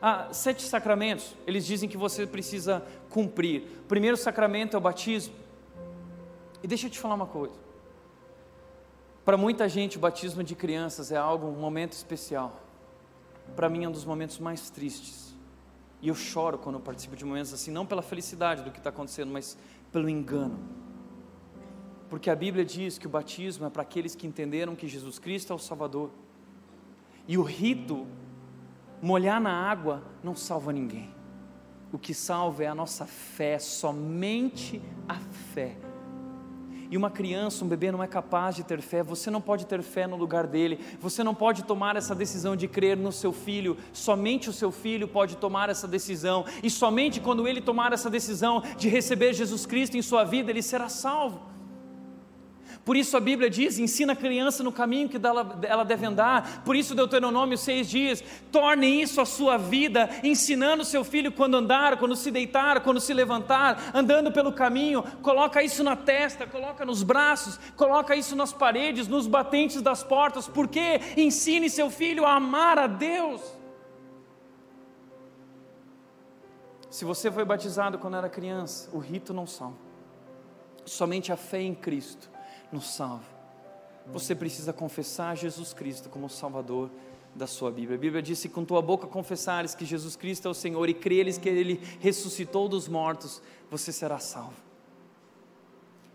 Ah, 0.00 0.28
sete 0.32 0.62
sacramentos, 0.62 1.34
eles 1.46 1.66
dizem 1.66 1.88
que 1.88 1.96
você 1.96 2.26
precisa 2.26 2.82
cumprir. 3.10 3.64
O 3.84 3.88
primeiro 3.88 4.16
sacramento 4.16 4.74
é 4.74 4.78
o 4.78 4.80
batismo. 4.80 5.34
E 6.62 6.66
deixa 6.66 6.86
eu 6.86 6.90
te 6.90 6.98
falar 6.98 7.14
uma 7.14 7.26
coisa. 7.26 7.69
Para 9.30 9.36
muita 9.36 9.68
gente, 9.68 9.96
o 9.96 10.00
batismo 10.00 10.42
de 10.42 10.56
crianças 10.56 11.12
é 11.12 11.16
algo, 11.16 11.46
um 11.46 11.60
momento 11.60 11.92
especial. 11.92 12.60
Para 13.54 13.68
mim, 13.68 13.84
é 13.84 13.88
um 13.88 13.92
dos 13.92 14.04
momentos 14.04 14.40
mais 14.40 14.70
tristes. 14.70 15.36
E 16.02 16.08
eu 16.08 16.16
choro 16.16 16.58
quando 16.58 16.74
eu 16.74 16.80
participo 16.80 17.14
de 17.14 17.24
momentos 17.24 17.54
assim, 17.54 17.70
não 17.70 17.86
pela 17.86 18.02
felicidade 18.02 18.64
do 18.64 18.72
que 18.72 18.78
está 18.78 18.90
acontecendo, 18.90 19.30
mas 19.30 19.56
pelo 19.92 20.08
engano. 20.08 20.58
Porque 22.08 22.28
a 22.28 22.34
Bíblia 22.34 22.64
diz 22.64 22.98
que 22.98 23.06
o 23.06 23.08
batismo 23.08 23.64
é 23.66 23.70
para 23.70 23.82
aqueles 23.82 24.16
que 24.16 24.26
entenderam 24.26 24.74
que 24.74 24.88
Jesus 24.88 25.20
Cristo 25.20 25.52
é 25.52 25.54
o 25.54 25.60
Salvador. 25.60 26.10
E 27.28 27.38
o 27.38 27.42
rito, 27.44 28.08
molhar 29.00 29.40
na 29.40 29.52
água, 29.52 30.02
não 30.24 30.34
salva 30.34 30.72
ninguém. 30.72 31.08
O 31.92 32.00
que 32.00 32.12
salva 32.12 32.64
é 32.64 32.66
a 32.66 32.74
nossa 32.74 33.06
fé, 33.06 33.60
somente 33.60 34.82
a 35.08 35.14
fé 35.14 35.76
e 36.90 36.96
uma 36.96 37.10
criança, 37.10 37.64
um 37.64 37.68
bebê 37.68 37.92
não 37.92 38.02
é 38.02 38.06
capaz 38.06 38.56
de 38.56 38.64
ter 38.64 38.80
fé, 38.80 39.02
você 39.02 39.30
não 39.30 39.40
pode 39.40 39.64
ter 39.64 39.80
fé 39.82 40.06
no 40.06 40.16
lugar 40.16 40.46
dele, 40.46 40.80
você 41.00 41.22
não 41.22 41.34
pode 41.34 41.62
tomar 41.62 41.96
essa 41.96 42.14
decisão 42.14 42.56
de 42.56 42.66
crer 42.66 42.96
no 42.96 43.12
seu 43.12 43.32
filho, 43.32 43.76
somente 43.92 44.50
o 44.50 44.52
seu 44.52 44.72
filho 44.72 45.06
pode 45.06 45.36
tomar 45.36 45.70
essa 45.70 45.86
decisão, 45.86 46.44
e 46.62 46.68
somente 46.68 47.20
quando 47.20 47.46
ele 47.46 47.60
tomar 47.60 47.92
essa 47.92 48.10
decisão 48.10 48.62
de 48.76 48.88
receber 48.88 49.32
Jesus 49.32 49.64
Cristo 49.64 49.96
em 49.96 50.02
sua 50.02 50.24
vida, 50.24 50.50
ele 50.50 50.62
será 50.62 50.88
salvo. 50.88 51.49
Por 52.84 52.96
isso 52.96 53.16
a 53.16 53.20
Bíblia 53.20 53.50
diz: 53.50 53.78
ensina 53.78 54.14
a 54.14 54.16
criança 54.16 54.62
no 54.62 54.72
caminho 54.72 55.08
que 55.08 55.18
ela 55.68 55.84
deve 55.84 56.06
andar. 56.06 56.62
Por 56.64 56.74
isso 56.74 56.94
Deuteronômio 56.94 57.56
6 57.56 57.88
diz: 57.88 58.24
torne 58.50 59.02
isso 59.02 59.20
a 59.20 59.26
sua 59.26 59.56
vida, 59.58 60.08
ensinando 60.24 60.84
seu 60.84 61.04
filho 61.04 61.30
quando 61.30 61.56
andar, 61.56 61.98
quando 61.98 62.16
se 62.16 62.30
deitar, 62.30 62.80
quando 62.80 63.00
se 63.00 63.12
levantar, 63.12 63.90
andando 63.94 64.32
pelo 64.32 64.52
caminho. 64.52 65.02
Coloca 65.22 65.62
isso 65.62 65.84
na 65.84 65.94
testa, 65.94 66.46
coloca 66.46 66.84
nos 66.84 67.02
braços, 67.02 67.60
coloca 67.76 68.16
isso 68.16 68.34
nas 68.34 68.52
paredes, 68.52 69.06
nos 69.06 69.26
batentes 69.26 69.82
das 69.82 70.02
portas. 70.02 70.48
Porque 70.48 71.00
ensine 71.16 71.68
seu 71.68 71.90
filho 71.90 72.24
a 72.24 72.36
amar 72.36 72.78
a 72.78 72.86
Deus. 72.86 73.42
Se 76.90 77.04
você 77.04 77.30
foi 77.30 77.44
batizado 77.44 77.98
quando 77.98 78.16
era 78.16 78.28
criança, 78.28 78.88
o 78.92 78.98
rito 78.98 79.32
não 79.32 79.46
salva. 79.46 79.76
Somente 80.84 81.30
a 81.30 81.36
fé 81.36 81.60
em 81.60 81.74
Cristo 81.74 82.29
nos 82.72 82.88
salva. 82.88 83.24
Você 84.12 84.34
precisa 84.34 84.72
confessar 84.72 85.36
Jesus 85.36 85.72
Cristo 85.72 86.08
como 86.08 86.28
Salvador 86.28 86.90
da 87.34 87.46
sua 87.46 87.70
Bíblia. 87.70 87.96
A 87.96 88.00
Bíblia 88.00 88.22
diz: 88.22 88.38
se 88.38 88.48
com 88.48 88.64
tua 88.64 88.82
boca 88.82 89.06
confessares 89.06 89.74
que 89.74 89.84
Jesus 89.84 90.16
Cristo 90.16 90.48
é 90.48 90.50
o 90.50 90.54
Senhor 90.54 90.88
e 90.88 90.94
creres 90.94 91.38
que 91.38 91.48
Ele 91.48 91.80
ressuscitou 92.00 92.68
dos 92.68 92.88
mortos, 92.88 93.40
você 93.70 93.92
será 93.92 94.18
salvo. 94.18 94.56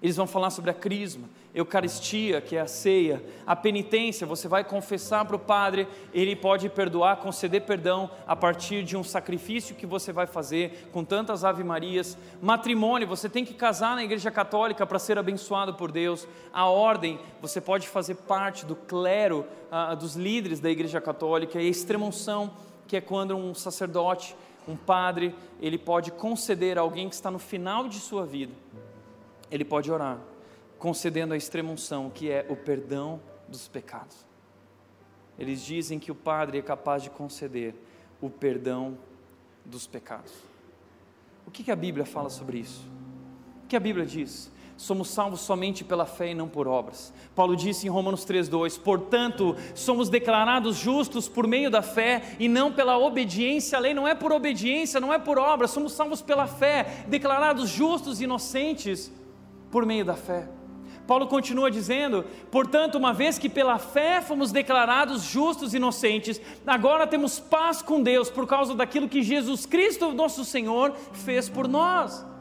Eles 0.02 0.16
vão 0.16 0.28
falar 0.28 0.50
sobre 0.50 0.72
a 0.72 0.74
crisma, 0.74 1.30
Eucaristia, 1.56 2.42
que 2.42 2.58
é 2.58 2.60
a 2.60 2.68
ceia, 2.68 3.24
a 3.48 3.56
penitência, 3.56 4.28
você 4.28 4.46
vai 4.46 4.62
confessar 4.62 5.24
para 5.24 5.38
o 5.38 5.40
Padre, 5.40 5.88
ele 6.14 6.36
pode 6.36 6.68
perdoar, 6.68 7.16
conceder 7.16 7.62
perdão 7.62 8.12
a 8.28 8.36
partir 8.36 8.84
de 8.84 8.98
um 8.98 9.04
sacrifício 9.06 9.74
que 9.74 9.86
você 9.86 10.12
vai 10.12 10.28
fazer 10.28 10.90
com 10.92 11.06
tantas 11.06 11.46
Ave 11.46 11.64
Marias. 11.64 12.18
Matrimônio, 12.42 13.08
você 13.08 13.30
tem 13.30 13.46
que 13.46 13.54
casar 13.54 13.96
na 13.96 14.04
Igreja 14.04 14.30
Católica 14.30 14.86
para 14.86 15.00
ser 15.00 15.18
abençoado 15.18 15.76
por 15.76 15.94
Deus. 15.94 16.28
A 16.52 16.66
ordem, 16.66 17.18
você 17.42 17.62
pode 17.62 17.88
fazer 17.88 18.16
parte 18.16 18.66
do 18.66 18.76
clero, 18.76 19.46
uh, 19.72 19.96
dos 19.96 20.18
líderes 20.18 20.60
da 20.60 20.70
Igreja 20.70 21.00
Católica. 21.00 21.58
E 21.58 21.68
a 21.68 21.70
extremunção, 21.70 22.52
que 22.86 22.98
é 22.98 23.02
quando 23.02 23.34
um 23.34 23.56
sacerdote, 23.56 24.36
um 24.68 24.76
padre, 24.76 25.34
ele 25.62 25.78
pode 25.78 26.12
conceder 26.12 26.78
a 26.78 26.82
alguém 26.82 27.08
que 27.08 27.16
está 27.16 27.32
no 27.32 27.40
final 27.40 27.88
de 27.88 28.02
sua 28.02 28.26
vida, 28.26 28.52
ele 29.50 29.64
pode 29.64 29.90
orar 29.90 30.20
concedendo 30.86 31.34
a 31.34 31.38
extremunção, 31.38 32.12
que 32.12 32.30
é 32.30 32.46
o 32.48 32.56
perdão 32.56 33.20
dos 33.48 33.68
pecados. 33.68 34.18
Eles 35.36 35.60
dizem 35.66 35.98
que 35.98 36.12
o 36.12 36.16
Padre 36.16 36.60
é 36.60 36.62
capaz 36.62 37.02
de 37.02 37.10
conceder 37.10 37.74
o 38.22 38.30
perdão 38.30 38.96
dos 39.66 39.88
pecados. 39.88 40.32
O 41.44 41.50
que, 41.50 41.64
que 41.64 41.72
a 41.72 41.76
Bíblia 41.76 42.06
fala 42.06 42.30
sobre 42.30 42.60
isso? 42.60 42.88
O 43.64 43.68
que 43.68 43.76
a 43.76 43.80
Bíblia 43.80 44.06
diz? 44.06 44.52
Somos 44.78 45.10
salvos 45.10 45.42
somente 45.42 45.84
pela 45.84 46.06
fé 46.06 46.30
e 46.30 46.36
não 46.36 46.48
por 46.48 46.68
obras. 46.68 47.12
Paulo 47.34 47.56
disse 47.56 47.88
em 47.88 47.90
Romanos 47.90 48.24
3,2: 48.24 48.80
Portanto, 48.80 49.56
somos 49.74 50.08
declarados 50.08 50.76
justos 50.76 51.28
por 51.28 51.48
meio 51.48 51.72
da 51.72 51.82
fé 51.82 52.36
e 52.40 52.48
não 52.48 52.72
pela 52.72 52.96
obediência 52.96 53.80
à 53.80 53.82
lei. 53.82 53.96
Não 53.96 54.08
é 54.08 54.14
por 54.14 54.32
obediência, 54.32 55.00
não 55.00 55.12
é 55.12 55.18
por 55.18 55.40
obras, 55.40 55.72
somos 55.72 55.94
salvos 55.94 56.22
pela 56.22 56.46
fé, 56.46 57.04
declarados 57.08 57.72
justos 57.72 58.22
e 58.22 58.26
inocentes 58.26 59.12
por 59.72 59.84
meio 59.84 60.06
da 60.06 60.16
fé. 60.16 60.48
Paulo 61.08 61.28
continua 61.28 61.72
dizendo: 61.72 62.26
portanto, 62.52 62.96
uma 62.96 63.14
vez 63.14 63.38
que 63.38 63.50
pela 63.50 63.78
fé 63.78 64.22
fomos 64.22 64.52
declarados 64.52 65.24
justos 65.24 65.74
e 65.74 65.78
inocentes, 65.78 66.42
agora 66.66 67.08
temos 67.08 67.40
paz 67.40 67.82
com 67.82 68.02
Deus 68.02 68.30
por 68.30 68.48
causa 68.48 68.76
daquilo 68.76 69.10
que 69.10 69.24
Jesus 69.24 69.66
Cristo, 69.66 70.14
nosso 70.14 70.44
Senhor, 70.44 70.94
fez 71.14 71.48
por 71.50 71.68
nós. 71.68 72.35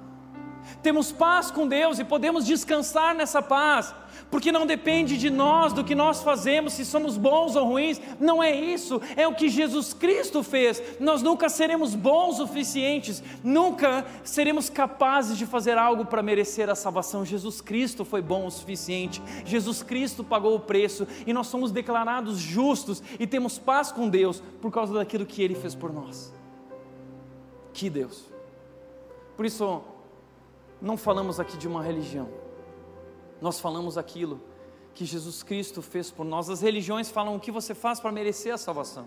Temos 0.83 1.13
paz 1.13 1.51
com 1.51 1.67
Deus 1.67 1.99
e 1.99 2.05
podemos 2.05 2.47
descansar 2.47 3.15
nessa 3.15 3.43
paz, 3.43 3.95
porque 4.31 4.51
não 4.51 4.67
depende 4.67 5.19
de 5.19 5.29
nós, 5.29 5.73
do 5.73 5.85
que 5.85 5.95
nós 5.95 6.23
fazemos, 6.23 6.73
se 6.73 6.85
somos 6.85 7.17
bons 7.17 7.57
ou 7.57 7.67
ruins, 7.67 8.01
não 8.19 8.43
é 8.43 8.55
isso, 8.55 9.01
é 9.17 9.27
o 9.27 9.35
que 9.35 9.49
Jesus 9.49 9.93
Cristo 9.93 10.43
fez. 10.43 10.83
Nós 10.99 11.23
nunca 11.23 11.49
seremos 11.49 11.95
bons 11.95 12.41
o 12.41 12.47
suficientes, 12.47 13.23
nunca 13.43 14.07
seremos 14.23 14.71
capazes 14.71 15.37
de 15.37 15.47
fazer 15.47 15.77
algo 15.77 16.07
para 16.07 16.23
merecer 16.23 16.71
a 16.71 16.75
salvação. 16.75 17.25
Jesus 17.25 17.61
Cristo 17.61 18.05
foi 18.05 18.23
bom 18.23 18.47
o 18.47 18.51
suficiente, 18.51 19.21
Jesus 19.45 19.83
Cristo 19.83 20.23
pagou 20.23 20.55
o 20.55 20.61
preço 20.61 21.07
e 21.27 21.33
nós 21.33 21.49
somos 21.49 21.73
declarados 21.73 22.39
justos 22.39 23.03
e 23.19 23.27
temos 23.27 23.59
paz 23.59 23.91
com 23.91 24.09
Deus 24.09 24.43
por 24.61 24.71
causa 24.71 24.95
daquilo 24.95 25.27
que 25.27 25.43
Ele 25.43 25.55
fez 25.55 25.75
por 25.75 25.93
nós. 25.93 26.33
Que 27.73 27.91
Deus! 27.91 28.25
Por 29.37 29.45
isso, 29.45 29.83
não 30.85 30.97
falamos 30.97 31.41
aqui 31.41 31.57
de 31.57 31.67
uma 31.67 31.83
religião 31.83 32.29
nós 33.45 33.61
falamos 33.61 33.99
aquilo 33.99 34.41
que 34.95 35.05
Jesus 35.05 35.43
Cristo 35.43 35.83
fez 35.83 36.11
por 36.11 36.25
nós. 36.25 36.49
As 36.49 36.63
religiões 36.63 37.11
falam 37.11 37.37
o 37.37 37.41
que 37.41 37.51
você 37.51 37.75
faz 37.75 38.01
para 38.01 38.11
merecer 38.11 38.55
a 38.55 38.57
salvação. 38.57 39.07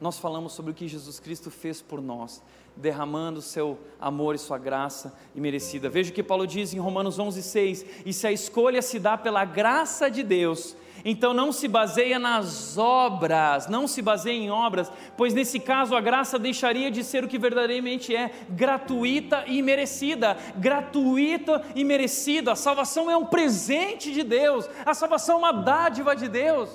Nós 0.00 0.18
falamos 0.18 0.52
sobre 0.52 0.70
o 0.70 0.74
que 0.74 0.88
Jesus 0.88 1.20
Cristo 1.20 1.50
fez 1.50 1.82
por 1.82 2.00
nós, 2.00 2.42
derramando 2.74 3.42
seu 3.42 3.76
amor 4.00 4.36
e 4.36 4.38
sua 4.38 4.56
graça 4.56 5.12
imerecida. 5.34 5.90
Veja 5.90 6.10
o 6.10 6.14
que 6.14 6.22
Paulo 6.22 6.46
diz 6.46 6.72
em 6.72 6.78
Romanos 6.78 7.18
11:6, 7.18 7.84
e 8.06 8.12
se 8.12 8.26
a 8.26 8.32
escolha 8.32 8.80
se 8.80 8.98
dá 8.98 9.18
pela 9.18 9.44
graça 9.44 10.08
de 10.08 10.22
Deus, 10.22 10.74
então 11.04 11.32
não 11.32 11.52
se 11.52 11.68
baseia 11.68 12.18
nas 12.18 12.76
obras, 12.76 13.68
não 13.68 13.86
se 13.86 14.02
baseia 14.02 14.36
em 14.36 14.50
obras, 14.50 14.90
pois 15.16 15.34
nesse 15.34 15.60
caso 15.60 15.94
a 15.94 16.00
graça 16.00 16.38
deixaria 16.38 16.90
de 16.90 17.04
ser 17.04 17.24
o 17.24 17.28
que 17.28 17.38
verdadeiramente 17.38 18.14
é, 18.14 18.30
gratuita 18.50 19.44
e 19.46 19.62
merecida. 19.62 20.36
Gratuita 20.56 21.62
e 21.74 21.84
merecida. 21.84 22.52
A 22.52 22.56
salvação 22.56 23.10
é 23.10 23.16
um 23.16 23.26
presente 23.26 24.12
de 24.12 24.22
Deus, 24.22 24.68
a 24.84 24.94
salvação 24.94 25.36
é 25.36 25.38
uma 25.38 25.52
dádiva 25.52 26.14
de 26.14 26.28
Deus. 26.28 26.70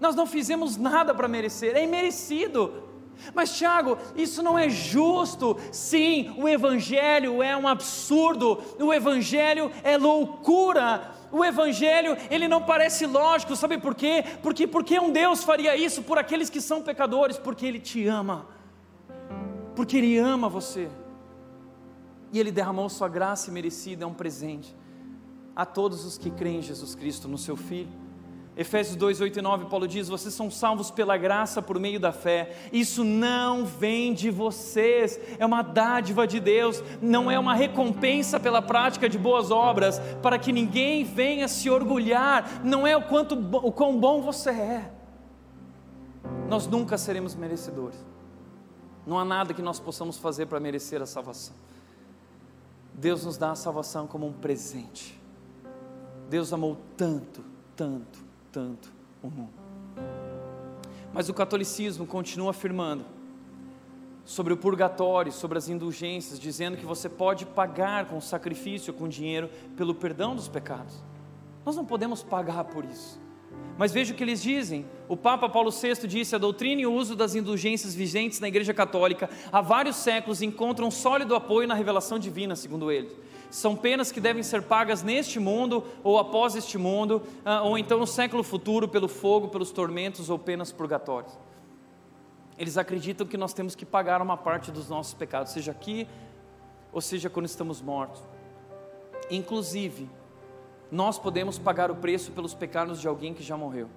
Nós 0.00 0.14
não 0.14 0.26
fizemos 0.26 0.76
nada 0.76 1.14
para 1.14 1.28
merecer, 1.28 1.76
é 1.76 1.82
imerecido. 1.82 2.82
Mas 3.32 3.56
Tiago, 3.56 3.96
isso 4.16 4.42
não 4.42 4.58
é 4.58 4.68
justo. 4.68 5.56
Sim, 5.72 6.34
o 6.36 6.48
Evangelho 6.48 7.42
é 7.42 7.56
um 7.56 7.66
absurdo, 7.66 8.60
o 8.78 8.92
Evangelho 8.92 9.70
é 9.82 9.96
loucura 9.96 11.12
o 11.34 11.44
evangelho, 11.44 12.16
ele 12.30 12.46
não 12.46 12.62
parece 12.62 13.06
lógico, 13.06 13.56
sabe 13.56 13.76
por 13.78 13.94
quê? 13.94 14.24
Porque 14.42 14.66
porque 14.66 14.98
um 15.00 15.10
Deus 15.10 15.42
faria 15.42 15.76
isso 15.76 16.02
por 16.02 16.16
aqueles 16.16 16.48
que 16.48 16.60
são 16.60 16.80
pecadores, 16.80 17.36
porque 17.36 17.66
ele 17.66 17.80
te 17.80 18.06
ama. 18.06 18.46
porque 19.74 19.96
Ele 19.96 20.16
ama 20.18 20.48
você. 20.48 20.88
E 22.32 22.38
Ele 22.38 22.52
derramou 22.52 22.88
Sua 22.88 23.08
graça 23.08 23.50
merecida, 23.50 24.04
é 24.04 24.06
um 24.06 24.14
presente 24.14 24.74
a 25.56 25.64
todos 25.64 26.04
os 26.04 26.18
que 26.18 26.30
creem 26.30 26.58
em 26.58 26.62
Jesus 26.62 26.94
Cristo, 26.94 27.28
no 27.28 27.38
Seu 27.38 27.56
Filho. 27.56 28.03
Efésios 28.56 28.94
2, 28.94 29.20
8 29.20 29.38
e 29.40 29.42
9, 29.42 29.64
Paulo 29.64 29.88
diz: 29.88 30.08
Vocês 30.08 30.32
são 30.32 30.48
salvos 30.48 30.88
pela 30.88 31.16
graça 31.16 31.60
por 31.60 31.78
meio 31.80 31.98
da 31.98 32.12
fé. 32.12 32.56
Isso 32.72 33.02
não 33.02 33.66
vem 33.66 34.14
de 34.14 34.30
vocês, 34.30 35.18
é 35.38 35.44
uma 35.44 35.60
dádiva 35.62 36.24
de 36.24 36.38
Deus, 36.38 36.82
não 37.02 37.28
é 37.28 37.36
uma 37.36 37.54
recompensa 37.54 38.38
pela 38.38 38.62
prática 38.62 39.08
de 39.08 39.18
boas 39.18 39.50
obras, 39.50 39.98
para 40.22 40.38
que 40.38 40.52
ninguém 40.52 41.02
venha 41.02 41.48
se 41.48 41.68
orgulhar, 41.68 42.64
não 42.64 42.86
é 42.86 42.96
o, 42.96 43.02
quanto, 43.02 43.34
o 43.34 43.72
quão 43.72 43.98
bom 43.98 44.22
você 44.22 44.50
é. 44.50 44.92
Nós 46.48 46.68
nunca 46.68 46.96
seremos 46.96 47.34
merecedores, 47.34 47.98
não 49.04 49.18
há 49.18 49.24
nada 49.24 49.52
que 49.52 49.62
nós 49.62 49.80
possamos 49.80 50.16
fazer 50.16 50.46
para 50.46 50.60
merecer 50.60 51.02
a 51.02 51.06
salvação. 51.06 51.56
Deus 52.94 53.24
nos 53.24 53.36
dá 53.36 53.50
a 53.50 53.56
salvação 53.56 54.06
como 54.06 54.28
um 54.28 54.32
presente. 54.32 55.20
Deus 56.30 56.52
amou 56.52 56.78
tanto, 56.96 57.44
tanto 57.74 58.23
tanto 58.54 58.92
o 59.20 59.28
mundo. 59.28 59.52
Mas 61.12 61.28
o 61.28 61.34
catolicismo 61.34 62.06
continua 62.06 62.50
afirmando 62.50 63.04
sobre 64.24 64.52
o 64.52 64.56
purgatório, 64.56 65.32
sobre 65.32 65.58
as 65.58 65.68
indulgências, 65.68 66.38
dizendo 66.38 66.76
que 66.76 66.86
você 66.86 67.08
pode 67.08 67.44
pagar 67.44 68.06
com 68.06 68.20
sacrifício, 68.20 68.94
com 68.94 69.08
dinheiro, 69.08 69.50
pelo 69.76 69.94
perdão 69.94 70.36
dos 70.36 70.48
pecados. 70.48 70.94
Nós 71.66 71.74
não 71.74 71.84
podemos 71.84 72.22
pagar 72.22 72.64
por 72.64 72.84
isso. 72.84 73.20
Mas 73.76 73.92
veja 73.92 74.12
o 74.12 74.16
que 74.16 74.22
eles 74.22 74.40
dizem. 74.40 74.86
O 75.08 75.16
Papa 75.16 75.48
Paulo 75.48 75.70
VI 75.70 76.06
disse: 76.06 76.34
a 76.34 76.38
doutrina 76.38 76.80
e 76.80 76.86
o 76.86 76.92
uso 76.94 77.16
das 77.16 77.34
indulgências 77.34 77.94
vigentes 77.94 78.38
na 78.38 78.46
Igreja 78.46 78.72
Católica 78.72 79.28
há 79.50 79.60
vários 79.60 79.96
séculos 79.96 80.42
encontram 80.42 80.90
sólido 80.92 81.34
apoio 81.34 81.66
na 81.66 81.74
revelação 81.74 82.18
divina, 82.18 82.54
segundo 82.54 82.90
ele 82.90 83.10
são 83.54 83.76
penas 83.76 84.10
que 84.10 84.20
devem 84.20 84.42
ser 84.42 84.62
pagas 84.62 85.04
neste 85.04 85.38
mundo 85.38 85.84
ou 86.02 86.18
após 86.18 86.56
este 86.56 86.76
mundo, 86.76 87.22
ah, 87.44 87.62
ou 87.62 87.78
então 87.78 88.00
no 88.00 88.06
século 88.06 88.42
futuro 88.42 88.88
pelo 88.88 89.06
fogo, 89.06 89.46
pelos 89.46 89.70
tormentos 89.70 90.28
ou 90.28 90.36
penas 90.36 90.72
purgatórias. 90.72 91.38
Eles 92.58 92.76
acreditam 92.76 93.24
que 93.24 93.36
nós 93.36 93.52
temos 93.52 93.76
que 93.76 93.86
pagar 93.86 94.20
uma 94.20 94.36
parte 94.36 94.72
dos 94.72 94.88
nossos 94.88 95.14
pecados, 95.14 95.52
seja 95.52 95.70
aqui 95.70 96.08
ou 96.92 97.00
seja 97.00 97.30
quando 97.30 97.46
estamos 97.46 97.80
mortos. 97.80 98.20
Inclusive, 99.30 100.10
nós 100.90 101.16
podemos 101.16 101.56
pagar 101.56 101.92
o 101.92 101.94
preço 101.94 102.32
pelos 102.32 102.54
pecados 102.54 103.00
de 103.00 103.06
alguém 103.06 103.32
que 103.32 103.42
já 103.44 103.56
morreu. 103.56 103.88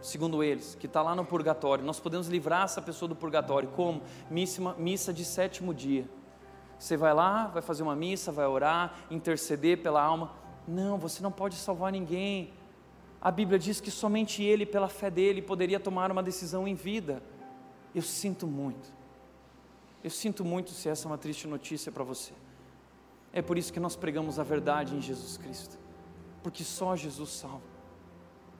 Segundo 0.00 0.44
eles, 0.44 0.76
que 0.76 0.86
está 0.86 1.02
lá 1.02 1.16
no 1.16 1.24
purgatório, 1.24 1.84
nós 1.84 1.98
podemos 1.98 2.28
livrar 2.28 2.66
essa 2.66 2.80
pessoa 2.80 3.08
do 3.08 3.16
purgatório. 3.16 3.68
Como? 3.70 4.00
Missa, 4.30 4.76
missa 4.78 5.12
de 5.12 5.24
sétimo 5.24 5.74
dia 5.74 6.08
você 6.80 6.96
vai 6.96 7.12
lá, 7.12 7.46
vai 7.48 7.60
fazer 7.60 7.82
uma 7.82 7.94
missa, 7.94 8.32
vai 8.32 8.46
orar, 8.46 8.94
interceder 9.10 9.82
pela 9.82 10.02
alma. 10.02 10.32
Não, 10.66 10.96
você 10.96 11.22
não 11.22 11.30
pode 11.30 11.54
salvar 11.56 11.92
ninguém. 11.92 12.54
A 13.20 13.30
Bíblia 13.30 13.58
diz 13.58 13.82
que 13.82 13.90
somente 13.90 14.42
ele, 14.42 14.64
pela 14.64 14.88
fé 14.88 15.10
dele, 15.10 15.42
poderia 15.42 15.78
tomar 15.78 16.10
uma 16.10 16.22
decisão 16.22 16.66
em 16.66 16.74
vida. 16.74 17.22
Eu 17.94 18.00
sinto 18.00 18.46
muito. 18.46 18.90
Eu 20.02 20.08
sinto 20.08 20.42
muito 20.42 20.70
se 20.70 20.88
essa 20.88 21.06
é 21.06 21.08
uma 21.08 21.18
triste 21.18 21.46
notícia 21.46 21.92
para 21.92 22.02
você. 22.02 22.32
É 23.30 23.42
por 23.42 23.58
isso 23.58 23.74
que 23.74 23.78
nós 23.78 23.94
pregamos 23.94 24.38
a 24.38 24.42
verdade 24.42 24.96
em 24.96 25.02
Jesus 25.02 25.36
Cristo, 25.36 25.78
porque 26.42 26.64
só 26.64 26.96
Jesus 26.96 27.28
salva. 27.28 27.60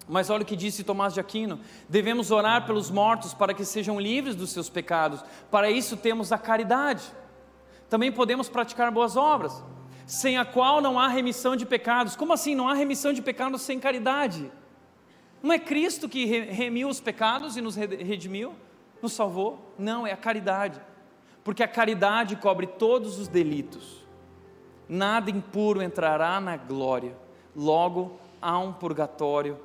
Mas 0.07 0.29
olha 0.29 0.43
o 0.43 0.47
que 0.47 0.57
disse 0.57 0.85
Tomás 0.85 1.15
de 1.15 1.21
Aquino: 1.21 1.59
devemos 1.89 2.31
orar 2.31 2.67
pelos 2.67 2.91
mortos 2.91 3.33
para 3.33 3.55
que 3.55 3.65
sejam 3.65 3.99
livres 3.99 4.37
dos 4.37 4.51
seus 4.51 4.69
pecados. 4.69 5.25
Para 5.51 5.71
isso 5.71 5.97
temos 5.97 6.33
a 6.33 6.37
caridade 6.39 7.03
também 7.91 8.13
podemos 8.13 8.49
praticar 8.49 8.91
boas 8.93 9.17
obras, 9.17 9.63
sem 10.07 10.39
a 10.39 10.45
qual 10.45 10.81
não 10.81 10.99
há 10.99 11.09
remissão 11.09 11.57
de 11.57 11.67
pecados. 11.67 12.15
Como 12.15 12.33
assim 12.33 12.55
não 12.55 12.69
há 12.69 12.73
remissão 12.73 13.13
de 13.13 13.21
pecados 13.21 13.63
sem 13.63 13.81
caridade? 13.81 14.51
Não 15.43 15.53
é 15.53 15.59
Cristo 15.59 16.09
que 16.09 16.25
remiu 16.25 16.89
os 16.89 17.01
pecados 17.01 17.57
e 17.57 17.61
nos 17.61 17.75
redimiu, 17.75 18.55
nos 19.03 19.13
salvou? 19.13 19.75
Não, 19.77 20.07
é 20.07 20.13
a 20.13 20.17
caridade. 20.17 20.81
Porque 21.43 21.65
a 21.65 21.69
caridade 21.69 22.37
cobre 22.37 22.69
todos 22.69 23.19
os 23.19 23.27
delitos. 23.27 24.07
Nada 24.89 25.31
impuro 25.31 25.83
entrará 25.83 26.41
na 26.41 26.57
glória. 26.57 27.17
Logo, 27.57 28.21
há 28.41 28.57
um 28.59 28.73
purgatório 28.73 29.59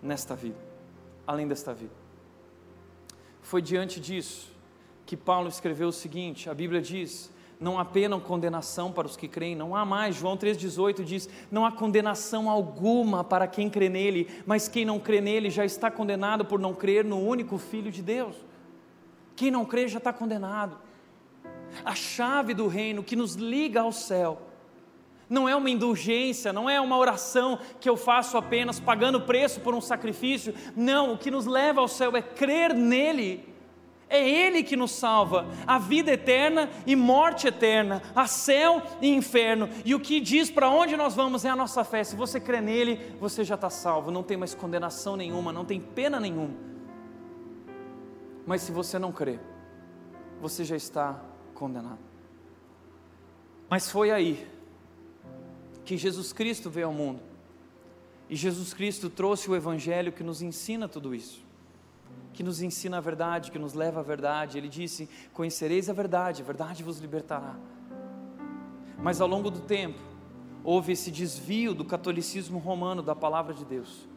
nesta 0.00 0.36
vida, 0.36 0.58
além 1.26 1.48
desta 1.48 1.74
vida. 1.74 1.94
Foi 3.40 3.60
diante 3.60 3.98
disso 3.98 4.52
que 5.04 5.16
Paulo 5.16 5.48
escreveu 5.48 5.88
o 5.88 5.92
seguinte: 5.92 6.48
a 6.48 6.54
Bíblia 6.54 6.80
diz 6.80 7.31
não 7.62 7.78
há 7.78 7.84
pena 7.84 8.16
ou 8.16 8.20
condenação 8.20 8.90
para 8.90 9.06
os 9.06 9.16
que 9.16 9.28
creem, 9.28 9.54
não 9.54 9.74
há 9.74 9.84
mais. 9.84 10.16
João 10.16 10.36
3,18 10.36 11.04
diz: 11.04 11.28
não 11.50 11.64
há 11.64 11.72
condenação 11.72 12.50
alguma 12.50 13.22
para 13.22 13.46
quem 13.46 13.70
crê 13.70 13.88
nele, 13.88 14.28
mas 14.44 14.68
quem 14.68 14.84
não 14.84 14.98
crê 14.98 15.20
nele 15.20 15.48
já 15.48 15.64
está 15.64 15.90
condenado 15.90 16.44
por 16.44 16.58
não 16.58 16.74
crer 16.74 17.04
no 17.04 17.18
único 17.18 17.56
Filho 17.56 17.90
de 17.90 18.02
Deus. 18.02 18.36
Quem 19.36 19.50
não 19.50 19.64
crê 19.64 19.88
já 19.88 19.98
está 19.98 20.12
condenado. 20.12 20.76
A 21.84 21.94
chave 21.94 22.52
do 22.52 22.66
reino 22.66 23.02
que 23.02 23.16
nos 23.16 23.34
liga 23.34 23.80
ao 23.80 23.92
céu 23.92 24.42
não 25.28 25.48
é 25.48 25.56
uma 25.56 25.70
indulgência, 25.70 26.52
não 26.52 26.68
é 26.68 26.78
uma 26.78 26.98
oração 26.98 27.58
que 27.80 27.88
eu 27.88 27.96
faço 27.96 28.36
apenas 28.36 28.78
pagando 28.78 29.22
preço 29.22 29.60
por 29.60 29.74
um 29.74 29.80
sacrifício. 29.80 30.54
Não, 30.76 31.14
o 31.14 31.18
que 31.18 31.30
nos 31.30 31.46
leva 31.46 31.80
ao 31.80 31.88
céu 31.88 32.14
é 32.14 32.20
crer 32.20 32.74
nele 32.74 33.51
é 34.12 34.28
Ele 34.28 34.62
que 34.62 34.76
nos 34.76 34.90
salva, 34.90 35.46
a 35.66 35.78
vida 35.78 36.12
eterna 36.12 36.68
e 36.86 36.94
morte 36.94 37.48
eterna, 37.48 38.02
a 38.14 38.26
céu 38.26 38.82
e 39.00 39.08
inferno. 39.08 39.70
E 39.86 39.94
o 39.94 40.00
que 40.00 40.20
diz 40.20 40.50
para 40.50 40.68
onde 40.68 40.98
nós 40.98 41.14
vamos 41.14 41.46
é 41.46 41.48
a 41.48 41.56
nossa 41.56 41.82
fé. 41.82 42.04
Se 42.04 42.14
você 42.14 42.38
crê 42.38 42.60
nele, 42.60 43.16
você 43.18 43.42
já 43.42 43.54
está 43.54 43.70
salvo, 43.70 44.10
não 44.10 44.22
tem 44.22 44.36
mais 44.36 44.54
condenação 44.54 45.16
nenhuma, 45.16 45.50
não 45.50 45.64
tem 45.64 45.80
pena 45.80 46.20
nenhuma. 46.20 46.54
Mas 48.46 48.60
se 48.60 48.70
você 48.70 48.98
não 48.98 49.10
crê, 49.10 49.40
você 50.42 50.62
já 50.62 50.76
está 50.76 51.18
condenado. 51.54 51.98
Mas 53.70 53.90
foi 53.90 54.10
aí 54.10 54.46
que 55.86 55.96
Jesus 55.96 56.34
Cristo 56.34 56.68
veio 56.68 56.88
ao 56.88 56.92
mundo. 56.92 57.20
E 58.28 58.36
Jesus 58.36 58.74
Cristo 58.74 59.08
trouxe 59.08 59.50
o 59.50 59.56
Evangelho 59.56 60.12
que 60.12 60.22
nos 60.22 60.42
ensina 60.42 60.86
tudo 60.86 61.14
isso 61.14 61.51
que 62.32 62.42
nos 62.42 62.62
ensina 62.62 62.98
a 62.98 63.00
verdade, 63.00 63.50
que 63.50 63.58
nos 63.58 63.74
leva 63.74 64.00
à 64.00 64.02
verdade. 64.02 64.58
Ele 64.58 64.68
disse: 64.68 65.08
Conhecereis 65.32 65.88
a 65.88 65.92
verdade, 65.92 66.42
a 66.42 66.44
verdade 66.44 66.82
vos 66.82 66.98
libertará. 66.98 67.56
Mas 68.98 69.20
ao 69.20 69.28
longo 69.28 69.50
do 69.50 69.60
tempo, 69.60 70.00
houve 70.64 70.92
esse 70.92 71.10
desvio 71.10 71.74
do 71.74 71.84
catolicismo 71.84 72.58
romano 72.58 73.02
da 73.02 73.14
palavra 73.14 73.52
de 73.52 73.64
Deus. 73.64 74.08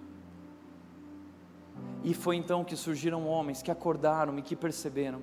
E 2.04 2.14
foi 2.14 2.36
então 2.36 2.64
que 2.64 2.76
surgiram 2.76 3.28
homens 3.28 3.62
que 3.62 3.72
acordaram 3.72 4.38
e 4.38 4.42
que 4.42 4.56
perceberam 4.56 5.22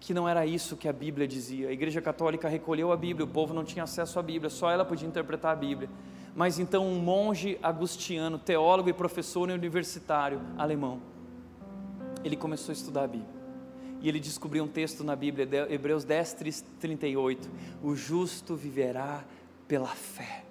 que 0.00 0.14
não 0.14 0.28
era 0.28 0.46
isso 0.46 0.76
que 0.76 0.88
a 0.88 0.92
Bíblia 0.92 1.26
dizia. 1.26 1.68
A 1.68 1.72
Igreja 1.72 2.00
Católica 2.00 2.48
recolheu 2.48 2.92
a 2.92 2.96
Bíblia, 2.96 3.24
o 3.24 3.28
povo 3.28 3.52
não 3.52 3.64
tinha 3.64 3.82
acesso 3.82 4.18
à 4.18 4.22
Bíblia, 4.22 4.48
só 4.48 4.70
ela 4.70 4.84
podia 4.84 5.08
interpretar 5.08 5.52
a 5.52 5.56
Bíblia. 5.56 5.90
Mas 6.34 6.58
então 6.58 6.86
um 6.86 7.00
monge 7.00 7.58
agustiano, 7.62 8.38
teólogo 8.38 8.88
e 8.88 8.92
professor 8.92 9.50
universitário 9.50 10.40
alemão, 10.56 11.00
ele 12.24 12.36
começou 12.36 12.72
a 12.72 12.74
estudar 12.74 13.04
a 13.04 13.06
Bíblia. 13.06 13.38
E 14.00 14.08
ele 14.08 14.20
descobriu 14.20 14.64
um 14.64 14.68
texto 14.68 15.02
na 15.02 15.16
Bíblia, 15.16 15.48
Hebreus 15.68 16.04
10, 16.04 16.64
38. 16.78 17.50
O 17.82 17.96
justo 17.96 18.54
viverá 18.54 19.24
pela 19.66 19.88
fé. 19.88 20.44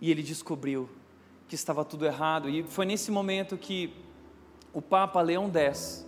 E 0.00 0.10
ele 0.10 0.22
descobriu 0.22 0.88
que 1.48 1.54
estava 1.54 1.84
tudo 1.84 2.04
errado. 2.04 2.48
E 2.48 2.62
foi 2.64 2.84
nesse 2.84 3.10
momento 3.10 3.56
que 3.56 3.94
o 4.72 4.82
Papa 4.82 5.20
Leão 5.22 5.50
X, 5.52 6.06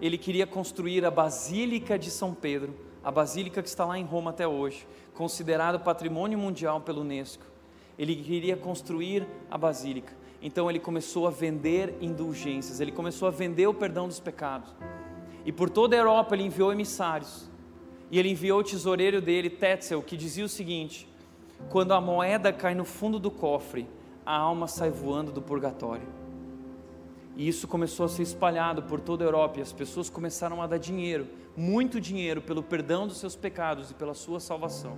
ele 0.00 0.16
queria 0.16 0.46
construir 0.46 1.04
a 1.04 1.10
Basílica 1.10 1.98
de 1.98 2.10
São 2.10 2.32
Pedro, 2.32 2.74
a 3.04 3.10
basílica 3.10 3.62
que 3.62 3.68
está 3.68 3.84
lá 3.84 3.98
em 3.98 4.04
Roma 4.04 4.30
até 4.30 4.48
hoje, 4.48 4.86
considerada 5.14 5.78
patrimônio 5.78 6.38
mundial 6.38 6.80
pelo 6.80 7.02
Unesco. 7.02 7.44
Ele 7.98 8.16
queria 8.16 8.56
construir 8.56 9.26
a 9.50 9.56
basílica. 9.56 10.12
Então 10.42 10.68
ele 10.68 10.78
começou 10.78 11.26
a 11.26 11.30
vender 11.30 11.94
indulgências, 12.00 12.80
ele 12.80 12.92
começou 12.92 13.26
a 13.28 13.30
vender 13.30 13.66
o 13.66 13.74
perdão 13.74 14.06
dos 14.06 14.20
pecados. 14.20 14.74
E 15.44 15.52
por 15.52 15.70
toda 15.70 15.96
a 15.96 15.98
Europa 15.98 16.34
ele 16.34 16.44
enviou 16.44 16.72
emissários. 16.72 17.48
E 18.10 18.18
ele 18.18 18.30
enviou 18.30 18.60
o 18.60 18.64
tesoureiro 18.64 19.20
dele, 19.20 19.50
Tetzel, 19.50 20.02
que 20.02 20.16
dizia 20.16 20.44
o 20.44 20.48
seguinte: 20.48 21.08
quando 21.68 21.92
a 21.92 22.00
moeda 22.00 22.52
cai 22.52 22.74
no 22.74 22.84
fundo 22.84 23.18
do 23.18 23.30
cofre, 23.30 23.88
a 24.24 24.36
alma 24.36 24.66
sai 24.66 24.90
voando 24.90 25.32
do 25.32 25.42
purgatório. 25.42 26.06
E 27.36 27.46
isso 27.46 27.68
começou 27.68 28.06
a 28.06 28.08
ser 28.08 28.22
espalhado 28.22 28.82
por 28.82 29.00
toda 29.00 29.24
a 29.24 29.26
Europa, 29.26 29.58
e 29.58 29.62
as 29.62 29.72
pessoas 29.72 30.08
começaram 30.08 30.62
a 30.62 30.66
dar 30.66 30.78
dinheiro, 30.78 31.26
muito 31.56 32.00
dinheiro, 32.00 32.40
pelo 32.40 32.62
perdão 32.62 33.06
dos 33.06 33.18
seus 33.18 33.36
pecados 33.36 33.90
e 33.90 33.94
pela 33.94 34.14
sua 34.14 34.40
salvação. 34.40 34.96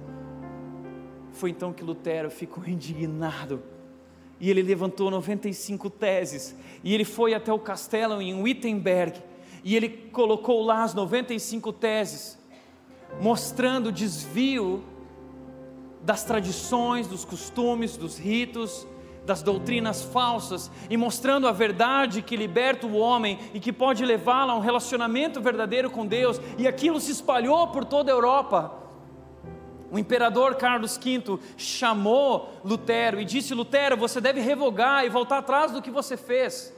Foi 1.32 1.50
então 1.50 1.72
que 1.72 1.82
Lutero 1.82 2.30
ficou 2.30 2.64
indignado 2.68 3.62
e 4.40 4.50
ele 4.50 4.62
levantou 4.62 5.10
95 5.10 5.90
teses. 5.90 6.54
E 6.82 6.94
ele 6.94 7.04
foi 7.04 7.34
até 7.34 7.52
o 7.52 7.58
castelo 7.58 8.20
em 8.20 8.40
Wittenberg. 8.40 9.22
e 9.64 9.74
ele 9.76 9.88
colocou 9.88 10.64
lá 10.64 10.84
as 10.84 10.94
95 10.94 11.72
teses, 11.72 12.38
mostrando 13.20 13.88
o 13.88 13.92
desvio 13.92 14.84
das 16.00 16.24
tradições, 16.24 17.06
dos 17.06 17.24
costumes, 17.24 17.96
dos 17.96 18.16
ritos, 18.18 18.86
das 19.26 19.42
doutrinas 19.42 20.02
falsas 20.02 20.70
e 20.88 20.96
mostrando 20.96 21.46
a 21.46 21.52
verdade 21.52 22.22
que 22.22 22.34
liberta 22.34 22.86
o 22.86 22.96
homem 22.96 23.38
e 23.52 23.60
que 23.60 23.72
pode 23.72 24.04
levá-lo 24.04 24.52
a 24.52 24.56
um 24.56 24.60
relacionamento 24.60 25.40
verdadeiro 25.40 25.90
com 25.90 26.06
Deus, 26.06 26.40
e 26.56 26.66
aquilo 26.66 26.98
se 26.98 27.12
espalhou 27.12 27.68
por 27.68 27.84
toda 27.84 28.10
a 28.10 28.14
Europa. 28.14 28.87
O 29.90 29.98
imperador 29.98 30.56
Carlos 30.56 30.98
V 30.98 31.38
chamou 31.56 32.50
Lutero 32.64 33.20
e 33.20 33.24
disse: 33.24 33.54
Lutero, 33.54 33.96
você 33.96 34.20
deve 34.20 34.40
revogar 34.40 35.04
e 35.04 35.08
voltar 35.08 35.38
atrás 35.38 35.72
do 35.72 35.80
que 35.80 35.90
você 35.90 36.16
fez. 36.16 36.74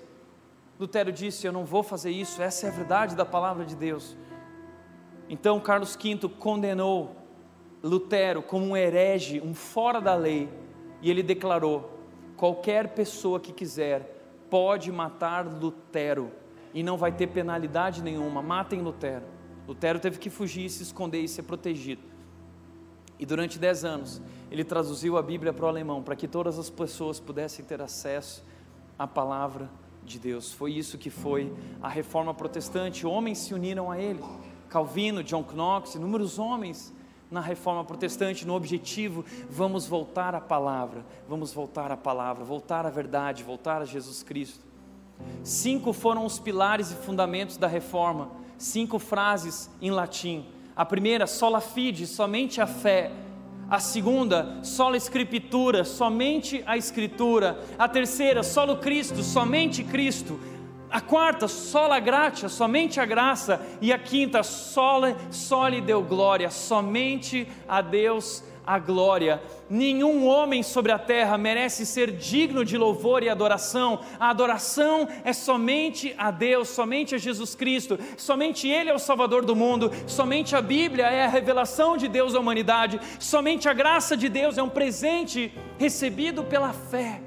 Lutero 0.79 1.13
disse: 1.13 1.47
Eu 1.47 1.53
não 1.53 1.65
vou 1.65 1.83
fazer 1.83 2.11
isso, 2.11 2.41
essa 2.41 2.67
é 2.67 2.71
a 2.71 2.73
verdade 2.73 3.17
da 3.17 3.25
palavra 3.25 3.65
de 3.65 3.75
Deus. 3.75 4.17
Então 5.29 5.61
Carlos 5.61 5.97
V 5.97 6.29
condenou 6.39 7.17
Lutero 7.83 8.43
como 8.43 8.67
um 8.67 8.77
herege, 8.77 9.41
um 9.41 9.55
fora 9.55 10.01
da 10.01 10.15
lei, 10.15 10.49
e 11.03 11.11
ele 11.11 11.23
declarou: 11.23 11.99
qualquer 12.37 12.89
pessoa 12.89 13.41
que 13.41 13.53
quiser 13.53 14.17
pode 14.49 14.91
matar 14.91 15.47
Lutero 15.47 16.31
e 16.73 16.83
não 16.83 16.97
vai 16.97 17.13
ter 17.13 17.27
penalidade 17.27 18.03
nenhuma. 18.03 18.41
Matem 18.41 18.81
Lutero. 18.81 19.25
Lutero 19.67 19.99
teve 19.99 20.19
que 20.19 20.31
fugir, 20.31 20.69
se 20.69 20.83
esconder 20.83 21.21
e 21.21 21.29
ser 21.29 21.43
protegido. 21.43 22.10
E 23.21 23.27
durante 23.27 23.59
dez 23.59 23.85
anos 23.85 24.21
ele 24.51 24.65
traduziu 24.65 25.19
a 25.19 25.23
Bíblia 25.23 25.53
para 25.53 25.67
o 25.67 25.69
alemão 25.69 26.03
para 26.03 26.17
que 26.17 26.27
todas 26.27 26.59
as 26.59 26.71
pessoas 26.71 27.21
pudessem 27.21 27.63
ter 27.65 27.83
acesso 27.83 28.43
à 28.99 29.07
palavra 29.07 29.71
de 30.03 30.19
Deus. 30.19 30.53
Foi 30.53 30.73
isso 30.73 30.97
que 30.97 31.11
foi 31.11 31.53
a 31.83 31.89
reforma 31.89 32.33
protestante. 32.33 33.07
Homens 33.07 33.39
se 33.39 33.53
uniram 33.53 33.91
a 33.91 33.99
ele. 33.99 34.25
Calvino, 34.71 35.23
John 35.23 35.45
Knox, 35.45 35.97
inúmeros 35.97 36.39
homens 36.39 36.93
na 37.31 37.41
reforma 37.41 37.85
protestante, 37.85 38.45
no 38.45 38.55
objetivo, 38.55 39.25
vamos 39.49 39.87
voltar 39.87 40.35
à 40.35 40.41
palavra, 40.41 41.05
vamos 41.29 41.53
voltar 41.53 41.93
à 41.93 41.97
palavra, 41.97 42.43
voltar 42.43 42.85
à 42.85 42.91
verdade, 42.91 43.45
voltar 43.45 43.83
a 43.83 43.85
Jesus 43.85 44.23
Cristo. 44.25 44.65
Cinco 45.45 45.93
foram 45.93 46.25
os 46.25 46.41
pilares 46.41 46.91
e 46.91 46.95
fundamentos 46.97 47.57
da 47.57 47.69
reforma, 47.69 48.33
cinco 48.59 48.99
frases 48.99 49.71
em 49.81 49.91
latim. 49.91 50.45
A 50.77 50.85
primeira, 50.85 51.27
sola 51.27 51.61
fide, 51.61 52.07
somente 52.07 52.61
a 52.61 52.67
fé. 52.67 53.11
A 53.69 53.79
segunda, 53.79 54.59
sola 54.65 54.97
escritura, 54.97 55.85
somente 55.85 56.63
a 56.67 56.77
escritura. 56.77 57.61
A 57.79 57.89
terceira, 57.89 58.43
solo 58.43 58.77
Cristo, 58.77 59.23
somente 59.23 59.85
Cristo. 59.85 60.41
A 60.91 61.01
quarta, 61.01 61.47
sola 61.47 62.01
gratia, 62.01 62.49
somente 62.49 63.01
a 63.01 63.05
graça. 63.05 63.61
E 63.81 63.93
a 63.93 63.99
quinta, 63.99 64.43
sole, 64.43 65.15
sole 65.31 65.81
deu 65.81 66.03
glória, 66.03 66.51
somente 66.51 67.47
a 67.69 67.81
Deus 67.81 68.43
a 68.75 68.79
glória. 68.79 69.43
Nenhum 69.69 70.27
homem 70.27 70.63
sobre 70.63 70.93
a 70.93 70.99
terra 70.99 71.37
merece 71.37 71.85
ser 71.85 72.13
digno 72.13 72.65
de 72.65 72.79
louvor 72.79 73.23
e 73.23 73.29
adoração. 73.29 74.01
A 74.19 74.31
adoração 74.31 75.09
é 75.25 75.33
somente 75.33 76.15
a 76.17 76.31
Deus, 76.31 76.69
somente 76.69 77.15
a 77.15 77.19
Jesus 77.19 77.57
Cristo. 77.57 77.99
Somente 78.17 78.69
Ele 78.69 78.91
é 78.91 78.95
o 78.95 78.99
Salvador 78.99 79.45
do 79.45 79.57
mundo. 79.57 79.91
Somente 80.07 80.55
a 80.55 80.63
Bíblia 80.63 81.07
é 81.07 81.25
a 81.25 81.29
revelação 81.29 81.97
de 81.97 82.07
Deus 82.07 82.35
à 82.35 82.39
humanidade. 82.39 83.01
Somente 83.19 83.69
a 83.69 83.73
graça 83.73 84.17
de 84.17 84.29
Deus 84.29 84.57
é 84.57 84.63
um 84.63 84.69
presente 84.69 85.53
recebido 85.77 86.45
pela 86.45 86.73
fé. 86.73 87.21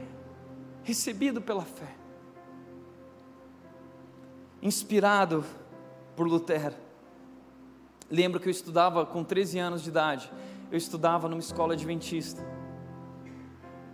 Recebido 0.84 1.42
pela 1.42 1.64
fé 1.64 2.04
inspirado 4.62 5.44
por 6.16 6.26
Lutero. 6.26 6.76
Lembro 8.10 8.40
que 8.40 8.48
eu 8.48 8.52
estudava 8.52 9.06
com 9.06 9.24
13 9.24 9.60
anos 9.60 9.84
de 9.84 9.90
idade, 9.90 10.32
eu 10.74 10.78
estudava 10.78 11.30
numa 11.30 11.40
escola 11.40 11.74
adventista. 11.74 12.44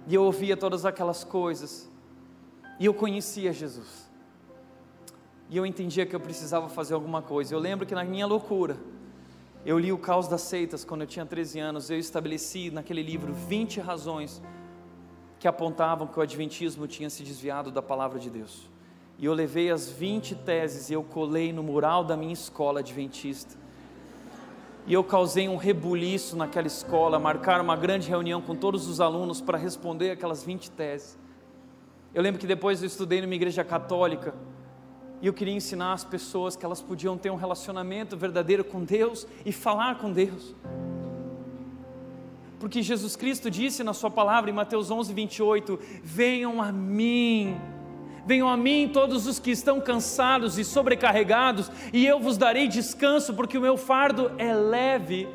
E 0.07 0.15
eu 0.15 0.23
ouvia 0.23 0.55
todas 0.55 0.85
aquelas 0.85 1.25
coisas. 1.25 1.91
E 2.79 2.85
eu 2.85 2.93
conhecia 2.93 3.51
Jesus. 3.51 4.09
E 5.49 5.57
eu 5.57 5.65
entendia 5.65 6.05
que 6.05 6.15
eu 6.15 6.21
precisava 6.21 6.69
fazer 6.69 6.93
alguma 6.93 7.21
coisa. 7.21 7.53
Eu 7.53 7.59
lembro 7.59 7.85
que 7.85 7.93
na 7.93 8.05
minha 8.05 8.25
loucura, 8.25 8.77
eu 9.65 9.77
li 9.77 9.91
o 9.91 9.97
Caos 9.97 10.29
das 10.29 10.39
Seitas 10.39 10.85
quando 10.85 11.01
eu 11.01 11.07
tinha 11.07 11.25
13 11.25 11.59
anos. 11.59 11.89
Eu 11.89 11.99
estabeleci 11.99 12.71
naquele 12.71 13.03
livro 13.03 13.33
20 13.33 13.81
razões 13.81 14.41
que 15.37 15.49
apontavam 15.49 16.07
que 16.07 16.17
o 16.17 16.21
Adventismo 16.21 16.87
tinha 16.87 17.09
se 17.09 17.23
desviado 17.23 17.71
da 17.71 17.81
palavra 17.81 18.17
de 18.17 18.29
Deus. 18.29 18.69
E 19.17 19.25
eu 19.25 19.33
levei 19.33 19.69
as 19.69 19.89
20 19.89 20.33
teses 20.33 20.89
e 20.89 20.93
eu 20.93 21.03
colei 21.03 21.51
no 21.51 21.61
mural 21.61 22.05
da 22.05 22.15
minha 22.15 22.31
escola 22.31 22.79
adventista. 22.79 23.59
E 24.89 24.93
eu 24.93 25.03
causei 25.03 25.47
um 25.47 25.55
rebuliço 25.55 26.35
naquela 26.35 26.65
escola, 26.65 27.19
marcaram 27.19 27.63
uma 27.63 27.75
grande 27.75 28.09
reunião 28.09 28.41
com 28.41 28.55
todos 28.55 28.87
os 28.87 28.99
alunos 28.99 29.39
para 29.39 29.55
responder 29.55 30.09
aquelas 30.09 30.43
20 30.43 30.71
teses. 30.71 31.15
Eu 32.11 32.23
lembro 32.23 32.41
que 32.41 32.47
depois 32.47 32.81
eu 32.81 32.87
estudei 32.87 33.21
numa 33.21 33.35
igreja 33.35 33.63
católica 33.63 34.33
e 35.21 35.27
eu 35.27 35.33
queria 35.33 35.53
ensinar 35.53 35.93
as 35.93 36.03
pessoas 36.03 36.55
que 36.55 36.65
elas 36.65 36.81
podiam 36.81 37.19
ter 37.19 37.29
um 37.29 37.35
relacionamento 37.35 38.17
verdadeiro 38.17 38.63
com 38.63 38.83
Deus 38.83 39.27
e 39.45 39.51
falar 39.51 39.99
com 39.99 40.11
Deus. 40.11 40.55
Porque 42.59 42.81
Jesus 42.81 43.15
Cristo 43.15 43.51
disse 43.51 43.83
na 43.83 43.93
Sua 43.93 44.09
palavra 44.09 44.49
em 44.49 44.53
Mateus 44.53 44.89
11, 44.89 45.13
28: 45.13 45.79
Venham 46.03 46.59
a 46.59 46.71
mim 46.71 47.61
Venham 48.29 48.47
a 48.47 48.55
mim 48.55 48.91
todos 48.93 49.25
os 49.25 49.39
que 49.39 49.49
estão 49.49 49.81
cansados 49.81 50.59
e 50.59 50.63
sobrecarregados, 50.63 51.71
e 51.91 52.05
eu 52.05 52.19
vos 52.19 52.37
darei 52.37 52.67
descanso, 52.67 53.33
porque 53.33 53.57
o 53.57 53.61
meu 53.61 53.75
fardo 53.75 54.31
é 54.37 54.53
leve 54.53 55.27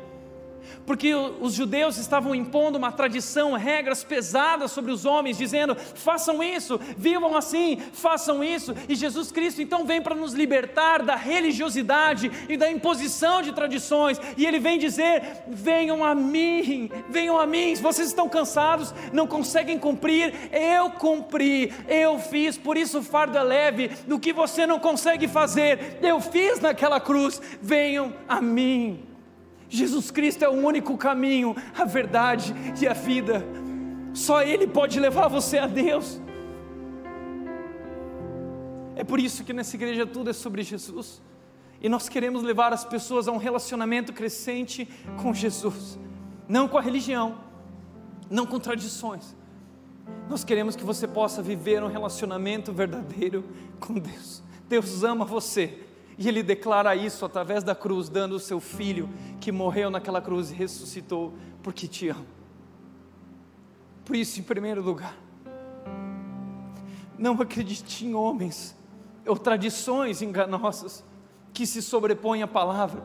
porque 0.85 1.13
os 1.13 1.53
judeus 1.53 1.97
estavam 1.97 2.35
impondo 2.35 2.77
uma 2.77 2.91
tradição, 2.91 3.53
regras 3.53 4.03
pesadas 4.03 4.71
sobre 4.71 4.91
os 4.91 5.05
homens, 5.05 5.37
dizendo: 5.37 5.75
façam 5.75 6.43
isso, 6.43 6.79
vivam 6.97 7.35
assim, 7.35 7.77
façam 7.93 8.43
isso. 8.43 8.73
E 8.87 8.95
Jesus 8.95 9.31
Cristo 9.31 9.61
então 9.61 9.85
vem 9.85 10.01
para 10.01 10.15
nos 10.15 10.33
libertar 10.33 11.01
da 11.01 11.15
religiosidade 11.15 12.31
e 12.47 12.57
da 12.57 12.71
imposição 12.71 13.41
de 13.41 13.51
tradições, 13.51 14.19
e 14.37 14.45
Ele 14.45 14.59
vem 14.59 14.77
dizer: 14.77 15.43
venham 15.47 16.03
a 16.03 16.13
mim, 16.13 16.89
venham 17.09 17.39
a 17.39 17.45
mim. 17.45 17.75
Vocês 17.75 18.07
estão 18.07 18.29
cansados, 18.29 18.93
não 19.11 19.27
conseguem 19.27 19.77
cumprir, 19.77 20.33
eu 20.51 20.89
cumpri, 20.91 21.73
eu 21.87 22.19
fiz, 22.19 22.57
por 22.57 22.77
isso 22.77 22.99
o 22.99 23.03
fardo 23.03 23.37
é 23.37 23.43
leve. 23.43 23.89
Do 24.07 24.19
que 24.19 24.33
você 24.33 24.65
não 24.65 24.79
consegue 24.79 25.27
fazer, 25.27 25.97
eu 26.01 26.19
fiz 26.19 26.59
naquela 26.59 26.99
cruz, 26.99 27.41
venham 27.61 28.13
a 28.27 28.41
mim. 28.41 29.14
Jesus 29.69 30.11
Cristo 30.11 30.43
é 30.43 30.49
o 30.49 30.53
único 30.53 30.97
caminho, 30.97 31.55
a 31.77 31.85
verdade 31.85 32.53
e 32.79 32.87
a 32.87 32.93
vida. 32.93 33.43
Só 34.13 34.41
Ele 34.41 34.67
pode 34.67 34.99
levar 34.99 35.27
você 35.27 35.57
a 35.57 35.67
Deus. 35.67 36.21
É 38.95 39.03
por 39.03 39.19
isso 39.19 39.43
que 39.43 39.53
nessa 39.53 39.75
igreja 39.75 40.05
tudo 40.05 40.29
é 40.29 40.33
sobre 40.33 40.63
Jesus. 40.63 41.21
E 41.81 41.89
nós 41.89 42.07
queremos 42.07 42.41
levar 42.41 42.71
as 42.71 42.85
pessoas 42.85 43.27
a 43.27 43.31
um 43.31 43.37
relacionamento 43.37 44.13
crescente 44.13 44.87
com 45.21 45.33
Jesus, 45.33 45.99
não 46.47 46.67
com 46.67 46.77
a 46.77 46.81
religião, 46.81 47.37
não 48.29 48.45
com 48.45 48.57
tradições. 48.57 49.35
Nós 50.29 50.43
queremos 50.43 50.75
que 50.75 50.83
você 50.83 51.07
possa 51.07 51.41
viver 51.41 51.83
um 51.83 51.87
relacionamento 51.87 52.71
verdadeiro 52.71 53.43
com 53.79 53.93
Deus. 53.95 54.41
Deus 54.67 55.03
ama 55.03 55.25
você. 55.25 55.84
E 56.17 56.27
ele 56.27 56.41
declara 56.41 56.95
isso 56.95 57.25
através 57.25 57.63
da 57.63 57.75
cruz, 57.75 58.07
dando 58.07 58.35
o 58.35 58.39
seu 58.39 58.59
filho 58.59 59.09
que 59.39 59.51
morreu 59.51 59.89
naquela 59.89 60.21
cruz 60.21 60.51
e 60.51 60.53
ressuscitou 60.53 61.33
porque 61.61 61.87
te 61.87 62.09
ama. 62.09 62.25
Por 64.05 64.15
isso, 64.15 64.39
em 64.39 64.43
primeiro 64.43 64.81
lugar, 64.81 65.15
não 67.17 67.33
acredite 67.41 68.05
em 68.05 68.13
homens 68.13 68.75
ou 69.25 69.37
tradições 69.37 70.21
enganosas 70.21 71.03
que 71.53 71.65
se 71.65 71.81
sobrepõem 71.81 72.43
à 72.43 72.47
palavra. 72.47 73.03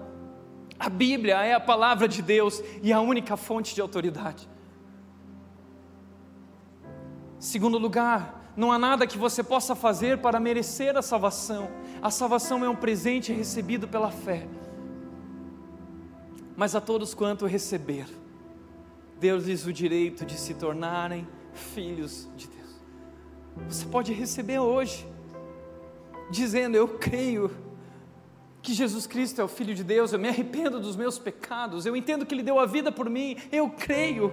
A 0.79 0.89
Bíblia 0.89 1.43
é 1.45 1.55
a 1.55 1.61
palavra 1.61 2.07
de 2.07 2.23
Deus 2.23 2.63
e 2.83 2.93
a 2.93 3.01
única 3.01 3.37
fonte 3.37 3.75
de 3.75 3.81
autoridade. 3.81 4.49
Segundo 7.39 7.79
lugar, 7.79 8.40
não 8.57 8.73
há 8.73 8.79
nada 8.79 9.07
que 9.07 9.17
você 9.17 9.43
possa 9.43 9.75
fazer 9.75 10.19
para 10.19 10.41
merecer 10.41 10.97
a 10.97 11.03
salvação. 11.03 11.71
A 12.03 12.11
salvação 12.11 12.65
é 12.65 12.69
um 12.69 12.77
presente 12.77 13.33
recebido 13.33 13.87
pela 13.87 14.11
fé. 14.11 14.47
Mas 16.57 16.75
a 16.75 16.81
todos 16.81 17.15
quanto 17.15 17.47
receber, 17.47 18.07
Deus 19.19 19.45
lhes 19.45 19.67
o 19.67 19.73
direito 19.73 20.27
de 20.27 20.39
se 20.39 20.55
tornarem 20.55 21.27
filhos 21.53 22.29
de 22.37 22.49
Deus. 22.49 22.81
Você 23.69 23.87
pode 23.87 24.13
receber 24.13 24.59
hoje, 24.59 25.07
dizendo: 26.31 26.77
Eu 26.77 26.89
creio 26.89 27.51
que 28.63 28.75
Jesus 28.75 29.07
Cristo 29.07 29.41
é 29.41 29.45
o 29.45 29.49
Filho 29.49 29.75
de 29.75 29.83
Deus, 29.83 30.13
eu 30.13 30.19
me 30.19 30.29
arrependo 30.29 30.79
dos 30.79 30.97
meus 30.97 31.19
pecados, 31.19 31.87
eu 31.87 31.97
entendo 31.97 32.27
que 32.27 32.35
Ele 32.35 32.43
deu 32.43 32.59
a 32.59 32.67
vida 32.67 32.93
por 32.93 33.09
mim, 33.09 33.37
eu 33.51 33.71
creio 33.71 34.31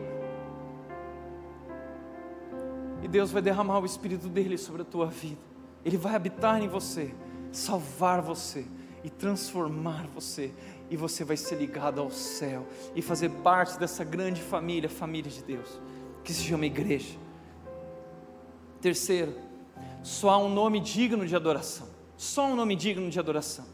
e 3.08 3.10
Deus 3.10 3.32
vai 3.32 3.42
derramar 3.42 3.80
o 3.80 3.86
Espírito 3.86 4.28
dele 4.28 4.58
sobre 4.58 4.82
a 4.82 4.86
tua 4.86 5.06
vida. 5.06 5.40
Ele 5.86 5.96
vai 5.96 6.14
habitar 6.14 6.62
em 6.62 6.68
você, 6.68 7.16
salvar 7.54 8.22
você 8.22 8.66
e 9.02 9.10
transformar 9.10 10.06
você, 10.08 10.54
e 10.90 10.98
você 10.98 11.24
vai 11.24 11.38
ser 11.38 11.56
ligado 11.56 12.02
ao 12.02 12.12
céu 12.12 12.68
e 12.94 13.02
fazer 13.02 13.30
parte 13.30 13.80
dessa 13.80 14.04
grande 14.04 14.42
família, 14.42 14.90
família 14.90 15.32
de 15.32 15.42
Deus, 15.42 15.80
que 16.22 16.34
se 16.34 16.44
chama 16.44 16.66
igreja. 16.66 17.18
Terceiro, 18.82 19.34
só 20.04 20.32
há 20.32 20.38
um 20.38 20.54
nome 20.54 20.82
digno 20.82 21.26
de 21.26 21.34
adoração, 21.34 21.88
só 22.18 22.46
um 22.48 22.58
nome 22.58 22.76
digno 22.76 23.10
de 23.10 23.18
adoração, 23.18 23.66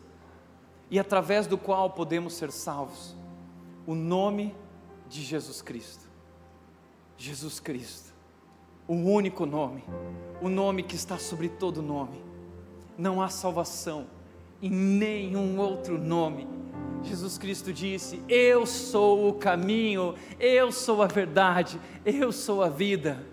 e 0.91 0.99
através 0.99 1.47
do 1.47 1.57
qual 1.57 1.89
podemos 1.89 2.35
ser 2.35 2.51
salvos, 2.51 3.15
o 3.87 3.95
nome 3.95 4.55
de 5.09 5.23
Jesus 5.23 5.59
Cristo. 5.59 6.07
Jesus 7.17 7.59
Cristo, 7.59 8.12
o 8.87 8.93
único 8.93 9.45
nome, 9.45 9.83
o 10.41 10.49
nome 10.49 10.83
que 10.83 10.95
está 10.95 11.17
sobre 11.17 11.49
todo 11.49 11.81
nome. 11.81 12.21
Não 12.97 13.21
há 13.21 13.29
salvação 13.29 14.05
em 14.61 14.69
nenhum 14.69 15.59
outro 15.59 15.97
nome. 15.97 16.47
Jesus 17.03 17.37
Cristo 17.37 17.73
disse: 17.73 18.21
Eu 18.29 18.65
sou 18.65 19.29
o 19.29 19.33
caminho, 19.33 20.15
eu 20.39 20.71
sou 20.71 21.01
a 21.01 21.07
verdade, 21.07 21.79
eu 22.05 22.31
sou 22.31 22.63
a 22.63 22.69
vida. 22.69 23.23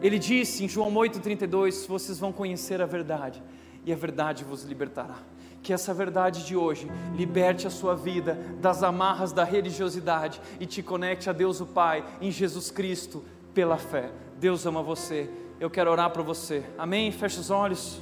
Ele 0.00 0.18
disse 0.18 0.64
em 0.64 0.68
João 0.68 0.92
8,32: 0.94 1.86
Vocês 1.86 2.18
vão 2.18 2.32
conhecer 2.32 2.80
a 2.80 2.86
verdade, 2.86 3.42
e 3.84 3.92
a 3.92 3.96
verdade 3.96 4.44
vos 4.44 4.64
libertará. 4.64 5.18
Que 5.62 5.72
essa 5.72 5.94
verdade 5.94 6.44
de 6.44 6.56
hoje 6.56 6.88
liberte 7.16 7.66
a 7.66 7.70
sua 7.70 7.94
vida 7.94 8.34
das 8.60 8.82
amarras 8.82 9.32
da 9.32 9.44
religiosidade 9.44 10.40
e 10.58 10.66
te 10.66 10.82
conecte 10.82 11.30
a 11.30 11.32
Deus 11.32 11.60
o 11.60 11.66
Pai 11.66 12.04
em 12.20 12.32
Jesus 12.32 12.70
Cristo 12.70 13.24
pela 13.54 13.78
fé. 13.78 14.10
Deus 14.42 14.66
ama 14.66 14.82
você. 14.82 15.30
Eu 15.60 15.70
quero 15.70 15.88
orar 15.88 16.10
para 16.10 16.20
você. 16.20 16.64
Amém? 16.76 17.12
Feche 17.12 17.38
os 17.38 17.48
olhos. 17.48 18.00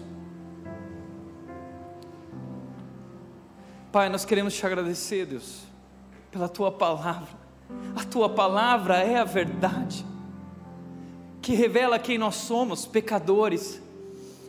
Pai, 3.92 4.08
nós 4.08 4.24
queremos 4.24 4.54
te 4.54 4.64
agradecer, 4.64 5.26
Deus, 5.26 5.64
pela 6.32 6.48
tua 6.48 6.72
palavra. 6.72 7.28
A 7.94 8.04
tua 8.04 8.26
palavra 8.26 8.96
é 9.00 9.18
a 9.18 9.24
verdade, 9.24 10.02
que 11.42 11.52
revela 11.52 11.98
quem 11.98 12.16
nós 12.16 12.36
somos, 12.36 12.86
pecadores, 12.86 13.82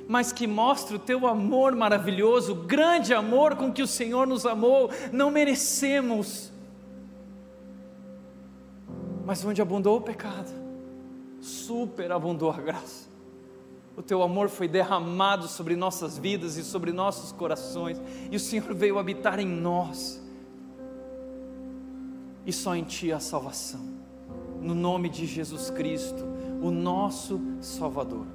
mas 0.07 0.31
que 0.31 0.47
mostra 0.47 0.95
o 0.95 0.99
teu 0.99 1.27
amor 1.27 1.75
maravilhoso, 1.75 2.53
o 2.53 2.55
grande 2.55 3.13
amor 3.13 3.57
com 3.57 3.69
que 3.69 3.83
o 3.83 3.87
Senhor 3.87 4.25
nos 4.25 4.45
amou. 4.45 4.89
Não 5.11 5.29
merecemos, 5.29 6.53
mas 9.25 9.43
onde 9.43 9.61
abundou 9.61 9.97
o 9.97 10.01
pecado, 10.01 10.60
superabundou 11.41 12.49
a 12.49 12.57
graça 12.57 13.11
o 13.95 14.01
teu 14.01 14.23
amor 14.23 14.49
foi 14.49 14.67
derramado 14.67 15.47
sobre 15.47 15.75
nossas 15.75 16.17
vidas 16.17 16.55
e 16.57 16.63
sobre 16.63 16.91
nossos 16.91 17.31
corações, 17.31 18.01
e 18.31 18.35
o 18.35 18.39
Senhor 18.39 18.73
veio 18.73 18.97
habitar 18.97 19.39
em 19.39 19.47
nós, 19.47 20.21
e 22.45 22.53
só 22.53 22.75
em 22.75 22.83
Ti 22.83 23.11
há 23.11 23.19
salvação, 23.19 23.81
no 24.61 24.73
nome 24.73 25.09
de 25.09 25.25
Jesus 25.25 25.69
Cristo, 25.69 26.25
o 26.61 26.71
nosso 26.71 27.39
Salvador. 27.59 28.25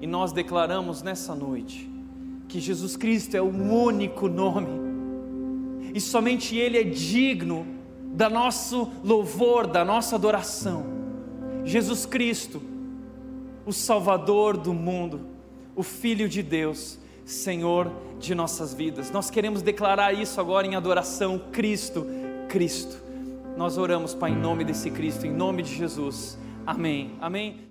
E 0.00 0.06
nós 0.06 0.32
declaramos 0.32 1.02
nessa 1.02 1.34
noite 1.34 1.90
que 2.48 2.60
Jesus 2.60 2.96
Cristo 2.96 3.36
é 3.36 3.42
o 3.42 3.48
único 3.48 4.28
nome, 4.28 4.88
e 5.92 6.00
somente 6.00 6.56
Ele 6.56 6.78
é 6.78 6.84
digno 6.84 7.66
da 8.14 8.30
nosso 8.30 8.90
louvor, 9.02 9.66
da 9.66 9.84
nossa 9.84 10.14
adoração. 10.14 10.98
Jesus 11.68 12.06
Cristo, 12.06 12.62
o 13.66 13.72
Salvador 13.72 14.56
do 14.56 14.72
mundo, 14.72 15.20
o 15.76 15.82
Filho 15.82 16.26
de 16.26 16.42
Deus, 16.42 16.98
Senhor 17.26 17.92
de 18.18 18.34
nossas 18.34 18.72
vidas. 18.72 19.10
Nós 19.10 19.30
queremos 19.30 19.60
declarar 19.60 20.14
isso 20.14 20.40
agora 20.40 20.66
em 20.66 20.74
adoração: 20.74 21.38
Cristo, 21.52 22.06
Cristo. 22.48 22.96
Nós 23.54 23.76
oramos, 23.76 24.14
Pai, 24.14 24.30
em 24.30 24.36
nome 24.36 24.64
desse 24.64 24.90
Cristo, 24.90 25.26
em 25.26 25.30
nome 25.30 25.62
de 25.62 25.74
Jesus. 25.74 26.38
Amém. 26.66 27.12
Amém. 27.20 27.67